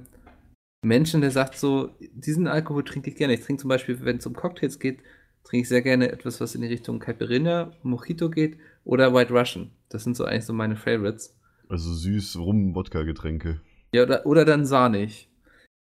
Menschen, 0.83 1.21
der 1.21 1.31
sagt 1.31 1.57
so, 1.57 1.89
diesen 2.13 2.47
Alkohol 2.47 2.83
trinke 2.83 3.09
ich 3.09 3.15
gerne. 3.15 3.33
Ich 3.33 3.41
trinke 3.41 3.61
zum 3.61 3.69
Beispiel, 3.69 4.03
wenn 4.03 4.17
es 4.17 4.25
um 4.25 4.33
Cocktails 4.33 4.79
geht, 4.79 4.99
trinke 5.43 5.63
ich 5.63 5.69
sehr 5.69 5.81
gerne 5.81 6.11
etwas, 6.11 6.39
was 6.41 6.55
in 6.55 6.61
die 6.61 6.67
Richtung 6.67 6.99
Caipirinha, 6.99 7.71
Mojito 7.83 8.29
geht 8.29 8.57
oder 8.83 9.13
White 9.13 9.33
Russian. 9.33 9.71
Das 9.89 10.03
sind 10.03 10.15
so 10.15 10.25
eigentlich 10.25 10.45
so 10.45 10.53
meine 10.53 10.75
Favorites. 10.75 11.35
Also 11.69 11.93
süß 11.93 12.37
Rum-Wodka-Getränke. 12.37 13.61
Ja, 13.93 14.03
oder, 14.03 14.25
oder 14.25 14.45
dann 14.45 14.65
sahnig. 14.65 15.29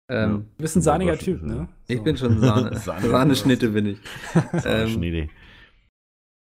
Ähm, 0.09 0.45
Du 0.57 0.63
bist 0.63 0.75
ein 0.75 0.81
sahniger 0.81 1.17
Typ, 1.17 1.43
ne? 1.43 1.67
Ich 1.87 1.97
So. 1.97 2.03
bin 2.03 2.17
schon 2.17 2.39
Sahne. 2.39 2.77
Sahne. 2.79 3.09
Sahneschnitte 3.09 3.69
bin 3.69 3.85
ich. 3.85 3.99
ähm, 4.65 4.89
Schnee. 4.89 5.29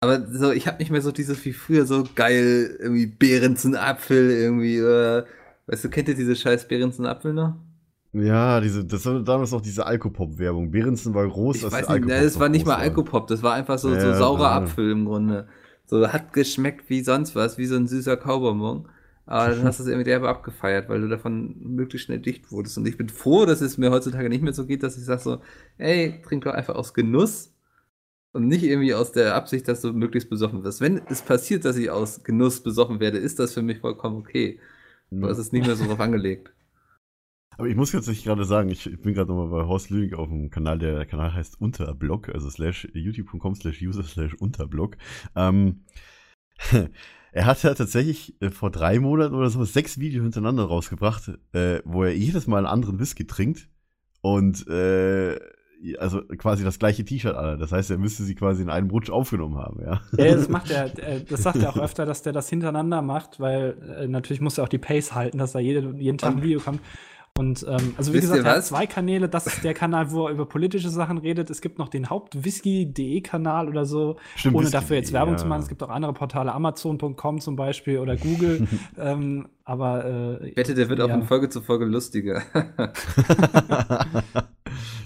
Aber 0.01 0.27
so, 0.29 0.53
ich 0.53 0.67
habe 0.69 0.79
nicht 0.79 0.91
mehr 0.91 1.01
so 1.03 1.11
dieses 1.11 1.45
wie 1.45 1.53
früher 1.53 1.85
so 1.85 2.05
geil, 2.15 2.77
irgendwie 2.79 3.07
Behrensen 3.07 3.75
Apfel, 3.75 4.31
irgendwie, 4.31 4.77
äh, 4.77 5.25
weißt 5.67 5.85
du, 5.85 5.91
kennt 5.91 6.09
ihr 6.09 6.15
diese 6.15 6.37
scheiß 6.37 6.69
Behrensen 6.69 7.05
Apfel 7.07 7.33
noch? 7.33 7.57
Ja, 8.21 8.61
diese, 8.61 8.85
das 8.85 9.05
war 9.07 9.21
damals 9.21 9.53
noch 9.53 9.61
diese 9.61 9.87
Alkopop-Werbung. 9.87 10.71
Behrensen 10.71 11.15
war 11.15 11.27
groß, 11.29 11.57
Ich 11.57 11.65
als 11.65 11.73
weiß 11.73 11.81
nicht, 11.81 11.91
Alkopop 11.91 12.21
das 12.23 12.41
war 12.41 12.49
nicht 12.49 12.67
mal 12.67 12.77
Alkopop, 12.77 13.27
das 13.27 13.43
war 13.43 13.55
einfach 13.55 13.79
so, 13.79 13.93
Ja, 13.93 14.01
so 14.01 14.15
saurer 14.15 14.43
ja. 14.43 14.57
Apfel 14.57 14.91
im 14.91 15.05
Grunde. 15.05 15.49
So 15.87 16.07
hat 16.09 16.33
geschmeckt 16.33 16.91
wie 16.91 17.03
sonst 17.03 17.35
was, 17.35 17.59
wie 17.59 17.67
so 17.67 17.77
ein 17.77 17.87
süßer 17.87 18.17
Kaubonbon. 18.17 18.89
Aber 19.29 19.55
dann 19.55 19.65
hast 19.65 19.79
du 19.79 19.83
es 19.83 19.89
irgendwie 19.89 20.05
derbe 20.05 20.29
abgefeiert, 20.29 20.89
weil 20.89 21.03
du 21.03 21.09
davon 21.09 21.55
möglichst 21.61 22.07
schnell 22.07 22.19
dicht 22.19 22.51
wurdest. 22.51 22.79
Und 22.79 22.89
ich 22.89 22.97
bin 22.97 23.11
froh, 23.11 23.45
dass 23.45 23.61
es 23.61 23.77
mir 23.77 23.91
heutzutage 23.91 24.31
nicht 24.31 24.43
mehr 24.43 24.55
so 24.55 24.65
geht, 24.65 24.83
dass 24.83 24.97
ich 24.97 25.05
sage 25.05 25.21
so, 25.21 25.41
ey, 25.77 26.23
trink 26.25 26.45
doch 26.45 26.55
einfach 26.55 26.77
aus 26.77 26.95
Genuss 26.95 27.55
und 28.33 28.49
nicht 28.49 28.63
irgendwie 28.65 28.95
aus 28.95 29.13
der 29.13 29.35
Absicht, 29.35 29.69
dass 29.69 29.83
du 29.83 29.93
möglichst 29.93 30.31
besoffen 30.31 30.65
wirst. 30.65 30.81
Wenn 30.81 31.03
es 31.11 31.21
passiert, 31.21 31.67
dass 31.67 31.77
ich 31.77 31.91
aus 31.91 32.25
Genuss 32.25 32.63
besoffen 32.63 33.01
werde, 33.01 33.19
ist 33.19 33.39
das 33.39 33.53
für 33.53 33.61
mich 33.61 33.81
vollkommen 33.81 34.17
okay. 34.17 34.61
Ja. 35.11 35.19
Aber 35.19 35.31
es 35.31 35.39
ist 35.39 35.53
nicht 35.53 35.67
mehr 35.67 35.77
so 35.77 35.85
drauf 35.85 36.01
angelegt. 36.01 36.53
Aber 37.59 37.69
ich 37.69 37.75
muss 37.75 37.93
jetzt 37.93 38.09
nicht 38.09 38.25
gerade 38.25 38.45
sagen, 38.45 38.71
ich, 38.71 38.87
ich 38.87 39.01
bin 39.01 39.15
gerade 39.15 39.33
nochmal 39.33 39.49
bei 39.49 39.67
Horst 39.67 39.91
Lünig 39.91 40.15
auf 40.15 40.29
dem 40.29 40.49
Kanal, 40.49 40.79
der 40.79 41.05
Kanal 41.07 41.35
heißt 41.35 41.61
Unterblog, 41.61 42.29
also 42.29 42.49
slash 42.49 42.89
youtube.com 42.95 43.57
slash 43.57 43.83
user 43.83 44.05
slash 44.05 44.35
Unterblog. 44.35 44.97
Ähm, 45.35 45.85
er 47.33 47.47
hat 47.47 47.61
ja 47.65 47.75
tatsächlich 47.75 48.41
äh, 48.41 48.51
vor 48.51 48.71
drei 48.71 49.01
Monaten 49.01 49.35
oder 49.35 49.51
so 49.51 49.65
sechs 49.65 49.99
Videos 49.99 50.23
hintereinander 50.23 50.65
rausgebracht, 50.65 51.33
äh, 51.53 51.81
wo 51.85 52.05
er 52.05 52.15
jedes 52.15 52.47
Mal 52.47 52.59
einen 52.59 52.67
anderen 52.67 53.01
Whisky 53.01 53.27
trinkt. 53.27 53.69
Und 54.21 54.69
äh, 54.69 55.41
also 55.99 56.23
quasi 56.23 56.63
das 56.63 56.79
gleiche 56.79 57.05
T-Shirt 57.05 57.35
an. 57.35 57.59
Das 57.59 57.73
heißt, 57.73 57.91
er 57.91 57.99
müsste 57.99 58.23
sie 58.23 58.37
quasi 58.37 58.63
in 58.63 58.71
einem 58.71 58.91
Rutsch 58.91 59.11
aufgenommen 59.11 59.59
haben, 59.59 59.81
ja. 59.81 60.01
Ja, 60.17 60.35
das 60.35 60.49
macht 60.49 60.71
er, 60.71 60.97
äh, 60.99 61.23
das 61.29 61.43
sagt 61.43 61.57
er 61.57 61.71
auch 61.71 61.77
öfter, 61.83 62.07
dass 62.07 62.23
der 62.23 62.33
das 62.33 62.49
hintereinander 62.49 63.03
macht, 63.03 63.41
weil 63.41 63.77
äh, 63.99 64.07
natürlich 64.07 64.41
muss 64.41 64.59
er 64.59 64.65
auch 64.65 64.69
die 64.69 64.79
Pace 64.79 65.15
halten, 65.15 65.39
dass 65.39 65.53
da 65.53 65.59
jede, 65.59 65.95
jeden 65.99 66.19
Tag 66.19 66.37
ein 66.37 66.43
Video 66.43 66.61
kommt. 66.61 66.81
Und 67.39 67.65
ähm, 67.69 67.95
also 67.97 68.13
wie 68.13 68.17
Wisst 68.17 68.33
gesagt, 68.33 68.45
er 68.45 68.57
hat 68.57 68.65
zwei 68.65 68.89
Kanäle. 68.89 69.29
Das 69.29 69.47
ist 69.47 69.63
der 69.63 69.73
Kanal, 69.73 70.11
wo 70.11 70.27
er 70.27 70.33
über 70.33 70.45
politische 70.45 70.91
Sachen 70.91 71.19
redet. 71.19 71.51
Es 71.51 71.61
gibt 71.61 71.79
noch 71.79 71.89
den 71.89 72.11
Haupt-Whisky.de-Kanal 72.11 73.69
oder 73.69 73.85
so, 73.85 74.17
Stimmt, 74.35 74.57
ohne 74.57 74.65
Whisky.de, 74.65 74.81
dafür 74.81 74.97
jetzt 74.97 75.13
Werbung 75.13 75.35
ja. 75.35 75.39
zu 75.39 75.47
machen. 75.47 75.63
Es 75.63 75.69
gibt 75.69 75.81
auch 75.85 75.89
andere 75.89 76.13
Portale, 76.15 76.53
Amazon.com 76.53 77.41
zum 77.41 77.55
Beispiel 77.55 78.01
oder 78.01 78.17
Google. 78.17 78.67
ähm, 78.99 79.47
aber 79.65 80.41
äh, 80.41 80.49
Ich 80.49 80.57
wette, 80.57 80.75
der 80.75 80.89
wird 80.89 81.01
auch 81.01 81.07
Ja. 81.07 81.15
von 81.15 81.23
Folge 81.29 81.49
zu 81.49 81.63
Folge 81.63 81.85
lustiger. 81.85 82.43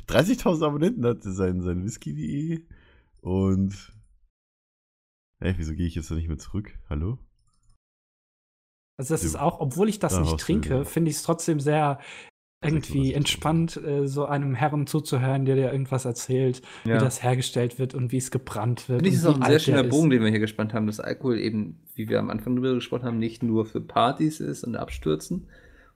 30.000 0.08 0.64
Abonnenten 0.64 1.04
hat 1.04 1.22
sein, 1.22 1.60
sein 1.60 1.84
Whisky.de 1.84 2.62
und. 3.20 3.92
Hä, 5.38 5.52
wieso 5.58 5.74
gehe 5.74 5.86
ich 5.86 5.96
jetzt 5.96 6.10
da 6.10 6.14
nicht 6.14 6.28
mehr 6.28 6.38
zurück? 6.38 6.78
Hallo? 6.88 7.18
Also 8.98 9.14
das 9.14 9.24
ist 9.24 9.36
auch, 9.36 9.60
obwohl 9.60 9.88
ich 9.88 9.98
das 9.98 10.14
da 10.14 10.20
nicht 10.20 10.38
trinke, 10.38 10.84
finde 10.84 11.10
ich 11.10 11.16
es 11.16 11.22
trotzdem 11.22 11.60
sehr 11.60 11.98
irgendwie 12.64 13.12
entspannt, 13.12 13.76
äh, 13.76 14.06
so 14.06 14.24
einem 14.24 14.54
Herren 14.54 14.86
zuzuhören, 14.86 15.44
der 15.44 15.56
dir 15.56 15.72
irgendwas 15.72 16.04
erzählt, 16.04 16.62
Ja. 16.84 16.94
wie 16.94 16.98
das 17.00 17.22
hergestellt 17.22 17.80
wird 17.80 17.94
und 17.94 18.12
wie 18.12 18.18
es 18.18 18.30
gebrannt 18.30 18.88
wird. 18.88 19.00
Finde 19.02 19.08
ich, 19.08 19.14
und 19.16 19.20
ist 19.20 19.26
auch 19.26 19.40
ein 19.40 19.50
sehr 19.50 19.58
schöner 19.58 19.82
ist. 19.84 19.90
Bogen, 19.90 20.10
den 20.10 20.22
wir 20.22 20.28
hier 20.30 20.38
gespannt 20.38 20.72
haben, 20.72 20.86
dass 20.86 21.00
Alkohol 21.00 21.38
eben, 21.38 21.80
wie 21.96 22.08
wir 22.08 22.20
am 22.20 22.30
Anfang 22.30 22.54
drüber 22.54 22.74
gesprochen 22.74 23.04
haben, 23.04 23.18
nicht 23.18 23.42
nur 23.42 23.66
für 23.66 23.80
Partys 23.80 24.38
ist 24.38 24.62
und 24.62 24.76
Abstürzen 24.76 25.48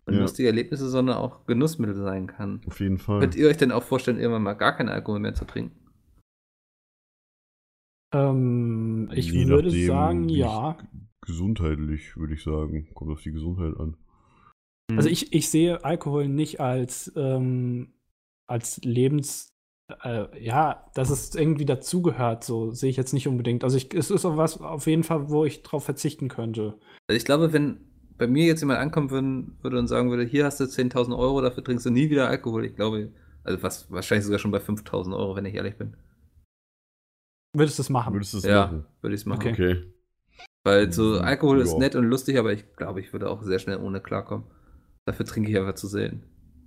und 0.07 0.15
Ja. 0.15 0.21
lustige 0.23 0.49
Erlebnisse, 0.49 0.89
sondern 0.89 1.19
auch 1.19 1.47
Genussmittel 1.47 1.95
sein 1.95 2.27
kann. 2.27 2.63
Auf 2.67 2.81
jeden 2.81 2.99
Fall. 2.99 3.21
Könnt 3.21 3.37
ihr 3.37 3.47
euch 3.49 3.59
denn 3.59 3.71
auch 3.71 3.85
vorstellen, 3.85 4.19
irgendwann 4.19 4.43
mal 4.43 4.55
gar 4.55 4.77
keinen 4.77 4.89
Alkohol 4.89 5.21
mehr 5.21 5.35
zu 5.35 5.45
trinken? 5.45 5.77
Ähm, 8.13 9.09
ich 9.15 9.31
Je 9.31 9.47
würde 9.47 9.69
nachdem, 9.69 9.87
sagen, 9.87 10.29
ja. 10.29 10.77
Gesundheitlich, 11.27 12.17
würde 12.17 12.35
ich 12.35 12.43
sagen. 12.43 12.89
Kommt 12.95 13.11
auf 13.11 13.23
die 13.23 13.33
Gesundheit 13.33 13.77
an. 13.79 13.97
Also 14.95 15.09
ich, 15.09 15.33
ich 15.33 15.51
sehe 15.51 15.85
Alkohol 15.85 16.29
nicht 16.29 16.61
als, 16.61 17.13
ähm, 17.17 17.93
als 18.47 18.81
Lebens, 18.85 19.49
äh, 20.05 20.45
ja, 20.45 20.91
dass 20.95 21.11
es 21.11 21.35
irgendwie 21.35 21.65
dazugehört, 21.65 22.45
so 22.45 22.71
sehe 22.71 22.91
ich 22.91 22.97
jetzt 22.97 23.13
nicht 23.13 23.27
unbedingt. 23.27 23.65
Also 23.65 23.77
ich, 23.77 23.93
es 23.95 24.11
ist 24.11 24.25
auch 24.25 24.37
was 24.37 24.61
auf 24.61 24.87
jeden 24.87 25.03
Fall, 25.03 25.29
wo 25.29 25.45
ich 25.45 25.63
drauf 25.63 25.85
verzichten 25.85 26.29
könnte. 26.29 26.79
Also 27.09 27.17
ich 27.17 27.25
glaube, 27.25 27.53
wenn 27.53 27.81
bei 28.17 28.27
mir 28.27 28.47
jetzt 28.47 28.61
jemand 28.61 28.79
ankommen 28.79 29.11
würden, 29.11 29.59
würde 29.61 29.79
und 29.79 29.89
sagen 29.89 30.11
würde, 30.11 30.25
hier 30.25 30.45
hast 30.45 30.61
du 30.61 30.65
10.000 30.65 31.19
Euro, 31.19 31.41
dafür 31.43 31.65
trinkst 31.65 31.85
du 31.85 31.91
nie 31.91 32.09
wieder 32.09 32.29
Alkohol. 32.29 32.65
Ich 32.65 32.77
glaube, 32.77 33.13
also 33.45 33.63
was, 33.63 33.91
wahrscheinlich 33.91 34.25
sogar 34.25 34.39
schon 34.39 34.53
bei 34.53 34.59
5.000 34.59 35.17
Euro, 35.17 35.37
wenn 35.37 35.45
ich 35.45 35.55
ehrlich 35.55 35.77
bin. 35.77 35.97
Würdest 37.55 37.79
du 37.79 37.83
es 37.83 37.91
machen? 37.91 38.13
Würdest 38.15 38.35
du 38.35 38.39
es 38.39 38.45
ja, 38.45 38.67
machen? 38.67 38.87
würde 39.01 39.15
ich 39.15 39.21
es 39.23 39.27
machen. 39.27 39.41
Okay. 39.41 39.53
Okay. 39.53 39.96
Weil 40.67 40.93
so 40.93 41.03
Mhm, 41.15 41.21
Alkohol 41.23 41.61
ist 41.61 41.73
ja. 41.75 41.79
nett 41.79 41.95
und 41.95 42.05
lustig, 42.05 42.39
aber 42.39 42.53
ich 42.53 42.65
glaube, 42.77 43.01
ich 43.01 43.13
würde 43.13 43.31
auch 43.31 43.43
sehr 43.43 43.59
schnell 43.59 43.79
ohne 43.79 44.01
klarkommen. 44.01 44.45
Dafür 45.07 45.25
trinke 45.25 45.51
ich 45.51 45.57
einfach 45.57 45.75
zu 45.77 45.87
selten. 45.87 46.23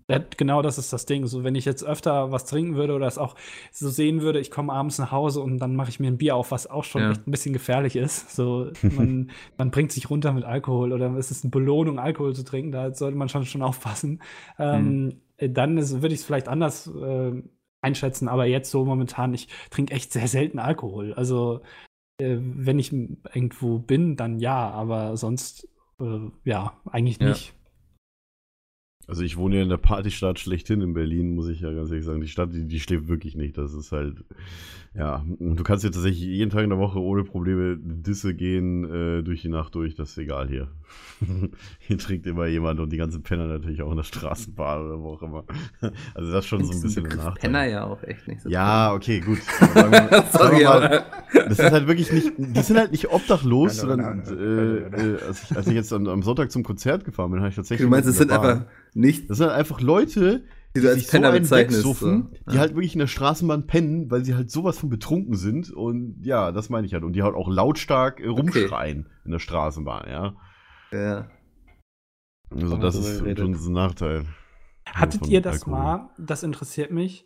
Ja, 0.10 0.20
genau 0.38 0.64
das 0.64 0.80
ist 0.80 0.92
das 0.92 1.06
Ding. 1.06 1.28
So, 1.28 1.44
wenn 1.44 1.54
ich 1.54 1.66
jetzt 1.66 1.84
öfter 1.84 2.32
was 2.32 2.46
trinken 2.46 2.76
würde 2.76 2.94
oder 2.96 3.06
es 3.06 3.20
auch 3.20 3.36
so 3.72 3.90
sehen 3.90 4.22
würde, 4.22 4.40
ich 4.40 4.50
komme 4.50 4.74
abends 4.74 4.98
nach 4.98 5.12
Hause 5.12 5.42
und 5.42 5.60
dann 5.60 5.76
mache 5.76 5.90
ich 5.90 6.00
mir 6.00 6.08
ein 6.08 6.18
Bier 6.18 6.36
auf, 6.36 6.50
was 6.50 6.66
auch 6.66 6.84
schon 6.84 7.02
Ja. 7.04 7.12
echt 7.12 7.28
ein 7.28 7.32
bisschen 7.32 7.54
gefährlich 7.54 7.96
ist. 7.96 8.36
So, 8.36 8.72
man, 8.82 9.30
man 9.60 9.70
bringt 9.70 9.92
sich 9.92 10.10
runter 10.10 10.32
mit 10.34 10.46
Alkohol 10.46 10.94
oder 10.94 11.14
es 11.18 11.30
ist 11.30 11.44
eine 11.44 11.52
Belohnung, 11.52 12.00
Alkohol 12.00 12.34
zu 12.34 12.44
trinken, 12.44 12.72
da 12.72 12.92
sollte 12.96 13.18
man 13.18 13.30
schon, 13.30 13.46
schon 13.46 13.62
aufpassen. 13.62 14.22
Ähm, 14.58 15.22
äh, 15.38 15.48
Dann 15.50 15.78
ist- 15.78 16.02
würde 16.02 16.16
ich 16.16 16.22
es 16.22 16.26
vielleicht 16.26 16.48
anders 16.48 16.88
äh, 16.88 17.44
einschätzen, 17.82 18.28
aber 18.30 18.46
jetzt 18.46 18.72
so 18.72 18.86
momentan, 18.86 19.34
ich 19.36 19.48
trinke 19.70 19.94
echt 19.94 20.12
sehr 20.12 20.28
selten 20.28 20.58
Alkohol. 20.58 21.14
Also, 21.14 21.62
äh, 22.20 22.38
wenn 22.40 22.80
ich 22.80 22.92
irgendwo 22.92 23.80
bin, 23.80 24.16
dann 24.16 24.40
ja, 24.40 24.70
aber 24.70 25.18
sonst, 25.18 25.68
äh, 26.00 26.20
ja, 26.44 26.74
eigentlich 26.86 27.20
Ja. 27.20 27.30
nicht. 27.30 27.54
Also 29.08 29.24
ich 29.24 29.38
wohne 29.38 29.56
ja 29.56 29.64
in 29.64 29.70
der 29.70 29.78
Partystadt 29.78 30.38
schlechthin 30.38 30.82
in 30.82 30.94
Berlin, 30.94 31.34
muss 31.34 31.48
ich 31.50 31.62
ja 31.62 31.72
ganz 31.74 31.90
ehrlich 31.90 32.06
sagen. 32.06 32.22
Die 32.22 32.28
Stadt, 32.28 32.54
die, 32.54 32.68
die 32.68 32.80
schläft 32.80 33.08
wirklich 33.08 33.36
nicht. 33.36 33.58
Das 33.58 33.74
ist 33.74 33.92
halt, 33.92 34.24
ja, 34.96 35.24
und 35.40 35.56
du 35.58 35.64
kannst 35.64 35.84
ja 35.84 35.92
tatsächlich 35.92 36.22
jeden 36.22 36.50
Tag 36.50 36.64
in 36.64 36.70
der 36.72 36.80
Woche 36.80 37.00
ohne 37.00 37.24
Probleme 37.24 37.78
Disse 37.80 38.34
gehen 38.34 38.84
äh, 38.86 39.22
durch 39.24 39.44
die 39.44 39.50
Nacht 39.50 39.76
durch. 39.76 39.96
Das 39.96 40.10
ist 40.12 40.18
egal 40.18 40.48
hier. 40.48 40.70
hier 41.80 41.98
trinkt 42.00 42.26
immer 42.26 42.48
jemand 42.48 42.80
und 42.80 42.92
die 42.92 42.98
ganzen 42.98 43.22
Penner 43.22 43.46
natürlich 43.48 43.82
auch 43.84 43.92
in 43.92 43.98
der 43.98 44.04
Straßenbahn 44.04 44.86
oder 44.86 45.00
wo 45.00 45.14
auch 45.14 45.22
immer. 45.22 45.44
Also 46.16 46.32
das 46.32 46.44
ist 46.46 46.50
schon 46.50 46.64
so 46.64 46.72
ein 46.74 46.82
bisschen 46.82 47.06
ein 47.06 47.18
Nachteil. 47.18 47.34
Penner 47.52 47.66
ja 47.66 47.84
auch 47.86 48.02
echt 48.04 48.28
nicht 48.28 48.42
so. 48.42 48.50
Ja, 48.50 48.94
okay, 48.94 49.20
gut. 49.20 49.40
Sagen 49.74 49.92
wir- 49.92 50.10
sagen 50.10 50.28
Sorry, 50.32 50.60
wir 50.60 50.70
mal, 50.70 51.04
das 51.48 51.60
ist 51.60 51.72
halt 51.72 51.88
wirklich 51.88 52.12
nicht, 52.12 52.32
die 52.38 52.62
sind 52.62 52.78
halt 52.78 52.92
nicht 52.92 53.10
obdachlos, 53.12 53.78
sondern 53.78 54.22
äh, 54.28 54.34
äh, 54.34 55.22
als, 55.28 55.44
ich, 55.52 55.58
als 55.58 55.68
ich 55.68 55.74
jetzt 55.74 55.94
am, 55.94 56.08
am 56.08 56.24
Sonntag 56.24 56.52
zum 56.52 56.64
Konzert 56.64 57.06
gefahren 57.06 57.30
bin, 57.32 57.40
habe 57.42 57.50
ich 57.50 57.56
tatsächlich. 57.56 57.86
Du 57.86 57.90
meinst, 57.92 58.10
es 58.10 58.16
in 58.20 58.28
sind 58.30 58.32
einfach 58.32 58.66
nicht, 58.96 59.30
Das 59.30 59.38
sind 59.38 59.48
halt 59.48 59.58
einfach 59.60 59.82
Leute, 59.82 60.44
die 60.80 60.86
du 60.86 60.90
als 60.90 61.00
sich 61.00 61.08
so 61.08 61.12
Penner 61.12 61.30
einen 61.30 61.44
bezeichnest. 61.44 61.80
wegsuffen, 61.80 62.30
so. 62.46 62.52
die 62.52 62.60
halt 62.60 62.76
wirklich 62.76 62.94
in 62.94 63.00
der 63.00 63.08
Straßenbahn 63.08 63.68
pennen, 63.68 64.10
weil 64.12 64.26
sie 64.26 64.36
halt 64.36 64.50
sowas 64.52 64.78
von 64.78 64.90
betrunken 64.90 65.36
sind. 65.36 65.72
Und 65.72 66.20
ja, 66.24 66.52
das 66.52 66.70
meine 66.70 66.88
ich 66.88 66.94
halt. 66.94 67.04
Und 67.04 67.14
die 67.14 67.24
halt 67.24 67.36
auch 67.36 67.50
lautstark 67.50 68.20
äh, 68.20 68.28
rumschreien 68.28 69.08
in 69.26 69.32
der 69.32 69.40
Straßenbahn, 69.40 70.10
ja. 70.10 70.36
Ja. 70.92 71.30
Also 72.52 72.78
das 72.78 72.96
ist 72.96 73.38
schon 73.38 73.54
so 73.54 73.70
ein 73.70 73.74
Nachteil. 73.74 74.26
Hattet 74.88 75.28
ihr 75.28 75.42
das 75.42 75.64
Alkohol. 75.64 75.74
mal? 75.74 76.10
Das 76.18 76.44
interessiert 76.44 76.92
mich. 76.92 77.26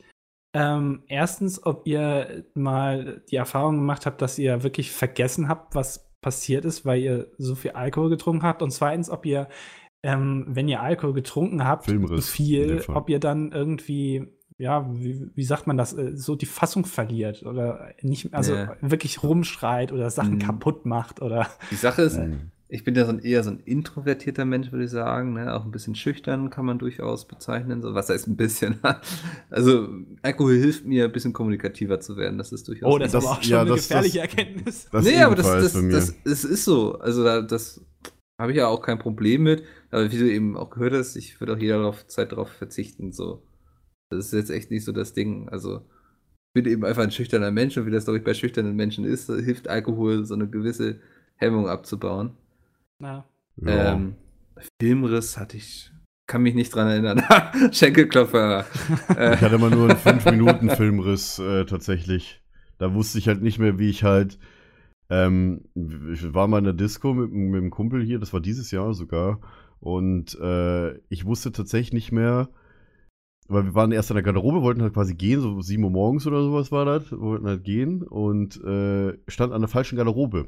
Ähm, 0.55 1.03
erstens, 1.07 1.65
ob 1.65 1.87
ihr 1.87 2.45
mal 2.53 3.23
die 3.31 3.37
Erfahrung 3.37 3.77
gemacht 3.77 4.05
habt, 4.05 4.21
dass 4.21 4.37
ihr 4.37 4.63
wirklich 4.63 4.91
vergessen 4.91 5.47
habt, 5.47 5.73
was 5.73 6.11
passiert 6.21 6.63
ist, 6.65 6.85
weil 6.85 7.01
ihr 7.01 7.31
so 7.37 7.55
viel 7.55 7.71
Alkohol 7.71 8.09
getrunken 8.09 8.43
habt. 8.43 8.61
Und 8.61 8.71
zweitens, 8.71 9.09
ob 9.09 9.25
ihr, 9.25 9.47
ähm, 10.03 10.45
wenn 10.49 10.67
ihr 10.67 10.81
Alkohol 10.81 11.13
getrunken 11.13 11.63
habt, 11.63 11.85
Filmriss 11.85 12.29
viel, 12.29 12.83
ob 12.89 13.09
ihr 13.09 13.19
dann 13.19 13.51
irgendwie, 13.51 14.27
ja, 14.57 14.85
wie, 14.93 15.27
wie 15.33 15.43
sagt 15.43 15.65
man 15.65 15.77
das, 15.77 15.93
äh, 15.93 16.15
so 16.15 16.35
die 16.35 16.45
Fassung 16.45 16.85
verliert 16.85 17.43
oder 17.43 17.89
nicht, 18.01 18.33
also 18.33 18.53
Ja. 18.53 18.75
wirklich 18.81 19.23
rumschreit 19.23 19.91
oder 19.91 20.09
Sachen 20.09 20.35
Mhm. 20.35 20.39
kaputt 20.39 20.85
macht 20.85 21.21
oder. 21.21 21.47
Die 21.71 21.75
Sache 21.75 22.01
ist, 22.03 22.17
Mhm. 22.19 22.51
ich 22.67 22.83
bin 22.83 22.95
ja 22.95 23.05
so 23.05 23.11
ein, 23.11 23.19
eher 23.19 23.43
so 23.43 23.51
ein 23.51 23.59
introvertierter 23.59 24.45
Mensch, 24.45 24.71
würde 24.71 24.85
ich 24.85 24.91
sagen. 24.91 25.33
Ne? 25.33 25.53
Auch 25.53 25.63
ein 25.63 25.71
bisschen 25.71 25.95
schüchtern 25.95 26.49
kann 26.49 26.65
man 26.65 26.79
durchaus 26.79 27.25
bezeichnen. 27.27 27.81
So, 27.81 27.93
was 27.93 28.09
heißt 28.09 28.27
ein 28.27 28.35
bisschen? 28.35 28.79
also, 29.49 29.87
Alkohol 30.21 30.55
hilft 30.55 30.85
mir, 30.85 31.05
ein 31.05 31.11
bisschen 31.11 31.33
kommunikativer 31.33 31.99
zu 31.99 32.17
werden. 32.17 32.37
Das 32.37 32.51
ist 32.51 32.67
durchaus. 32.67 32.91
Oh, 32.91 32.97
das, 32.97 33.09
ist 33.09 33.15
aber 33.15 33.31
auch 33.31 33.41
schon 33.41 33.51
ja, 33.51 33.61
eine 33.61 33.69
das- 33.71 33.87
gefährliche 33.87 34.19
das- 34.19 34.27
Erkenntnis. 34.29 34.87
Das 34.91 35.05
nee, 35.05 35.17
aber 35.21 35.35
das, 35.35 35.47
das, 35.47 35.73
das, 35.73 36.15
das 36.23 36.43
ist 36.43 36.65
so. 36.65 36.99
Also, 36.99 37.23
da, 37.23 37.41
das 37.41 37.81
habe 38.41 38.51
ich 38.51 38.57
ja 38.57 38.67
auch 38.67 38.81
kein 38.81 38.97
Problem 38.99 39.43
mit. 39.43 39.63
Aber 39.93 40.11
wie 40.11 40.17
du 40.17 40.31
eben 40.31 40.57
auch 40.57 40.71
gehört 40.71 40.93
hast, 40.93 41.15
ich 41.15 41.39
würde 41.39 41.53
auch 41.53 41.59
jederzeit 41.59 42.31
darauf 42.31 42.49
verzichten. 42.49 43.11
So. 43.11 43.43
Das 44.09 44.25
ist 44.25 44.33
jetzt 44.33 44.49
echt 44.49 44.71
nicht 44.71 44.85
so 44.85 44.91
das 44.91 45.13
Ding. 45.13 45.49
Also, 45.49 45.81
ich 46.47 46.63
bin 46.63 46.65
eben 46.65 46.83
einfach 46.83 47.03
ein 47.03 47.11
schüchterner 47.11 47.51
Mensch 47.51 47.77
und 47.77 47.85
wie 47.85 47.91
das, 47.91 48.05
glaube 48.05 48.17
ich, 48.17 48.23
bei 48.23 48.33
schüchternen 48.33 48.75
Menschen 48.75 49.05
ist, 49.05 49.27
hilft 49.27 49.67
Alkohol, 49.67 50.25
so 50.25 50.33
eine 50.33 50.49
gewisse 50.49 50.99
Hemmung 51.35 51.69
abzubauen. 51.69 52.31
Ja. 52.99 53.25
ja. 53.57 53.93
Ähm, 53.93 54.15
Filmriss 54.81 55.37
hatte 55.37 55.57
ich, 55.57 55.91
kann 56.25 56.41
mich 56.41 56.55
nicht 56.55 56.73
dran 56.73 56.87
erinnern. 56.87 57.21
Schenkelklopfer. 57.71 58.65
Ich 59.09 59.41
hatte 59.41 59.59
mal 59.59 59.69
nur 59.69 59.91
einen 59.91 59.99
5-Minuten-Filmriss 59.99 61.37
äh, 61.37 61.65
tatsächlich. 61.65 62.41
Da 62.79 62.95
wusste 62.95 63.19
ich 63.19 63.27
halt 63.27 63.43
nicht 63.43 63.59
mehr, 63.59 63.77
wie 63.77 63.91
ich 63.91 64.03
halt. 64.03 64.39
Ähm, 65.11 65.65
ich 66.11 66.33
war 66.33 66.47
mal 66.47 66.57
in 66.57 66.63
der 66.63 66.73
Disco 66.73 67.13
mit, 67.13 67.31
mit 67.31 67.61
einem 67.61 67.69
Kumpel 67.69 68.03
hier, 68.03 68.17
das 68.17 68.33
war 68.33 68.41
dieses 68.41 68.71
Jahr 68.71 68.95
sogar. 68.95 69.39
Und 69.83 70.39
äh, 70.39 70.93
ich 71.09 71.25
wusste 71.25 71.51
tatsächlich 71.51 71.91
nicht 71.91 72.13
mehr, 72.13 72.47
weil 73.49 73.65
wir 73.65 73.75
waren 73.75 73.91
erst 73.91 74.11
in 74.11 74.13
der 74.13 74.23
Garderobe, 74.23 74.61
wollten 74.61 74.81
halt 74.81 74.93
quasi 74.93 75.13
gehen, 75.13 75.41
so 75.41 75.59
7 75.59 75.83
Uhr 75.83 75.89
morgens 75.89 76.25
oder 76.25 76.41
sowas 76.41 76.71
war 76.71 76.85
das, 76.85 77.11
wollten 77.11 77.47
halt 77.47 77.65
gehen 77.65 78.01
und 78.01 78.63
äh, 78.63 79.17
stand 79.27 79.51
an 79.51 79.59
der 79.59 79.67
falschen 79.67 79.97
Garderobe. 79.97 80.47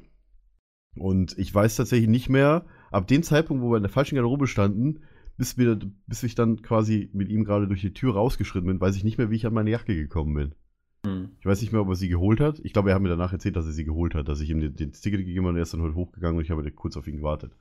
Und 0.96 1.38
ich 1.38 1.54
weiß 1.54 1.76
tatsächlich 1.76 2.08
nicht 2.08 2.30
mehr, 2.30 2.66
ab 2.92 3.08
dem 3.08 3.24
Zeitpunkt, 3.24 3.62
wo 3.62 3.72
wir 3.72 3.76
in 3.76 3.84
der 3.84 3.92
falschen 3.92 4.16
Garderobe 4.16 4.48
standen, 4.48 5.02
bis, 5.36 5.58
wir, 5.58 5.78
bis 6.08 6.24
ich 6.24 6.36
dann 6.36 6.62
quasi 6.62 7.10
mit 7.12 7.28
ihm 7.28 7.44
gerade 7.44 7.68
durch 7.68 7.82
die 7.82 7.94
Tür 7.94 8.14
rausgeschritten 8.14 8.68
bin, 8.68 8.80
weiß 8.80 8.96
ich 8.96 9.04
nicht 9.04 9.18
mehr, 9.18 9.30
wie 9.32 9.36
ich 9.36 9.46
an 9.46 9.54
meine 9.54 9.70
Jacke 9.70 9.96
gekommen 9.96 10.34
bin. 10.34 10.56
hm. 11.04 11.30
Ich 11.42 11.46
weiß 11.46 11.60
nicht 11.60 11.74
mehr, 11.74 11.82
ob 11.82 11.90
er 11.90 11.96
sie 11.96 12.08
geholt 12.08 12.40
hat. 12.40 12.62
Ich 12.64 12.72
glaube, 12.72 12.92
er 12.92 12.96
hat 12.96 13.02
mir 13.02 13.10
danach 13.10 13.34
erzählt, 13.34 13.58
dass 13.58 13.66
er 13.66 13.74
sie 13.74 13.84
geholt 13.84 14.16
hat, 14.16 14.30
dass 14.30 14.40
ich 14.40 14.50
ihm 14.50 14.62
den, 14.62 14.78
den 14.78 14.94
Ticket 14.94 15.26
gegeben 15.26 15.44
habe 15.44 15.50
und 15.50 15.58
er 15.58 15.64
ist 15.64 15.74
dann 15.74 15.82
heute 15.82 15.96
hochgegangen 15.96 16.38
und 16.38 16.46
ich 16.46 16.52
habe 16.52 16.72
kurz 16.72 16.96
auf 16.96 17.06
ihn 17.06 17.18
gewartet. 17.18 17.52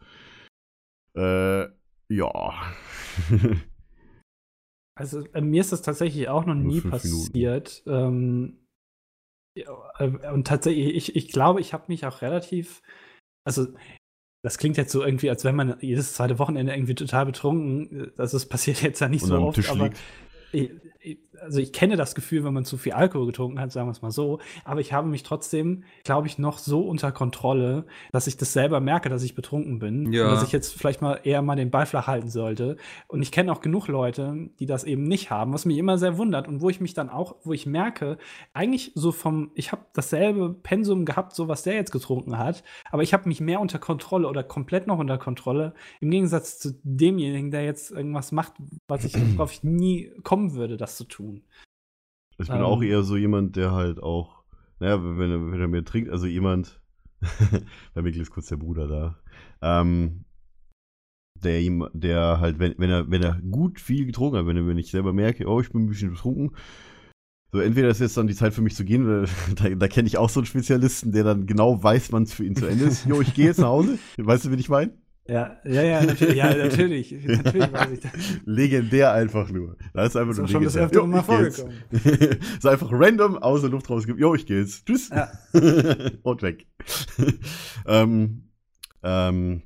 Äh, 1.17 1.69
ja. 2.09 2.75
Also 4.97 5.27
äh, 5.33 5.41
mir 5.41 5.61
ist 5.61 5.73
das 5.73 5.83
tatsächlich 5.83 6.29
auch 6.29 6.47
noch 6.47 6.55
Nur 6.55 6.73
nie 6.73 6.81
passiert. 6.81 7.83
Ähm, 7.87 8.65
ja, 9.57 9.93
äh, 9.99 10.33
und 10.33 10.47
tatsächlich, 10.47 10.95
ich, 10.95 11.17
ich 11.17 11.33
glaube, 11.33 11.61
ich 11.61 11.73
habe 11.73 11.85
mich 11.89 12.07
auch 12.07 12.23
relativ, 12.23 12.81
also 13.45 13.67
das 14.45 14.59
klingt 14.59 14.77
jetzt 14.77 14.93
so 14.93 15.03
irgendwie, 15.03 15.31
als 15.31 15.45
wenn 15.45 15.57
man 15.57 15.77
jedes 15.81 16.15
zweite 16.15 16.39
Wochenende 16.39 16.75
irgendwie 16.75 16.95
total 16.95 17.27
betrunken, 17.27 18.05
äh, 18.05 18.11
also 18.19 18.37
es 18.37 18.47
passiert 18.47 18.83
jetzt 18.83 19.01
ja 19.01 19.09
nicht 19.09 19.23
und 19.23 19.29
so 19.29 19.39
oft, 19.39 19.57
Tisch 19.57 19.71
aber 19.71 19.85
liegt. 19.85 19.99
ich, 20.53 20.71
ich, 21.01 21.19
also 21.41 21.61
ich 21.61 21.73
kenne 21.73 21.97
das 21.97 22.15
Gefühl, 22.15 22.45
wenn 22.45 22.55
man 22.55 22.65
zu 22.65 22.77
viel 22.77 22.93
Alkohol 22.93 23.27
getrunken 23.27 23.61
hat, 23.61 23.73
sagen 23.73 23.89
wir 23.89 23.93
es 23.93 24.03
mal 24.03 24.11
so, 24.11 24.39
aber 24.65 24.81
ich 24.81 24.93
habe 24.93 25.09
mich 25.09 25.23
trotzdem, 25.23 25.85
glaube 26.05 26.27
ich, 26.27 26.39
noch 26.39 26.59
so 26.59 26.83
unter 26.83 27.13
Kontrolle, 27.13 27.87
dass 28.13 28.27
ich 28.27 28.37
das 28.37 28.53
selber 28.53 28.81
merke, 28.81 29.09
dass 29.09 29.23
ich 29.23 29.35
betrunken 29.35 29.79
bin. 29.79 30.13
Ja. 30.13 30.25
Und 30.25 30.33
dass 30.33 30.43
ich 30.43 30.53
jetzt 30.53 30.75
vielleicht 30.75 31.03
mal 31.03 31.21
eher 31.25 31.43
mal 31.43 31.57
den 31.57 31.71
Ball 31.71 31.87
flach 31.87 32.07
halten 32.07 32.29
sollte. 32.29 32.77
Und 33.09 33.23
ich 33.23 33.33
kenne 33.33 33.53
auch 33.53 33.61
genug 33.61 33.89
Leute, 33.89 34.49
die 34.59 34.67
das 34.67 34.85
eben 34.85 35.05
nicht 35.05 35.31
haben, 35.31 35.53
was 35.53 35.65
mich 35.65 35.79
immer 35.79 35.99
sehr 35.99 36.19
wundert 36.19 36.49
und 36.49 36.61
wo 36.61 36.71
ich 36.71 36.81
mich 36.81 36.95
dann 36.95 37.11
auch, 37.11 37.37
wo 37.43 37.53
ich 37.53 37.67
merke, 37.67 38.19
eigentlich 38.53 38.93
so 38.95 39.13
vom, 39.13 39.51
ich 39.55 39.73
habe 39.73 39.83
dasselbe 39.93 40.55
Pensum 40.55 41.05
gehabt, 41.05 41.35
so 41.35 41.49
was 41.49 41.63
der 41.63 41.75
jetzt 41.75 41.93
getrunken 41.93 42.39
hat, 42.39 42.63
aber 42.91 43.03
ich 43.03 43.13
habe 43.13 43.29
mich 43.29 43.41
mehr 43.41 43.61
unter 43.61 43.79
Kontrolle 43.79 44.29
oder 44.29 44.43
komplett 44.43 44.87
noch 44.87 44.99
unter 44.99 45.19
Kontrolle, 45.19 45.75
im 46.01 46.11
Gegensatz 46.11 46.59
zu 46.59 46.79
demjenigen, 46.83 47.51
der 47.51 47.65
jetzt 47.65 47.91
irgendwas 47.91 48.33
macht, 48.33 48.55
was 48.89 49.05
ich, 49.05 49.15
worauf 49.37 49.53
ich 49.53 49.63
nie 49.63 50.11
kommen 50.23 50.55
würde, 50.55 50.77
das 50.77 50.97
zu 50.97 51.05
tun. 51.05 51.24
Ich 52.39 52.49
bin 52.49 52.57
Ähm. 52.57 52.63
auch 52.65 52.83
eher 52.83 53.03
so 53.03 53.17
jemand, 53.17 53.57
der 53.57 53.73
halt 53.73 54.03
auch, 54.03 54.43
naja, 54.81 54.99
wenn 55.03 55.31
er, 55.31 55.53
wenn 55.53 55.61
er 55.61 55.69
mehr 55.69 55.85
trinkt, 55.85 56.11
also 56.11 56.27
jemand, 56.27 56.81
bei 57.95 58.03
Mikkel 58.03 58.23
ist 58.23 58.31
kurz 58.31 58.47
der 58.49 58.57
Bruder 58.57 58.89
da, 58.89 59.19
ähm, 59.63 60.25
der, 61.43 61.61
ihm- 61.61 61.89
der 61.93 62.41
halt, 62.41 62.59
wenn, 62.59 62.75
wenn 62.79 62.91
er, 62.91 63.11
wenn 63.11 63.23
er 63.23 63.41
gut 63.41 63.81
viel 63.81 64.07
getrunken 64.07 64.39
hat, 64.39 64.47
wenn, 64.47 64.57
er, 64.57 64.67
wenn 64.67 64.79
ich 64.79 64.91
selber 64.91 65.13
merke, 65.13 65.47
oh, 65.47 65.61
ich 65.61 65.71
bin 65.71 65.83
ein 65.85 65.89
bisschen 65.89 66.11
betrunken, 66.11 66.57
so 67.53 67.61
entweder 67.61 67.89
ist 67.89 68.01
jetzt 68.01 68.17
dann 68.17 68.27
die 68.27 68.35
Zeit 68.35 68.53
für 68.53 68.63
mich 68.63 68.75
zu 68.75 68.85
gehen, 68.85 69.07
weil 69.07 69.29
da, 69.57 69.69
da 69.69 69.89
kenne 69.89 70.09
ich 70.09 70.19
auch 70.19 70.29
so 70.29 70.41
einen 70.41 70.47
Spezialisten, 70.47 71.13
der 71.13 71.23
dann 71.25 71.47
genau 71.47 71.81
weiß, 71.83 72.13
wann 72.13 72.25
es 72.25 72.35
für 72.35 72.45
ihn 72.45 72.57
zu 72.57 72.67
Ende 72.67 72.87
ist. 72.87 73.07
Jo, 73.07 73.21
ich 73.21 73.33
gehe 73.35 73.47
jetzt 73.47 73.59
nach 73.61 73.69
Hause. 73.69 73.99
Weißt 74.17 74.45
du, 74.45 74.51
wen 74.51 74.59
ich 74.59 74.69
meine? 74.69 74.93
Ja, 75.27 75.57
ja, 75.65 75.83
ja, 75.83 76.05
natürlich, 76.05 76.37
ja, 76.37 76.55
natürlich, 76.55 77.13
natürlich 77.27 77.73
weiß 77.73 77.91
ich 77.93 78.01
das. 78.01 78.13
Legendär 78.45 79.13
einfach 79.13 79.51
nur. 79.51 79.77
Da 79.95 80.05
ist 80.05 80.17
einfach 80.17 80.33
Ist 80.33 80.37
nur 80.39 80.47
auch 80.47 80.51
schon 80.51 80.65
das 80.65 80.75
legendär. 80.75 81.07
Mal 81.07 81.25
Jo, 81.27 81.47
ich 81.47 81.57
geh 81.57 82.35
jetzt. 82.35 82.63
so 82.63 82.69
einfach 82.69 82.89
random 82.93 83.39
aus 83.39 83.63
der 83.63 83.71
Luft 83.71 83.89
rausgibt. 83.89 84.21
Jo, 84.21 84.35
ich 84.35 84.45
gehe 84.45 84.61
jetzt. 84.61 84.87
Tschüss. 84.87 85.09
Ja. 85.09 85.31
Und 86.23 86.43
weg. 86.43 86.67
ähm, 87.87 88.51
ähm, 89.03 89.63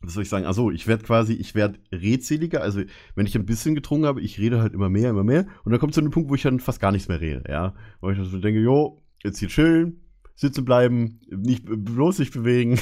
was 0.00 0.14
soll 0.14 0.22
ich 0.22 0.30
sagen? 0.30 0.46
Also 0.46 0.70
ich 0.70 0.86
werde 0.86 1.04
quasi, 1.04 1.34
ich 1.34 1.54
werde 1.54 1.78
redseliger. 1.92 2.62
Also 2.62 2.82
wenn 3.14 3.26
ich 3.26 3.36
ein 3.36 3.44
bisschen 3.44 3.74
getrunken 3.74 4.06
habe, 4.06 4.22
ich 4.22 4.38
rede 4.38 4.62
halt 4.62 4.72
immer 4.72 4.88
mehr, 4.88 5.10
immer 5.10 5.24
mehr. 5.24 5.46
Und 5.64 5.72
dann 5.72 5.80
kommt 5.80 5.92
zu 5.92 6.00
einem 6.00 6.10
Punkt, 6.10 6.30
wo 6.30 6.34
ich 6.36 6.42
dann 6.42 6.58
fast 6.58 6.80
gar 6.80 6.90
nichts 6.90 7.08
mehr 7.08 7.20
rede. 7.20 7.44
Ja, 7.48 7.74
wo 8.00 8.10
ich 8.10 8.16
dann 8.16 8.26
so 8.26 8.38
denke, 8.38 8.60
jo, 8.60 9.02
jetzt 9.22 9.38
hier 9.38 9.48
chillen, 9.48 10.01
sitzen 10.34 10.64
bleiben, 10.64 11.20
nicht 11.28 11.64
bloß 11.66 12.18
nicht 12.18 12.32
bewegen. 12.32 12.78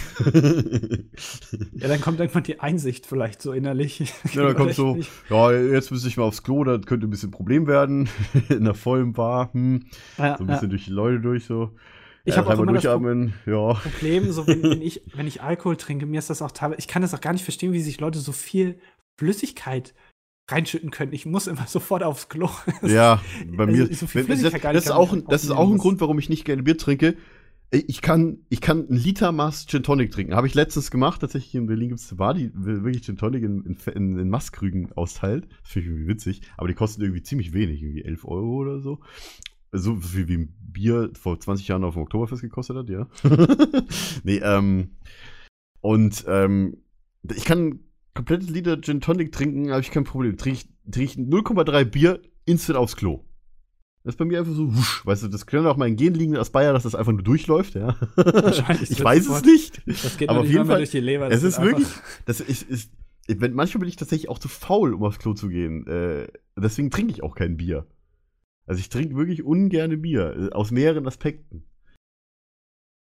Ja, 1.75 1.89
dann 1.89 2.01
kommt 2.01 2.21
irgendwann 2.21 2.43
die 2.45 2.61
Einsicht 2.61 3.07
vielleicht 3.07 3.43
so 3.43 3.53
innerlich. 3.53 4.13
Ja, 4.33 4.45
dann 4.45 4.55
kommt 4.57 4.75
so, 4.75 4.97
Nicht. 4.97 5.11
ja, 5.29 5.53
jetzt 5.53 5.91
müsste 5.91 6.09
ich 6.09 6.17
mal 6.17 6.25
aufs 6.25 6.43
Klo, 6.43 6.65
das 6.65 6.83
könnte 6.87 7.07
ein 7.07 7.11
bisschen 7.11 7.31
Problem 7.31 7.67
werden. 7.67 8.09
In 8.49 8.65
der 8.65 8.75
vollen 8.75 9.13
Bar, 9.13 9.53
hm, 9.53 9.87
Ja, 10.19 10.37
so 10.39 10.45
ein 10.45 10.49
ja. 10.49 10.55
bisschen 10.55 10.71
durch 10.71 10.85
die 10.85 10.91
Leute 10.93 11.21
durch, 11.21 11.45
so. 11.45 11.71
Ich 12.25 12.35
Ja, 12.35 12.41
habe 12.45 12.55
auch 12.55 12.63
immer 12.63 12.73
das 12.75 12.85
Pro- 12.85 12.99
durchatmen, 12.99 13.33
ja. 13.47 13.75
Problem, 13.75 14.31
so 14.31 14.47
wenn, 14.47 14.63
wenn, 14.63 14.83
ich, 14.83 15.03
wenn 15.15 15.27
ich 15.27 15.43
Alkohol 15.43 15.77
trinke, 15.77 16.07
mir 16.07 16.19
ist 16.19 16.31
das 16.31 16.43
auch 16.43 16.51
teilweise, 16.53 16.79
ich 16.79 16.89
kann 16.89 17.03
das 17.03 17.15
auch 17.15 17.21
gar 17.21 17.33
nicht 17.33 17.45
verstehen, 17.45 17.73
wie 17.73 17.81
sich 17.81 17.99
Leute 18.01 18.19
so 18.19 18.33
viel 18.33 18.79
Flüssigkeit 19.19 19.95
reinschütten 20.51 20.91
können. 20.91 21.13
Ich 21.13 21.27
muss 21.27 21.47
immer 21.47 21.65
sofort 21.67 22.03
aufs 22.03 22.29
Klo. 22.29 22.49
Das 22.83 22.93
Ja, 22.93 23.21
bei 23.57 23.65
also 23.67 23.77
mir. 23.77 23.95
so 23.95 24.07
viel 24.07 24.29
wenn- 24.29 24.43
das, 24.43 24.53
das, 24.53 24.85
ist 24.85 24.91
auch, 24.91 25.17
das 25.29 25.45
ist 25.45 25.51
auch 25.51 25.71
ein. 25.71 25.79
Grund, 25.79 26.01
warum 26.01 26.19
ich 26.19 26.29
nicht 26.29 26.45
gerne 26.45 26.63
Bier 26.63 26.77
trinke. 26.79 27.17
Ich 27.73 28.03
kann, 28.03 28.39
ich 28.49 28.61
kann 28.61 28.89
einen 28.89 28.99
Liter 28.99 29.31
Maß 29.31 29.67
Gin 29.67 29.85
Tonic 29.85 30.11
trinken. 30.11 30.35
Habe 30.35 30.49
ich 30.49 30.55
letztens 30.55 30.91
gemacht. 30.91 31.21
Tatsächlich 31.21 31.55
in 31.55 31.67
Berlin 31.67 31.91
gibt 31.91 32.01
es 32.01 32.11
eine 32.11 32.19
Bar, 32.19 32.35
die 32.35 32.51
wirklich 32.53 33.03
Gin 33.03 33.17
Tonic 33.17 33.45
in, 33.45 33.63
in, 33.63 34.19
in, 34.19 34.29
Maßkrügen 34.29 34.93
austeilt. 34.93 35.47
Das 35.63 35.71
finde 35.71 35.87
ich 35.87 35.93
irgendwie 35.93 36.09
witzig. 36.09 36.43
Aber 36.57 36.67
die 36.67 36.75
kosten 36.75 37.03
irgendwie 37.03 37.23
ziemlich 37.23 37.53
wenig. 37.53 37.81
Irgendwie 37.81 38.05
11 38.05 38.25
Euro 38.25 38.57
oder 38.57 38.81
so. 38.81 38.99
So 39.71 39.95
viel 39.97 40.27
wie 40.27 40.39
ein 40.39 40.55
Bier 40.61 41.11
vor 41.15 41.39
20 41.39 41.69
Jahren 41.69 41.85
auf 41.85 41.95
dem 41.95 42.03
Oktoberfest 42.03 42.43
gekostet 42.43 42.77
hat, 42.77 42.89
ja. 42.91 43.07
nee, 44.25 44.39
ähm. 44.39 44.97
Und, 45.81 46.25
ähm, 46.27 46.79
ich 47.23 47.45
kann 47.45 47.81
komplettes 48.15 48.51
Liter 48.51 48.81
Gin 48.81 49.01
Tonic 49.01 49.33
trinken, 49.33 49.71
habe 49.71 49.81
ich 49.81 49.91
kein 49.91 50.05
Problem. 50.05 50.37
Trinke 50.37 50.59
ich, 50.59 50.91
trink 50.91 51.11
ich 51.11 51.17
0,3 51.17 51.85
Bier 51.85 52.21
instant 52.45 52.79
aufs 52.79 52.97
Klo. 52.97 53.25
Das 54.03 54.15
ist 54.15 54.19
bei 54.19 54.25
mir 54.25 54.39
einfach 54.39 54.55
so, 54.55 54.75
wusch, 54.75 55.05
weißt 55.05 55.25
du, 55.25 55.29
das 55.29 55.45
könnte 55.45 55.71
auch 55.71 55.77
mal 55.77 55.85
ein 55.85 55.97
Gen 55.97 56.15
liegen 56.15 56.37
aus 56.37 56.51
Bayer, 56.51 56.73
dass 56.73 56.85
das 56.85 56.95
einfach 56.95 57.13
nur 57.13 57.23
durchläuft, 57.23 57.75
ja. 57.75 57.97
Wahrscheinlich. 58.17 58.91
ich 58.91 59.05
weiß 59.05 59.29
es 59.29 59.45
nicht. 59.45 59.83
Das 59.87 60.17
geht 60.17 60.31
Aber 60.31 60.41
auf 60.41 60.47
jeden 60.47 60.65
Fall, 60.65 60.79
durch 60.79 60.91
die 60.91 61.01
Leber. 61.01 61.31
Es 61.31 61.43
ist 61.43 61.61
wirklich, 61.61 61.89
das 62.25 62.41
ist, 62.41 62.63
ist 62.63 62.91
wenn, 63.29 63.53
manchmal 63.53 63.81
bin 63.81 63.89
ich 63.89 63.97
tatsächlich 63.97 64.29
auch 64.29 64.39
zu 64.39 64.49
faul, 64.49 64.95
um 64.95 65.05
aufs 65.05 65.19
Klo 65.19 65.35
zu 65.35 65.49
gehen. 65.49 65.87
Äh, 65.87 66.29
deswegen 66.57 66.91
trinke 66.91 67.13
ich 67.13 67.23
auch 67.23 67.35
kein 67.35 67.57
Bier. 67.57 67.87
Also 68.67 68.81
ich 68.81 68.89
trinke 68.89 69.17
wirklich 69.17 69.43
ungerne 69.43 69.97
Bier, 69.97 70.51
äh, 70.51 70.55
aus 70.55 70.71
mehreren 70.71 71.07
Aspekten. 71.07 71.65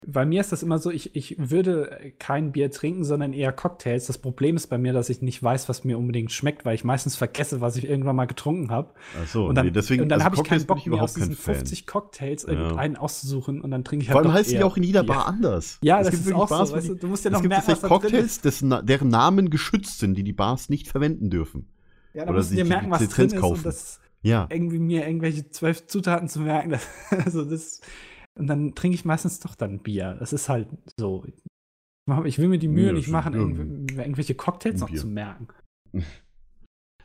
Bei 0.07 0.25
mir 0.27 0.41
ist 0.41 0.53
das 0.53 0.63
immer 0.63 0.79
so, 0.79 0.91
ich, 0.91 1.15
ich 1.17 1.37
würde 1.39 2.13
kein 2.19 2.53
Bier 2.53 2.71
trinken, 2.71 3.05
sondern 3.05 3.33
eher 3.33 3.53
Cocktails. 3.53 4.07
Das 4.07 4.19
Problem 4.19 4.57
ist 4.57 4.67
bei 4.69 4.79
mir, 4.79 4.93
dass 4.93 5.09
ich 5.11 5.23
nicht 5.23 5.43
weiß, 5.43 5.69
was 5.69 5.85
mir 5.85 5.99
unbedingt 5.99 6.33
schmeckt, 6.33 6.65
weil 6.65 6.75
ich 6.75 6.85
meistens 6.85 7.17
vergesse, 7.17 7.61
was 7.61 7.77
ich 7.77 7.89
irgendwann 7.89 8.17
mal 8.17 8.27
getrunken 8.27 8.71
habe. 8.71 8.91
Achso, 9.23 9.47
Und 9.49 9.55
dann, 9.55 9.67
nee, 9.67 9.73
deswegen, 9.73 10.03
und 10.03 10.09
dann 10.09 10.21
also 10.21 10.25
habe 10.27 10.37
ich 10.37 10.45
keinen 10.45 10.67
Bock 10.67 10.87
mehr, 10.87 11.03
aus 11.03 11.15
diesen 11.15 11.35
Fan. 11.37 11.55
50 11.57 11.87
Cocktails 11.87 12.43
Ja. 12.45 12.51
irgendeinen 12.53 12.97
auszusuchen 12.97 13.61
und 13.61 13.71
dann 13.71 13.85
trinke 13.85 14.03
ich 14.05 14.09
halt 14.11 14.15
Vor 14.17 14.23
allem 14.25 14.33
heißen 14.33 14.57
die 14.57 14.63
auch 14.65 14.77
in 14.77 14.83
jeder 14.83 15.03
Bier. 15.03 15.15
Bar 15.15 15.27
anders. 15.27 15.79
Ja, 15.83 16.01
Es 16.01 16.11
das 16.11 16.21
ist 16.21 16.33
auch 16.33 16.49
Bars, 16.49 16.69
so. 16.71 16.77
Weißt 16.77 16.89
du, 16.89 16.95
du 16.95 17.07
musst 17.09 17.25
ja 17.25 17.31
es 17.31 17.33
noch 17.35 17.43
gibt 17.43 17.51
merken, 17.55 17.69
was. 17.69 17.81
Cocktails, 17.83 18.41
dessen, 18.41 18.75
deren 18.85 19.09
Namen 19.09 19.51
geschützt 19.51 19.99
sind, 19.99 20.15
die 20.17 20.25
die 20.25 20.33
Bars 20.33 20.69
nicht 20.69 20.89
verwenden 20.89 21.31
dürfen. 21.31 21.67
Ja, 22.13 22.25
da 22.27 22.33
musst 22.33 22.51
du 22.51 22.57
dir 22.57 22.65
merken, 22.65 22.91
was 22.91 23.09
drin 23.09 23.27
ist 23.27 23.37
kaufen. 23.37 23.57
und 23.59 23.67
das 23.67 24.01
Ja. 24.23 24.47
irgendwie 24.51 24.79
mir 24.79 25.07
irgendwelche 25.07 25.51
zwölf 25.51 25.87
Zutaten 25.87 26.29
zu 26.29 26.41
merken. 26.41 26.71
Das, 27.11 27.25
also 27.27 27.45
das, 27.45 27.81
und 28.39 28.47
dann 28.47 28.75
trinke 28.75 28.95
ich 28.95 29.05
meistens 29.05 29.41
doch 29.41 29.55
dann 29.55 29.79
Bier. 29.81 30.17
Das 30.19 30.33
ist 30.33 30.49
halt 30.49 30.69
so. 30.99 31.25
Ich 32.25 32.39
will 32.39 32.49
mir 32.49 32.59
die 32.59 32.69
Mühe 32.69 32.89
Ja, 32.89 32.93
nicht 32.93 33.09
machen, 33.09 33.33
ja. 33.33 33.41
irgendw- 33.41 33.99
irgendwelche 33.99 34.35
Cocktails 34.35 34.81
noch 34.81 34.91
Bier. 34.91 35.01
zu 35.01 35.07
merken. 35.09 35.49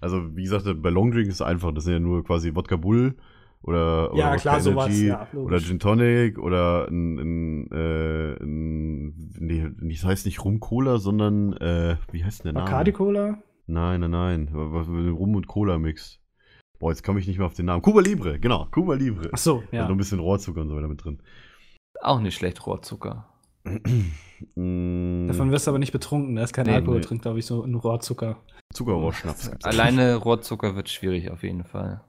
Also, 0.01 0.35
wie 0.37 0.43
gesagt, 0.43 0.65
bei 0.81 0.89
Long 0.89 1.11
Drink 1.11 1.27
ist 1.27 1.35
es 1.35 1.41
einfach. 1.41 1.73
Das 1.73 1.83
sind 1.83 1.91
ja 1.91 1.99
nur 1.99 2.23
quasi 2.23 2.55
Wodka 2.55 2.77
Bull 2.77 3.17
oder, 3.61 4.11
Ja, 4.15 4.29
oder 4.29 4.37
klar, 4.37 4.55
Wodka 4.55 4.59
sowas, 4.61 4.85
Energy 4.87 5.07
ja, 5.07 5.27
oder 5.33 5.59
Gin 5.59 5.79
Tonic 5.79 6.39
oder 6.39 6.87
ein, 6.87 7.19
ein, 7.19 7.71
äh, 7.73 8.41
ein 8.41 9.07
nee, 9.39 9.69
das 9.93 10.05
heißt 10.05 10.25
nicht 10.25 10.45
Rum 10.45 10.61
Cola, 10.61 10.99
sondern 10.99 11.51
äh, 11.57 11.97
wie 12.13 12.23
heißt 12.23 12.39
denn 12.39 12.53
der 12.53 12.53
Name? 12.53 12.65
Bacardi 12.65 12.93
Cola? 12.93 13.43
Nein, 13.67 13.99
nein, 13.99 14.11
nein. 14.11 14.47
Rum 14.53 15.35
und 15.35 15.47
Cola 15.47 15.77
Mix. 15.77 16.21
Boah, 16.79 16.91
jetzt 16.91 17.03
komme 17.03 17.19
ich 17.19 17.27
nicht 17.27 17.37
mehr 17.37 17.45
auf 17.47 17.53
den 17.53 17.65
Namen. 17.65 17.81
Cuba 17.81 17.99
Libre, 18.01 18.39
genau, 18.39 18.67
Cuba 18.71 18.93
Libre. 18.95 19.29
Ach 19.33 19.37
so, 19.37 19.63
Ja. 19.71 19.83
noch 19.83 19.91
ein 19.91 19.97
bisschen 19.97 20.19
Rohrzucker 20.19 20.61
und 20.61 20.69
so 20.69 20.75
weiter 20.75 20.87
mit 20.87 21.03
drin. 21.03 21.19
Auch 22.01 22.21
nicht 22.21 22.35
schlecht, 22.35 22.65
Rohrzucker. 22.65 23.25
Mm, 24.55 25.27
Davon 25.27 25.51
wirst 25.51 25.67
du 25.67 25.71
aber 25.71 25.79
nicht 25.79 25.91
betrunken. 25.91 26.37
Da 26.37 26.43
ist 26.43 26.53
kein 26.53 26.65
Nee, 26.65 26.75
Alkohol 26.75 26.99
nee. 27.01 27.05
drin, 27.05 27.17
glaube 27.19 27.39
ich, 27.39 27.45
so 27.45 27.61
ein 27.61 27.75
Rohrzucker. 27.75 28.37
Zuckerrohrschnaps. 28.73 29.51
Alleine 29.63 30.15
Rohrzucker 30.15 30.77
wird 30.77 30.87
schwierig 30.87 31.29
auf 31.29 31.43
jeden 31.43 31.65
Fall. 31.65 31.99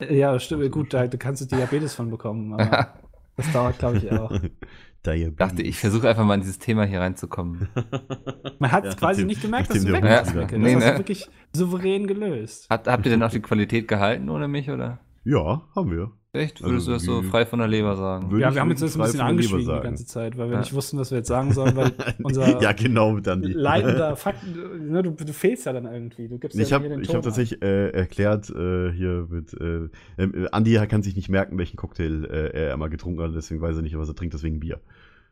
Äh, 0.00 0.16
Ja, 0.16 0.38
stimmt. 0.38 0.70
Gut, 0.70 0.94
da, 0.94 1.08
da 1.08 1.16
kannst 1.18 1.42
du 1.42 1.46
Diabetes 1.56 1.96
von 1.96 2.08
bekommen. 2.08 2.52
Aber 2.52 2.94
das 3.36 3.52
dauert, 3.52 3.78
glaube 3.78 3.98
ich, 3.98 4.10
auch. 4.12 4.30
Diabetes. 5.06 5.36
Dachte, 5.36 5.62
ich 5.62 5.78
versuche 5.78 6.08
einfach 6.08 6.24
mal 6.24 6.34
in 6.34 6.40
dieses 6.40 6.58
Thema 6.58 6.84
hier 6.84 7.00
reinzukommen. 7.00 7.68
Man 8.58 8.72
hat 8.72 8.84
Ja, 8.84 8.90
quasi 8.94 9.20
nachdem- 9.22 9.26
nicht 9.28 9.42
gemerkt, 9.42 9.70
dass 9.70 9.84
du 9.84 9.92
weg 9.92 10.02
bist. 10.02 10.34
Mikkel. 10.34 10.34
wieder- 10.34 10.42
Das 10.46 10.58
Nee, 10.58 10.74
hast 10.74 10.86
du 10.86 10.92
ne? 10.92 10.98
wirklich 10.98 11.28
souverän 11.52 12.06
gelöst. 12.08 12.68
Hat, 12.70 12.88
habt 12.88 13.06
ihr 13.06 13.10
denn 13.12 13.22
auch 13.22 13.30
die 13.30 13.40
Qualität 13.40 13.86
gehalten 13.86 14.28
ohne 14.28 14.48
mich, 14.48 14.68
oder? 14.68 14.98
Ja, 15.24 15.62
haben 15.76 15.90
wir. 15.92 16.10
Echt? 16.36 16.62
Also, 16.62 16.70
Würdest 16.72 16.86
du 16.88 16.92
das 16.92 17.02
so 17.04 17.22
frei 17.22 17.46
von 17.46 17.58
der 17.58 17.68
Leber 17.68 17.96
sagen? 17.96 18.30
Ja, 18.38 18.54
wir 18.54 18.60
haben 18.60 18.70
jetzt 18.70 18.82
ein 18.82 18.86
bisschen 19.02 19.20
angeschwiegen 19.20 19.74
die 19.74 19.80
ganze 19.80 20.06
Zeit, 20.06 20.36
weil 20.38 20.48
wir 20.48 20.54
Ja. 20.54 20.60
nicht 20.60 20.72
wussten, 20.74 20.98
was 20.98 21.10
wir 21.10 21.18
jetzt 21.18 21.28
sagen 21.28 21.52
sollen, 21.52 21.74
weil 21.76 21.92
unser 22.22 22.60
ja, 22.62 22.72
genau, 22.72 23.18
dann 23.20 23.42
leitender 23.42 24.14
Fakten, 24.16 24.90
ne, 24.90 25.02
du, 25.02 25.10
du 25.10 25.32
fehlst 25.32 25.66
ja 25.66 25.72
dann 25.72 25.86
irgendwie. 25.86 26.28
Du 26.28 26.38
gibst 26.38 26.58
Ich 26.58 26.70
ja 26.70 26.76
habe 26.76 26.88
den 26.88 27.00
ich 27.00 27.08
hab 27.08 27.16
ab. 27.16 27.22
tatsächlich 27.22 27.62
äh, 27.62 27.90
erklärt 27.90 28.50
äh, 28.50 28.92
hier 28.92 29.26
mit 29.30 29.54
äh, 29.60 29.88
äh, 30.22 30.48
Andi 30.52 30.74
kann 30.88 31.02
sich 31.02 31.16
nicht 31.16 31.28
merken, 31.28 31.58
welchen 31.58 31.76
Cocktail 31.76 32.24
äh, 32.24 32.68
er 32.68 32.76
mal 32.76 32.88
getrunken 32.90 33.22
hat, 33.22 33.34
deswegen 33.34 33.60
weiß 33.60 33.76
er 33.76 33.82
nicht, 33.82 33.96
was 33.98 34.08
er 34.08 34.14
trinkt, 34.14 34.34
deswegen 34.34 34.60
Bier. 34.60 34.80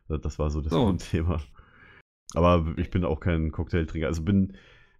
Das- 0.07 0.21
Das 0.21 0.39
war 0.39 0.49
so 0.49 0.61
das 0.61 0.71
So. 0.73 0.91
Thema. 1.11 1.39
Aber 2.33 2.65
ich 2.77 2.89
bin 2.89 3.05
auch 3.05 3.19
kein 3.19 3.51
Cocktailtrinker. 3.51 4.07
Also 4.07 4.21
bin 4.23 4.53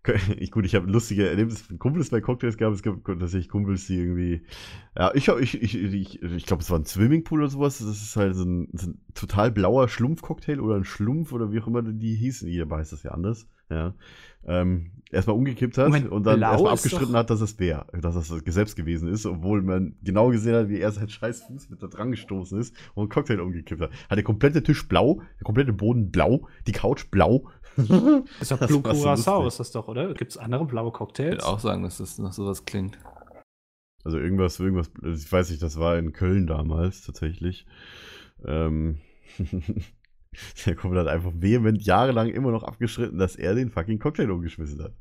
ich 0.38 0.52
gut, 0.52 0.66
ich 0.66 0.76
habe 0.76 0.90
lustige 0.90 1.30
Erlebnisse 1.30 1.64
mit 1.70 1.80
Kumpels 1.80 2.10
bei 2.10 2.22
Cocktails 2.22 2.58
gehabt. 2.58 2.76
Es 2.76 2.84
gab 2.84 3.04
tatsächlich 3.06 3.50
Kumpels, 3.50 3.88
die 3.88 3.98
irgendwie 3.98 4.42
ja, 4.98 5.14
ich 5.14 5.28
ich 5.28 5.62
ich 5.62 5.76
ich, 5.76 6.24
ich 6.24 6.46
glaube, 6.46 6.64
es 6.64 6.70
war 6.70 6.80
ein 6.80 6.86
Swimmingpool 6.86 7.42
oder 7.42 7.50
sowas. 7.50 7.80
Das 7.80 8.02
ist 8.02 8.16
halt 8.16 8.36
so 8.36 8.44
ein, 8.44 8.70
so 8.74 8.88
ein 8.88 9.02
total 9.14 9.52
blauer 9.52 9.88
Schlumpfcocktail 9.90 10.60
oder 10.60 10.76
ein 10.76 10.86
Schlumpf 10.86 11.32
oder 11.32 11.52
wie 11.52 11.60
auch 11.60 11.68
immer 11.68 11.82
die 11.82 12.16
hießen. 12.16 12.48
Jeder 12.48 12.70
heißt 12.76 12.92
das 12.92 13.04
ja 13.04 13.12
anders. 13.12 13.48
Ja. 13.70 13.96
Ähm, 14.48 14.92
erstmal 15.12 15.36
umgekippt 15.36 15.78
hat 15.78 15.88
Moment, 15.88 16.12
und 16.12 16.24
dann 16.24 16.42
erstmal 16.42 16.74
abgestritten 16.74 17.16
hat, 17.16 17.32
dass 17.32 17.42
es 17.42 17.58
wäre, 17.58 17.88
dass 18.00 18.14
das 18.14 18.28
selbst 18.46 18.76
gewesen 18.76 19.10
ist, 19.10 19.26
obwohl 19.26 19.64
man 19.64 19.96
genau 20.04 20.30
gesehen 20.30 20.54
hat, 20.54 20.70
wie 20.70 20.80
er 20.80 20.92
seinen 20.92 21.10
scheiß 21.10 21.44
Fuß 21.44 21.70
mit 21.72 21.82
da 21.82 21.88
dran 21.88 22.12
gestoßen 22.12 22.60
ist 22.60 22.76
und 22.94 23.04
einen 23.04 23.10
Cocktail 23.10 23.40
umgekippt 23.40 23.82
hat. 23.82 23.92
Hat 24.08 24.18
der 24.18 24.24
komplette 24.24 24.62
Tisch 24.62 24.88
blau, 24.88 25.22
der 25.40 25.46
komplette 25.46 25.74
Boden 25.74 26.12
blau, 26.12 26.48
die 26.68 26.74
Couch 26.74 27.10
blau. 27.10 27.50
Ist 28.40 28.52
doch 28.52 28.60
Das 28.60 28.68
Blue 28.68 28.82
Curacao, 28.82 29.48
ist 29.48 29.60
das 29.60 29.72
doch, 29.72 29.88
oder? 29.88 30.14
Gibt 30.14 30.32
es 30.32 30.38
andere 30.38 30.66
blaue 30.66 30.90
Ich 30.90 30.94
Cocktails? 30.94 31.32
würde 31.32 31.46
auch 31.46 31.60
sagen, 31.60 31.84
dass 31.84 31.98
das 31.98 32.18
noch 32.18 32.34
sowas 32.34 32.66
klingt. 32.66 32.98
Also 34.04 34.20
irgendwas, 34.20 34.60
irgendwas, 34.60 34.92
also 35.02 35.18
ich 35.18 35.32
weiß 35.32 35.50
nicht, 35.50 35.62
das 35.64 35.80
war 35.80 35.98
in 35.98 36.14
Köln 36.14 36.48
damals 36.48 37.02
tatsächlich. 37.02 37.66
Ähm, 38.46 39.00
der 40.66 40.76
Kumpel 40.76 41.00
hat 41.00 41.08
einfach 41.08 41.32
vehement 41.34 41.82
jahrelang 41.82 42.30
immer 42.30 42.52
noch 42.52 42.64
abgeschritten, 42.64 43.18
dass 43.18 43.36
er 43.36 43.56
den 43.56 43.72
fucking 43.72 44.00
Cocktail 44.00 44.32
umgeschmissen 44.32 44.82
hat. 44.84 44.94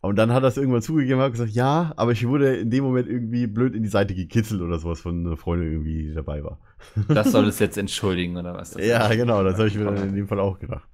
Und 0.00 0.16
dann 0.16 0.32
hat 0.32 0.42
er 0.42 0.48
es 0.48 0.56
irgendwann 0.56 0.82
zugegeben 0.82 1.20
und 1.20 1.24
hat 1.26 1.32
gesagt, 1.32 1.52
ja, 1.52 1.92
aber 1.96 2.10
ich 2.10 2.26
wurde 2.26 2.56
in 2.56 2.70
dem 2.70 2.82
Moment 2.82 3.08
irgendwie 3.08 3.46
blöd 3.46 3.76
in 3.76 3.84
die 3.84 3.88
Seite 3.88 4.16
gekitzelt 4.16 4.60
oder 4.60 4.80
sowas 4.80 5.00
von 5.00 5.24
einer 5.24 5.36
Freundin 5.36 5.70
irgendwie, 5.70 6.08
die 6.08 6.14
dabei 6.14 6.42
war. 6.42 6.58
Das 7.06 7.30
soll 7.30 7.46
es 7.46 7.58
jetzt 7.60 7.78
entschuldigen, 7.78 8.36
oder 8.36 8.52
was? 8.52 8.72
Das 8.72 8.84
Ja, 8.84 9.14
genau, 9.14 9.44
das 9.44 9.58
habe 9.58 9.68
ich 9.68 9.76
mir 9.76 9.84
dann 9.84 10.08
in 10.08 10.16
dem 10.16 10.26
Fall 10.26 10.40
auch 10.40 10.58
gedacht. 10.58 10.88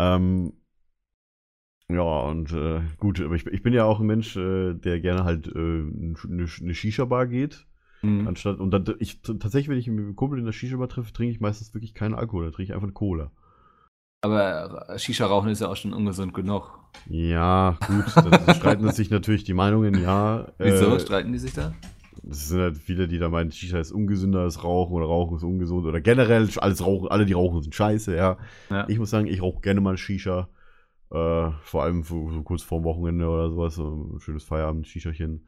Ähm, 0.00 0.52
ja, 1.88 2.02
und 2.02 2.52
äh, 2.52 2.80
gut, 2.98 3.20
aber 3.20 3.34
ich, 3.34 3.46
ich 3.46 3.62
bin 3.62 3.72
ja 3.72 3.84
auch 3.84 4.00
ein 4.00 4.06
Mensch, 4.06 4.36
äh, 4.36 4.74
der 4.74 5.00
gerne 5.00 5.24
halt 5.24 5.48
äh, 5.48 5.58
eine, 5.58 6.14
eine 6.24 6.74
Shisha-Bar 6.74 7.26
geht. 7.26 7.66
Hm. 8.00 8.28
Anstatt, 8.28 8.60
und 8.60 8.70
dann, 8.70 8.84
ich, 8.98 9.20
tatsächlich, 9.22 9.68
wenn 9.68 9.78
ich 9.78 9.88
mit 9.88 9.98
einem 9.98 10.16
Kumpel 10.16 10.38
in 10.38 10.46
der 10.46 10.52
Shisha-Bar 10.52 10.88
treffe, 10.88 11.12
trinke 11.12 11.32
ich 11.32 11.40
meistens 11.40 11.74
wirklich 11.74 11.94
keinen 11.94 12.14
Alkohol, 12.14 12.44
dann 12.44 12.52
trinke 12.52 12.70
ich 12.70 12.74
einfach 12.74 12.86
eine 12.86 12.92
Cola. 12.92 13.30
Aber 14.22 14.86
Shisha-Rauchen 14.96 15.50
ist 15.50 15.60
ja 15.60 15.68
auch 15.68 15.76
schon 15.76 15.92
ungesund 15.92 16.32
genug. 16.32 16.78
Ja, 17.08 17.76
gut, 17.86 18.04
da 18.16 18.54
streiten 18.54 18.90
sich 18.92 19.10
natürlich 19.10 19.44
die 19.44 19.54
Meinungen, 19.54 20.00
ja. 20.00 20.48
Wieso? 20.58 20.94
Äh, 20.94 21.00
Streiten 21.00 21.32
die 21.32 21.38
sich 21.38 21.54
da? 21.54 21.74
Es 22.28 22.48
sind 22.48 22.60
halt 22.60 22.76
viele, 22.76 23.08
die 23.08 23.18
da 23.18 23.28
meinen, 23.28 23.50
Shisha 23.50 23.78
ist 23.78 23.92
ungesünder 23.92 24.40
als 24.40 24.62
Rauchen 24.62 24.92
oder 24.92 25.06
Rauchen 25.06 25.36
ist 25.36 25.42
ungesund 25.42 25.86
oder 25.86 26.00
generell 26.00 26.48
alles 26.58 26.84
Rauchen, 26.84 27.08
alle, 27.08 27.24
die 27.24 27.32
rauchen, 27.32 27.62
sind 27.62 27.74
scheiße, 27.74 28.14
ja. 28.14 28.36
Ja. 28.68 28.86
Ich 28.88 28.98
muss 28.98 29.10
sagen, 29.10 29.26
ich 29.26 29.40
rauche 29.42 29.60
gerne 29.60 29.80
mal 29.80 29.96
Shisha. 29.96 30.48
Äh, 31.10 31.50
vor 31.62 31.82
allem 31.82 32.02
so, 32.04 32.30
so 32.30 32.42
kurz 32.42 32.62
vorm 32.62 32.84
Wochenende 32.84 33.28
oder 33.28 33.50
sowas. 33.50 33.74
So 33.74 34.10
ein 34.14 34.20
schönes 34.20 34.44
Feierabend-Shishachen. 34.44 35.46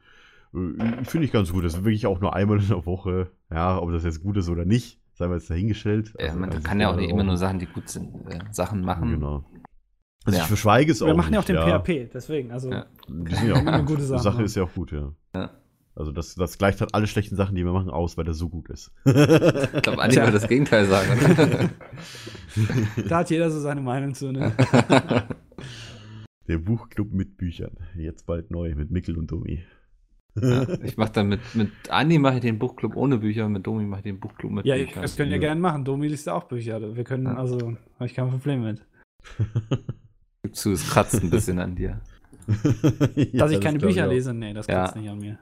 Äh, 0.55 1.05
Finde 1.05 1.25
ich 1.27 1.33
ganz 1.33 1.53
gut. 1.53 1.65
Das 1.65 1.75
ist 1.75 1.85
wirklich 1.85 2.07
auch 2.07 2.21
nur 2.21 2.35
einmal 2.35 2.59
in 2.59 2.69
der 2.69 2.85
Woche. 2.85 3.31
Ja, 3.51 3.79
ob 3.81 3.93
das 3.93 4.03
jetzt 4.05 4.23
gut 4.23 4.37
ist 4.39 4.49
oder 4.49 4.65
nicht, 4.65 4.99
sei 5.15 5.29
mal 5.29 5.35
jetzt 5.35 5.51
dahingestellt. 5.51 6.15
Ja, 6.19 6.27
Also, 6.29 6.39
man 6.41 6.51
also 6.51 6.63
kann 6.63 6.81
ja 6.81 6.91
auch 6.91 6.97
nicht 6.97 7.11
immer 7.11 7.23
nur. 7.23 7.37
Sachen, 7.37 7.59
die 7.59 7.67
gut 7.67 7.89
sind, 7.89 8.13
äh, 8.29 8.39
Sachen 8.51 8.81
machen. 8.83 9.11
Genau. 9.13 9.45
Also 10.25 10.37
Ja. 10.39 10.43
ich 10.45 10.49
verschweige 10.49 10.91
es 10.93 11.01
auch. 11.03 11.07
Wir 11.07 11.15
machen 11.15 11.33
ja 11.35 11.41
auch 11.41 11.49
nicht, 11.49 11.61
den 11.61 11.81
PHP, 12.09 12.11
deswegen. 12.13 12.51
Also, 12.51 12.71
Ja. 12.71 12.87
Die 13.09 13.35
sind 13.35 13.49
ja 13.49 13.55
auch 13.55 13.67
Eine 13.67 13.85
gute 13.85 14.03
Sache. 14.03 14.23
Sache 14.23 14.43
ist 14.43 14.57
ja 14.57 14.65
auch 14.65 14.73
gut, 14.75 14.91
ja. 14.93 15.13
Ja. 15.35 15.51
Also 15.95 16.11
das, 16.11 16.35
das 16.35 16.57
gleicht 16.57 16.81
halt 16.81 16.95
alle 16.95 17.07
schlechten 17.07 17.37
Sachen, 17.37 17.55
die 17.55 17.65
wir 17.65 17.73
machen, 17.73 17.91
aus, 17.91 18.17
weil 18.17 18.25
der 18.25 18.33
so 18.35 18.49
gut 18.49 18.71
ist. 18.71 18.93
Ich 19.05 19.13
glaube, 19.13 20.01
eigentlich 20.01 20.15
Tja. 20.15 20.23
würde 20.25 20.33
das 20.39 20.49
Gegenteil 20.49 20.87
sagen. 20.87 21.71
da 23.09 23.19
hat 23.19 23.31
jeder 23.31 23.51
so 23.51 23.61
seine 23.61 23.83
Meinung 23.83 24.15
zu. 24.15 24.33
Ne? 24.33 24.53
Der 26.49 26.59
Buchclub 26.59 27.13
mit 27.13 27.37
Büchern. 27.37 27.77
Jetzt 27.97 28.27
bald 28.27 28.51
neu 28.51 28.75
mit 28.75 28.91
Mickel 28.91 29.19
und 29.19 29.31
Domi. 29.31 29.63
ja, 30.41 30.67
ich 30.83 30.97
mache 30.97 31.13
dann 31.13 31.29
mit, 31.29 31.41
mit 31.55 31.71
Andi 31.91 32.19
mache 32.19 32.37
ich 32.37 32.41
den 32.41 32.59
Buchclub 32.59 32.97
ohne 32.97 33.19
Bücher, 33.19 33.47
mit 33.51 33.67
Domi 33.67 33.85
mache 33.85 34.01
ich 34.01 34.05
den 34.05 34.19
Buchclub 34.19 34.51
mit 34.51 34.65
Ja, 34.65 34.77
Büchern. 34.77 35.03
das 35.03 35.15
können 35.17 35.29
wir 35.31 35.37
Ja. 35.37 35.41
gerne 35.43 35.61
machen. 35.61 35.85
Domi 35.85 36.09
liest 36.09 36.27
ja 36.27 36.33
auch 36.33 36.45
Bücher. 36.45 36.97
Wir 36.97 37.05
können, 37.05 37.27
Ja. 37.27 37.35
also, 37.37 37.59
habe 37.61 38.07
ich 38.07 38.15
kein 38.15 38.31
Problem 38.31 38.63
mit. 38.65 38.87
Gib 40.43 40.57
zu, 40.57 40.73
es 40.73 40.89
kratzt 40.89 41.23
ein 41.23 41.29
bisschen 41.29 41.59
an 41.59 41.75
dir. 41.77 42.01
Dass 43.35 43.51
ich 43.53 43.61
keine 43.61 43.79
Bücher 43.79 44.07
lese. 44.07 44.31
lese, 44.31 44.35
nee, 44.35 44.55
das 44.55 44.67
Ja. 44.67 44.85
kann's 44.87 44.97
nicht 44.97 45.11
an 45.11 45.19
mir. 45.19 45.39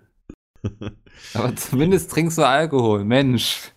Aber 1.35 1.55
zumindest 1.57 2.11
trinkst 2.11 2.39
du 2.39 2.43
Alkohol, 2.47 3.05
Mensch. 3.05 3.73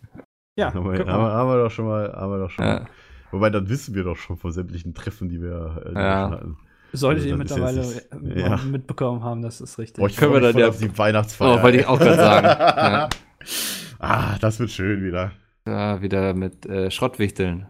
Ja, 0.55 0.73
wir, 0.73 0.84
wir, 0.84 1.05
mal. 1.05 1.31
haben 1.31 1.49
wir 1.49 1.63
doch 1.63 1.71
schon 1.71 1.86
mal. 1.86 2.11
Haben 2.13 2.31
wir 2.31 2.39
doch 2.39 2.49
schon 2.49 2.65
Ja. 2.65 2.73
mal. 2.81 2.86
Wobei, 3.31 3.49
dann 3.49 3.67
wissen 3.69 3.95
wir 3.95 4.03
doch 4.03 4.15
schon 4.17 4.38
von 4.38 4.51
sämtlichen 4.51 4.93
Treffen, 4.93 5.27
die 5.29 5.41
wir, 5.41 5.81
äh, 5.86 5.89
die 5.89 5.95
wir 5.95 6.01
Ja. 6.01 6.21
schon 6.23 6.31
hatten. 6.31 6.57
solltet 6.93 7.23
also 7.23 7.36
ihr 7.36 7.43
das 7.43 7.51
ist 7.51 7.57
mittlerweile 7.57 7.81
jetzt 7.81 8.38
äh, 8.38 8.39
ja. 8.41 8.57
mitbekommen 8.57 9.23
haben, 9.23 9.41
das 9.41 9.59
ist 9.61 9.79
richtig. 9.79 9.99
Boah, 9.99 10.07
ich 10.07 10.15
Können 10.17 10.34
wir 10.34 10.41
dann 10.41 10.57
ja- 10.57 10.67
auf 10.69 10.77
die 10.77 10.95
Weihnachtsfeier. 10.95 11.57
Oh, 11.59 11.63
wollte 11.63 11.79
ich 11.79 11.88
auch 11.88 11.97
gerade 11.99 12.15
sagen. 12.15 12.47
Ja. 12.77 13.09
Ah, 13.99 14.38
das 14.39 14.59
wird 14.59 14.69
schön 14.71 15.03
wieder. 15.03 15.31
Ja, 15.67 16.01
wieder 16.01 16.34
mit 16.34 16.65
äh, 16.65 16.91
Schrottwichteln. 16.91 17.67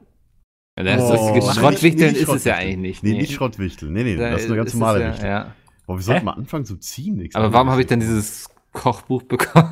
Ja, 0.78 0.84
das 0.84 1.02
Oh. 1.04 1.12
lustige 1.14 1.40
Nee, 1.40 1.46
nee, 1.46 1.54
Schrottwichteln 1.60 2.16
ist 2.16 2.22
es 2.22 2.44
ja 2.44 2.54
Schrottwichteln. 2.56 2.56
eigentlich 2.56 3.04
nicht. 3.04 3.14
Nee, 3.14 3.22
nicht 3.22 3.34
Schrottwichteln. 3.34 3.94
Nee, 3.94 4.04
nee, 4.04 4.16
Da 4.18 4.32
das 4.32 4.42
ist 4.42 4.48
eine 4.48 4.58
ganz 4.58 4.74
normale 4.74 5.02
ja, 5.04 5.12
Wichtel. 5.12 5.30
ja. 5.30 5.54
Boah, 5.86 5.98
wir 5.98 6.02
sollten 6.04 6.20
Hä? 6.22 6.26
mal 6.26 6.32
anfangen 6.34 6.66
zu 6.66 6.78
ziehen. 6.78 7.30
Aber 7.34 7.54
warum 7.54 7.70
habe 7.70 7.82
ich 7.82 7.88
denn 7.88 8.00
dieses 8.00 8.50
Kochbuch 8.74 9.24
bekommen? 9.24 9.70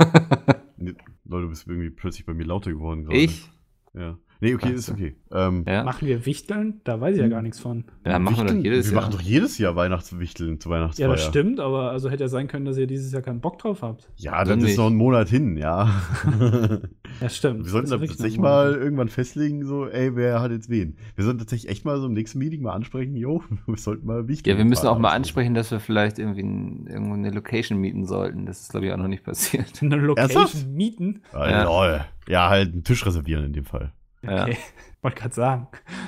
Leute, 1.26 1.44
du 1.44 1.50
bist 1.50 1.68
irgendwie 1.68 1.90
plötzlich 1.90 2.26
bei 2.26 2.34
mir 2.34 2.46
lauter 2.46 2.72
geworden 2.72 3.04
gerade. 3.04 3.18
ich? 3.18 3.50
Ja. 3.94 4.18
Nee, 4.44 4.56
okay, 4.56 4.72
ist 4.74 4.90
okay. 4.90 5.16
Ähm, 5.32 5.64
Ja. 5.68 5.84
Machen 5.84 6.08
wir 6.08 6.26
Wichteln? 6.26 6.82
Da 6.84 7.00
weiß 7.00 7.16
ich 7.16 7.22
ja 7.22 7.28
gar 7.28 7.42
nichts 7.44 7.60
von. 7.60 7.86
Ja, 8.06 8.18
machen 8.18 8.38
wir 8.38 8.46
doch 8.56 8.64
jedes 8.64 8.88
wir 8.88 8.94
Jahr. 8.94 9.02
machen 9.04 9.12
doch 9.14 9.22
jedes 9.22 9.58
Jahr 9.60 9.76
Weihnachtswichteln 9.76 10.60
zu 10.60 10.70
Weihnachtsfeier. 10.70 11.08
Ja, 11.08 11.14
das 11.14 11.24
stimmt, 11.26 11.60
aber 11.60 11.92
also 11.92 12.10
hätte 12.10 12.24
ja 12.24 12.28
sein 12.28 12.48
können, 12.48 12.66
dass 12.66 12.76
ihr 12.78 12.88
dieses 12.88 13.12
Jahr 13.14 13.22
keinen 13.22 13.40
Bock 13.40 13.60
drauf 13.60 13.84
habt. 13.84 14.10
Ja, 14.18 14.44
Dann 14.44 14.48
das 14.48 14.58
ist 14.58 14.64
nicht. 14.64 14.78
noch 14.80 14.88
ein 14.88 14.96
Monat 14.96 15.30
hin, 15.30 15.58
ja. 15.58 15.90
Ja, 17.20 17.30
stimmt. 17.30 17.66
wir 17.66 17.70
sollten 17.70 17.90
tatsächlich 17.90 18.40
mal 18.40 18.74
irgendwann 18.74 19.10
festlegen, 19.10 19.64
so, 19.66 19.86
ey, 19.88 20.16
wer 20.16 20.42
hat 20.42 20.52
jetzt 20.52 20.70
wen? 20.70 20.96
Wir 21.16 21.24
sollten 21.24 21.38
tatsächlich 21.40 21.70
echt 21.72 21.86
mal 21.86 22.00
so 22.00 22.08
im 22.08 22.14
nächsten 22.14 22.40
Meeting 22.40 22.64
mal 22.64 22.72
ansprechen, 22.74 23.16
jo, 23.16 23.44
wir 23.68 23.78
sollten 23.78 24.08
mal 24.08 24.28
Wichteln. 24.28 24.54
Ja, 24.56 24.58
wir 24.58 24.66
müssen 24.66 24.88
auch 24.88 24.98
mal 24.98 25.12
ansprechen, 25.12 25.54
dass 25.54 25.70
wir 25.70 25.80
vielleicht 25.80 26.18
irgendwie 26.18 26.42
ein, 26.42 26.88
irgendwo 26.88 27.14
eine 27.14 27.30
Location 27.30 27.78
mieten 27.78 28.06
sollten. 28.06 28.46
Das 28.48 28.62
ist, 28.62 28.72
glaube 28.72 28.88
ich, 28.88 28.92
auch 28.92 28.98
noch 28.98 29.08
nicht 29.08 29.24
passiert. 29.24 29.68
Eine 29.82 29.98
Location 29.98 30.42
Ernsthaft? 30.42 30.68
mieten? 30.68 31.22
Ah, 31.32 31.50
Ja. 31.50 31.64
lol. 31.66 32.06
Ja, 32.28 32.50
halt 32.50 32.74
einen 32.74 32.84
Tisch 32.84 33.06
reservieren 33.06 33.44
in 33.46 33.54
dem 33.54 33.66
Fall. 33.66 33.92
Ja. 34.24 34.44
Okay, 34.44 34.58
wollte 35.02 35.18
gerade 35.20 35.34
sagen. 35.34 35.68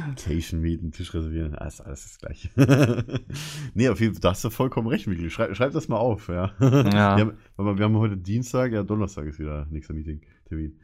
Location 0.10 0.62
mieten, 0.62 0.92
Tisch 0.92 1.14
reservieren, 1.14 1.56
alles, 1.56 1.82
alles 1.82 2.04
das 2.04 2.18
gleiche. 2.20 2.50
nee, 3.74 3.90
auf 3.90 4.00
jeden 4.00 4.14
Fall, 4.14 4.22
da 4.22 4.30
hast 4.32 4.44
du 4.44 4.50
vollkommen 4.50 4.88
recht, 4.88 5.08
Mikkel. 5.08 5.30
Schreib, 5.30 5.56
schreib 5.56 5.74
das 5.74 5.88
mal 5.88 5.98
auf, 5.98 6.28
ja. 6.28 6.52
Ja. 6.60 7.18
Wir, 7.18 7.34
haben, 7.58 7.78
wir 7.78 7.86
haben 7.86 7.98
heute 7.98 8.18
Dienstag, 8.18 8.72
ja, 8.72 8.84
Donnerstag 8.84 9.26
ist 9.26 9.40
wieder 9.40 9.68
nächster 9.70 9.94
Meeting, 9.94 10.22
Termin. 10.48 10.80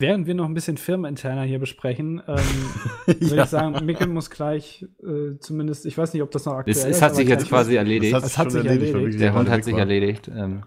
Während 0.00 0.26
wir 0.26 0.34
noch 0.34 0.46
ein 0.46 0.54
bisschen 0.54 0.76
firmeninterner 0.76 1.44
hier 1.44 1.60
besprechen, 1.60 2.20
ähm, 2.26 2.36
würde 3.06 3.42
ich 3.42 3.48
sagen, 3.48 3.86
Mikkel 3.86 4.08
muss 4.08 4.28
gleich 4.28 4.84
äh, 5.02 5.38
zumindest, 5.38 5.86
ich 5.86 5.96
weiß 5.96 6.12
nicht, 6.12 6.22
ob 6.22 6.32
das 6.32 6.46
noch 6.46 6.54
aktuell 6.54 6.76
Es, 6.76 6.84
ist. 6.84 6.96
es 6.96 7.02
hat 7.02 7.14
sich 7.14 7.28
jetzt 7.28 7.48
quasi 7.48 7.76
erledigt. 7.76 8.12
Das 8.12 8.36
hat 8.36 8.50
sich 8.50 8.64
erledigt. 8.64 8.92
Mikkel 8.92 9.16
Der 9.18 9.34
Hund 9.34 9.48
hat 9.48 9.62
sich 9.62 9.76
erledigt. 9.76 10.28
Ähm, 10.34 10.62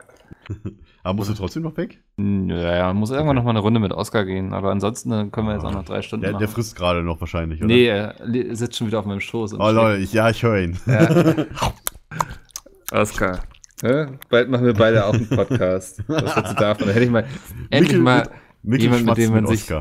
Aber 1.03 1.13
musst 1.13 1.29
du 1.29 1.33
trotzdem 1.33 1.63
noch 1.63 1.77
weg? 1.77 2.03
ja, 2.17 2.75
ja, 2.75 2.93
muss 2.93 3.11
irgendwann 3.11 3.35
noch 3.35 3.43
mal 3.43 3.51
eine 3.51 3.59
Runde 3.59 3.79
mit 3.79 3.91
Oscar 3.93 4.25
gehen. 4.25 4.53
Aber 4.53 4.71
ansonsten 4.71 5.11
äh, 5.11 5.27
können 5.31 5.47
wir 5.47 5.53
jetzt 5.53 5.63
auch 5.65 5.71
noch 5.73 5.85
drei 5.85 6.01
Stunden 6.01 6.23
Der, 6.25 6.33
der 6.33 6.47
frisst 6.47 6.75
gerade 6.75 7.03
noch 7.03 7.19
wahrscheinlich, 7.21 7.59
oder? 7.59 7.67
Nee, 7.67 7.85
er 7.87 8.15
sitzt 8.55 8.75
schon 8.77 8.87
wieder 8.87 8.99
auf 8.99 9.05
meinem 9.05 9.19
Schoß. 9.21 9.53
und 9.53 9.61
Oh 9.61 9.69
Leute, 9.71 10.01
ich, 10.01 10.11
ja, 10.13 10.29
ich 10.29 10.43
höre 10.43 10.59
ihn. 10.59 10.75
schläft. 10.75 11.47
Oscar. 12.91 13.39
Ja, 13.83 14.07
bald 14.29 14.49
machen 14.49 14.65
wir 14.65 14.73
beide 14.73 15.05
auch 15.05 15.13
einen 15.13 15.29
Podcast. 15.29 16.03
Was 16.07 16.33
dazu 16.35 16.55
davon? 16.55 16.87
Da 16.87 16.93
hätte 16.93 17.05
ich 17.05 17.11
mal 17.11 17.25
endlich 17.69 17.97
Mikkel 17.97 17.99
mal 17.99 18.27
mit- 18.63 18.81
jemand, 18.81 19.05
mit 19.05 19.17
dem 19.17 19.31
man 19.33 19.43
mit 19.43 19.57
sich 19.57 19.71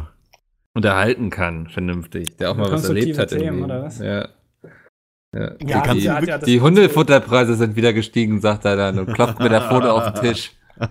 unterhalten 0.75 1.31
kann, 1.31 1.69
vernünftig. 1.69 2.37
Der 2.37 2.51
auch 2.51 2.57
mal 2.57 2.71
was 2.71 2.85
erlebt 2.85 3.19
hat. 3.19 3.31
Themen, 3.31 3.69
was? 3.69 3.99
Ja. 4.01 4.29
Ja. 5.35 5.51
Die, 5.51 5.67
die, 5.67 5.71
ja- 6.05 6.15
hat 6.17 6.27
ja 6.27 6.39
die 6.39 6.61
Hundefutterpreise 6.61 7.55
sind 7.57 7.77
wieder 7.77 7.93
gestiegen, 7.93 8.41
sagt 8.41 8.65
er 8.65 8.77
dann 8.77 8.99
und 8.99 9.13
klopft 9.13 9.39
mir 9.39 9.49
der 9.49 9.63
Foto 9.63 9.91
auf 9.91 10.13
den 10.13 10.23
Tisch. 10.23 10.53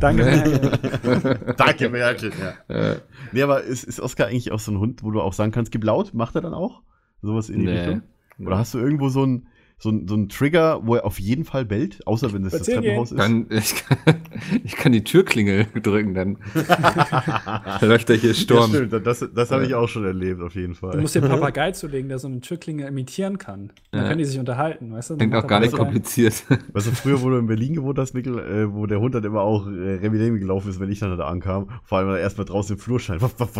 Danke, 0.00 0.24
Merkel. 0.24 1.54
Danke, 1.56 1.88
Merkel. 1.88 2.32
Ja. 2.68 2.96
Nee, 3.32 3.42
aber 3.42 3.62
ist, 3.62 3.84
ist 3.84 4.00
Oscar 4.00 4.26
eigentlich 4.26 4.52
auch 4.52 4.58
so 4.58 4.72
ein 4.72 4.78
Hund, 4.78 5.02
wo 5.02 5.10
du 5.10 5.20
auch 5.20 5.32
sagen 5.32 5.52
kannst, 5.52 5.72
gib 5.72 5.84
laut? 5.84 6.14
Macht 6.14 6.34
er 6.34 6.42
dann 6.42 6.54
auch? 6.54 6.82
Sowas 7.22 7.48
in 7.48 7.60
die 7.60 7.66
nee. 7.66 7.78
Richtung? 7.78 8.02
Oder 8.38 8.58
hast 8.58 8.74
du 8.74 8.78
irgendwo 8.78 9.08
so 9.08 9.22
einen 9.22 9.48
so 9.78 9.90
ein, 9.90 10.08
so 10.08 10.14
ein 10.14 10.30
Trigger, 10.30 10.80
wo 10.86 10.94
er 10.94 11.04
auf 11.04 11.20
jeden 11.20 11.44
Fall 11.44 11.66
bellt? 11.66 12.00
Außer 12.06 12.32
wenn 12.32 12.44
es 12.46 12.52
das 12.52 12.60
Spazieren 12.62 12.82
Treppenhaus 12.84 13.12
ist? 13.12 13.18
Kann, 13.18 13.46
ich, 13.50 13.74
kann, 13.84 14.16
ich 14.64 14.76
kann 14.76 14.92
die 14.92 15.04
Türklingel 15.04 15.66
drücken, 15.82 16.14
dann 16.14 16.38
läuft 17.82 18.08
er 18.08 18.16
hier 18.16 18.30
Ja, 18.30 18.34
Sturm. 18.34 18.70
stimmt, 18.70 19.06
das, 19.06 19.24
das 19.34 19.50
habe 19.50 19.66
ich 19.66 19.74
auch 19.74 19.86
schon 19.88 20.04
erlebt, 20.06 20.40
auf 20.40 20.54
jeden 20.54 20.74
Fall. 20.74 20.92
Du 20.92 20.98
musst 21.02 21.14
dir 21.14 21.20
einen 21.22 21.30
Papagei 21.30 21.72
zulegen, 21.72 22.08
der 22.08 22.18
so 22.18 22.26
eine 22.28 22.40
Türklinge 22.40 22.86
imitieren 22.86 23.36
kann. 23.36 23.70
Dann 23.90 24.02
Ja. 24.02 24.08
können 24.08 24.18
die 24.18 24.24
sich 24.24 24.38
unterhalten, 24.38 24.92
weißt 24.92 25.10
du? 25.10 25.16
Klingt 25.18 25.34
auch 25.34 25.46
gar 25.46 25.60
der 25.60 25.68
nicht 25.68 25.72
Papagei- 25.76 25.84
kompliziert. 25.84 26.44
Weißt 26.72 26.86
du, 26.86 26.90
früher, 26.92 27.20
wo 27.20 27.28
du 27.28 27.36
in 27.36 27.46
Berlin 27.46 27.74
gewohnt 27.74 27.98
hast, 27.98 28.14
Mikkel, 28.14 28.38
äh, 28.38 28.72
wo 28.72 28.86
der 28.86 29.00
Hund 29.00 29.14
dann 29.14 29.24
immer 29.24 29.42
auch 29.42 29.66
äh, 29.66 29.70
Remi 29.96 30.16
Demi 30.18 30.38
gelaufen 30.38 30.70
ist, 30.70 30.80
wenn 30.80 30.90
ich 30.90 31.00
dann 31.00 31.16
da 31.18 31.26
ankam. 31.26 31.68
Vor 31.84 31.98
allem 31.98 32.16
erstmal 32.16 32.46
draußen 32.46 32.76
im 32.76 32.80
Flur 32.80 32.98
scheint. 32.98 33.20
Ja, 33.20 33.28
das 33.36 33.52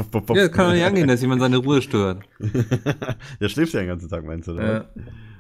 kann 0.53 0.67
doch 0.69 0.73
nicht 0.73 0.85
angehen, 0.85 1.09
dass 1.09 1.21
jemand 1.21 1.43
seine 1.43 1.59
Ruhe 1.59 1.83
stört. 1.83 2.21
ja, 3.39 3.49
schläfst 3.51 3.75
du 3.75 3.79
ja 3.79 3.85
den 3.85 3.89
ganzen 3.89 4.09
Tag, 4.09 4.25
meinst 4.25 4.49
du? 4.49 4.53
Oder? 4.53 4.73
Ja. 4.73 4.85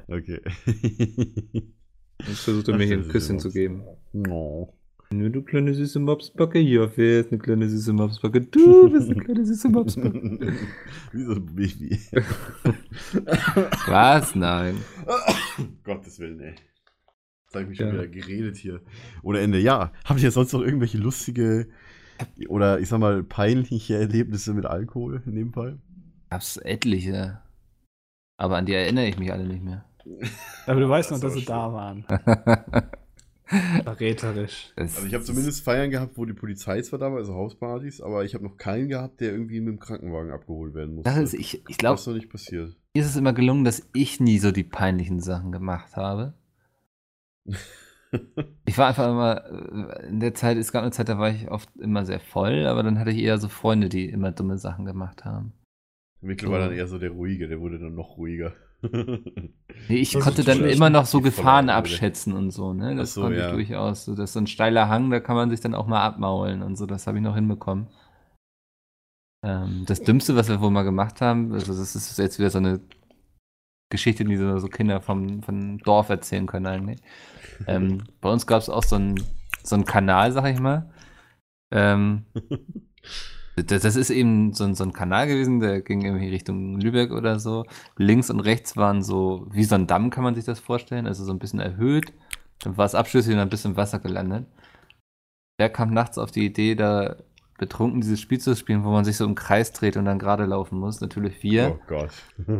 Okay. 0.08 0.40
Jetzt 2.26 2.40
versucht 2.40 2.68
er 2.68 2.76
mir 2.76 2.86
hier 2.86 2.98
ein 2.98 3.08
Küsschen 3.08 3.38
zu 3.38 3.50
geben. 3.50 3.82
Oh. 4.28 4.72
Nur 5.10 5.30
du 5.30 5.42
kleine 5.42 5.72
süße 5.72 6.00
Mopsbacke, 6.00 6.58
hier, 6.58 6.90
wer 6.96 7.20
ist 7.20 7.30
eine 7.30 7.38
kleine 7.38 7.68
süße 7.68 7.92
Mopsbacke? 7.92 8.40
Du 8.40 8.90
bist 8.92 9.10
eine 9.10 9.22
kleine 9.22 9.44
süße 9.46 9.68
Mopsbacke. 9.68 10.18
Wie 11.12 11.22
so 11.22 11.32
ein 11.32 11.46
Baby. 11.54 12.00
Was? 13.86 14.34
Nein. 14.34 14.76
Gottes 15.84 16.18
Willen, 16.18 16.40
ey. 16.40 16.54
Jetzt 17.44 17.54
habe 17.54 17.62
ich 17.64 17.68
mich 17.68 17.78
schon 17.78 17.86
Ja. 17.88 17.92
wieder 17.94 18.08
geredet 18.08 18.56
hier. 18.56 18.80
Ohne 19.22 19.40
Ende. 19.40 19.60
Ja, 19.60 19.92
habe 20.04 20.18
ich 20.18 20.24
jetzt 20.24 20.34
sonst 20.34 20.52
noch 20.52 20.62
irgendwelche 20.62 20.98
lustige 20.98 21.68
oder 22.48 22.80
ich 22.80 22.88
sag 22.88 22.98
mal 22.98 23.22
peinliche 23.22 23.96
Erlebnisse 23.96 24.54
mit 24.54 24.66
Alkohol 24.66 25.22
in 25.26 25.34
dem 25.36 25.52
Fall? 25.52 25.78
Gab's 26.30 26.56
etliche. 26.56 27.40
Aber 28.38 28.56
an 28.56 28.66
die 28.66 28.72
erinnere 28.74 29.06
ich 29.06 29.18
mich 29.18 29.32
alle 29.32 29.46
nicht 29.46 29.62
mehr. 29.62 29.85
Aber 30.66 30.80
du 30.80 30.88
weißt 30.88 31.10
noch, 31.10 31.20
Das 31.20 31.32
dass 31.32 31.40
sie 31.40 31.46
da 31.46 31.72
waren. 31.72 32.04
Verräterisch. 33.84 34.72
Das- 34.76 34.96
Also 34.96 35.06
ich 35.06 35.14
habe 35.14 35.24
zumindest 35.24 35.62
Feiern 35.64 35.90
gehabt, 35.90 36.16
wo 36.18 36.24
die 36.24 36.32
Polizei 36.32 36.82
zwar 36.82 36.98
da 36.98 37.10
war, 37.10 37.18
also 37.18 37.34
Hauspartys, 37.34 38.00
aber 38.00 38.24
ich 38.24 38.34
habe 38.34 38.44
noch 38.44 38.56
keinen 38.56 38.88
gehabt, 38.88 39.20
der 39.20 39.30
irgendwie 39.32 39.60
mit 39.60 39.68
dem 39.74 39.78
Krankenwagen 39.78 40.32
abgeholt 40.32 40.74
werden 40.74 40.96
musste. 40.96 41.10
Sache 41.10 41.22
ist, 41.22 41.34
ich, 41.34 41.54
ich 41.54 41.62
das 41.66 41.76
glaube, 41.78 42.00
ist 42.00 42.06
noch 42.06 42.14
nicht 42.14 42.30
passiert. 42.30 42.76
mir 42.94 43.00
ist 43.02 43.08
es 43.08 43.16
immer 43.16 43.32
gelungen, 43.32 43.64
dass 43.64 43.88
ich 43.94 44.18
nie 44.20 44.38
so 44.38 44.50
die 44.50 44.64
peinlichen 44.64 45.20
Sachen 45.20 45.52
gemacht 45.52 45.96
habe. 45.96 46.34
Ich 48.64 48.78
war 48.78 48.86
einfach 48.88 49.08
immer, 49.10 49.44
äh, 50.00 50.06
in 50.08 50.20
der 50.20 50.32
Zeit, 50.32 50.56
es 50.56 50.72
gab 50.72 50.82
eine 50.82 50.92
Zeit, 50.92 51.08
da 51.08 51.18
war 51.18 51.28
ich 51.30 51.50
oft 51.50 51.68
immer 51.76 52.06
sehr 52.06 52.20
voll, 52.20 52.64
aber 52.66 52.82
dann 52.82 52.98
hatte 52.98 53.10
ich 53.10 53.18
eher 53.18 53.36
so 53.38 53.48
Freunde, 53.48 53.88
die 53.88 54.08
immer 54.08 54.30
dumme 54.32 54.56
Sachen 54.58 54.84
gemacht 54.86 55.24
haben. 55.24 55.52
Mikkel 56.22 56.50
war 56.50 56.60
dann 56.60 56.72
eher 56.72 56.86
so 56.86 56.98
der 56.98 57.10
Ruhige, 57.10 57.46
der 57.48 57.60
wurde 57.60 57.78
dann 57.78 57.94
noch 57.94 58.16
ruhiger. 58.16 58.54
Nee, 59.88 59.96
ich 59.98 60.12
Das 60.12 60.24
konnte 60.24 60.42
dann 60.42 60.64
immer 60.64 60.90
noch 60.90 61.06
so 61.06 61.20
Gefahren 61.20 61.70
abschätzen 61.70 62.32
und 62.32 62.50
so, 62.50 62.72
ne? 62.72 62.96
Das 62.96 63.14
so, 63.14 63.22
konnte 63.22 63.38
ja. 63.38 63.46
ich 63.46 63.52
durchaus. 63.52 64.04
So, 64.04 64.14
das 64.14 64.30
ist 64.30 64.32
so 64.32 64.40
ein 64.40 64.46
steiler 64.46 64.88
Hang, 64.88 65.10
da 65.10 65.20
kann 65.20 65.36
man 65.36 65.50
sich 65.50 65.60
dann 65.60 65.74
auch 65.74 65.86
mal 65.86 66.02
abmaulen 66.02 66.62
und 66.62 66.76
so, 66.76 66.86
das 66.86 67.06
habe 67.06 67.18
ich 67.18 67.22
noch 67.22 67.34
hinbekommen. 67.34 67.88
Ähm, 69.44 69.84
das 69.86 70.02
Dümmste, 70.02 70.34
was 70.34 70.48
wir 70.48 70.60
wohl 70.60 70.70
mal 70.70 70.82
gemacht 70.82 71.20
haben, 71.20 71.52
also 71.52 71.72
das 71.72 71.94
ist 71.94 72.18
jetzt 72.18 72.38
wieder 72.38 72.50
so 72.50 72.58
eine 72.58 72.80
Geschichte, 73.90 74.24
die 74.24 74.36
so, 74.36 74.58
so 74.58 74.66
Kinder 74.66 75.00
vom, 75.00 75.42
vom 75.42 75.78
Dorf 75.78 76.08
erzählen 76.08 76.46
können 76.46 76.66
eigentlich. 76.66 77.00
Ähm, 77.66 78.02
bei 78.20 78.30
uns 78.30 78.46
gab 78.46 78.60
es 78.60 78.68
auch 78.68 78.82
so 78.82 78.96
einen 78.96 79.22
so 79.66 79.74
einen 79.74 79.84
Kanal, 79.84 80.32
sag 80.32 80.46
ich 80.46 80.60
mal. 80.60 80.90
Ähm, 81.70 82.26
das, 83.56 83.82
das 83.82 83.96
ist 83.96 84.10
eben 84.10 84.52
so 84.52 84.64
ein, 84.64 84.74
so 84.74 84.84
ein 84.84 84.92
Kanal 84.92 85.26
gewesen, 85.26 85.60
der 85.60 85.80
ging 85.80 86.02
irgendwie 86.02 86.28
Richtung 86.28 86.78
Lübeck 86.78 87.10
oder 87.10 87.38
so. 87.38 87.64
Links 87.96 88.30
und 88.30 88.40
rechts 88.40 88.76
waren 88.76 89.02
so, 89.02 89.46
wie 89.50 89.64
so 89.64 89.74
ein 89.74 89.86
Damm 89.86 90.10
kann 90.10 90.24
man 90.24 90.34
sich 90.34 90.44
das 90.44 90.60
vorstellen, 90.60 91.06
also 91.06 91.24
so 91.24 91.32
ein 91.32 91.38
bisschen 91.38 91.60
erhöht. 91.60 92.12
Dann 92.60 92.76
war 92.76 92.84
es 92.84 92.94
abschließend 92.94 93.34
und 93.34 93.40
ein 93.40 93.48
bisschen 93.48 93.72
im 93.72 93.76
Wasser 93.76 93.98
gelandet. 93.98 94.46
Der 95.58 95.70
kam 95.70 95.94
nachts 95.94 96.18
auf 96.18 96.30
die 96.30 96.44
Idee, 96.44 96.74
da 96.74 97.16
betrunken 97.58 98.02
dieses 98.02 98.20
Spiel 98.20 98.38
zu 98.38 98.54
spielen, 98.54 98.84
wo 98.84 98.90
man 98.90 99.06
sich 99.06 99.16
so 99.16 99.24
im 99.24 99.34
Kreis 99.34 99.72
dreht 99.72 99.96
und 99.96 100.04
dann 100.04 100.18
gerade 100.18 100.44
laufen 100.44 100.78
muss. 100.78 101.00
Natürlich 101.00 101.42
wir. 101.42 101.78
Oh 101.78 101.84
Gott. 101.86 102.10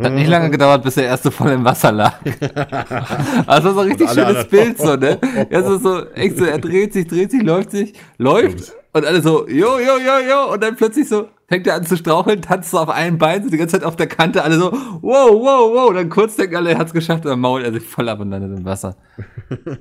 Hat 0.02 0.12
nicht 0.12 0.28
lange 0.28 0.50
gedauert, 0.50 0.82
bis 0.82 0.94
der 0.94 1.04
erste 1.04 1.30
voll 1.30 1.50
im 1.50 1.64
Wasser 1.64 1.92
lag. 1.92 2.14
Also 3.46 3.74
so 3.74 3.80
ein 3.80 3.88
richtig 3.88 4.10
schönes 4.10 4.48
Bild, 4.48 4.78
so, 4.78 4.96
ne? 4.96 5.18
Ja, 5.50 5.62
so, 5.62 5.78
so, 5.78 6.06
echt 6.10 6.38
so, 6.38 6.44
er 6.44 6.58
dreht 6.58 6.94
sich, 6.94 7.06
dreht 7.06 7.30
sich, 7.30 7.42
läuft 7.42 7.70
sich, 7.70 7.92
läuft 8.16 8.72
und 8.96 9.04
alle 9.04 9.20
so, 9.20 9.46
jo, 9.48 9.78
jo, 9.78 9.98
jo, 9.98 10.28
jo, 10.28 10.52
und 10.54 10.62
dann 10.62 10.76
plötzlich 10.76 11.08
so, 11.08 11.28
fängt 11.48 11.66
er 11.66 11.74
an 11.74 11.84
zu 11.84 11.96
straucheln, 11.96 12.40
tanzt 12.40 12.70
so 12.70 12.78
auf 12.78 12.88
einem 12.88 13.18
Bein, 13.18 13.42
so 13.44 13.50
die 13.50 13.56
ganze 13.58 13.76
Zeit 13.78 13.84
auf 13.84 13.96
der 13.96 14.06
Kante, 14.06 14.42
alle 14.42 14.56
so, 14.58 14.72
wow, 14.72 15.30
wow, 15.30 15.72
wow, 15.74 15.92
dann 15.92 16.08
kurz 16.08 16.36
denken 16.36 16.56
alle, 16.56 16.70
er 16.70 16.78
hat's 16.78 16.94
geschafft, 16.94 17.24
und 17.24 17.30
dann 17.30 17.40
mault 17.40 17.64
er 17.64 17.72
sich 17.72 17.82
voll 17.82 18.08
ab 18.08 18.20
und 18.20 18.30
landet 18.30 18.58
im 18.58 18.64
Wasser. 18.64 18.96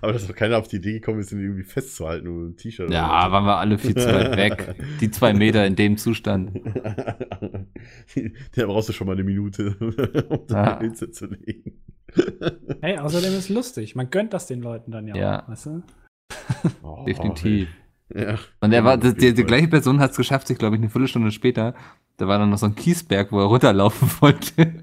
Aber 0.00 0.12
dass 0.12 0.26
doch 0.26 0.34
keiner 0.34 0.58
auf 0.58 0.68
die 0.68 0.76
Idee 0.76 0.94
gekommen 0.94 1.20
ist, 1.20 1.32
ihn 1.32 1.40
irgendwie 1.40 1.62
festzuhalten 1.62 2.26
mit 2.26 2.44
einem 2.44 2.56
T-Shirt. 2.56 2.90
Ja, 2.90 3.30
waren 3.30 3.44
wir 3.44 3.58
alle 3.58 3.78
viel 3.78 3.94
zu 3.94 4.06
weit 4.06 4.36
weg. 4.36 4.74
Die 5.00 5.10
zwei 5.10 5.32
Meter 5.32 5.64
in 5.64 5.76
dem 5.76 5.96
Zustand. 5.96 6.50
Der 8.56 8.66
brauchst 8.66 8.88
du 8.88 8.92
schon 8.92 9.06
mal 9.06 9.12
eine 9.12 9.22
Minute, 9.22 9.76
um 10.28 10.46
deine 10.48 10.76
Pilze 10.76 11.10
zu 11.10 11.26
legen. 11.26 11.80
Hey, 12.80 12.98
außerdem 12.98 13.30
ist 13.32 13.38
es 13.38 13.48
lustig. 13.48 13.94
Man 13.94 14.10
gönnt 14.10 14.32
das 14.32 14.46
den 14.46 14.60
Leuten 14.60 14.90
dann 14.90 15.06
ja, 15.06 15.16
Ja. 15.16 15.42
auch, 15.44 15.48
weißt 15.50 15.66
du? 15.66 15.82
Oh, 16.82 17.04
Definitiv. 17.06 17.68
Ja. 18.14 18.36
Und 18.60 18.72
er 18.72 18.84
war, 18.84 18.96
die, 18.98 19.34
die, 19.34 19.44
gleiche 19.44 19.68
Person 19.68 19.98
hat 20.00 20.12
es 20.12 20.16
geschafft, 20.16 20.46
sich, 20.46 20.58
glaube 20.58 20.76
ich, 20.76 20.80
eine 20.80 20.90
Viertelstunde 20.90 21.32
später, 21.32 21.74
da 22.18 22.26
war 22.28 22.38
dann 22.38 22.48
noch 22.48 22.58
so 22.58 22.66
ein 22.66 22.74
Kiesberg, 22.74 23.30
wo 23.30 23.40
er 23.40 23.46
runterlaufen 23.46 24.08
wollte. 24.20 24.74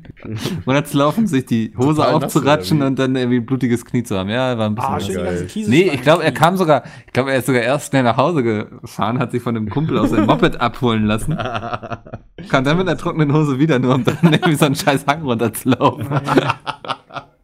Und 0.66 0.76
hat 0.76 0.88
zu 0.88 0.98
laufen, 0.98 1.26
sich 1.26 1.46
die 1.46 1.74
Hose 1.78 2.02
Total 2.02 2.14
aufzuratschen 2.14 2.82
und 2.82 3.00
dann 3.00 3.16
irgendwie 3.16 3.38
ein 3.38 3.46
blutiges 3.46 3.86
Knie 3.86 4.04
zu 4.04 4.18
haben. 4.18 4.30
Ja, 4.30 4.58
war 4.58 4.70
ein 4.70 4.76
bisschen. 4.76 5.20
Ah, 5.20 5.32
nee, 5.56 5.90
ich 5.94 6.02
glaube, 6.02 6.24
er 6.24 6.32
kam 6.32 6.58
sogar, 6.58 6.84
ich 7.08 7.14
glaube, 7.14 7.32
er 7.32 7.40
ist 7.40 7.48
sogar 7.48 7.62
erst 7.62 7.90
schnell 7.90 8.04
nach 8.04 8.18
Hause 8.18 8.44
gefahren, 8.44 9.20
hat 9.20 9.32
sich 9.32 9.42
von 9.42 9.56
einem 9.56 9.70
Kumpel 9.70 9.98
aus 9.98 10.12
seinem 10.12 10.28
Moped 10.28 10.62
abholen 10.62 11.06
lassen, 11.06 11.36
kam 11.36 12.64
dann 12.64 12.78
mit 12.78 12.88
einer 12.88 12.98
trockenen 12.98 13.34
Hose 13.34 13.58
wieder, 13.58 13.80
nur 13.80 13.96
um 13.96 14.04
dann 14.04 14.18
irgendwie 14.24 14.56
so 14.56 14.66
einen 14.66 14.76
scheiß 14.76 15.06
Hang 15.08 15.24
runterzulaufen. 15.24 16.08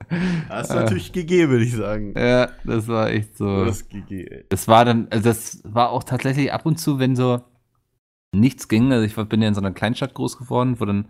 Hast 0.50 0.72
du 0.72 0.76
natürlich 0.76 1.12
gegeben, 1.12 1.52
würde 1.52 1.66
ich 1.66 1.76
sagen. 1.76 2.14
Ja, 2.18 2.50
das 2.64 2.88
war 2.88 3.10
echt 3.10 3.38
so. 3.38 3.72
Gegeben. 3.90 4.44
Das 4.50 4.68
war 4.68 4.86
dann, 4.86 5.08
also 5.10 5.24
das 5.24 5.62
war 5.64 5.90
auch 5.90 6.04
tatsächlich 6.04 6.52
ab 6.52 6.66
und 6.66 6.78
zu, 6.78 7.00
wenn 7.00 7.16
so 7.16 7.42
nichts 8.32 8.68
ging. 8.68 8.92
Also 8.92 9.06
ich 9.06 9.30
bin 9.30 9.42
ja 9.42 9.48
in 9.48 9.54
so 9.54 9.62
einer 9.62 9.72
Kleinstadt 9.72 10.14
groß 10.14 10.38
geworden, 10.38 10.80
wo 10.80 10.86
dann, 10.86 11.10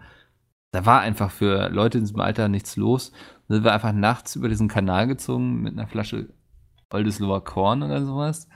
da 0.72 0.86
war 0.86 1.02
einfach 1.02 1.32
für 1.32 1.70
Leute 1.70 1.98
in 1.98 2.04
diesem 2.04 2.20
Alter 2.20 2.48
nichts 2.48 2.76
los. 2.76 3.12
Dann 3.48 3.56
sind 3.56 3.64
wir 3.64 3.74
einfach 3.74 3.94
nachts 3.94 4.36
über 4.36 4.50
diesen 4.50 4.68
Kanal 4.68 5.08
gezogen 5.08 5.62
mit 5.62 5.74
einer 5.74 5.88
Flasche 5.88 6.30
Oldesloher 6.92 7.44
Korn 7.44 7.84
oder 7.84 8.06
sowas. 8.06 8.48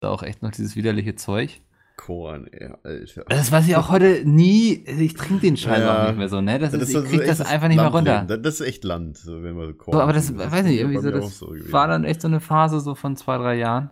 Da 0.00 0.10
auch 0.10 0.22
echt 0.22 0.42
noch 0.42 0.50
dieses 0.50 0.76
widerliche 0.76 1.14
Zeug. 1.14 1.62
Korn, 1.96 2.46
ey, 2.48 2.70
Alter. 2.82 3.24
Das 3.28 3.50
weiß 3.50 3.66
ich 3.68 3.76
auch 3.76 3.88
heute 3.88 4.22
nie, 4.28 4.74
ich 4.84 5.14
trinke 5.14 5.40
den 5.42 5.56
Scheiß 5.56 5.80
Ja. 5.80 6.02
auch 6.04 6.08
nicht 6.08 6.18
mehr 6.18 6.28
so, 6.28 6.40
ne? 6.40 6.58
Das, 6.58 6.72
ist, 6.74 6.92
so- 6.92 7.02
ich 7.02 7.08
krieg 7.08 7.20
so 7.22 7.26
das 7.26 7.40
einfach 7.40 7.68
nicht 7.68 7.78
mehr 7.78 7.86
runter. 7.86 8.24
Das 8.26 8.60
ist 8.60 8.66
echt 8.66 8.84
Land, 8.84 9.16
so, 9.16 9.42
wenn 9.42 9.56
man 9.56 9.68
so 9.68 9.74
Korn 9.74 9.94
So, 9.96 10.02
aber 10.02 10.12
das, 10.12 10.26
trinkt. 10.26 10.50
weiß 10.52 10.64
nicht, 10.64 10.74
ist 10.74 10.80
irgendwie 10.80 10.98
so, 11.00 11.10
das 11.10 11.40
gewesen. 11.40 11.72
war 11.72 11.88
dann 11.88 12.04
echt 12.04 12.20
so 12.20 12.28
eine 12.28 12.40
Phase 12.40 12.80
so 12.80 12.94
von 12.94 13.16
zwei, 13.16 13.38
drei 13.38 13.56
Jahren. 13.56 13.90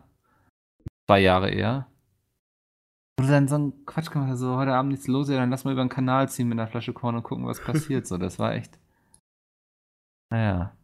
Zwei 1.08 1.20
Jahre 1.20 1.50
eher. 1.50 1.86
Wo 3.18 3.24
du 3.24 3.30
dann 3.30 3.48
so 3.48 3.54
einen 3.54 3.86
Quatsch 3.86 4.10
gemacht 4.10 4.28
hast, 4.30 4.40
so 4.40 4.56
heute 4.56 4.72
Abend 4.74 4.90
nichts 4.92 5.06
los, 5.06 5.28
ja, 5.28 5.36
dann 5.36 5.50
lass 5.50 5.64
mal 5.64 5.72
über 5.72 5.82
den 5.84 5.88
Kanal 5.88 6.28
ziehen 6.28 6.48
mit 6.48 6.58
einer 6.58 6.68
Flasche 6.68 6.92
Korn 6.92 7.14
und 7.16 7.22
gucken, 7.22 7.46
was 7.46 7.60
passiert. 7.60 8.06
So, 8.06 8.18
das 8.18 8.38
war 8.38 8.54
echt. 8.54 8.78
Naja. 10.30 10.76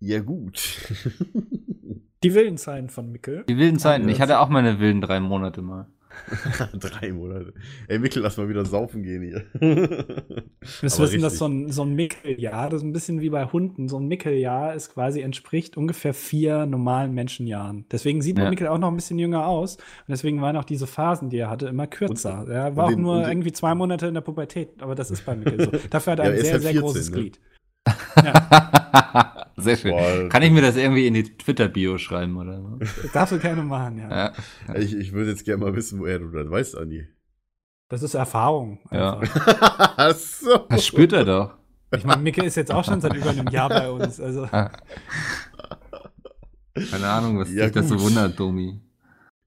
Ja, 0.00 0.20
gut. 0.20 0.58
Die 2.24 2.34
wilden 2.34 2.56
Zeiten 2.58 2.88
von 2.88 3.12
Mickel. 3.12 3.44
Die 3.48 3.56
wilden 3.58 3.78
Zeiten. 3.78 4.08
Ich 4.08 4.20
hatte 4.20 4.40
auch 4.40 4.48
meine 4.48 4.80
wilden 4.80 5.00
drei 5.00 5.20
Monate 5.20 5.62
mal. 5.62 5.86
Drei 6.80 7.12
Monate. 7.12 7.52
Ey, 7.88 7.98
Mikkel, 7.98 8.22
lass 8.22 8.36
mal 8.36 8.48
wieder 8.48 8.64
saufen 8.64 9.02
gehen 9.02 9.22
hier. 9.22 9.44
Wir 9.60 9.78
Aber 10.92 10.98
wissen, 10.98 11.20
dass 11.20 11.38
so 11.38 11.46
ein, 11.46 11.70
so 11.70 11.82
ein 11.82 11.94
Mickeljahr, 11.94 12.68
das 12.70 12.80
ist 12.82 12.86
ein 12.86 12.92
bisschen 12.92 13.20
wie 13.20 13.30
bei 13.30 13.44
Hunden, 13.46 13.88
so 13.88 13.98
ein 13.98 14.06
Mickeljahr 14.08 14.74
ist 14.74 14.92
quasi 14.94 15.20
entspricht 15.20 15.76
ungefähr 15.76 16.14
vier 16.14 16.66
normalen 16.66 17.12
Menschenjahren. 17.14 17.86
Deswegen 17.92 18.22
sieht 18.22 18.38
Ja. 18.38 18.50
Mickel 18.50 18.66
auch 18.68 18.78
noch 18.78 18.88
ein 18.88 18.96
bisschen 18.96 19.18
jünger 19.18 19.46
aus. 19.46 19.76
Und 19.76 19.84
deswegen 20.08 20.40
waren 20.40 20.56
auch 20.56 20.64
diese 20.64 20.86
Phasen, 20.86 21.30
die 21.30 21.38
er 21.38 21.50
hatte, 21.50 21.66
immer 21.68 21.86
kürzer. 21.86 22.46
er 22.48 22.68
und 22.68 22.76
war 22.76 22.84
auch 22.86 22.88
den- 22.90 23.02
nur 23.02 23.14
und 23.16 23.20
den- 23.22 23.30
irgendwie 23.30 23.52
zwei 23.52 23.74
Monate 23.74 24.06
in 24.08 24.14
der 24.14 24.20
Pubertät, 24.22 24.82
aber 24.82 24.94
das 24.94 25.10
ist 25.10 25.24
bei 25.24 25.36
Mickel 25.36 25.64
so. 25.64 25.70
Dafür 25.90 26.12
hat 26.14 26.18
er 26.20 26.24
Ja, 26.26 26.30
ein 26.32 26.36
er 26.38 26.42
sehr, 26.44 26.52
halt 26.54 26.62
sehr 26.62 26.70
14, 26.72 26.82
großes 26.82 27.10
ne? 27.10 27.16
Glied. 27.16 27.40
Ja, 28.24 29.45
Sehr 29.56 29.76
schön. 29.76 29.92
Boah. 29.92 30.28
Kann 30.28 30.42
ich 30.42 30.50
mir 30.50 30.62
das 30.62 30.76
irgendwie 30.76 31.06
in 31.06 31.14
die 31.14 31.24
Twitter-Bio 31.24 31.98
schreiben 31.98 32.36
oder 32.36 32.60
so? 32.60 32.76
das 32.78 32.94
darfst 33.12 33.32
du 33.32 33.38
gerne 33.38 33.62
machen, 33.62 33.98
ja. 33.98 34.32
Ja. 34.68 34.74
Ich, 34.74 34.94
ich 34.94 35.12
würde 35.12 35.30
jetzt 35.30 35.44
gerne 35.44 35.64
mal 35.64 35.74
wissen, 35.74 36.00
woher 36.00 36.18
du 36.18 36.28
das 36.30 36.50
weißt, 36.50 36.76
Andi. 36.76 37.08
Das 37.88 38.02
ist 38.02 38.14
Erfahrung. 38.14 38.80
Ja. 38.90 39.18
einfach. 39.18 39.46
Ach 39.96 40.14
so. 40.14 40.56
Das 40.68 40.84
spürt 40.84 41.12
er 41.12 41.24
doch. 41.24 41.54
Ich 41.94 42.04
meine, 42.04 42.20
Mickel 42.20 42.44
ist 42.44 42.56
jetzt 42.56 42.72
auch 42.72 42.84
schon 42.84 43.00
seit 43.00 43.14
über 43.14 43.30
einem 43.30 43.46
Jahr 43.48 43.68
bei 43.68 43.88
uns. 43.90 44.20
Also, 44.20 44.46
Keine 44.46 44.70
Ahnung, 47.08 47.38
was 47.38 47.50
Ja, 47.52 47.64
dich 47.64 47.72
das 47.74 47.88
so 47.88 47.94
gut. 47.96 48.04
wundert, 48.06 48.38
Domi. 48.38 48.80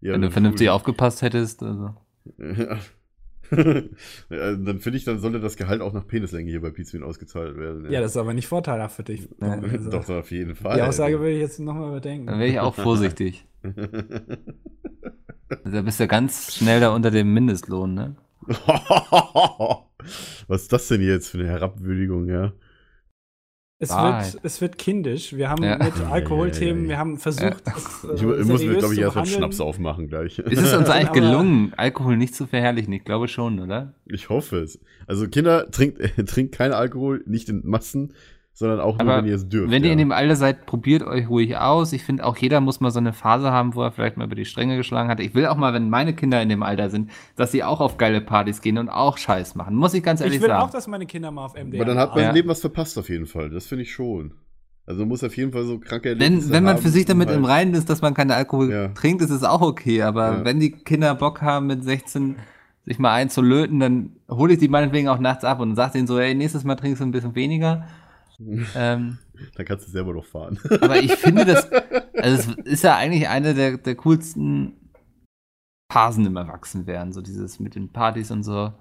Ja, 0.01 0.13
Wenn 0.13 0.21
du 0.21 0.31
vernünftig 0.31 0.67
ist 0.67 0.71
aufgepasst 0.71 1.21
hättest. 1.21 1.61
Also. 1.61 1.95
Ja. 2.37 2.77
Ja, 4.29 4.55
dann 4.55 4.79
finde 4.79 4.97
ich, 4.97 5.05
dann 5.05 5.19
sollte 5.19 5.39
das 5.39 5.55
Gehalt 5.57 5.81
auch 5.81 5.93
nach 5.93 6.05
Penislänge 6.07 6.49
hier 6.49 6.61
bei 6.61 6.69
Pizmin 6.69 7.03
ausgezahlt 7.03 7.57
werden. 7.57 7.89
ja, 7.91 8.01
das 8.01 8.11
ist 8.11 8.17
aber 8.17 8.33
nicht 8.33 8.47
vorteilhaft 8.47 8.95
für 8.95 9.03
dich. 9.03 9.27
Ja. 9.41 9.59
Also, 9.59 9.89
Doch, 9.91 10.09
auf 10.09 10.31
jeden 10.31 10.55
Fall. 10.55 10.75
die 10.77 10.81
Aussage 10.83 11.19
will 11.21 11.33
ich 11.33 11.39
jetzt 11.39 11.59
nochmal 11.59 11.89
überdenken. 11.89 12.27
Dann 12.27 12.39
wäre 12.39 12.49
ich 12.49 12.59
auch 12.59 12.75
vorsichtig. 12.75 13.45
Also, 13.63 13.81
Da 15.71 15.81
bist 15.81 15.99
du 15.99 16.07
ganz 16.07 16.55
schnell 16.55 16.79
da 16.79 16.93
unter 16.93 17.09
dem 17.09 17.33
Mindestlohn, 17.33 17.95
ne? 17.95 18.15
Was 20.47 20.61
ist 20.63 20.73
das 20.73 20.87
denn 20.87 21.01
jetzt 21.01 21.29
für 21.29 21.39
eine 21.39 21.47
Herabwürdigung, 21.47 22.27
ja? 22.27 22.53
Es 23.81 23.89
wird, 23.91 24.43
es 24.43 24.59
wird 24.61 24.77
kindisch. 24.77 25.33
Wir 25.35 25.49
haben 25.49 25.63
Ja. 25.63 25.77
mit 25.77 25.93
Alkoholthemen, 26.11 26.83
ja, 26.83 26.83
ja. 26.83 26.89
wir 26.89 26.97
haben 26.99 27.17
versucht, 27.17 27.63
es, 27.65 28.03
äh, 28.03 28.13
Ich, 28.15 28.21
mu- 28.23 28.33
ich 28.33 28.45
muss 28.45 28.61
mir, 28.61 28.75
glaube 28.75 28.93
ich, 28.93 28.99
zu 28.99 29.05
erst 29.05 29.15
mal 29.15 29.21
behandeln. 29.21 29.25
Schnaps 29.37 29.61
aufmachen 29.61 30.07
gleich. 30.09 30.37
Ist 30.39 30.61
es 30.61 30.73
uns 30.75 30.89
eigentlich 30.89 31.13
gelungen, 31.13 31.73
Alkohol 31.77 32.17
nicht 32.17 32.35
zu 32.35 32.45
verherrlichen? 32.45 32.91
Ich 32.93 33.05
glaube 33.05 33.29
schon, 33.29 33.59
oder? 33.61 33.93
Ich 34.05 34.27
hoffe 34.27 34.57
es. 34.57 34.79
Also 35.07 35.27
Kinder, 35.29 35.71
trinkt, 35.71 36.01
trinkt 36.27 36.53
keinen 36.55 36.73
Alkohol, 36.73 37.23
nicht 37.25 37.47
in 37.47 37.61
Massen, 37.65 38.13
sondern 38.59 38.81
auch 38.81 38.97
nur, 38.97 39.01
Aber 39.01 39.17
wenn 39.17 39.25
ihr 39.25 39.35
es 39.35 39.47
dürft. 39.47 39.71
Wenn 39.71 39.83
ihr 39.83 39.87
ja. 39.87 39.93
in 39.93 39.99
dem 39.99 40.11
Alter 40.11 40.35
seid, 40.35 40.65
probiert 40.65 41.01
euch 41.03 41.29
ruhig 41.29 41.55
aus. 41.57 41.93
Ich 41.93 42.03
finde, 42.03 42.25
auch 42.25 42.35
jeder 42.37 42.59
muss 42.59 42.81
mal 42.81 42.91
so 42.91 42.99
eine 42.99 43.13
Phase 43.13 43.51
haben, 43.51 43.73
wo 43.73 43.81
er 43.81 43.91
vielleicht 43.91 44.17
mal 44.17 44.25
über 44.25 44.35
die 44.35 44.43
Stränge 44.45 44.75
geschlagen 44.75 45.09
hat. 45.09 45.19
Ich 45.21 45.33
will 45.33 45.45
auch 45.47 45.55
mal, 45.55 45.73
wenn 45.73 45.89
meine 45.89 46.13
Kinder 46.13 46.41
in 46.41 46.49
dem 46.49 46.61
Alter 46.61 46.89
sind, 46.89 47.09
dass 47.37 47.51
sie 47.53 47.63
auch 47.63 47.79
auf 47.79 47.97
geile 47.97 48.19
Partys 48.21 48.61
gehen 48.61 48.77
und 48.77 48.89
auch 48.89 49.17
Scheiß 49.17 49.55
machen. 49.55 49.75
Muss 49.75 49.93
ich 49.93 50.03
ganz 50.03 50.19
ehrlich 50.19 50.35
Ich 50.35 50.41
will 50.41 50.49
sagen. 50.49 50.61
auch, 50.61 50.69
dass 50.71 50.87
meine 50.87 51.05
Kinder 51.05 51.31
mal 51.31 51.45
auf 51.45 51.53
MDR 51.55 51.81
Aber 51.81 51.85
dann 51.89 51.97
hat 51.99 52.13
man 52.15 52.23
Ja. 52.23 52.29
im 52.29 52.35
Leben 52.35 52.49
was 52.49 52.59
verpasst 52.61 52.97
auf 52.97 53.07
jeden 53.09 53.25
Fall. 53.25 53.49
Das 53.49 53.65
finde 53.65 53.83
ich 53.83 53.93
schon. 53.93 54.33
Also 54.85 55.01
man 55.01 55.09
muss 55.09 55.23
auf 55.23 55.37
jeden 55.37 55.51
Fall 55.53 55.63
so 55.63 55.79
kranke 55.79 56.09
wenn, 56.11 56.19
Erlebnisse 56.19 56.49
wenn 56.51 56.63
man 56.63 56.75
haben, 56.75 56.81
für 56.81 56.89
sich 56.89 57.05
damit 57.05 57.29
um 57.29 57.35
im 57.35 57.43
halt- 57.47 57.53
Reinen 57.59 57.73
ist, 57.75 57.89
dass 57.89 58.01
man 58.01 58.13
keinen 58.13 58.31
Alkohol 58.31 58.71
Ja. 58.71 58.87
trinkt, 58.89 59.21
ist 59.21 59.29
es 59.29 59.43
auch 59.43 59.61
okay. 59.61 60.01
Aber 60.01 60.39
Ja. 60.39 60.45
wenn 60.45 60.59
die 60.59 60.71
Kinder 60.71 61.15
Bock 61.15 61.41
haben, 61.41 61.67
mit 61.67 61.83
16 61.83 62.35
sich 62.85 62.97
mal 62.99 63.13
einzulöten, 63.13 63.79
dann 63.79 64.13
hole 64.29 64.53
ich 64.53 64.59
die 64.59 64.67
meinetwegen 64.67 65.07
auch 65.07 65.19
nachts 65.19 65.45
ab 65.45 65.59
und 65.61 65.75
sage 65.75 65.93
denen 65.93 66.07
so, 66.07 66.17
ey, 66.19 66.33
nächstes 66.35 66.63
Mal 66.65 66.75
trinkst 66.75 66.99
du 67.01 67.05
ein 67.05 67.11
bisschen 67.11 67.35
weniger. 67.35 67.85
ähm, 68.75 69.17
Dann 69.55 69.65
kannst 69.65 69.87
du 69.87 69.91
selber 69.91 70.13
noch 70.13 70.25
fahren. 70.25 70.57
Aber 70.81 70.97
ich 70.97 71.13
finde 71.15 71.45
das, 71.45 71.69
also 72.17 72.51
es 72.57 72.65
ist 72.65 72.83
ja 72.83 72.95
eigentlich 72.95 73.27
eine 73.27 73.53
der, 73.53 73.77
der 73.77 73.95
coolsten 73.95 74.91
Phasen 75.91 76.25
im 76.25 76.35
Erwachsenwerden, 76.37 77.13
so 77.13 77.21
dieses 77.21 77.59
mit 77.59 77.75
den 77.75 77.91
Partys 77.91 78.31
und 78.31 78.43
so. 78.43 78.73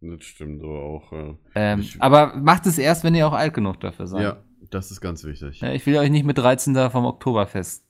Das 0.00 0.22
stimmt 0.24 0.62
aber 0.62 0.82
auch. 0.82 1.12
Ja. 1.12 1.38
Ähm, 1.54 1.80
Ich- 1.80 2.02
aber 2.02 2.36
macht 2.36 2.66
es 2.66 2.76
erst, 2.76 3.04
wenn 3.04 3.14
ihr 3.14 3.26
auch 3.26 3.32
alt 3.32 3.54
genug 3.54 3.80
dafür 3.80 4.06
seid. 4.06 4.22
ja, 4.22 4.44
das 4.70 4.90
ist 4.90 5.00
ganz 5.00 5.24
wichtig. 5.24 5.60
Ja, 5.60 5.72
ich 5.72 5.86
will 5.86 5.96
euch 5.96 6.10
nicht 6.10 6.26
mit 6.26 6.36
13 6.36 6.74
da 6.74 6.90
vom 6.90 7.06
Oktoberfest 7.06 7.86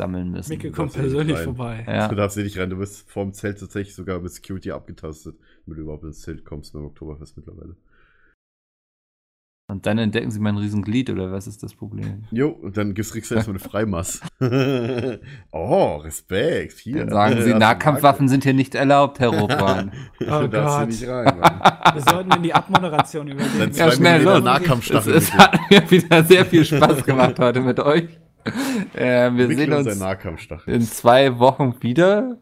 sammeln 0.00 0.30
müssen. 0.30 0.50
Micke 0.50 0.70
kommt 0.70 0.92
persönlich 0.94 1.38
vorbei. 1.40 1.84
Ja. 1.86 2.08
Du 2.08 2.14
darfst 2.14 2.36
hier 2.36 2.44
nicht 2.44 2.56
rein, 2.58 2.70
du 2.70 2.78
wirst 2.78 3.10
vorm 3.10 3.32
Zelt 3.34 3.58
tatsächlich 3.58 3.94
sogar 3.94 4.20
mit 4.20 4.32
Security 4.32 4.70
abgetastet, 4.70 5.36
damit 5.66 5.78
du 5.78 5.82
überhaupt 5.82 6.04
ins 6.04 6.20
Zelt 6.22 6.44
kommst 6.44 6.72
beim 6.72 6.84
Oktoberfest 6.84 7.36
mittlerweile. 7.36 7.76
Und 9.70 9.84
dann 9.84 9.98
entdecken 9.98 10.30
sie 10.30 10.40
mein 10.40 10.56
Riesenglied, 10.56 11.10
oder 11.10 11.30
was 11.30 11.46
ist 11.46 11.62
das 11.62 11.74
Problem? 11.74 12.24
Jo, 12.30 12.48
und 12.48 12.78
dann 12.78 12.94
gibt's 12.94 13.12
kriegst 13.12 13.30
du 13.30 13.34
erstmal 13.34 13.58
eine 13.58 13.68
Freimass. 13.68 14.22
oh, 15.52 15.96
Respekt. 15.96 16.78
Hier. 16.78 17.04
Dann 17.04 17.10
sagen 17.10 17.42
sie, 17.42 17.52
Nahkampfwaffen 17.52 18.28
sind 18.28 18.44
hier 18.44 18.54
nicht 18.54 18.74
erlaubt, 18.74 19.20
Herr 19.20 19.28
Robran. 19.28 19.92
Du 20.18 20.24
Oh 20.30 20.48
Gott. 20.48 20.88
nicht 20.88 21.06
rein, 21.06 21.38
Mann. 21.38 21.60
Wir 21.94 22.00
sollten 22.00 22.32
in 22.32 22.42
die 22.44 22.54
Abmoderation 22.54 23.28
übergehen. 23.28 23.58
Dann 23.58 23.72
Ja, 23.72 23.92
schnell 23.92 24.22
los. 24.22 24.90
Es, 24.90 25.06
es 25.06 25.32
hat 25.34 25.58
mir 25.70 25.90
wieder 25.90 26.24
sehr 26.24 26.46
viel 26.46 26.64
Spaß 26.64 27.04
gemacht 27.04 27.38
heute 27.38 27.60
mit 27.60 27.78
euch. 27.78 28.08
Äh, 28.94 29.30
wir 29.34 29.54
sehen 29.54 29.72
uns 29.74 30.00
in 30.66 30.82
zwei 30.82 31.38
Wochen 31.38 31.74
wieder. 31.80 32.38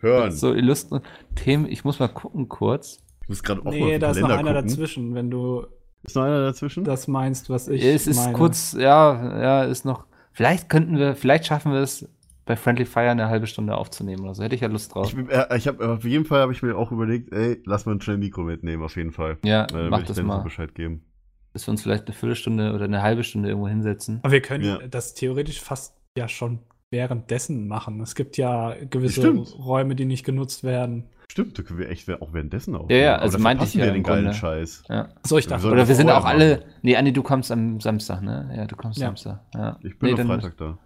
Hören. 0.00 0.30
So 0.30 0.54
illustre 0.54 1.02
Themen. 1.34 1.66
Ich 1.66 1.84
muss 1.84 1.98
mal 1.98 2.06
gucken 2.06 2.48
kurz. 2.48 3.02
Ich 3.22 3.28
muss 3.28 3.42
gerade 3.42 3.62
auch 3.62 3.64
mal 3.64 3.70
auf 3.70 3.76
Nee, 3.76 3.98
da 3.98 4.10
ist 4.12 4.20
noch 4.20 4.28
einer 4.28 4.52
gucken. 4.52 4.68
dazwischen, 4.68 5.14
wenn 5.16 5.28
du 5.28 5.66
Ist 6.02 6.16
noch 6.16 6.22
einer 6.24 6.42
dazwischen? 6.44 6.84
das 6.84 7.08
meinst, 7.08 7.50
was 7.50 7.68
ich 7.68 7.84
es 7.84 8.06
ist 8.06 8.16
meine. 8.16 8.32
kurz, 8.32 8.72
ja, 8.78 9.40
ja, 9.42 9.64
ist 9.64 9.84
noch. 9.84 10.06
Vielleicht 10.32 10.68
könnten 10.68 10.96
wir, 10.98 11.14
vielleicht 11.16 11.46
schaffen 11.46 11.72
wir 11.72 11.80
es, 11.80 12.08
bei 12.46 12.56
Friendly 12.56 12.86
Fire 12.86 13.10
eine 13.10 13.28
halbe 13.28 13.46
Stunde 13.46 13.76
aufzunehmen 13.76 14.22
oder 14.22 14.34
so. 14.34 14.42
Hätte 14.42 14.54
ich 14.54 14.62
ja 14.62 14.68
Lust 14.68 14.94
drauf. 14.94 15.12
Ich, 15.12 15.28
äh, 15.30 15.56
ich 15.56 15.66
habe 15.68 15.86
auf 15.86 16.04
jeden 16.04 16.24
Fall 16.24 16.40
habe 16.40 16.52
ich 16.52 16.62
mir 16.62 16.76
auch 16.78 16.92
überlegt, 16.92 17.32
ey, 17.32 17.60
lass 17.66 17.84
mal 17.84 17.92
ein 17.94 18.00
schnell 18.00 18.16
Mikro 18.16 18.42
mitnehmen, 18.42 18.82
auf 18.82 18.96
jeden 18.96 19.12
Fall. 19.12 19.36
ja, 19.44 19.64
Äh, 19.66 19.90
mach 19.90 20.00
ich 20.00 20.06
das 20.06 20.16
Dennis 20.16 20.28
mal. 20.28 20.38
Bescheid 20.42 20.74
geben. 20.74 21.04
Dass 21.52 21.66
wir 21.66 21.72
uns 21.72 21.82
vielleicht 21.82 22.06
eine 22.06 22.14
Viertelstunde 22.14 22.72
oder 22.72 22.84
eine 22.84 23.02
halbe 23.02 23.24
Stunde 23.24 23.48
irgendwo 23.48 23.68
hinsetzen. 23.68 24.20
Aber 24.22 24.32
wir 24.32 24.40
können 24.40 24.64
Ja. 24.64 24.78
das 24.88 25.14
theoretisch 25.14 25.60
fast 25.60 25.94
ja 26.16 26.26
schon 26.28 26.60
währenddessen 26.90 27.68
machen. 27.68 28.00
Es 28.00 28.14
gibt 28.14 28.36
ja 28.38 28.74
gewisse 28.88 29.20
Stimmt. 29.20 29.54
Räume, 29.58 29.94
die 29.94 30.04
nicht 30.06 30.24
genutzt 30.24 30.64
werden. 30.64 31.04
Stimmt, 31.30 31.58
da 31.58 31.62
können 31.62 31.78
wir 31.78 31.90
echt 31.90 32.10
auch 32.22 32.32
währenddessen 32.32 32.74
auf. 32.74 32.90
Ja, 32.90 32.96
ja, 32.96 33.16
also 33.16 33.38
meinte 33.38 33.64
ich 33.64 33.76
wir 33.76 33.84
ja 33.86 33.92
den 33.92 34.02
geilen 34.02 34.24
Grunde. 34.24 34.36
Scheiß. 34.38 34.84
Ja. 34.88 35.08
So, 35.24 35.36
ich 35.38 35.46
dachte, 35.46 35.66
Oder 35.70 35.86
wir 35.86 35.94
sind 35.94 36.10
auch 36.10 36.24
alle. 36.24 36.56
machen. 36.58 36.70
Nee, 36.82 36.96
Andi, 36.96 37.12
du 37.12 37.22
kommst 37.22 37.52
am 37.52 37.80
Samstag, 37.80 38.22
ne? 38.22 38.50
Ja, 38.56 38.66
du 38.66 38.76
kommst 38.76 38.98
Ja. 38.98 39.08
Samstag. 39.08 39.40
Ja. 39.54 39.78
Ich 39.82 39.98
bin 39.98 40.14
nee, 40.14 40.20
am 40.20 40.26
Freitag 40.26 40.56
da. 40.56 40.78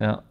Ja. 0.00 0.22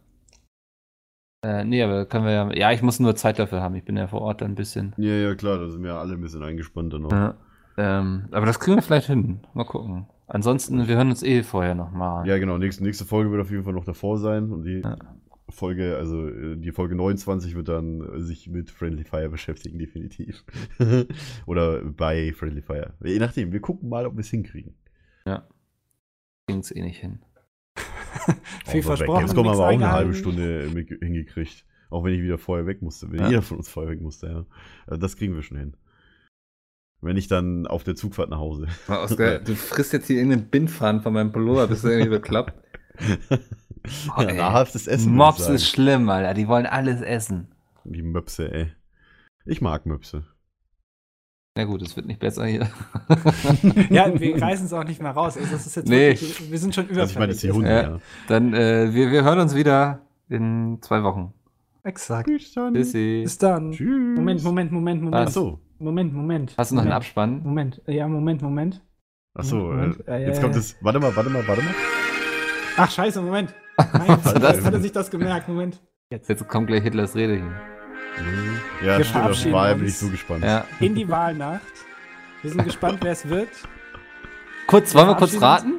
Äh, 1.46 1.64
nee, 1.64 1.82
aber 1.82 2.04
können 2.04 2.24
wir 2.26 2.32
ja. 2.32 2.52
Ja, 2.52 2.72
ich 2.72 2.82
muss 2.82 3.00
nur 3.00 3.14
Zeit 3.16 3.38
dafür 3.38 3.62
haben. 3.62 3.74
Ich 3.76 3.84
bin 3.84 3.96
ja 3.96 4.08
vor 4.08 4.20
Ort 4.22 4.42
dann 4.42 4.50
ein 4.52 4.54
bisschen. 4.56 4.92
Ja, 4.98 5.12
ja, 5.12 5.34
klar, 5.36 5.58
da 5.58 5.68
sind 5.70 5.82
wir 5.82 5.94
alle 5.94 6.14
ein 6.14 6.20
bisschen 6.20 6.42
eingespannt 6.42 6.92
dann 6.92 7.02
noch. 7.02 7.12
Ja. 7.12 7.34
Ähm, 7.78 8.24
aber 8.32 8.46
das 8.46 8.58
kriegen 8.60 8.76
wir 8.76 8.82
vielleicht 8.82 9.06
hin. 9.06 9.40
Mal 9.54 9.64
gucken. 9.64 10.06
Ansonsten, 10.26 10.86
wir 10.86 10.96
hören 10.96 11.08
uns 11.10 11.22
eh 11.22 11.42
vorher 11.42 11.74
nochmal. 11.74 12.26
Ja, 12.26 12.38
genau. 12.38 12.58
Nächste, 12.58 12.82
nächste 12.84 13.04
Folge 13.04 13.30
wird 13.30 13.40
auf 13.40 13.50
jeden 13.50 13.64
Fall 13.64 13.72
noch 13.72 13.84
davor 13.84 14.18
sein. 14.18 14.50
Und 14.50 14.64
die 14.64 14.80
Ja. 14.80 14.96
Folge, 15.50 15.96
also 15.96 16.28
äh, 16.28 16.56
die 16.56 16.72
Folge 16.72 16.94
29 16.94 17.54
wird 17.54 17.68
dann 17.68 18.00
äh, 18.00 18.20
sich 18.20 18.48
mit 18.48 18.70
Friendly 18.70 19.04
Fire 19.04 19.28
beschäftigen, 19.30 19.78
definitiv. 19.78 20.44
Oder 21.46 21.82
bei 21.84 22.32
Friendly 22.32 22.62
Fire. 22.62 22.94
Je 23.04 23.18
nachdem, 23.18 23.52
wir 23.52 23.60
gucken 23.60 23.88
mal, 23.88 24.06
ob 24.06 24.14
wir 24.14 24.20
es 24.20 24.30
hinkriegen. 24.30 24.74
Kriegen 26.46 26.60
es 26.60 26.74
eh 26.74 26.82
nicht 26.82 26.98
hin. 26.98 27.20
viel 28.66 28.82
versprochen. 28.82 29.20
Jetzt 29.20 29.34
kommen 29.34 29.46
wir 29.48 29.52
aber 29.52 29.66
auch 29.66 29.68
eine 29.68 29.92
halbe 29.92 30.14
Stunde 30.14 30.64
äh, 30.64 30.84
hingekriegt. 30.98 31.64
Auch 31.90 32.04
wenn 32.04 32.14
ich 32.14 32.22
wieder 32.22 32.38
vorher 32.38 32.66
weg 32.66 32.82
musste. 32.82 33.10
Wenn 33.10 33.20
Ja. 33.20 33.28
jeder 33.28 33.42
von 33.42 33.58
uns 33.58 33.68
vorher 33.68 33.92
weg 33.92 34.00
musste, 34.00 34.26
ja. 34.26 34.46
Also 34.86 35.00
das 35.00 35.16
kriegen 35.16 35.34
wir 35.34 35.42
schon 35.42 35.58
hin. 35.58 35.76
Wenn 37.02 37.16
ich 37.16 37.28
dann 37.28 37.66
auf 37.66 37.84
der 37.84 37.94
Zugfahrt 37.96 38.30
nach 38.30 38.38
Hause. 38.38 38.66
Oskar, 38.88 39.38
du 39.38 39.54
frisst 39.54 39.92
jetzt 39.92 40.06
hier 40.08 40.16
irgendeinen 40.16 40.48
Bindfaden 40.50 41.00
von 41.02 41.12
meinem 41.12 41.32
Pullover. 41.32 41.66
Bist 41.68 41.84
du 41.84 41.88
irgendwie 41.88 42.10
bekloppt? 42.10 42.52
Oh, 44.16 44.20
ja, 44.22 44.32
nahrhaftes 44.32 44.86
Essen. 44.86 45.18
Ich 45.20 45.48
ist 45.48 45.68
schlimm, 45.68 46.08
Alter. 46.08 46.34
Die 46.34 46.48
wollen 46.48 46.66
alles 46.66 47.00
essen. 47.00 47.48
Die 47.84 48.02
Möpse, 48.02 48.52
ey. 48.52 48.72
Ich 49.46 49.60
mag 49.60 49.86
Möpse. 49.86 50.24
Na 51.56 51.64
gut, 51.64 51.82
es 51.82 51.96
wird 51.96 52.06
nicht 52.06 52.20
besser 52.20 52.46
hier. 52.46 52.68
Ja, 53.90 54.18
wir 54.18 54.40
reißen 54.42 54.66
es 54.66 54.72
auch 54.72 54.84
nicht 54.84 55.02
mehr 55.02 55.10
raus. 55.10 55.36
Also, 55.36 55.50
das 55.50 55.66
ist 55.66 55.76
jetzt 55.76 55.88
Nee. 55.88 56.10
wirklich, 56.10 56.50
wir 56.50 56.58
sind 56.58 56.74
schon 56.74 56.86
über. 56.86 57.00
Also 57.02 57.12
ich 57.12 57.18
meine, 57.18 57.32
jetzt 57.32 57.42
die 57.42 57.50
Hunde, 57.50 57.68
Ja. 57.70 57.82
ja. 57.82 57.98
Dann, 58.28 58.54
äh, 58.54 58.94
wir, 58.94 59.10
wir 59.10 59.24
hören 59.24 59.40
uns 59.40 59.54
wieder 59.54 60.02
in 60.28 60.78
zwei 60.80 61.02
Wochen. 61.02 61.32
Exakt. 61.82 62.26
Bis 62.26 62.52
dann. 62.52 62.74
Bis 62.74 63.38
dann. 63.38 63.72
Tschüss. 63.72 64.16
Moment, 64.16 64.42
Moment, 64.44 64.70
Moment, 64.72 65.02
Moment. 65.02 65.26
Achso. 65.28 65.60
Moment, 65.78 66.12
Moment. 66.14 66.54
Hast 66.56 66.70
du 66.70 66.74
noch 66.76 66.82
einen 66.82 66.90
Moment. 66.90 67.04
Abspann? 67.04 67.42
Moment. 67.42 67.82
Ja, 67.86 68.06
Moment, 68.06 68.42
Moment. 68.42 68.82
Achso, 69.34 69.56
Moment, 69.56 70.06
äh, 70.06 70.26
jetzt 70.26 70.40
kommt 70.42 70.56
es. 70.56 70.76
Warte 70.82 71.00
mal, 71.00 71.14
warte 71.16 71.30
mal, 71.30 71.46
warte 71.48 71.62
mal. 71.62 71.74
Ach, 72.82 72.90
scheiße, 72.90 73.20
Moment. 73.20 73.54
Nein, 73.76 74.08
Was 74.22 74.32
jetzt 74.32 74.64
hat 74.64 74.72
er 74.72 74.80
sich 74.80 74.92
das 74.92 75.10
gemerkt. 75.10 75.48
Moment. 75.48 75.80
Jetzt. 76.10 76.28
Jetzt 76.28 76.46
kommt 76.48 76.66
gleich 76.66 76.82
Hitlers 76.82 77.14
Rede 77.14 77.34
hier. 77.34 77.60
Ja, 78.82 78.98
Wir 78.98 79.04
stimmt, 79.04 79.24
auf 79.26 79.52
Wahl 79.52 79.74
bin 79.76 79.86
ich 79.86 79.98
so 79.98 80.08
gespannt. 80.08 80.44
Ja. 80.44 80.64
In 80.80 80.94
die 80.94 81.08
Wahlnacht. 81.08 81.60
Wir 82.42 82.50
sind 82.50 82.64
gespannt, 82.64 82.98
wer 83.02 83.12
es 83.12 83.28
wird. 83.28 83.50
Kurz, 84.66 84.94
wollen 84.94 85.08
wir 85.08 85.16
kurz 85.16 85.40
raten? 85.40 85.74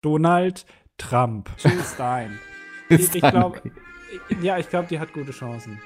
Donald 0.00 0.64
Trump. 0.96 1.50
Jill 1.58 1.82
Stein. 1.84 2.38
Ist 2.88 3.14
Ich, 3.14 3.22
ich 3.22 3.30
glaube, 3.30 3.60
ja, 4.40 4.58
ich 4.58 4.70
glaube, 4.70 4.88
die 4.88 4.98
hat 4.98 5.12
gute 5.12 5.32
Chancen. 5.32 5.80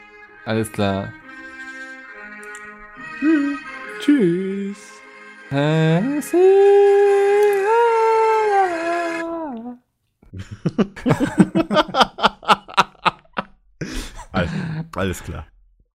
Alles 0.45 0.71
klar. 0.71 1.13
Tschüss. 4.01 4.79
alles, 5.51 6.33
alles 14.97 15.23
klar. 15.23 15.47